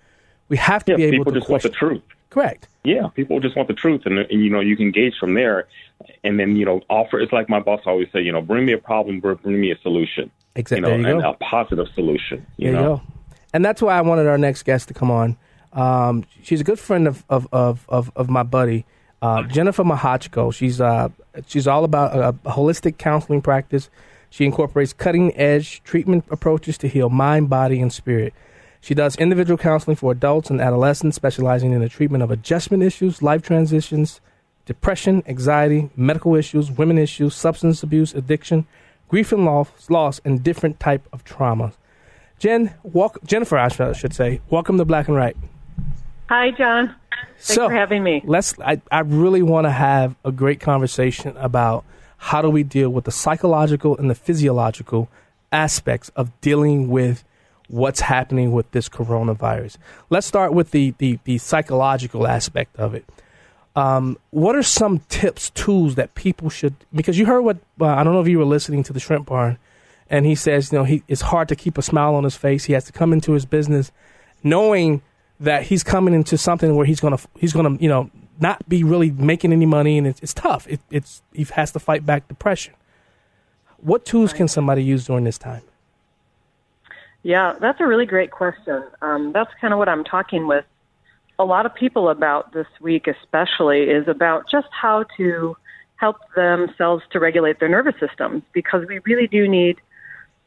we 0.48 0.56
have 0.56 0.84
to 0.84 0.92
Yeah, 0.92 0.96
be 0.98 1.04
able 1.04 1.18
people 1.18 1.32
to 1.32 1.40
just 1.40 1.50
want 1.50 1.62
the 1.64 1.70
truth. 1.70 2.02
correct 2.30 2.68
Yeah, 2.84 3.08
people 3.14 3.40
just 3.40 3.56
want 3.56 3.68
the 3.68 3.74
truth, 3.74 4.02
and, 4.06 4.18
and 4.18 4.38
you 4.44 4.50
know, 4.50 4.60
you 4.60 4.76
can 4.76 4.90
gauge 4.92 5.14
from 5.18 5.32
there, 5.34 5.66
and 6.22 6.38
then 6.38 6.54
you 6.56 6.64
know, 6.66 6.82
offer. 6.90 7.18
It's 7.18 7.32
like 7.32 7.48
my 7.48 7.60
boss 7.60 7.80
always 7.86 8.08
say, 8.12 8.20
you 8.20 8.32
know, 8.32 8.42
bring 8.42 8.64
me 8.66 8.72
a 8.74 8.78
problem, 8.78 9.20
bring 9.20 9.60
me 9.60 9.70
a 9.72 9.78
solution. 9.82 10.30
Exact- 10.56 10.80
You 10.80 10.86
know, 10.86 10.96
you 10.96 11.06
and 11.14 11.22
go. 11.22 11.30
a 11.30 11.34
positive 11.34 11.86
solution. 11.94 12.46
You 12.56 12.72
there 12.72 12.80
know? 12.80 12.90
you 12.92 12.96
go 12.96 13.02
and 13.52 13.64
that's 13.64 13.80
why 13.80 13.96
i 13.96 14.00
wanted 14.00 14.26
our 14.26 14.36
next 14.38 14.64
guest 14.64 14.88
to 14.88 14.94
come 14.94 15.10
on 15.10 15.36
um, 15.72 16.24
she's 16.42 16.60
a 16.60 16.64
good 16.64 16.78
friend 16.78 17.06
of 17.08 17.24
of 17.28 17.46
of 17.52 17.86
of, 17.88 18.10
of 18.16 18.28
my 18.28 18.42
buddy 18.42 18.84
uh, 19.22 19.42
jennifer 19.44 19.84
mahachko 19.84 20.52
she's 20.52 20.80
uh 20.80 21.08
she's 21.46 21.66
all 21.66 21.84
about 21.84 22.14
a, 22.16 22.28
a 22.48 22.52
holistic 22.52 22.98
counseling 22.98 23.40
practice 23.40 23.88
she 24.28 24.44
incorporates 24.44 24.92
cutting 24.92 25.34
edge 25.36 25.82
treatment 25.84 26.24
approaches 26.30 26.76
to 26.76 26.88
heal 26.88 27.08
mind 27.08 27.48
body 27.48 27.80
and 27.80 27.92
spirit 27.92 28.34
She 28.80 28.94
does 28.94 29.16
individual 29.16 29.56
counseling 29.56 29.96
for 29.96 30.12
adults 30.12 30.50
and 30.50 30.60
adolescents, 30.60 31.16
specializing 31.16 31.72
in 31.72 31.80
the 31.80 31.88
treatment 31.88 32.22
of 32.22 32.30
adjustment 32.30 32.82
issues, 32.82 33.22
life 33.22 33.40
transitions, 33.40 34.20
depression, 34.66 35.22
anxiety, 35.26 35.88
medical 35.96 36.34
issues, 36.34 36.70
women 36.70 36.98
issues, 36.98 37.34
substance 37.34 37.82
abuse, 37.82 38.12
addiction, 38.14 38.66
grief 39.14 39.30
and 39.30 39.44
loss, 39.44 39.68
loss 39.88 40.20
and 40.24 40.42
different 40.42 40.80
type 40.80 41.08
of 41.12 41.24
traumas. 41.24 41.74
Jen, 42.40 42.74
walk, 42.82 43.16
Jennifer, 43.24 43.56
I 43.56 43.68
should- 43.68 44.12
say, 44.12 44.40
welcome 44.50 44.76
to 44.76 44.84
Black 44.84 45.06
and 45.06 45.16
Right. 45.16 45.36
Hi, 46.28 46.50
John. 46.50 46.88
Thanks 46.88 47.54
so, 47.54 47.68
for 47.68 47.74
having 47.76 48.02
me. 48.02 48.22
Let's. 48.24 48.58
I, 48.58 48.80
I 48.90 49.00
really 49.00 49.40
want 49.40 49.66
to 49.66 49.70
have 49.70 50.16
a 50.24 50.32
great 50.32 50.58
conversation 50.58 51.36
about 51.36 51.84
how 52.16 52.42
do 52.42 52.50
we 52.50 52.64
deal 52.64 52.90
with 52.90 53.04
the 53.04 53.12
psychological 53.12 53.96
and 53.96 54.10
the 54.10 54.16
physiological 54.16 55.08
aspects 55.52 56.08
of 56.16 56.32
dealing 56.40 56.88
with 56.88 57.22
what's 57.68 58.00
happening 58.00 58.50
with 58.50 58.68
this 58.72 58.88
coronavirus. 58.88 59.76
Let's 60.10 60.26
start 60.26 60.52
with 60.52 60.72
the 60.72 60.92
the, 60.98 61.20
the 61.22 61.38
psychological 61.38 62.26
aspect 62.26 62.74
of 62.80 62.96
it. 62.96 63.04
Um, 63.76 64.18
what 64.30 64.54
are 64.54 64.62
some 64.62 65.00
tips, 65.08 65.50
tools 65.50 65.96
that 65.96 66.14
people 66.14 66.48
should? 66.48 66.74
Because 66.94 67.18
you 67.18 67.26
heard 67.26 67.42
what 67.42 67.58
uh, 67.80 67.86
I 67.86 68.04
don't 68.04 68.12
know 68.12 68.20
if 68.20 68.28
you 68.28 68.38
were 68.38 68.44
listening 68.44 68.82
to 68.84 68.92
the 68.92 69.00
Shrimp 69.00 69.26
Barn, 69.26 69.58
and 70.08 70.26
he 70.26 70.34
says, 70.34 70.70
you 70.70 70.78
know, 70.78 70.84
he 70.84 71.02
it's 71.08 71.22
hard 71.22 71.48
to 71.48 71.56
keep 71.56 71.76
a 71.76 71.82
smile 71.82 72.14
on 72.14 72.24
his 72.24 72.36
face. 72.36 72.64
He 72.64 72.72
has 72.74 72.84
to 72.84 72.92
come 72.92 73.12
into 73.12 73.32
his 73.32 73.44
business 73.44 73.90
knowing 74.44 75.02
that 75.40 75.64
he's 75.64 75.82
coming 75.82 76.14
into 76.14 76.38
something 76.38 76.76
where 76.76 76.86
he's 76.86 77.00
gonna 77.00 77.18
he's 77.38 77.52
gonna 77.52 77.76
you 77.80 77.88
know 77.88 78.10
not 78.40 78.68
be 78.68 78.84
really 78.84 79.10
making 79.10 79.52
any 79.52 79.66
money, 79.66 79.98
and 79.98 80.06
it's, 80.06 80.20
it's 80.20 80.34
tough. 80.34 80.68
It, 80.68 80.80
it's 80.90 81.22
he 81.32 81.44
has 81.54 81.72
to 81.72 81.80
fight 81.80 82.06
back 82.06 82.28
depression. 82.28 82.74
What 83.78 84.04
tools 84.04 84.32
can 84.32 84.48
somebody 84.48 84.82
use 84.82 85.06
during 85.06 85.24
this 85.24 85.38
time? 85.38 85.62
Yeah, 87.22 87.56
that's 87.60 87.80
a 87.80 87.86
really 87.86 88.06
great 88.06 88.30
question. 88.30 88.84
Um, 89.02 89.32
that's 89.32 89.50
kind 89.60 89.72
of 89.72 89.78
what 89.78 89.88
I'm 89.88 90.04
talking 90.04 90.46
with 90.46 90.64
a 91.38 91.44
lot 91.44 91.66
of 91.66 91.74
people 91.74 92.08
about 92.08 92.52
this 92.52 92.66
week, 92.80 93.06
especially, 93.06 93.82
is 93.82 94.06
about 94.08 94.48
just 94.50 94.68
how 94.70 95.04
to 95.16 95.56
help 95.96 96.16
themselves 96.34 97.02
to 97.10 97.20
regulate 97.20 97.60
their 97.60 97.68
nervous 97.68 97.94
systems 97.98 98.42
because 98.52 98.86
we 98.88 99.00
really 99.04 99.26
do 99.26 99.48
need 99.48 99.80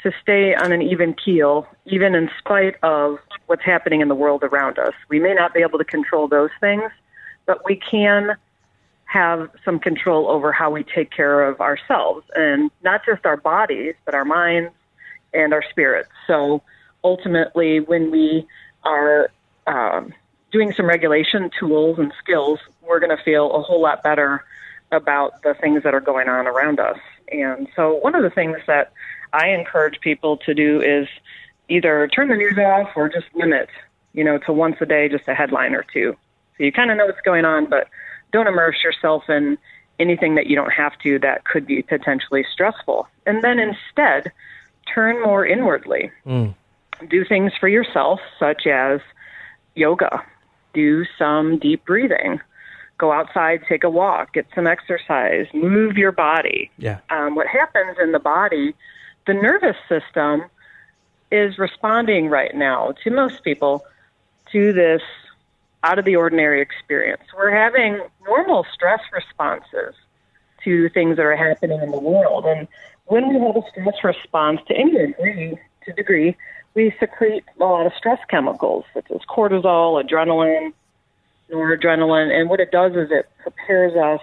to 0.03 0.11
stay 0.21 0.53
on 0.53 0.71
an 0.71 0.81
even 0.81 1.13
keel, 1.13 1.67
even 1.85 2.13
in 2.15 2.29
spite 2.37 2.75
of 2.83 3.17
what's 3.47 3.63
happening 3.63 4.01
in 4.01 4.07
the 4.07 4.15
world 4.15 4.43
around 4.43 4.77
us. 4.77 4.93
We 5.09 5.19
may 5.19 5.33
not 5.33 5.53
be 5.53 5.61
able 5.61 5.79
to 5.79 5.85
control 5.85 6.27
those 6.27 6.51
things, 6.59 6.91
but 7.45 7.65
we 7.65 7.75
can 7.75 8.35
have 9.05 9.49
some 9.65 9.79
control 9.79 10.29
over 10.29 10.51
how 10.51 10.69
we 10.69 10.83
take 10.83 11.11
care 11.11 11.47
of 11.47 11.59
ourselves 11.61 12.25
and 12.35 12.69
not 12.83 13.05
just 13.05 13.25
our 13.25 13.37
bodies, 13.37 13.95
but 14.05 14.13
our 14.13 14.25
minds 14.25 14.71
and 15.33 15.53
our 15.53 15.63
spirits. 15.69 16.09
So 16.27 16.61
ultimately, 17.03 17.79
when 17.79 18.11
we 18.11 18.45
are 18.83 19.29
um, 19.65 20.13
doing 20.51 20.73
some 20.73 20.85
regulation 20.85 21.49
tools 21.59 21.99
and 21.99 22.13
skills, 22.19 22.59
we're 22.81 22.99
going 22.99 23.15
to 23.15 23.23
feel 23.23 23.51
a 23.51 23.61
whole 23.61 23.81
lot 23.81 24.03
better 24.03 24.43
about 24.91 25.41
the 25.43 25.53
things 25.53 25.83
that 25.83 25.93
are 25.93 26.01
going 26.01 26.29
on 26.29 26.47
around 26.47 26.79
us. 26.79 26.97
And 27.31 27.67
so, 27.75 27.95
one 27.95 28.15
of 28.15 28.23
the 28.23 28.29
things 28.29 28.57
that 28.67 28.93
I 29.33 29.49
encourage 29.49 29.99
people 29.99 30.37
to 30.37 30.53
do 30.53 30.81
is 30.81 31.07
either 31.69 32.07
turn 32.07 32.29
the 32.29 32.35
news 32.35 32.57
off 32.57 32.89
or 32.95 33.09
just 33.09 33.27
limit, 33.35 33.69
you 34.13 34.23
know, 34.23 34.37
to 34.39 34.53
once 34.53 34.77
a 34.79 34.85
day, 34.85 35.09
just 35.09 35.27
a 35.27 35.33
headline 35.33 35.75
or 35.75 35.85
two. 35.93 36.15
So 36.57 36.63
you 36.63 36.71
kind 36.71 36.89
of 36.89 36.97
know 36.97 37.05
what's 37.05 37.21
going 37.21 37.45
on, 37.45 37.65
but 37.65 37.87
don't 38.31 38.47
immerse 38.47 38.83
yourself 38.83 39.29
in 39.29 39.57
anything 39.99 40.35
that 40.35 40.47
you 40.47 40.55
don't 40.55 40.71
have 40.71 40.97
to 40.99 41.19
that 41.19 41.43
could 41.43 41.65
be 41.65 41.81
potentially 41.81 42.45
stressful. 42.51 43.07
And 43.25 43.43
then 43.43 43.59
instead, 43.59 44.31
turn 44.93 45.21
more 45.21 45.45
inwardly. 45.45 46.11
Mm. 46.25 46.55
Do 47.09 47.25
things 47.25 47.51
for 47.59 47.67
yourself, 47.67 48.19
such 48.39 48.65
as 48.65 49.01
yoga, 49.75 50.23
do 50.73 51.05
some 51.17 51.57
deep 51.57 51.85
breathing, 51.85 52.39
go 52.97 53.11
outside, 53.11 53.63
take 53.67 53.83
a 53.83 53.89
walk, 53.89 54.33
get 54.33 54.47
some 54.55 54.67
exercise, 54.67 55.47
move 55.53 55.97
your 55.97 56.11
body. 56.11 56.71
Yeah. 56.77 56.99
Um, 57.09 57.35
what 57.35 57.47
happens 57.47 57.97
in 58.01 58.11
the 58.11 58.19
body, 58.19 58.75
the 59.25 59.33
nervous 59.33 59.77
system 59.87 60.45
is 61.31 61.57
responding 61.57 62.29
right 62.29 62.55
now 62.55 62.93
to 63.03 63.11
most 63.11 63.43
people 63.43 63.85
to 64.51 64.73
this 64.73 65.01
out 65.83 65.99
of 65.99 66.05
the 66.05 66.15
ordinary 66.15 66.61
experience. 66.61 67.23
We're 67.35 67.51
having 67.51 68.01
normal 68.25 68.65
stress 68.73 69.01
responses 69.11 69.93
to 70.63 70.89
things 70.89 71.17
that 71.17 71.25
are 71.25 71.35
happening 71.35 71.81
in 71.81 71.91
the 71.91 71.99
world. 71.99 72.45
And 72.45 72.67
when 73.05 73.29
we 73.29 73.39
have 73.45 73.55
a 73.55 73.61
stress 73.71 74.03
response 74.03 74.61
to 74.67 74.75
any 74.75 74.91
degree, 74.91 75.57
to 75.87 75.93
degree, 75.93 76.35
we 76.75 76.93
secrete 76.99 77.43
a 77.59 77.63
lot 77.63 77.87
of 77.87 77.93
stress 77.97 78.19
chemicals 78.29 78.85
such 78.93 79.09
as 79.09 79.21
cortisol, 79.27 80.03
adrenaline, 80.03 80.71
noradrenaline, 81.51 82.29
and 82.31 82.49
what 82.49 82.59
it 82.59 82.71
does 82.71 82.91
is 82.91 83.09
it 83.09 83.27
prepares 83.41 83.95
us 83.95 84.21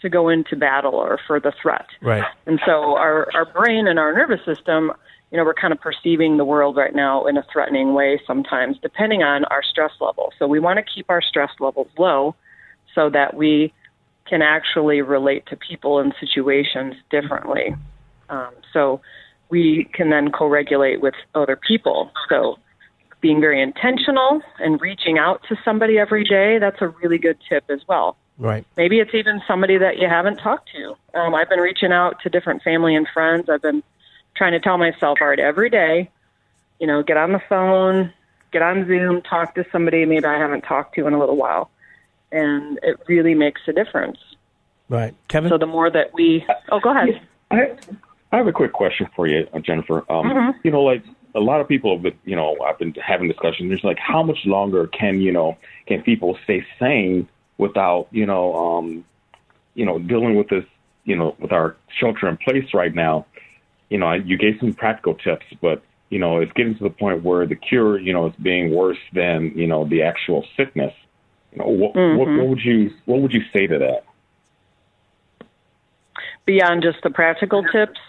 to 0.00 0.08
go 0.08 0.28
into 0.28 0.56
battle 0.56 0.94
or 0.94 1.18
for 1.26 1.38
the 1.40 1.52
threat. 1.60 1.86
Right. 2.00 2.24
And 2.46 2.60
so 2.64 2.96
our, 2.96 3.28
our 3.34 3.44
brain 3.44 3.86
and 3.86 3.98
our 3.98 4.12
nervous 4.12 4.44
system, 4.44 4.92
you 5.30 5.38
know, 5.38 5.44
we're 5.44 5.54
kind 5.54 5.72
of 5.72 5.80
perceiving 5.80 6.36
the 6.36 6.44
world 6.44 6.76
right 6.76 6.94
now 6.94 7.26
in 7.26 7.36
a 7.36 7.44
threatening 7.52 7.94
way 7.94 8.20
sometimes, 8.26 8.76
depending 8.80 9.22
on 9.22 9.44
our 9.46 9.62
stress 9.62 9.92
level. 10.00 10.32
So 10.38 10.46
we 10.46 10.60
want 10.60 10.78
to 10.78 10.84
keep 10.84 11.10
our 11.10 11.20
stress 11.20 11.50
levels 11.60 11.88
low 11.98 12.34
so 12.94 13.10
that 13.10 13.34
we 13.34 13.72
can 14.26 14.42
actually 14.42 15.02
relate 15.02 15.46
to 15.46 15.56
people 15.56 15.98
and 15.98 16.14
situations 16.20 16.94
differently. 17.10 17.74
Um, 18.28 18.52
so 18.72 19.00
we 19.50 19.84
can 19.92 20.10
then 20.10 20.30
co 20.30 20.46
regulate 20.46 21.00
with 21.00 21.14
other 21.34 21.56
people. 21.56 22.10
So 22.28 22.58
being 23.20 23.40
very 23.40 23.60
intentional 23.60 24.40
and 24.58 24.80
reaching 24.80 25.18
out 25.18 25.42
to 25.48 25.56
somebody 25.64 25.98
every 25.98 26.24
day, 26.24 26.58
that's 26.58 26.80
a 26.80 26.88
really 26.88 27.18
good 27.18 27.38
tip 27.48 27.64
as 27.68 27.80
well. 27.88 28.16
Right. 28.38 28.64
Maybe 28.76 29.00
it's 29.00 29.14
even 29.14 29.42
somebody 29.48 29.78
that 29.78 29.98
you 29.98 30.08
haven't 30.08 30.36
talked 30.36 30.70
to. 30.72 31.18
Um, 31.18 31.34
I've 31.34 31.48
been 31.48 31.58
reaching 31.58 31.92
out 31.92 32.20
to 32.22 32.28
different 32.28 32.62
family 32.62 32.94
and 32.94 33.06
friends. 33.12 33.48
I've 33.48 33.62
been 33.62 33.82
trying 34.36 34.52
to 34.52 34.60
tell 34.60 34.78
myself, 34.78 35.18
all 35.20 35.28
right, 35.28 35.40
every 35.40 35.70
day, 35.70 36.08
you 36.78 36.86
know, 36.86 37.02
get 37.02 37.16
on 37.16 37.32
the 37.32 37.42
phone, 37.48 38.12
get 38.52 38.62
on 38.62 38.86
Zoom, 38.86 39.22
talk 39.22 39.56
to 39.56 39.64
somebody 39.72 40.04
maybe 40.04 40.24
I 40.24 40.38
haven't 40.38 40.62
talked 40.62 40.94
to 40.94 41.06
in 41.06 41.14
a 41.14 41.18
little 41.18 41.36
while. 41.36 41.70
And 42.30 42.78
it 42.82 43.00
really 43.08 43.34
makes 43.34 43.62
a 43.66 43.72
difference. 43.72 44.18
Right. 44.88 45.14
Kevin? 45.26 45.50
So 45.50 45.58
the 45.58 45.66
more 45.66 45.90
that 45.90 46.14
we. 46.14 46.46
Oh, 46.70 46.78
go 46.78 46.90
ahead. 46.90 47.20
I, 47.50 47.76
I 48.30 48.36
have 48.36 48.46
a 48.46 48.52
quick 48.52 48.72
question 48.72 49.08
for 49.16 49.26
you, 49.26 49.46
uh, 49.54 49.58
Jennifer. 49.60 50.04
Um, 50.10 50.30
Mhm. 50.30 50.54
You 50.62 50.70
know, 50.70 50.82
like 50.82 51.02
a 51.34 51.40
lot 51.40 51.60
of 51.60 51.68
people, 51.68 51.98
have 51.98 52.14
you 52.24 52.36
know, 52.36 52.56
I've 52.64 52.78
been 52.78 52.94
having 52.94 53.28
discussions. 53.28 53.68
There's 53.68 53.84
like, 53.84 53.98
how 53.98 54.22
much 54.22 54.44
longer 54.44 54.86
can 54.88 55.20
you 55.20 55.32
know 55.32 55.56
can 55.86 56.02
people 56.02 56.38
stay 56.44 56.64
sane 56.78 57.28
without 57.56 58.08
you 58.10 58.26
know, 58.26 58.54
um, 58.54 59.04
you 59.74 59.86
know, 59.86 59.98
dealing 59.98 60.36
with 60.36 60.48
this, 60.48 60.64
you 61.04 61.16
know, 61.16 61.34
with 61.38 61.52
our 61.52 61.76
shelter 61.98 62.28
in 62.28 62.36
place 62.36 62.74
right 62.74 62.94
now? 62.94 63.24
You 63.88 63.98
know, 63.98 64.12
you 64.12 64.36
gave 64.36 64.58
some 64.60 64.74
practical 64.74 65.14
tips, 65.14 65.46
but 65.62 65.82
you 66.10 66.18
know, 66.18 66.38
it's 66.40 66.52
getting 66.52 66.74
to 66.76 66.84
the 66.84 66.90
point 66.90 67.22
where 67.22 67.46
the 67.46 67.54
cure, 67.54 67.98
you 67.98 68.12
know, 68.12 68.26
is 68.26 68.34
being 68.42 68.74
worse 68.74 68.98
than 69.14 69.52
you 69.56 69.66
know 69.66 69.84
the 69.86 70.02
actual 70.02 70.44
sickness. 70.56 70.94
You 71.52 71.58
know, 71.60 71.68
what, 71.68 71.94
what, 71.94 72.28
Mhm. 72.28 72.38
what 72.38 72.48
would 72.48 72.64
you 72.64 72.90
what 73.06 73.20
would 73.20 73.32
you 73.32 73.42
say 73.54 73.66
to 73.66 73.78
that? 73.78 74.04
Beyond 76.44 76.82
just 76.82 77.02
the 77.02 77.10
practical 77.10 77.62
tips, 77.62 78.00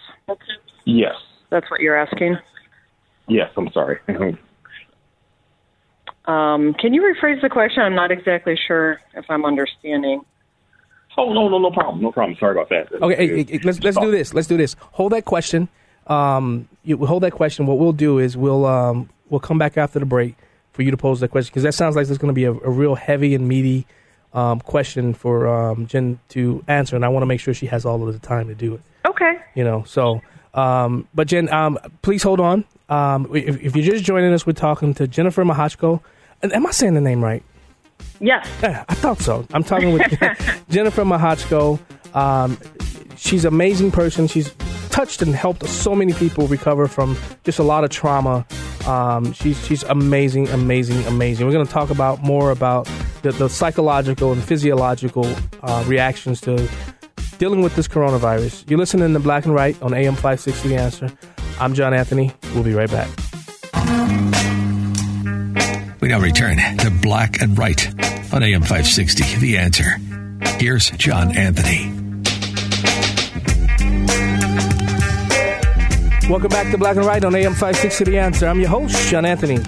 Yes, 0.84 1.14
that's 1.50 1.70
what 1.70 1.80
you're 1.80 1.96
asking. 1.96 2.38
yes. 3.28 3.50
I'm 3.56 3.70
sorry. 3.72 3.98
Um, 6.26 6.74
can 6.74 6.94
you 6.94 7.02
rephrase 7.02 7.40
the 7.42 7.48
question? 7.48 7.82
I'm 7.82 7.94
not 7.94 8.12
exactly 8.12 8.56
sure 8.68 9.00
if 9.14 9.24
I'm 9.28 9.44
understanding. 9.44 10.22
Oh 11.16 11.32
no, 11.32 11.48
no, 11.48 11.58
no 11.58 11.70
problem, 11.70 12.02
no 12.02 12.12
problem. 12.12 12.36
Sorry 12.38 12.52
about 12.52 12.68
that. 12.68 12.92
Okay, 13.02 13.16
hey, 13.16 13.44
hey, 13.44 13.60
let's 13.64 13.82
let's 13.82 13.98
do 13.98 14.10
this. 14.12 14.32
Let's 14.32 14.46
do 14.46 14.56
this. 14.56 14.76
Hold 14.92 15.12
that 15.12 15.24
question. 15.24 15.68
Um, 16.06 16.68
you 16.84 17.04
hold 17.04 17.24
that 17.24 17.32
question. 17.32 17.66
What 17.66 17.78
we'll 17.78 17.92
do 17.92 18.18
is 18.18 18.36
we'll 18.36 18.64
um 18.64 19.08
we'll 19.28 19.40
come 19.40 19.58
back 19.58 19.76
after 19.76 19.98
the 19.98 20.06
break 20.06 20.36
for 20.72 20.82
you 20.82 20.90
to 20.90 20.96
pose 20.96 21.20
that 21.20 21.28
question 21.28 21.50
because 21.50 21.64
that 21.64 21.74
sounds 21.74 21.96
like 21.96 22.06
there's 22.06 22.18
going 22.18 22.32
to 22.32 22.34
be 22.34 22.44
a, 22.44 22.52
a 22.52 22.70
real 22.70 22.94
heavy 22.94 23.34
and 23.34 23.48
meaty 23.48 23.86
um, 24.32 24.60
question 24.60 25.14
for 25.14 25.48
um, 25.48 25.86
Jen 25.86 26.20
to 26.30 26.62
answer, 26.68 26.94
and 26.94 27.04
I 27.04 27.08
want 27.08 27.22
to 27.22 27.26
make 27.26 27.40
sure 27.40 27.54
she 27.54 27.66
has 27.66 27.84
all 27.84 28.06
of 28.06 28.12
the 28.12 28.24
time 28.24 28.46
to 28.48 28.54
do 28.54 28.74
it. 28.74 28.80
Okay. 29.20 29.38
You 29.54 29.64
know, 29.64 29.84
so 29.84 30.20
um, 30.54 31.06
but 31.14 31.28
Jen, 31.28 31.52
um, 31.52 31.78
please 32.02 32.22
hold 32.22 32.40
on. 32.40 32.64
Um, 32.88 33.28
if, 33.34 33.60
if 33.60 33.76
you're 33.76 33.84
just 33.84 34.04
joining 34.04 34.32
us, 34.32 34.46
we're 34.46 34.52
talking 34.52 34.94
to 34.94 35.06
Jennifer 35.06 35.44
Mahachko. 35.44 36.00
Am 36.42 36.66
I 36.66 36.70
saying 36.70 36.94
the 36.94 37.00
name 37.00 37.22
right? 37.22 37.42
Yes. 38.20 38.48
Yeah, 38.62 38.84
I 38.88 38.94
thought 38.94 39.18
so. 39.18 39.46
I'm 39.52 39.62
talking 39.62 39.92
with 39.92 40.02
Jennifer 40.70 41.04
Mahachko. 41.04 41.78
Um, 42.14 42.58
she's 43.16 43.44
an 43.44 43.52
amazing 43.52 43.90
person. 43.90 44.26
She's 44.26 44.52
touched 44.88 45.22
and 45.22 45.34
helped 45.34 45.66
so 45.66 45.94
many 45.94 46.12
people 46.14 46.48
recover 46.48 46.88
from 46.88 47.16
just 47.44 47.58
a 47.58 47.62
lot 47.62 47.84
of 47.84 47.90
trauma. 47.90 48.44
Um, 48.86 49.32
she's 49.34 49.64
she's 49.66 49.82
amazing, 49.84 50.48
amazing, 50.48 51.04
amazing. 51.06 51.46
We're 51.46 51.52
going 51.52 51.66
to 51.66 51.72
talk 51.72 51.90
about 51.90 52.22
more 52.22 52.50
about 52.50 52.88
the, 53.22 53.32
the 53.32 53.48
psychological 53.48 54.32
and 54.32 54.42
physiological 54.42 55.30
uh, 55.62 55.84
reactions 55.86 56.40
to 56.42 56.68
dealing 57.40 57.62
with 57.62 57.74
this 57.74 57.88
coronavirus. 57.88 58.68
You're 58.68 58.78
listening 58.78 59.14
to 59.14 59.18
Black 59.18 59.46
and 59.46 59.54
Right 59.54 59.80
on 59.80 59.94
AM 59.94 60.12
560 60.14 60.68
The 60.68 60.76
Answer. 60.76 61.10
I'm 61.58 61.72
John 61.72 61.94
Anthony. 61.94 62.34
We'll 62.54 62.64
be 62.64 62.74
right 62.74 62.90
back. 62.90 63.08
We 66.02 66.08
now 66.08 66.20
return 66.20 66.58
to 66.76 66.90
Black 67.00 67.40
and 67.40 67.56
Right 67.56 67.88
on 68.34 68.42
AM 68.42 68.60
560, 68.60 69.38
The 69.38 69.56
Answer. 69.56 69.96
Here's 70.58 70.90
John 70.90 71.34
Anthony. 71.34 71.90
Welcome 76.28 76.50
back 76.50 76.70
to 76.72 76.76
Black 76.76 76.96
and 76.96 77.06
Right 77.06 77.24
on 77.24 77.34
AM 77.34 77.54
560 77.54 78.04
The 78.04 78.18
Answer. 78.18 78.48
I'm 78.48 78.60
your 78.60 78.68
host, 78.68 79.08
John 79.08 79.24
Anthony, 79.24 79.60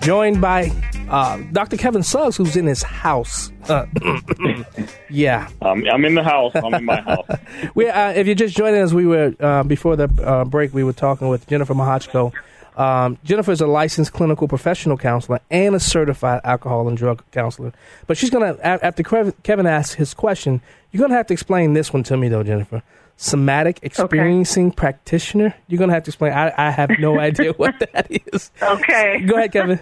joined 0.00 0.40
by 0.40 0.70
uh, 1.08 1.38
Dr. 1.52 1.76
Kevin 1.76 2.02
Suggs, 2.02 2.36
who's 2.36 2.56
in 2.56 2.66
his 2.66 2.82
house. 2.82 3.50
Uh, 3.68 3.86
yeah. 5.10 5.48
Um, 5.62 5.84
I'm 5.90 6.04
in 6.04 6.14
the 6.14 6.22
house. 6.22 6.52
I'm 6.54 6.74
in 6.74 6.84
my 6.84 7.00
house. 7.00 7.26
We, 7.74 7.88
uh, 7.88 8.10
if 8.12 8.26
you're 8.26 8.34
just 8.34 8.56
joining 8.56 8.80
us, 8.80 8.92
we 8.92 9.06
were, 9.06 9.34
uh, 9.40 9.62
before 9.62 9.96
the 9.96 10.08
uh, 10.24 10.44
break, 10.44 10.72
we 10.74 10.84
were 10.84 10.92
talking 10.92 11.28
with 11.28 11.46
Jennifer 11.46 11.74
Mahachko. 11.74 12.32
Um, 12.76 13.18
Jennifer 13.24 13.52
is 13.52 13.60
a 13.60 13.66
licensed 13.66 14.12
clinical 14.12 14.48
professional 14.48 14.96
counselor 14.98 15.40
and 15.50 15.74
a 15.74 15.80
certified 15.80 16.42
alcohol 16.44 16.88
and 16.88 16.96
drug 16.96 17.22
counselor. 17.32 17.72
But 18.06 18.18
she's 18.18 18.30
going 18.30 18.54
to, 18.56 18.66
after 18.84 19.02
Kevin 19.42 19.66
asks 19.66 19.94
his 19.94 20.12
question, 20.12 20.60
you're 20.92 20.98
going 20.98 21.10
to 21.10 21.16
have 21.16 21.26
to 21.28 21.32
explain 21.32 21.72
this 21.72 21.92
one 21.92 22.02
to 22.04 22.16
me, 22.16 22.28
though, 22.28 22.42
Jennifer. 22.42 22.82
Somatic 23.16 23.78
experiencing 23.82 24.72
practitioner. 24.72 25.54
You're 25.68 25.78
going 25.78 25.88
to 25.88 25.94
have 25.94 26.04
to 26.04 26.10
explain. 26.10 26.32
I, 26.32 26.52
I 26.56 26.70
have 26.70 26.90
no 26.98 27.18
idea 27.20 27.52
what 27.52 27.78
that 27.78 28.06
is. 28.10 28.50
Okay. 28.60 29.20
Go 29.20 29.36
ahead, 29.36 29.52
Kevin. 29.52 29.80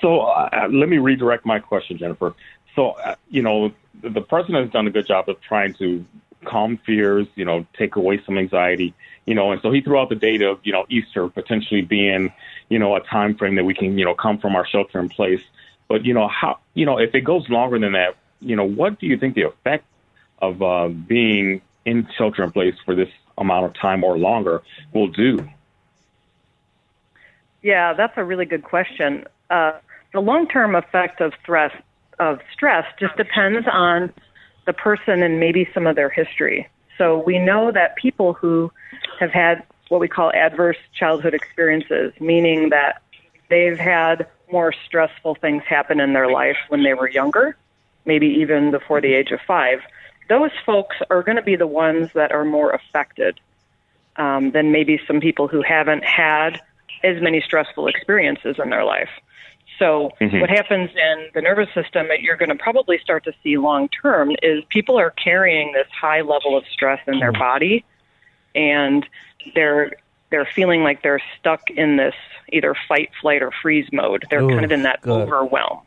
So 0.00 0.20
uh, 0.20 0.68
let 0.70 0.88
me 0.88 0.98
redirect 0.98 1.44
my 1.44 1.58
question, 1.58 1.98
Jennifer. 1.98 2.34
So, 2.76 2.90
uh, 2.92 3.16
you 3.28 3.42
know, 3.42 3.72
the, 4.00 4.10
the 4.10 4.20
president 4.20 4.64
has 4.64 4.72
done 4.72 4.86
a 4.86 4.90
good 4.90 5.06
job 5.06 5.28
of 5.28 5.40
trying 5.40 5.74
to 5.74 6.04
calm 6.44 6.78
fears, 6.78 7.26
you 7.34 7.44
know, 7.44 7.66
take 7.76 7.96
away 7.96 8.20
some 8.24 8.38
anxiety, 8.38 8.94
you 9.26 9.34
know, 9.34 9.52
and 9.52 9.60
so 9.60 9.70
he 9.70 9.80
threw 9.80 9.98
out 9.98 10.08
the 10.08 10.14
date 10.14 10.42
of, 10.42 10.60
you 10.62 10.72
know, 10.72 10.86
Easter 10.88 11.28
potentially 11.28 11.82
being, 11.82 12.32
you 12.68 12.78
know, 12.78 12.96
a 12.96 13.00
time 13.00 13.34
frame 13.36 13.56
that 13.56 13.64
we 13.64 13.74
can, 13.74 13.98
you 13.98 14.04
know, 14.04 14.14
come 14.14 14.38
from 14.38 14.56
our 14.56 14.66
shelter 14.66 14.98
in 14.98 15.08
place. 15.08 15.42
But, 15.88 16.04
you 16.04 16.14
know, 16.14 16.28
how, 16.28 16.58
you 16.74 16.86
know, 16.86 16.98
if 16.98 17.14
it 17.14 17.22
goes 17.22 17.48
longer 17.48 17.78
than 17.78 17.92
that, 17.92 18.16
you 18.40 18.56
know, 18.56 18.64
what 18.64 18.98
do 18.98 19.06
you 19.06 19.18
think 19.18 19.34
the 19.34 19.42
effect 19.42 19.84
of 20.40 20.62
uh, 20.62 20.88
being 20.88 21.60
in 21.84 22.08
shelter 22.16 22.42
in 22.42 22.52
place 22.52 22.74
for 22.84 22.94
this 22.94 23.08
amount 23.36 23.66
of 23.66 23.74
time 23.74 24.04
or 24.04 24.16
longer 24.16 24.62
will 24.94 25.08
do? 25.08 25.46
Yeah, 27.62 27.92
that's 27.92 28.16
a 28.16 28.24
really 28.24 28.46
good 28.46 28.62
question. 28.62 29.26
Uh, 29.50 29.72
the 30.12 30.20
long-term 30.20 30.74
effect 30.74 31.20
of 31.20 31.32
stress 31.42 31.72
of 32.18 32.40
stress 32.52 32.84
just 32.98 33.16
depends 33.16 33.66
on 33.70 34.12
the 34.66 34.72
person 34.72 35.22
and 35.22 35.40
maybe 35.40 35.68
some 35.72 35.86
of 35.86 35.96
their 35.96 36.10
history. 36.10 36.68
So 36.98 37.18
we 37.18 37.38
know 37.38 37.72
that 37.72 37.96
people 37.96 38.34
who 38.34 38.70
have 39.18 39.30
had 39.30 39.64
what 39.88 40.00
we 40.00 40.08
call 40.08 40.30
adverse 40.32 40.76
childhood 40.94 41.34
experiences, 41.34 42.12
meaning 42.20 42.68
that 42.68 43.02
they've 43.48 43.78
had 43.78 44.28
more 44.52 44.72
stressful 44.86 45.36
things 45.36 45.62
happen 45.64 45.98
in 45.98 46.12
their 46.12 46.30
life 46.30 46.56
when 46.68 46.82
they 46.82 46.94
were 46.94 47.08
younger, 47.08 47.56
maybe 48.04 48.26
even 48.26 48.70
before 48.70 49.00
the 49.00 49.14
age 49.14 49.30
of 49.30 49.40
five, 49.46 49.80
those 50.28 50.50
folks 50.64 50.96
are 51.10 51.22
going 51.22 51.36
to 51.36 51.42
be 51.42 51.56
the 51.56 51.66
ones 51.66 52.10
that 52.14 52.32
are 52.32 52.44
more 52.44 52.70
affected 52.70 53.40
um, 54.16 54.52
than 54.52 54.72
maybe 54.72 55.00
some 55.06 55.20
people 55.20 55.48
who 55.48 55.62
haven't 55.62 56.04
had 56.04 56.60
as 57.02 57.20
many 57.20 57.40
stressful 57.40 57.88
experiences 57.88 58.56
in 58.62 58.70
their 58.70 58.84
life. 58.84 59.10
So, 59.80 60.12
Mhm. 60.20 60.42
what 60.42 60.50
happens 60.50 60.90
in 60.94 61.30
the 61.32 61.40
nervous 61.40 61.72
system 61.72 62.06
that 62.08 62.20
you're 62.20 62.36
going 62.36 62.50
to 62.50 62.54
probably 62.54 62.98
start 62.98 63.24
to 63.24 63.32
see 63.42 63.56
long 63.56 63.88
term 63.88 64.36
is 64.42 64.62
people 64.68 64.98
are 64.98 65.10
carrying 65.12 65.72
this 65.72 65.88
high 65.90 66.20
level 66.20 66.54
of 66.56 66.64
stress 66.68 67.00
in 67.08 67.18
their 67.18 67.32
body, 67.32 67.82
and 68.54 69.08
they're 69.54 69.96
they're 70.30 70.44
feeling 70.54 70.84
like 70.84 71.02
they're 71.02 71.22
stuck 71.38 71.70
in 71.70 71.96
this 71.96 72.14
either 72.52 72.76
fight, 72.86 73.10
flight, 73.20 73.42
or 73.42 73.50
freeze 73.62 73.88
mode. 73.90 74.24
They're 74.30 74.44
Ooh, 74.44 74.50
kind 74.50 74.64
of 74.64 74.70
in 74.70 74.82
that 74.82 75.00
good. 75.00 75.10
overwhelm. 75.22 75.80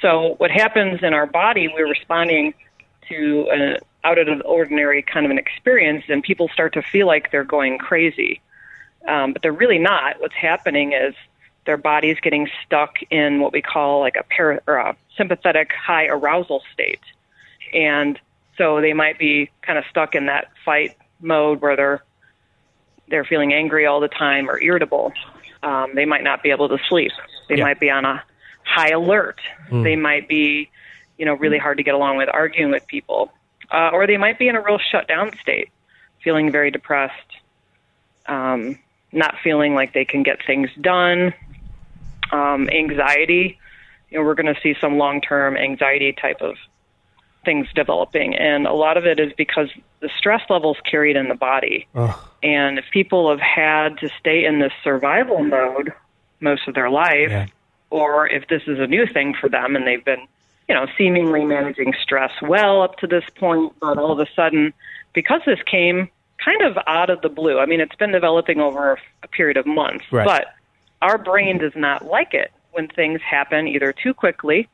So, 0.00 0.36
what 0.38 0.52
happens 0.52 1.02
in 1.02 1.12
our 1.12 1.26
body, 1.26 1.68
we're 1.68 1.88
responding 1.88 2.54
to 3.08 3.48
an 3.50 3.76
out 4.04 4.18
of 4.18 4.26
the 4.26 4.44
ordinary 4.44 5.02
kind 5.02 5.26
of 5.26 5.30
an 5.30 5.38
experience, 5.38 6.04
and 6.08 6.22
people 6.22 6.48
start 6.52 6.72
to 6.74 6.82
feel 6.82 7.08
like 7.08 7.32
they're 7.32 7.44
going 7.44 7.78
crazy. 7.78 8.40
Um, 9.08 9.32
but 9.32 9.42
they're 9.42 9.52
really 9.52 9.78
not. 9.80 10.20
What's 10.20 10.34
happening 10.34 10.92
is 10.92 11.14
their 11.64 11.76
body's 11.76 12.18
getting 12.20 12.48
stuck 12.64 12.96
in 13.10 13.40
what 13.40 13.52
we 13.52 13.62
call 13.62 14.00
like 14.00 14.16
a, 14.16 14.24
para, 14.24 14.60
a 14.66 14.96
sympathetic 15.16 15.70
high 15.72 16.06
arousal 16.06 16.62
state. 16.72 17.00
And 17.72 18.18
so 18.58 18.80
they 18.80 18.92
might 18.92 19.18
be 19.18 19.50
kind 19.62 19.78
of 19.78 19.84
stuck 19.88 20.14
in 20.14 20.26
that 20.26 20.50
fight 20.64 20.96
mode 21.20 21.60
where 21.60 21.76
they're 21.76 22.02
they're 23.08 23.24
feeling 23.24 23.52
angry 23.52 23.84
all 23.86 24.00
the 24.00 24.08
time 24.08 24.48
or 24.48 24.60
irritable. 24.60 25.12
Um, 25.62 25.92
they 25.94 26.04
might 26.06 26.24
not 26.24 26.42
be 26.42 26.50
able 26.50 26.68
to 26.68 26.78
sleep. 26.88 27.12
They 27.48 27.56
Yeah. 27.58 27.64
might 27.64 27.78
be 27.80 27.90
on 27.90 28.04
a 28.04 28.22
high 28.64 28.88
alert. 28.90 29.38
Mm. 29.70 29.84
They 29.84 29.96
might 29.96 30.28
be, 30.28 30.70
you 31.18 31.26
know, 31.26 31.34
really 31.34 31.58
hard 31.58 31.76
to 31.76 31.82
get 31.82 31.94
along 31.94 32.16
with, 32.16 32.28
arguing 32.32 32.70
with 32.70 32.86
people, 32.86 33.30
uh, 33.70 33.90
or 33.92 34.06
they 34.06 34.16
might 34.16 34.38
be 34.38 34.48
in 34.48 34.56
a 34.56 34.60
real 34.62 34.78
shut 34.78 35.08
down 35.08 35.32
state, 35.42 35.68
feeling 36.24 36.50
very 36.50 36.70
depressed, 36.70 37.12
um, 38.26 38.78
not 39.12 39.34
feeling 39.42 39.74
like 39.74 39.92
they 39.92 40.04
can 40.04 40.22
get 40.22 40.38
things 40.46 40.70
done, 40.80 41.34
um, 42.32 42.68
anxiety. 42.70 43.58
You 44.10 44.18
know, 44.18 44.24
we're 44.24 44.34
going 44.34 44.52
to 44.54 44.60
see 44.60 44.74
some 44.80 44.98
long 44.98 45.20
term 45.20 45.56
anxiety 45.56 46.12
type 46.12 46.40
of 46.42 46.56
things 47.44 47.66
developing, 47.74 48.34
and 48.36 48.66
a 48.66 48.72
lot 48.72 48.96
of 48.96 49.04
it 49.06 49.18
is 49.18 49.32
because 49.36 49.68
the 50.00 50.08
stress 50.16 50.42
levels 50.48 50.76
carried 50.88 51.16
in 51.16 51.28
the 51.28 51.34
body. 51.34 51.86
And 52.42 52.78
if 52.78 52.84
people 52.92 53.30
have 53.30 53.40
had 53.40 53.98
to 53.98 54.08
stay 54.20 54.44
in 54.44 54.58
this 54.60 54.72
survival 54.84 55.42
mode 55.42 55.92
most 56.40 56.66
of 56.68 56.74
their 56.74 56.90
life, 56.90 57.30
or 57.90 58.28
if 58.28 58.46
this 58.48 58.62
is 58.66 58.78
a 58.78 58.86
new 58.86 59.06
thing 59.06 59.34
for 59.34 59.48
them 59.48 59.74
and 59.76 59.86
they've 59.86 60.04
been, 60.04 60.26
you 60.68 60.74
know, 60.74 60.86
seemingly 60.96 61.44
managing 61.44 61.94
stress 62.00 62.30
well 62.42 62.82
up 62.82 62.96
to 62.98 63.06
this 63.06 63.24
point, 63.36 63.72
but 63.80 63.98
all 63.98 64.12
of 64.12 64.18
a 64.20 64.26
sudden, 64.34 64.72
because 65.12 65.40
this 65.44 65.58
came 65.66 66.08
kind 66.44 66.62
of 66.62 66.78
out 66.86 67.10
of 67.10 67.22
the 67.22 67.28
blue, 67.28 67.58
I 67.58 67.66
mean, 67.66 67.80
it's 67.80 67.94
been 67.96 68.12
developing 68.12 68.60
over 68.60 68.98
a 69.22 69.28
period 69.28 69.56
of 69.56 69.66
months, 69.66 70.04
Right. 70.12 70.24
but 70.24 70.46
our 71.02 71.18
brain 71.18 71.58
does 71.58 71.72
not 71.76 72.06
like 72.06 72.32
it 72.32 72.50
when 72.70 72.88
things 72.88 73.20
happen 73.20 73.68
either 73.68 73.92
too 73.92 74.14
quickly, 74.14 74.68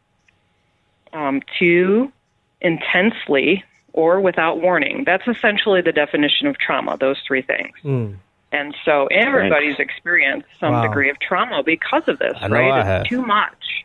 um, 1.12 1.42
too 1.58 2.12
intensely, 2.60 3.64
or 3.92 4.20
without 4.20 4.60
warning. 4.60 5.02
That's 5.04 5.26
essentially 5.26 5.80
the 5.80 5.92
definition 5.92 6.46
of 6.46 6.58
trauma, 6.58 6.96
those 7.00 7.16
three 7.26 7.42
things. 7.42 7.72
Mm. 7.82 8.16
And 8.52 8.74
so 8.84 9.06
everybody's 9.06 9.78
experienced 9.78 10.48
some 10.60 10.74
Wow. 10.74 10.82
degree 10.82 11.10
of 11.10 11.18
trauma 11.18 11.62
because 11.62 12.04
of 12.06 12.18
this, 12.18 12.36
I 12.40 12.48
know 12.48 12.54
right? 12.54 12.72
I 12.72 12.80
it's 12.80 12.86
have. 12.86 13.06
too 13.06 13.22
much. 13.22 13.84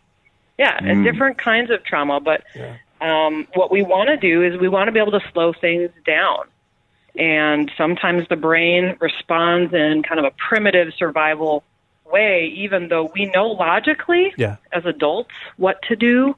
Yeah, 0.58 0.78
and 0.78 1.00
Mm. 1.00 1.04
different 1.04 1.38
kinds 1.38 1.72
of 1.72 1.84
trauma. 1.84 2.20
But 2.20 2.44
um, 3.02 3.48
what 3.56 3.72
we 3.72 3.82
want 3.82 4.10
to 4.10 4.18
do 4.18 4.44
is 4.44 4.60
we 4.60 4.70
want 4.70 4.88
to 4.88 4.92
be 4.92 5.00
able 5.00 5.12
to 5.20 5.24
slow 5.34 5.52
things 5.54 5.90
down. 6.06 6.46
And 7.18 7.72
sometimes 7.78 8.28
the 8.30 8.36
brain 8.36 8.96
responds 9.00 9.74
in 9.74 10.04
kind 10.04 10.20
of 10.20 10.26
a 10.26 10.32
primitive 10.50 10.94
survival 10.98 11.64
way, 12.14 12.54
even 12.56 12.88
though 12.88 13.12
we 13.14 13.26
know 13.36 13.48
logically 13.48 14.32
Yeah. 14.38 14.56
as 14.72 14.86
adults 14.86 15.32
what 15.58 15.82
to 15.90 15.96
do. 15.98 16.36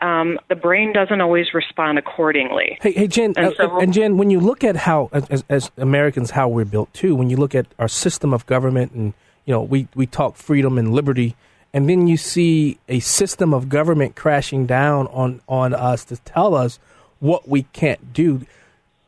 Um, 0.00 0.38
the 0.48 0.56
brain 0.56 0.92
doesn't 0.92 1.20
always 1.20 1.54
respond 1.54 1.96
accordingly. 1.96 2.76
Hey, 2.82 2.92
hey, 2.92 3.06
Jen, 3.06 3.34
And 3.36 3.46
uh, 3.46 3.52
so- 3.56 3.80
and 3.80 3.92
Jen, 3.92 4.16
when 4.16 4.30
you 4.30 4.40
look 4.40 4.64
at 4.64 4.74
how, 4.76 5.08
as, 5.12 5.44
as 5.48 5.70
Americans, 5.76 6.32
how 6.32 6.48
we're 6.48 6.64
built 6.64 6.92
too, 6.92 7.14
when 7.14 7.30
you 7.30 7.36
look 7.36 7.54
at 7.54 7.66
our 7.78 7.86
system 7.88 8.34
of 8.34 8.44
government, 8.46 8.90
and 8.92 9.14
you 9.46 9.52
know, 9.54 9.62
we 9.62 9.86
we 9.94 10.06
talk 10.06 10.34
freedom 10.36 10.76
and 10.76 10.92
liberty, 10.92 11.36
and 11.72 11.88
then 11.88 12.06
you 12.08 12.16
see 12.16 12.78
a 12.88 12.98
system 12.98 13.54
of 13.54 13.68
government 13.68 14.16
crashing 14.16 14.66
down 14.66 15.06
on 15.08 15.40
on 15.48 15.72
us 15.72 16.04
to 16.06 16.16
tell 16.16 16.54
us 16.56 16.80
what 17.20 17.48
we 17.48 17.62
can't 17.72 18.12
do. 18.12 18.44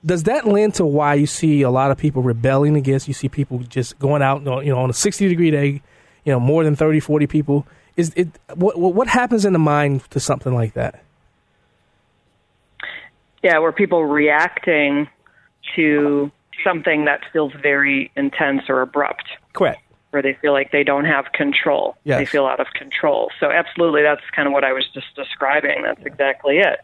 Does 0.04 0.24
that 0.24 0.46
lend 0.46 0.74
to 0.74 0.84
why 0.84 1.14
you 1.14 1.26
see 1.26 1.62
a 1.62 1.70
lot 1.70 1.90
of 1.90 1.96
people 1.96 2.22
rebelling 2.22 2.76
against? 2.76 3.08
You 3.08 3.14
see 3.14 3.28
people 3.28 3.58
just 3.58 3.98
going 3.98 4.22
out, 4.22 4.42
you 4.42 4.72
know, 4.72 4.78
on 4.78 4.90
a 4.90 4.94
sixty 4.94 5.28
degree 5.28 5.50
day, 5.50 5.82
you 6.24 6.32
know, 6.32 6.40
more 6.40 6.64
than 6.64 6.76
30, 6.76 7.00
40 7.00 7.26
people. 7.26 7.66
Is 7.96 8.12
it 8.16 8.28
what 8.54 8.78
what 8.78 8.94
what 8.94 9.08
happens 9.08 9.44
in 9.44 9.52
the 9.52 9.58
mind 9.58 10.08
to 10.10 10.20
something 10.20 10.54
like 10.54 10.74
that? 10.74 11.02
Yeah, 13.42 13.58
where 13.58 13.72
people 13.72 14.04
reacting 14.04 15.08
to 15.76 16.30
something 16.62 17.04
that 17.04 17.20
feels 17.32 17.52
very 17.62 18.10
intense 18.16 18.62
or 18.68 18.82
abrupt. 18.82 19.24
Correct. 19.52 19.80
Where 20.10 20.22
they 20.22 20.34
feel 20.40 20.52
like 20.52 20.70
they 20.70 20.84
don't 20.84 21.04
have 21.04 21.26
control. 21.32 21.96
Yes. 22.04 22.18
They 22.18 22.26
feel 22.26 22.46
out 22.46 22.60
of 22.60 22.68
control. 22.74 23.30
So 23.40 23.50
absolutely 23.50 24.02
that's 24.02 24.22
kind 24.34 24.46
of 24.46 24.52
what 24.52 24.64
I 24.64 24.72
was 24.72 24.84
just 24.94 25.06
describing. 25.16 25.82
That's 25.82 26.04
exactly 26.04 26.58
it. 26.58 26.80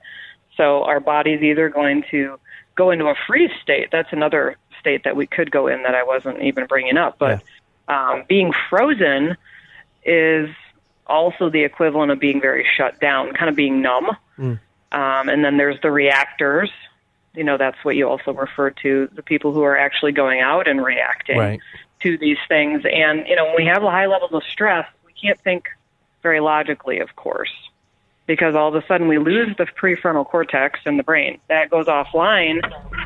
So 0.56 0.82
our 0.84 1.00
body's 1.00 1.42
either 1.42 1.68
going 1.68 2.04
to 2.10 2.38
go 2.80 2.90
into 2.90 3.06
a 3.08 3.14
freeze 3.26 3.50
state. 3.62 3.88
That's 3.92 4.10
another 4.10 4.56
state 4.80 5.04
that 5.04 5.14
we 5.14 5.26
could 5.26 5.50
go 5.50 5.66
in 5.66 5.82
that 5.82 5.94
I 5.94 6.02
wasn't 6.02 6.40
even 6.42 6.64
bringing 6.66 6.96
up. 6.96 7.18
But 7.18 7.42
um, 7.88 8.24
being 8.26 8.52
frozen 8.70 9.36
is 10.02 10.48
also 11.06 11.50
the 11.50 11.62
equivalent 11.64 12.10
of 12.10 12.18
being 12.18 12.40
very 12.40 12.66
shut 12.76 12.98
down, 12.98 13.34
kind 13.34 13.50
of 13.50 13.56
being 13.56 13.82
numb. 13.82 14.08
Um, 14.92 15.28
and 15.28 15.44
then 15.44 15.58
there's 15.58 15.78
the 15.82 15.90
reactors. 15.90 16.70
You 17.34 17.44
know, 17.44 17.58
that's 17.58 17.76
what 17.84 17.96
you 17.96 18.08
also 18.08 18.32
refer 18.32 18.70
to 18.70 19.10
the 19.12 19.22
people 19.22 19.52
who 19.52 19.62
are 19.62 19.76
actually 19.76 20.12
going 20.12 20.40
out 20.40 20.66
and 20.66 20.82
reacting 20.82 21.38
Right. 21.38 21.60
to 22.00 22.16
these 22.16 22.38
things. 22.48 22.82
And, 22.90 23.26
you 23.28 23.36
know, 23.36 23.44
when 23.44 23.56
we 23.56 23.66
have 23.66 23.82
high 23.82 24.06
levels 24.06 24.32
of 24.32 24.42
stress, 24.44 24.86
we 25.04 25.12
can't 25.12 25.38
think 25.40 25.68
very 26.22 26.40
logically, 26.40 27.00
of 27.00 27.14
course, 27.14 27.52
because 28.30 28.54
all 28.54 28.68
of 28.68 28.76
a 28.76 28.86
sudden 28.86 29.08
we 29.08 29.18
lose 29.18 29.56
the 29.58 29.64
prefrontal 29.64 30.24
cortex 30.24 30.78
in 30.86 30.96
the 30.96 31.02
brain. 31.02 31.40
That 31.48 31.68
goes 31.68 31.86
offline, 31.86 32.60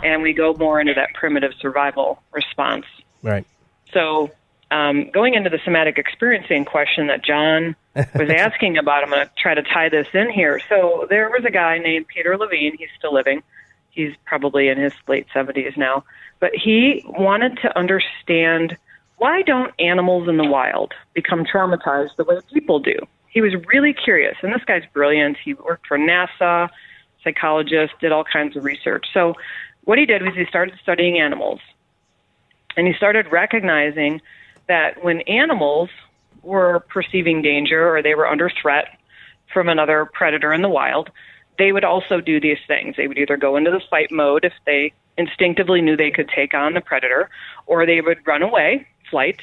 and 0.05 0.21
we 0.21 0.35
go 0.35 0.53
more 0.53 0.79
into 0.79 0.93
that 0.93 1.15
primitive 1.15 1.53
survival 1.59 2.23
response. 2.31 2.85
Right. 3.23 3.47
So, 3.95 4.33
um, 4.71 5.11
going 5.13 5.33
into 5.33 5.49
the 5.49 5.61
somatic 5.65 5.97
experiencing 5.97 6.67
question 6.67 7.07
that 7.07 7.25
John 7.25 7.75
was 7.95 8.29
asking 8.29 8.77
about, 8.77 9.03
I'm 9.03 9.09
going 9.09 9.27
to 9.27 9.33
try 9.35 9.55
to 9.55 9.63
tie 9.63 9.89
this 9.89 10.09
in 10.13 10.29
here. 10.29 10.61
So, 10.69 11.07
there 11.09 11.31
was 11.31 11.47
a 11.47 11.51
guy 11.51 11.79
named 11.79 12.07
Peter 12.07 12.37
Levine. 12.37 12.77
He's 12.77 12.91
still 12.99 13.15
living. 13.15 13.43
He's 13.89 14.13
probably 14.27 14.69
in 14.69 14.77
his 14.77 14.93
late 15.09 15.27
70s 15.35 15.75
now. 15.79 16.05
But 16.39 16.51
he 16.55 17.03
wanted 17.07 17.57
to 17.63 17.79
understand 17.79 18.77
why 19.17 19.41
don't 19.41 19.73
animals 19.79 20.29
in 20.29 20.37
the 20.37 20.45
wild 20.45 20.93
become 21.15 21.47
traumatized 21.47 22.17
the 22.17 22.25
way 22.25 22.37
people 22.53 22.79
do? 22.79 22.99
He 23.35 23.41
was 23.41 23.53
really 23.67 23.93
curious. 23.93 24.37
And 24.43 24.55
this 24.55 24.65
guy's 24.65 24.85
brilliant. 24.93 25.37
He 25.45 25.55
worked 25.55 25.89
for 25.89 25.99
NASA, 25.99 26.71
psychologist, 27.25 27.93
did 28.01 28.13
all 28.13 28.25
kinds 28.25 28.57
of 28.57 28.65
research. 28.65 29.07
So, 29.13 29.35
what 29.83 29.99
he 29.99 30.07
did 30.07 30.23
was 30.23 30.35
he 30.35 30.47
started 30.47 30.79
studying 30.83 31.19
animals 31.19 31.61
and 32.75 32.87
he 32.87 32.95
started 32.95 33.31
recognizing 33.31 34.23
that 34.67 35.05
when 35.05 35.21
animals 35.23 35.91
were 36.43 36.81
perceiving 36.89 37.43
danger 37.43 37.95
or 37.95 38.01
they 38.01 38.15
were 38.15 38.27
under 38.27 38.49
threat 38.49 38.99
from 39.53 39.69
another 39.69 40.07
predator 40.07 40.55
in 40.55 40.63
the 40.63 40.71
wild, 40.71 41.11
they 41.59 41.71
would 41.71 41.85
also 41.85 42.21
do 42.21 42.41
these 42.41 42.59
things. 42.67 42.97
They 42.97 43.09
would 43.09 43.19
either 43.19 43.37
go 43.37 43.57
into 43.57 43.71
the 43.71 43.83
fight 43.91 44.11
mode 44.11 44.45
if 44.45 44.55
they 44.65 44.93
instinctively 45.19 45.83
knew 45.83 45.97
they 45.97 46.11
could 46.11 46.31
take 46.35 46.55
on 46.55 46.73
the 46.73 46.81
predator, 46.81 47.29
or 47.67 47.85
they 47.85 48.01
would 48.01 48.27
run 48.27 48.43
away, 48.43 48.87
flight, 49.11 49.41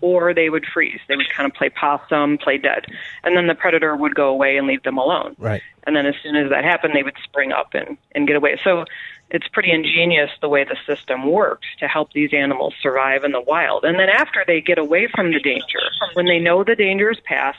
or 0.00 0.34
they 0.34 0.50
would 0.50 0.64
freeze. 0.66 1.00
They 1.08 1.16
would 1.16 1.28
kind 1.30 1.50
of 1.50 1.56
play 1.56 1.68
possum, 1.70 2.38
play 2.38 2.58
dead, 2.58 2.86
and 3.24 3.36
then 3.36 3.46
the 3.46 3.54
predator 3.54 3.96
would 3.96 4.14
go 4.14 4.28
away 4.28 4.56
and 4.56 4.66
leave 4.66 4.82
them 4.82 4.98
alone. 4.98 5.36
Right. 5.38 5.62
And 5.86 5.94
then 5.94 6.06
as 6.06 6.14
soon 6.22 6.36
as 6.36 6.50
that 6.50 6.64
happened, 6.64 6.94
they 6.94 7.02
would 7.02 7.16
spring 7.22 7.52
up 7.52 7.74
and, 7.74 7.96
and 8.12 8.26
get 8.26 8.36
away. 8.36 8.58
So 8.62 8.84
it's 9.30 9.48
pretty 9.48 9.72
ingenious 9.72 10.30
the 10.40 10.48
way 10.48 10.64
the 10.64 10.76
system 10.86 11.30
works 11.30 11.66
to 11.80 11.88
help 11.88 12.12
these 12.12 12.32
animals 12.32 12.74
survive 12.80 13.24
in 13.24 13.32
the 13.32 13.40
wild. 13.40 13.84
And 13.84 13.98
then 13.98 14.08
after 14.08 14.44
they 14.46 14.60
get 14.60 14.78
away 14.78 15.08
from 15.14 15.32
the 15.32 15.40
danger, 15.40 15.80
when 16.14 16.26
they 16.26 16.38
know 16.38 16.64
the 16.64 16.76
danger 16.76 17.10
is 17.10 17.18
past, 17.20 17.58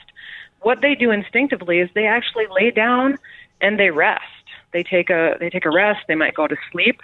what 0.61 0.81
they 0.81 0.95
do 0.95 1.11
instinctively 1.11 1.79
is 1.79 1.89
they 1.93 2.07
actually 2.07 2.45
lay 2.51 2.71
down 2.71 3.17
and 3.61 3.79
they 3.79 3.89
rest. 3.89 4.23
They 4.71 4.83
take 4.83 5.09
a 5.09 5.37
they 5.39 5.49
take 5.49 5.65
a 5.65 5.71
rest, 5.71 6.01
they 6.07 6.15
might 6.15 6.33
go 6.33 6.47
to 6.47 6.55
sleep, 6.71 6.99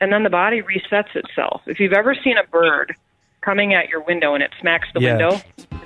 and 0.00 0.12
then 0.12 0.22
the 0.22 0.30
body 0.30 0.62
resets 0.62 1.14
itself. 1.14 1.62
If 1.66 1.80
you've 1.80 1.92
ever 1.92 2.14
seen 2.14 2.36
a 2.38 2.46
bird 2.46 2.94
coming 3.44 3.74
at 3.74 3.88
your 3.88 4.00
window 4.02 4.34
and 4.34 4.42
it 4.42 4.50
smacks 4.60 4.88
the 4.94 5.00
Yeah. 5.00 5.10
window 5.16 5.40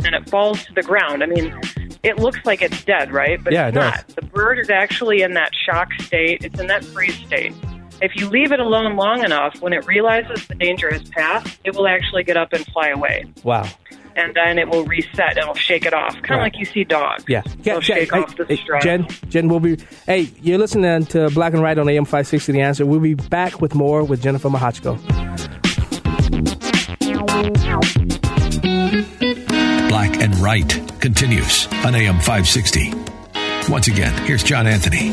and 0.05 0.15
it 0.15 0.29
falls 0.31 0.65
to 0.67 0.73
the 0.75 0.83
ground, 0.83 1.23
I 1.23 1.27
mean, 1.27 1.53
it 2.03 2.19
looks 2.19 2.39
like 2.45 2.63
it's 2.63 2.85
dead, 2.85 3.11
right? 3.13 3.43
But 3.43 3.53
Yeah, 3.53 3.69
it's 3.69 3.75
not. 3.75 4.07
does. 4.07 4.15
The 4.15 4.23
bird 4.23 4.59
is 4.59 4.71
actually 4.71 5.23
in 5.23 5.35
that 5.35 5.51
shock 5.67 5.89
state. 6.01 6.45
It's 6.45 6.61
in 6.61 6.69
that 6.69 6.85
freeze 6.85 7.17
state. 7.27 7.53
If 8.01 8.15
you 8.15 8.29
leave 8.29 8.53
it 8.53 8.61
alone 8.61 8.95
long 8.95 9.25
enough, 9.25 9.61
when 9.61 9.73
it 9.73 9.85
realizes 9.87 10.47
the 10.47 10.55
danger 10.55 10.89
has 10.93 11.03
passed, 11.11 11.59
it 11.65 11.75
will 11.75 11.89
actually 11.89 12.23
get 12.23 12.37
up 12.37 12.53
and 12.53 12.65
fly 12.67 12.91
away. 12.91 13.25
Wow. 13.43 13.65
And 14.15 14.35
then 14.35 14.59
it 14.59 14.69
will 14.69 14.85
reset. 14.85 15.37
It'll 15.37 15.55
shake 15.55 15.85
it 15.85 15.93
off, 15.95 16.13
kind 16.15 16.25
of 16.25 16.31
Right. 16.31 16.43
like 16.43 16.59
you 16.59 16.65
see 16.65 16.85
dogs. 16.85 17.25
Yeah. 17.29 17.43
They'll 17.63 17.81
Jen, 17.81 17.99
shake 17.99 18.13
hey, 18.15 18.21
off 18.21 18.37
the 18.37 18.57
stress. 18.57 18.85
Jen, 18.85 19.07
Jen, 19.29 19.49
we'll 19.49 19.59
be. 19.61 19.79
Hey, 20.07 20.29
you're 20.43 20.59
listening 20.59 21.07
to 21.07 21.29
Black 21.31 21.53
and 21.55 21.63
Right 21.63 21.77
on 21.79 21.89
AM 21.89 22.05
560 22.05 22.53
The 22.53 22.61
Answer. 22.61 22.87
We'll 22.87 23.01
be 23.01 23.15
back 23.15 23.61
with 23.61 23.75
more 23.75 24.05
with 24.05 24.23
Jennifer 24.23 24.49
Mahachko. 24.49 24.97
Black 29.89 30.21
and 30.21 30.35
Right 30.39 30.69
continues 31.01 31.67
on 31.85 31.95
AM 31.95 32.17
560. 32.17 32.93
Once 33.71 33.87
again, 33.87 34.13
here's 34.27 34.43
John 34.43 34.67
Anthony. 34.67 35.11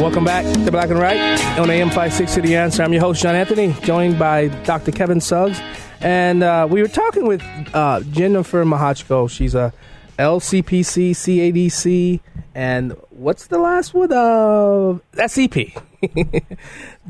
Welcome 0.00 0.24
back 0.24 0.44
to 0.64 0.70
Black 0.70 0.90
and 0.90 0.98
Right 0.98 1.18
on 1.58 1.70
AM 1.70 1.88
560 1.88 2.40
The 2.42 2.56
Answer. 2.56 2.84
I'm 2.84 2.92
your 2.92 3.02
host, 3.02 3.20
John 3.22 3.34
Anthony, 3.34 3.72
joined 3.82 4.16
by 4.18 4.48
Dr. 4.64 4.92
Kevin 4.92 5.20
Suggs. 5.20 5.58
And 6.00 6.44
uh, 6.44 6.68
we 6.70 6.80
were 6.80 6.88
talking 6.88 7.26
with 7.26 7.42
uh, 7.72 8.00
Jennifer 8.12 8.64
Mahachko. 8.64 9.28
She's 9.28 9.56
a 9.56 9.72
LCPC, 10.18 11.10
CADC, 11.12 12.20
and 12.54 12.94
what's 13.16 13.46
the 13.46 13.58
last 13.58 13.94
one? 13.94 14.12
Uh, 14.12 14.98
SEP. 15.26 15.54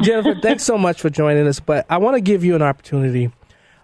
Jennifer, 0.00 0.34
thanks 0.40 0.62
so 0.64 0.78
much 0.78 1.00
for 1.00 1.10
joining 1.10 1.46
us. 1.46 1.60
But 1.60 1.86
I 1.88 1.98
want 1.98 2.16
to 2.16 2.20
give 2.20 2.44
you 2.44 2.54
an 2.54 2.62
opportunity 2.62 3.32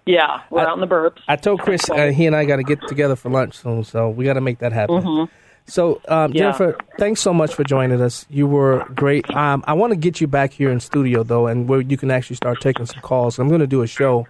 Yeah, 0.07 0.41
we're 0.51 0.61
out 0.61 0.75
in 0.75 0.81
the 0.81 0.87
burbs. 0.87 1.17
I 1.27 1.35
told 1.35 1.61
Chris 1.61 1.89
uh, 1.89 2.11
he 2.11 2.27
and 2.27 2.35
I 2.35 2.45
got 2.45 2.57
to 2.57 2.63
get 2.63 2.79
together 2.87 3.15
for 3.15 3.31
lunch 3.31 3.55
soon, 3.57 3.83
so 3.83 4.07
we 4.07 4.23
got 4.23 4.33
to 4.33 4.41
make 4.41 4.59
that 4.59 4.71
happen. 4.71 5.01
Mhm. 5.01 5.29
So, 5.65 5.99
um, 6.07 6.31
Yeah. 6.31 6.41
Jennifer, 6.51 6.77
thanks 6.99 7.21
so 7.21 7.33
much 7.33 7.55
for 7.55 7.63
joining 7.63 7.99
us. 7.99 8.27
You 8.29 8.45
were 8.45 8.85
great. 8.93 9.27
Um, 9.35 9.63
I 9.65 9.73
want 9.73 9.93
to 9.93 9.97
get 9.97 10.21
you 10.21 10.27
back 10.27 10.53
here 10.53 10.69
in 10.69 10.79
studio 10.79 11.23
though, 11.23 11.47
and 11.47 11.67
where 11.67 11.81
you 11.81 11.97
can 11.97 12.11
actually 12.11 12.35
start 12.35 12.61
taking 12.61 12.85
some 12.85 13.01
calls. 13.01 13.39
I'm 13.39 13.47
going 13.47 13.61
to 13.61 13.67
do 13.67 13.81
a 13.81 13.87
show 13.87 14.27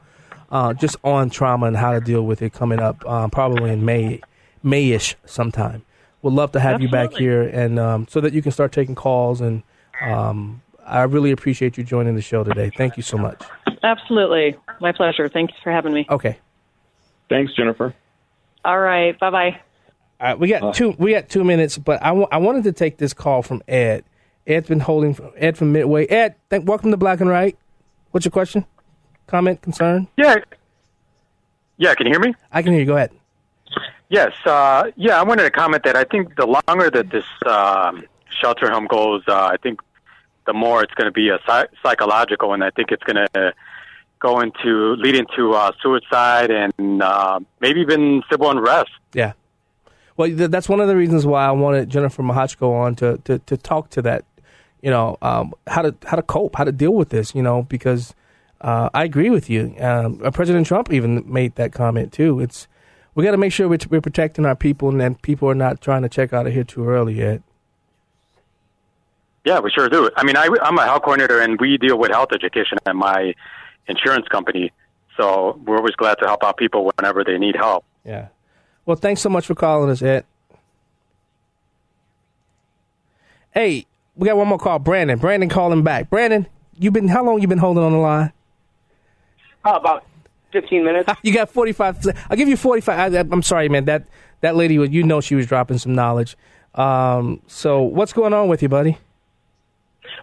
uh, 0.49 0.73
just 0.73 0.95
on 1.03 1.29
trauma 1.29 1.65
and 1.65 1.75
how 1.75 1.91
to 1.91 1.99
deal 1.99 2.21
with 2.25 2.41
it 2.41 2.53
coming 2.53 2.79
up, 2.79 3.05
um, 3.05 3.29
probably 3.29 3.69
in 3.71 3.83
May, 3.83 4.21
Mayish 4.63 5.15
sometime. 5.25 5.83
Would 6.25 6.33
love 6.33 6.53
to 6.53 6.59
have 6.59 6.81
you 6.81 6.89
back 6.89 7.13
here, 7.13 7.43
and 7.43 7.77
um, 7.77 8.07
so 8.09 8.19
that 8.19 8.33
you 8.33 8.41
can 8.41 8.51
start 8.51 8.71
taking 8.71 8.95
calls. 8.95 9.41
And 9.41 9.61
um, 10.01 10.63
I 10.83 11.03
really 11.03 11.29
appreciate 11.29 11.77
you 11.77 11.83
joining 11.83 12.15
the 12.15 12.21
show 12.23 12.43
today. 12.43 12.71
Thank 12.75 12.97
you 12.97 13.03
so 13.03 13.15
much. 13.15 13.43
Absolutely. 13.83 14.57
My 14.81 14.91
pleasure. 14.91 15.29
Thanks 15.29 15.53
for 15.63 15.71
having 15.71 15.93
me. 15.93 16.07
Okay. 16.09 16.39
Thanks, 17.29 17.53
Jennifer. 17.53 17.93
All 18.65 18.79
right. 18.79 19.19
Bye 19.19 19.29
bye. 19.29 19.61
All 20.19 20.27
right, 20.29 20.39
we 20.39 20.47
got 20.47 20.73
two. 20.73 20.95
We 20.97 21.11
got 21.11 21.29
two 21.29 21.43
minutes, 21.43 21.77
but 21.77 22.01
I 22.01 22.09
I 22.09 22.37
wanted 22.37 22.63
to 22.63 22.71
take 22.71 22.97
this 22.97 23.13
call 23.13 23.43
from 23.43 23.61
Ed. 23.67 24.03
Ed's 24.47 24.67
been 24.67 24.79
holding 24.79 25.15
Ed 25.37 25.59
from 25.59 25.73
Midway. 25.73 26.07
Ed, 26.07 26.33
thank, 26.49 26.67
welcome 26.67 26.89
to 26.89 26.97
Black 26.97 27.21
and 27.21 27.29
Right. 27.29 27.55
What's 28.09 28.25
your 28.25 28.31
question, 28.31 28.65
comment, 29.27 29.61
concern? 29.61 30.07
Yeah. 30.17 30.37
Yeah, 31.77 31.93
can 31.93 32.07
you 32.07 32.13
hear 32.13 32.19
me? 32.19 32.33
I 32.51 32.63
can 32.63 32.71
hear 32.71 32.81
you. 32.81 32.87
Go 32.87 32.95
ahead. 32.95 33.11
Yes. 34.09 34.33
Uh, 34.45 34.91
yeah, 34.95 35.19
I 35.19 35.23
wanted 35.23 35.43
to 35.43 35.51
comment 35.51 35.83
that 35.83 35.95
I 35.95 36.03
think 36.03 36.35
the 36.35 36.45
longer 36.45 36.89
that 36.89 37.09
this 37.09 37.25
um, 37.45 38.03
shelter 38.41 38.69
home 38.69 38.87
goes, 38.87 39.23
uh, 39.27 39.49
I 39.51 39.57
think 39.57 39.81
the 40.45 40.53
more 40.53 40.83
it's 40.83 40.93
going 40.93 41.05
to 41.05 41.11
be 41.11 41.29
a 41.29 41.39
psy- 41.45 41.67
psychological, 41.81 42.53
and 42.53 42.63
I 42.63 42.69
think 42.69 42.91
it's 42.91 43.03
going 43.03 43.25
to 43.33 43.53
go 44.19 44.39
into 44.39 44.95
lead 44.95 45.15
into 45.15 45.53
uh, 45.53 45.71
suicide 45.81 46.51
and 46.51 47.01
uh, 47.01 47.39
maybe 47.59 47.81
even 47.81 48.23
civil 48.29 48.49
unrest. 48.49 48.91
Yeah. 49.13 49.33
Well, 50.17 50.29
th- 50.29 50.49
that's 50.49 50.69
one 50.69 50.79
of 50.79 50.87
the 50.87 50.95
reasons 50.95 51.25
why 51.25 51.45
I 51.45 51.51
wanted 51.51 51.89
Jennifer 51.89 52.23
Mahachko 52.23 52.71
on 52.71 52.95
to, 52.97 53.17
to, 53.25 53.39
to 53.39 53.57
talk 53.57 53.89
to 53.91 54.01
that, 54.03 54.23
you 54.81 54.89
know, 54.89 55.17
um, 55.21 55.53
how 55.67 55.81
to 55.81 55.95
how 56.05 56.15
to 56.15 56.21
cope, 56.23 56.55
how 56.55 56.63
to 56.63 56.71
deal 56.71 56.93
with 56.93 57.09
this, 57.09 57.35
you 57.35 57.41
know, 57.41 57.63
because 57.63 58.13
uh, 58.61 58.89
I 58.93 59.03
agree 59.03 59.29
with 59.29 59.49
you. 59.49 59.75
Um, 59.79 60.19
President 60.31 60.67
Trump 60.67 60.93
even 60.93 61.23
made 61.31 61.55
that 61.55 61.73
comment 61.73 62.13
too. 62.13 62.39
It's 62.39 62.67
we 63.15 63.23
got 63.23 63.31
to 63.31 63.37
make 63.37 63.53
sure 63.53 63.67
we're, 63.67 63.79
we're 63.89 64.01
protecting 64.01 64.45
our 64.45 64.55
people, 64.55 64.89
and 64.89 64.99
then 64.99 65.15
people 65.15 65.49
are 65.49 65.55
not 65.55 65.81
trying 65.81 66.03
to 66.03 66.09
check 66.09 66.33
out 66.33 66.45
of 66.45 66.53
here 66.53 66.65
too 66.65 66.87
early 66.87 67.15
yet. 67.15 67.41
Yeah, 69.45 69.59
we 69.59 69.71
sure 69.71 69.89
do. 69.89 70.09
I 70.17 70.23
mean, 70.23 70.35
I, 70.37 70.49
I'm 70.61 70.77
a 70.77 70.83
health 70.85 71.03
coordinator, 71.03 71.39
and 71.39 71.59
we 71.59 71.77
deal 71.77 71.97
with 71.97 72.11
health 72.11 72.29
education 72.33 72.77
at 72.85 72.95
my 72.95 73.33
insurance 73.87 74.27
company. 74.27 74.71
So 75.17 75.59
we're 75.65 75.77
always 75.77 75.95
glad 75.95 76.15
to 76.15 76.25
help 76.25 76.43
out 76.43 76.57
people 76.57 76.91
whenever 76.97 77.23
they 77.23 77.37
need 77.37 77.55
help. 77.55 77.85
Yeah. 78.03 78.27
Well, 78.85 78.97
thanks 78.97 79.21
so 79.21 79.29
much 79.29 79.45
for 79.45 79.55
calling 79.55 79.89
us, 79.89 80.01
Ed. 80.01 80.25
Hey, 83.53 83.85
we 84.15 84.27
got 84.27 84.35
one 84.35 84.47
more 84.47 84.59
call, 84.59 84.79
Brandon. 84.79 85.17
Brandon 85.17 85.47
calling 85.47 85.83
back. 85.83 86.09
Brandon, 86.09 86.47
you've 86.77 86.93
been 86.93 87.07
how 87.07 87.23
long 87.23 87.41
you 87.41 87.47
been 87.47 87.57
holding 87.57 87.83
on 87.83 87.93
the 87.93 87.97
line? 87.97 88.33
Oh, 89.63 89.77
about 89.77 90.05
15 90.61 90.85
minutes. 90.85 91.11
You 91.23 91.33
got 91.33 91.49
45. 91.49 92.07
I'll 92.29 92.37
give 92.37 92.47
you 92.47 92.55
45. 92.55 93.13
I, 93.13 93.19
I'm 93.19 93.41
sorry, 93.41 93.67
man. 93.67 93.85
That 93.85 94.07
that 94.41 94.55
lady 94.55 94.77
was 94.77 94.89
you 94.89 95.03
know 95.03 95.21
she 95.21 95.35
was 95.35 95.47
dropping 95.47 95.77
some 95.77 95.93
knowledge. 95.93 96.37
Um, 96.75 97.41
so 97.47 97.81
what's 97.81 98.13
going 98.13 98.33
on 98.33 98.47
with 98.47 98.61
you, 98.61 98.69
buddy? 98.69 98.97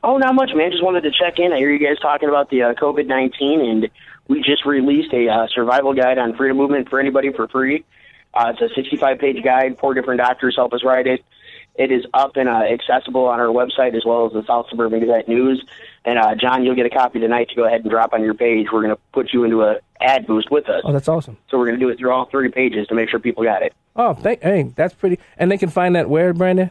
Oh, 0.03 0.17
not 0.17 0.35
much, 0.35 0.51
man. 0.55 0.71
Just 0.71 0.83
wanted 0.83 1.03
to 1.03 1.11
check 1.11 1.39
in. 1.39 1.53
I 1.53 1.59
hear 1.59 1.71
you 1.71 1.85
guys 1.85 1.99
talking 2.01 2.29
about 2.29 2.51
the 2.51 2.63
uh, 2.63 2.75
COVID 2.75 3.07
19, 3.07 3.61
and 3.61 3.91
we 4.29 4.43
just 4.43 4.65
released 4.65 5.13
a 5.13 5.29
uh, 5.29 5.47
survival 5.55 5.93
guide 5.93 6.19
on 6.19 6.37
freedom 6.37 6.57
movement 6.57 6.89
for 6.89 6.99
anybody 6.99 7.33
for 7.33 7.49
free. 7.49 7.85
Uh, 8.33 8.53
it's 8.55 8.73
a 8.73 8.75
65 8.75 9.19
page 9.19 9.45
guide. 9.45 9.79
Four 9.79 9.95
different 9.95 10.19
doctors 10.19 10.57
help 10.57 10.73
us 10.73 10.83
write 10.85 11.07
it. 11.07 11.25
It 11.75 11.91
is 11.91 12.05
up 12.13 12.37
and 12.37 12.49
uh, 12.49 12.65
accessible 12.71 13.25
on 13.27 13.41
our 13.41 13.47
website 13.47 13.97
as 13.97 14.05
well 14.05 14.27
as 14.27 14.33
the 14.33 14.45
South 14.47 14.67
Suburban 14.69 15.01
Gazette 15.01 15.27
News. 15.27 15.65
And 16.05 16.19
uh, 16.19 16.35
John, 16.35 16.65
you'll 16.65 16.75
get 16.75 16.85
a 16.85 16.91
copy 16.91 17.19
tonight 17.19 17.49
to 17.49 17.55
go 17.55 17.65
ahead 17.65 17.81
and 17.81 17.91
drop 17.91 18.13
on 18.13 18.23
your 18.23 18.35
page. 18.35 18.67
We're 18.71 18.83
going 18.83 18.95
to 18.95 19.01
put 19.13 19.33
you 19.33 19.45
into 19.45 19.63
a 19.63 19.79
ad 20.01 20.27
boost 20.27 20.51
with 20.51 20.69
us. 20.69 20.83
Oh, 20.85 20.93
that's 20.93 21.09
awesome. 21.09 21.39
So 21.51 21.59
we're 21.59 21.67
going 21.67 21.81
to 21.81 21.85
do 21.85 21.89
it 21.89 21.99
through 21.99 22.11
all 22.11 22.27
three 22.27 22.51
pages 22.51 22.89
to 22.89 22.95
make 22.95 23.09
sure 23.09 23.19
people 23.21 23.43
got 23.43 23.63
it. 23.63 23.73
Oh, 23.97 24.13
thank, 24.13 24.43
hey, 24.43 24.73
that's 24.77 24.95
pretty. 24.95 25.19
And 25.39 25.51
they 25.51 25.57
can 25.57 25.71
find 25.71 25.97
that 25.97 26.11
where, 26.11 26.35
Brandon? 26.35 26.71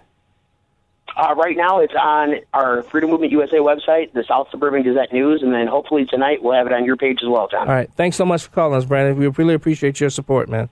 Uh, 1.18 1.36
right 1.36 1.58
now, 1.58 1.80
it's 1.80 1.94
on 2.00 2.36
our 2.54 2.84
Freedom 2.84 3.10
Movement 3.10 3.32
USA 3.32 3.58
website, 3.58 4.14
the 4.14 4.24
South 4.24 4.48
Suburban 4.52 4.84
Gazette 4.84 5.12
News, 5.12 5.42
and 5.44 5.52
then 5.52 5.68
hopefully 5.68 6.06
tonight 6.06 6.42
we'll 6.42 6.54
have 6.54 6.68
it 6.68 6.74
on 6.74 6.86
your 6.86 6.96
page 6.96 7.20
as 7.22 7.28
well, 7.28 7.48
John. 7.48 7.68
All 7.68 7.74
right. 7.74 7.92
Thanks 7.96 8.18
so 8.18 8.26
much 8.26 8.44
for 8.44 8.50
calling 8.52 8.78
us, 8.78 8.86
Brandon. 8.86 9.18
We 9.18 9.28
really 9.28 9.56
appreciate 9.56 10.00
your 10.00 10.10
support, 10.10 10.48
man. 10.48 10.70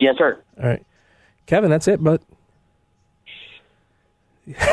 Yes, 0.00 0.16
sir. 0.18 0.42
All 0.58 0.66
right. 0.66 0.84
Kevin, 1.46 1.70
that's 1.70 1.86
it, 1.86 2.02
but 2.02 2.22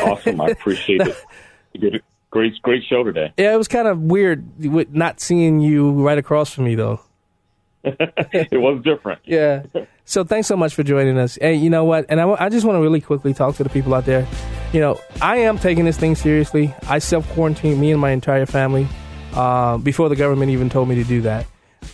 Awesome. 0.02 0.40
I 0.40 0.48
appreciate 0.48 1.02
it. 1.02 1.16
You 1.74 1.80
did 1.82 1.94
a 1.96 2.00
great, 2.30 2.54
great 2.62 2.82
show 2.88 3.04
today. 3.04 3.30
yeah, 3.36 3.52
it 3.52 3.58
was 3.58 3.68
kind 3.68 3.86
of 3.86 4.00
weird 4.00 4.42
with 4.58 4.94
not 4.94 5.20
seeing 5.20 5.60
you 5.60 5.92
right 5.92 6.16
across 6.16 6.52
from 6.54 6.64
me, 6.64 6.74
though. 6.74 7.00
it 7.84 8.58
was 8.58 8.82
different. 8.82 9.20
Yeah. 9.26 9.64
So 10.06 10.24
thanks 10.24 10.48
so 10.48 10.56
much 10.56 10.74
for 10.74 10.82
joining 10.82 11.18
us. 11.18 11.36
Hey, 11.40 11.54
you 11.56 11.68
know 11.68 11.84
what? 11.84 12.06
And 12.08 12.18
I, 12.18 12.46
I 12.46 12.48
just 12.48 12.64
want 12.64 12.76
to 12.76 12.80
really 12.80 13.02
quickly 13.02 13.34
talk 13.34 13.56
to 13.56 13.62
the 13.64 13.68
people 13.68 13.94
out 13.94 14.06
there. 14.06 14.26
You 14.72 14.80
know, 14.80 14.98
I 15.20 15.36
am 15.38 15.58
taking 15.58 15.84
this 15.84 15.98
thing 15.98 16.14
seriously. 16.14 16.74
I 16.88 16.98
self 17.00 17.28
quarantined 17.34 17.78
me 17.78 17.92
and 17.92 18.00
my 18.00 18.10
entire 18.10 18.46
family 18.46 18.88
uh, 19.34 19.76
before 19.76 20.08
the 20.08 20.16
government 20.16 20.50
even 20.50 20.70
told 20.70 20.88
me 20.88 20.94
to 20.94 21.04
do 21.04 21.20
that. 21.20 21.44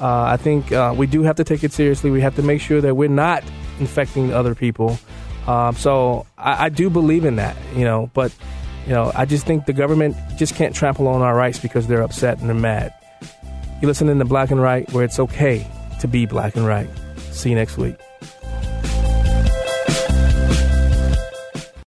Uh, 0.01 0.23
I 0.23 0.37
think 0.37 0.71
uh, 0.71 0.95
we 0.97 1.09
do 1.09 1.25
have 1.25 1.35
to 1.37 1.45
take 1.45 1.65
it 1.65 1.73
seriously. 1.73 2.11
We 2.11 2.21
have 2.21 2.37
to 2.37 2.43
make 2.43 2.61
sure 2.61 2.81
that 2.81 2.95
we're 2.95 3.09
not 3.09 3.43
infecting 3.81 4.33
other 4.33 4.55
people. 4.55 4.99
Um, 5.47 5.75
so 5.75 6.27
I, 6.39 6.67
I 6.67 6.69
do 6.69 6.91
believe 6.91 7.25
in 7.25 7.37
that, 7.37 7.57
you 7.75 7.85
know, 7.85 8.11
but 8.15 8.33
you 8.87 8.93
know, 8.93 9.13
I 9.15 9.25
just 9.25 9.47
think 9.47 9.67
the 9.67 9.73
government 9.73 10.17
just 10.37 10.55
can't 10.55 10.75
trample 10.75 11.09
on 11.09 11.23
our 11.23 11.35
rights 11.35 11.59
because 11.59 11.87
they're 11.87 12.03
upset 12.03 12.41
and 12.41 12.49
they're 12.49 12.57
mad. 12.57 12.93
You 13.81 13.89
listen 13.89 14.09
in 14.09 14.19
to 14.19 14.25
Black 14.25 14.51
and 14.51 14.61
Right, 14.61 14.91
where 14.93 15.05
it's 15.05 15.19
okay 15.19 15.67
to 16.01 16.09
be 16.09 16.27
black 16.27 16.57
and 16.57 16.67
right. 16.67 16.89
See 17.33 17.51
you 17.51 17.55
next 17.55 17.79
week. 17.79 17.97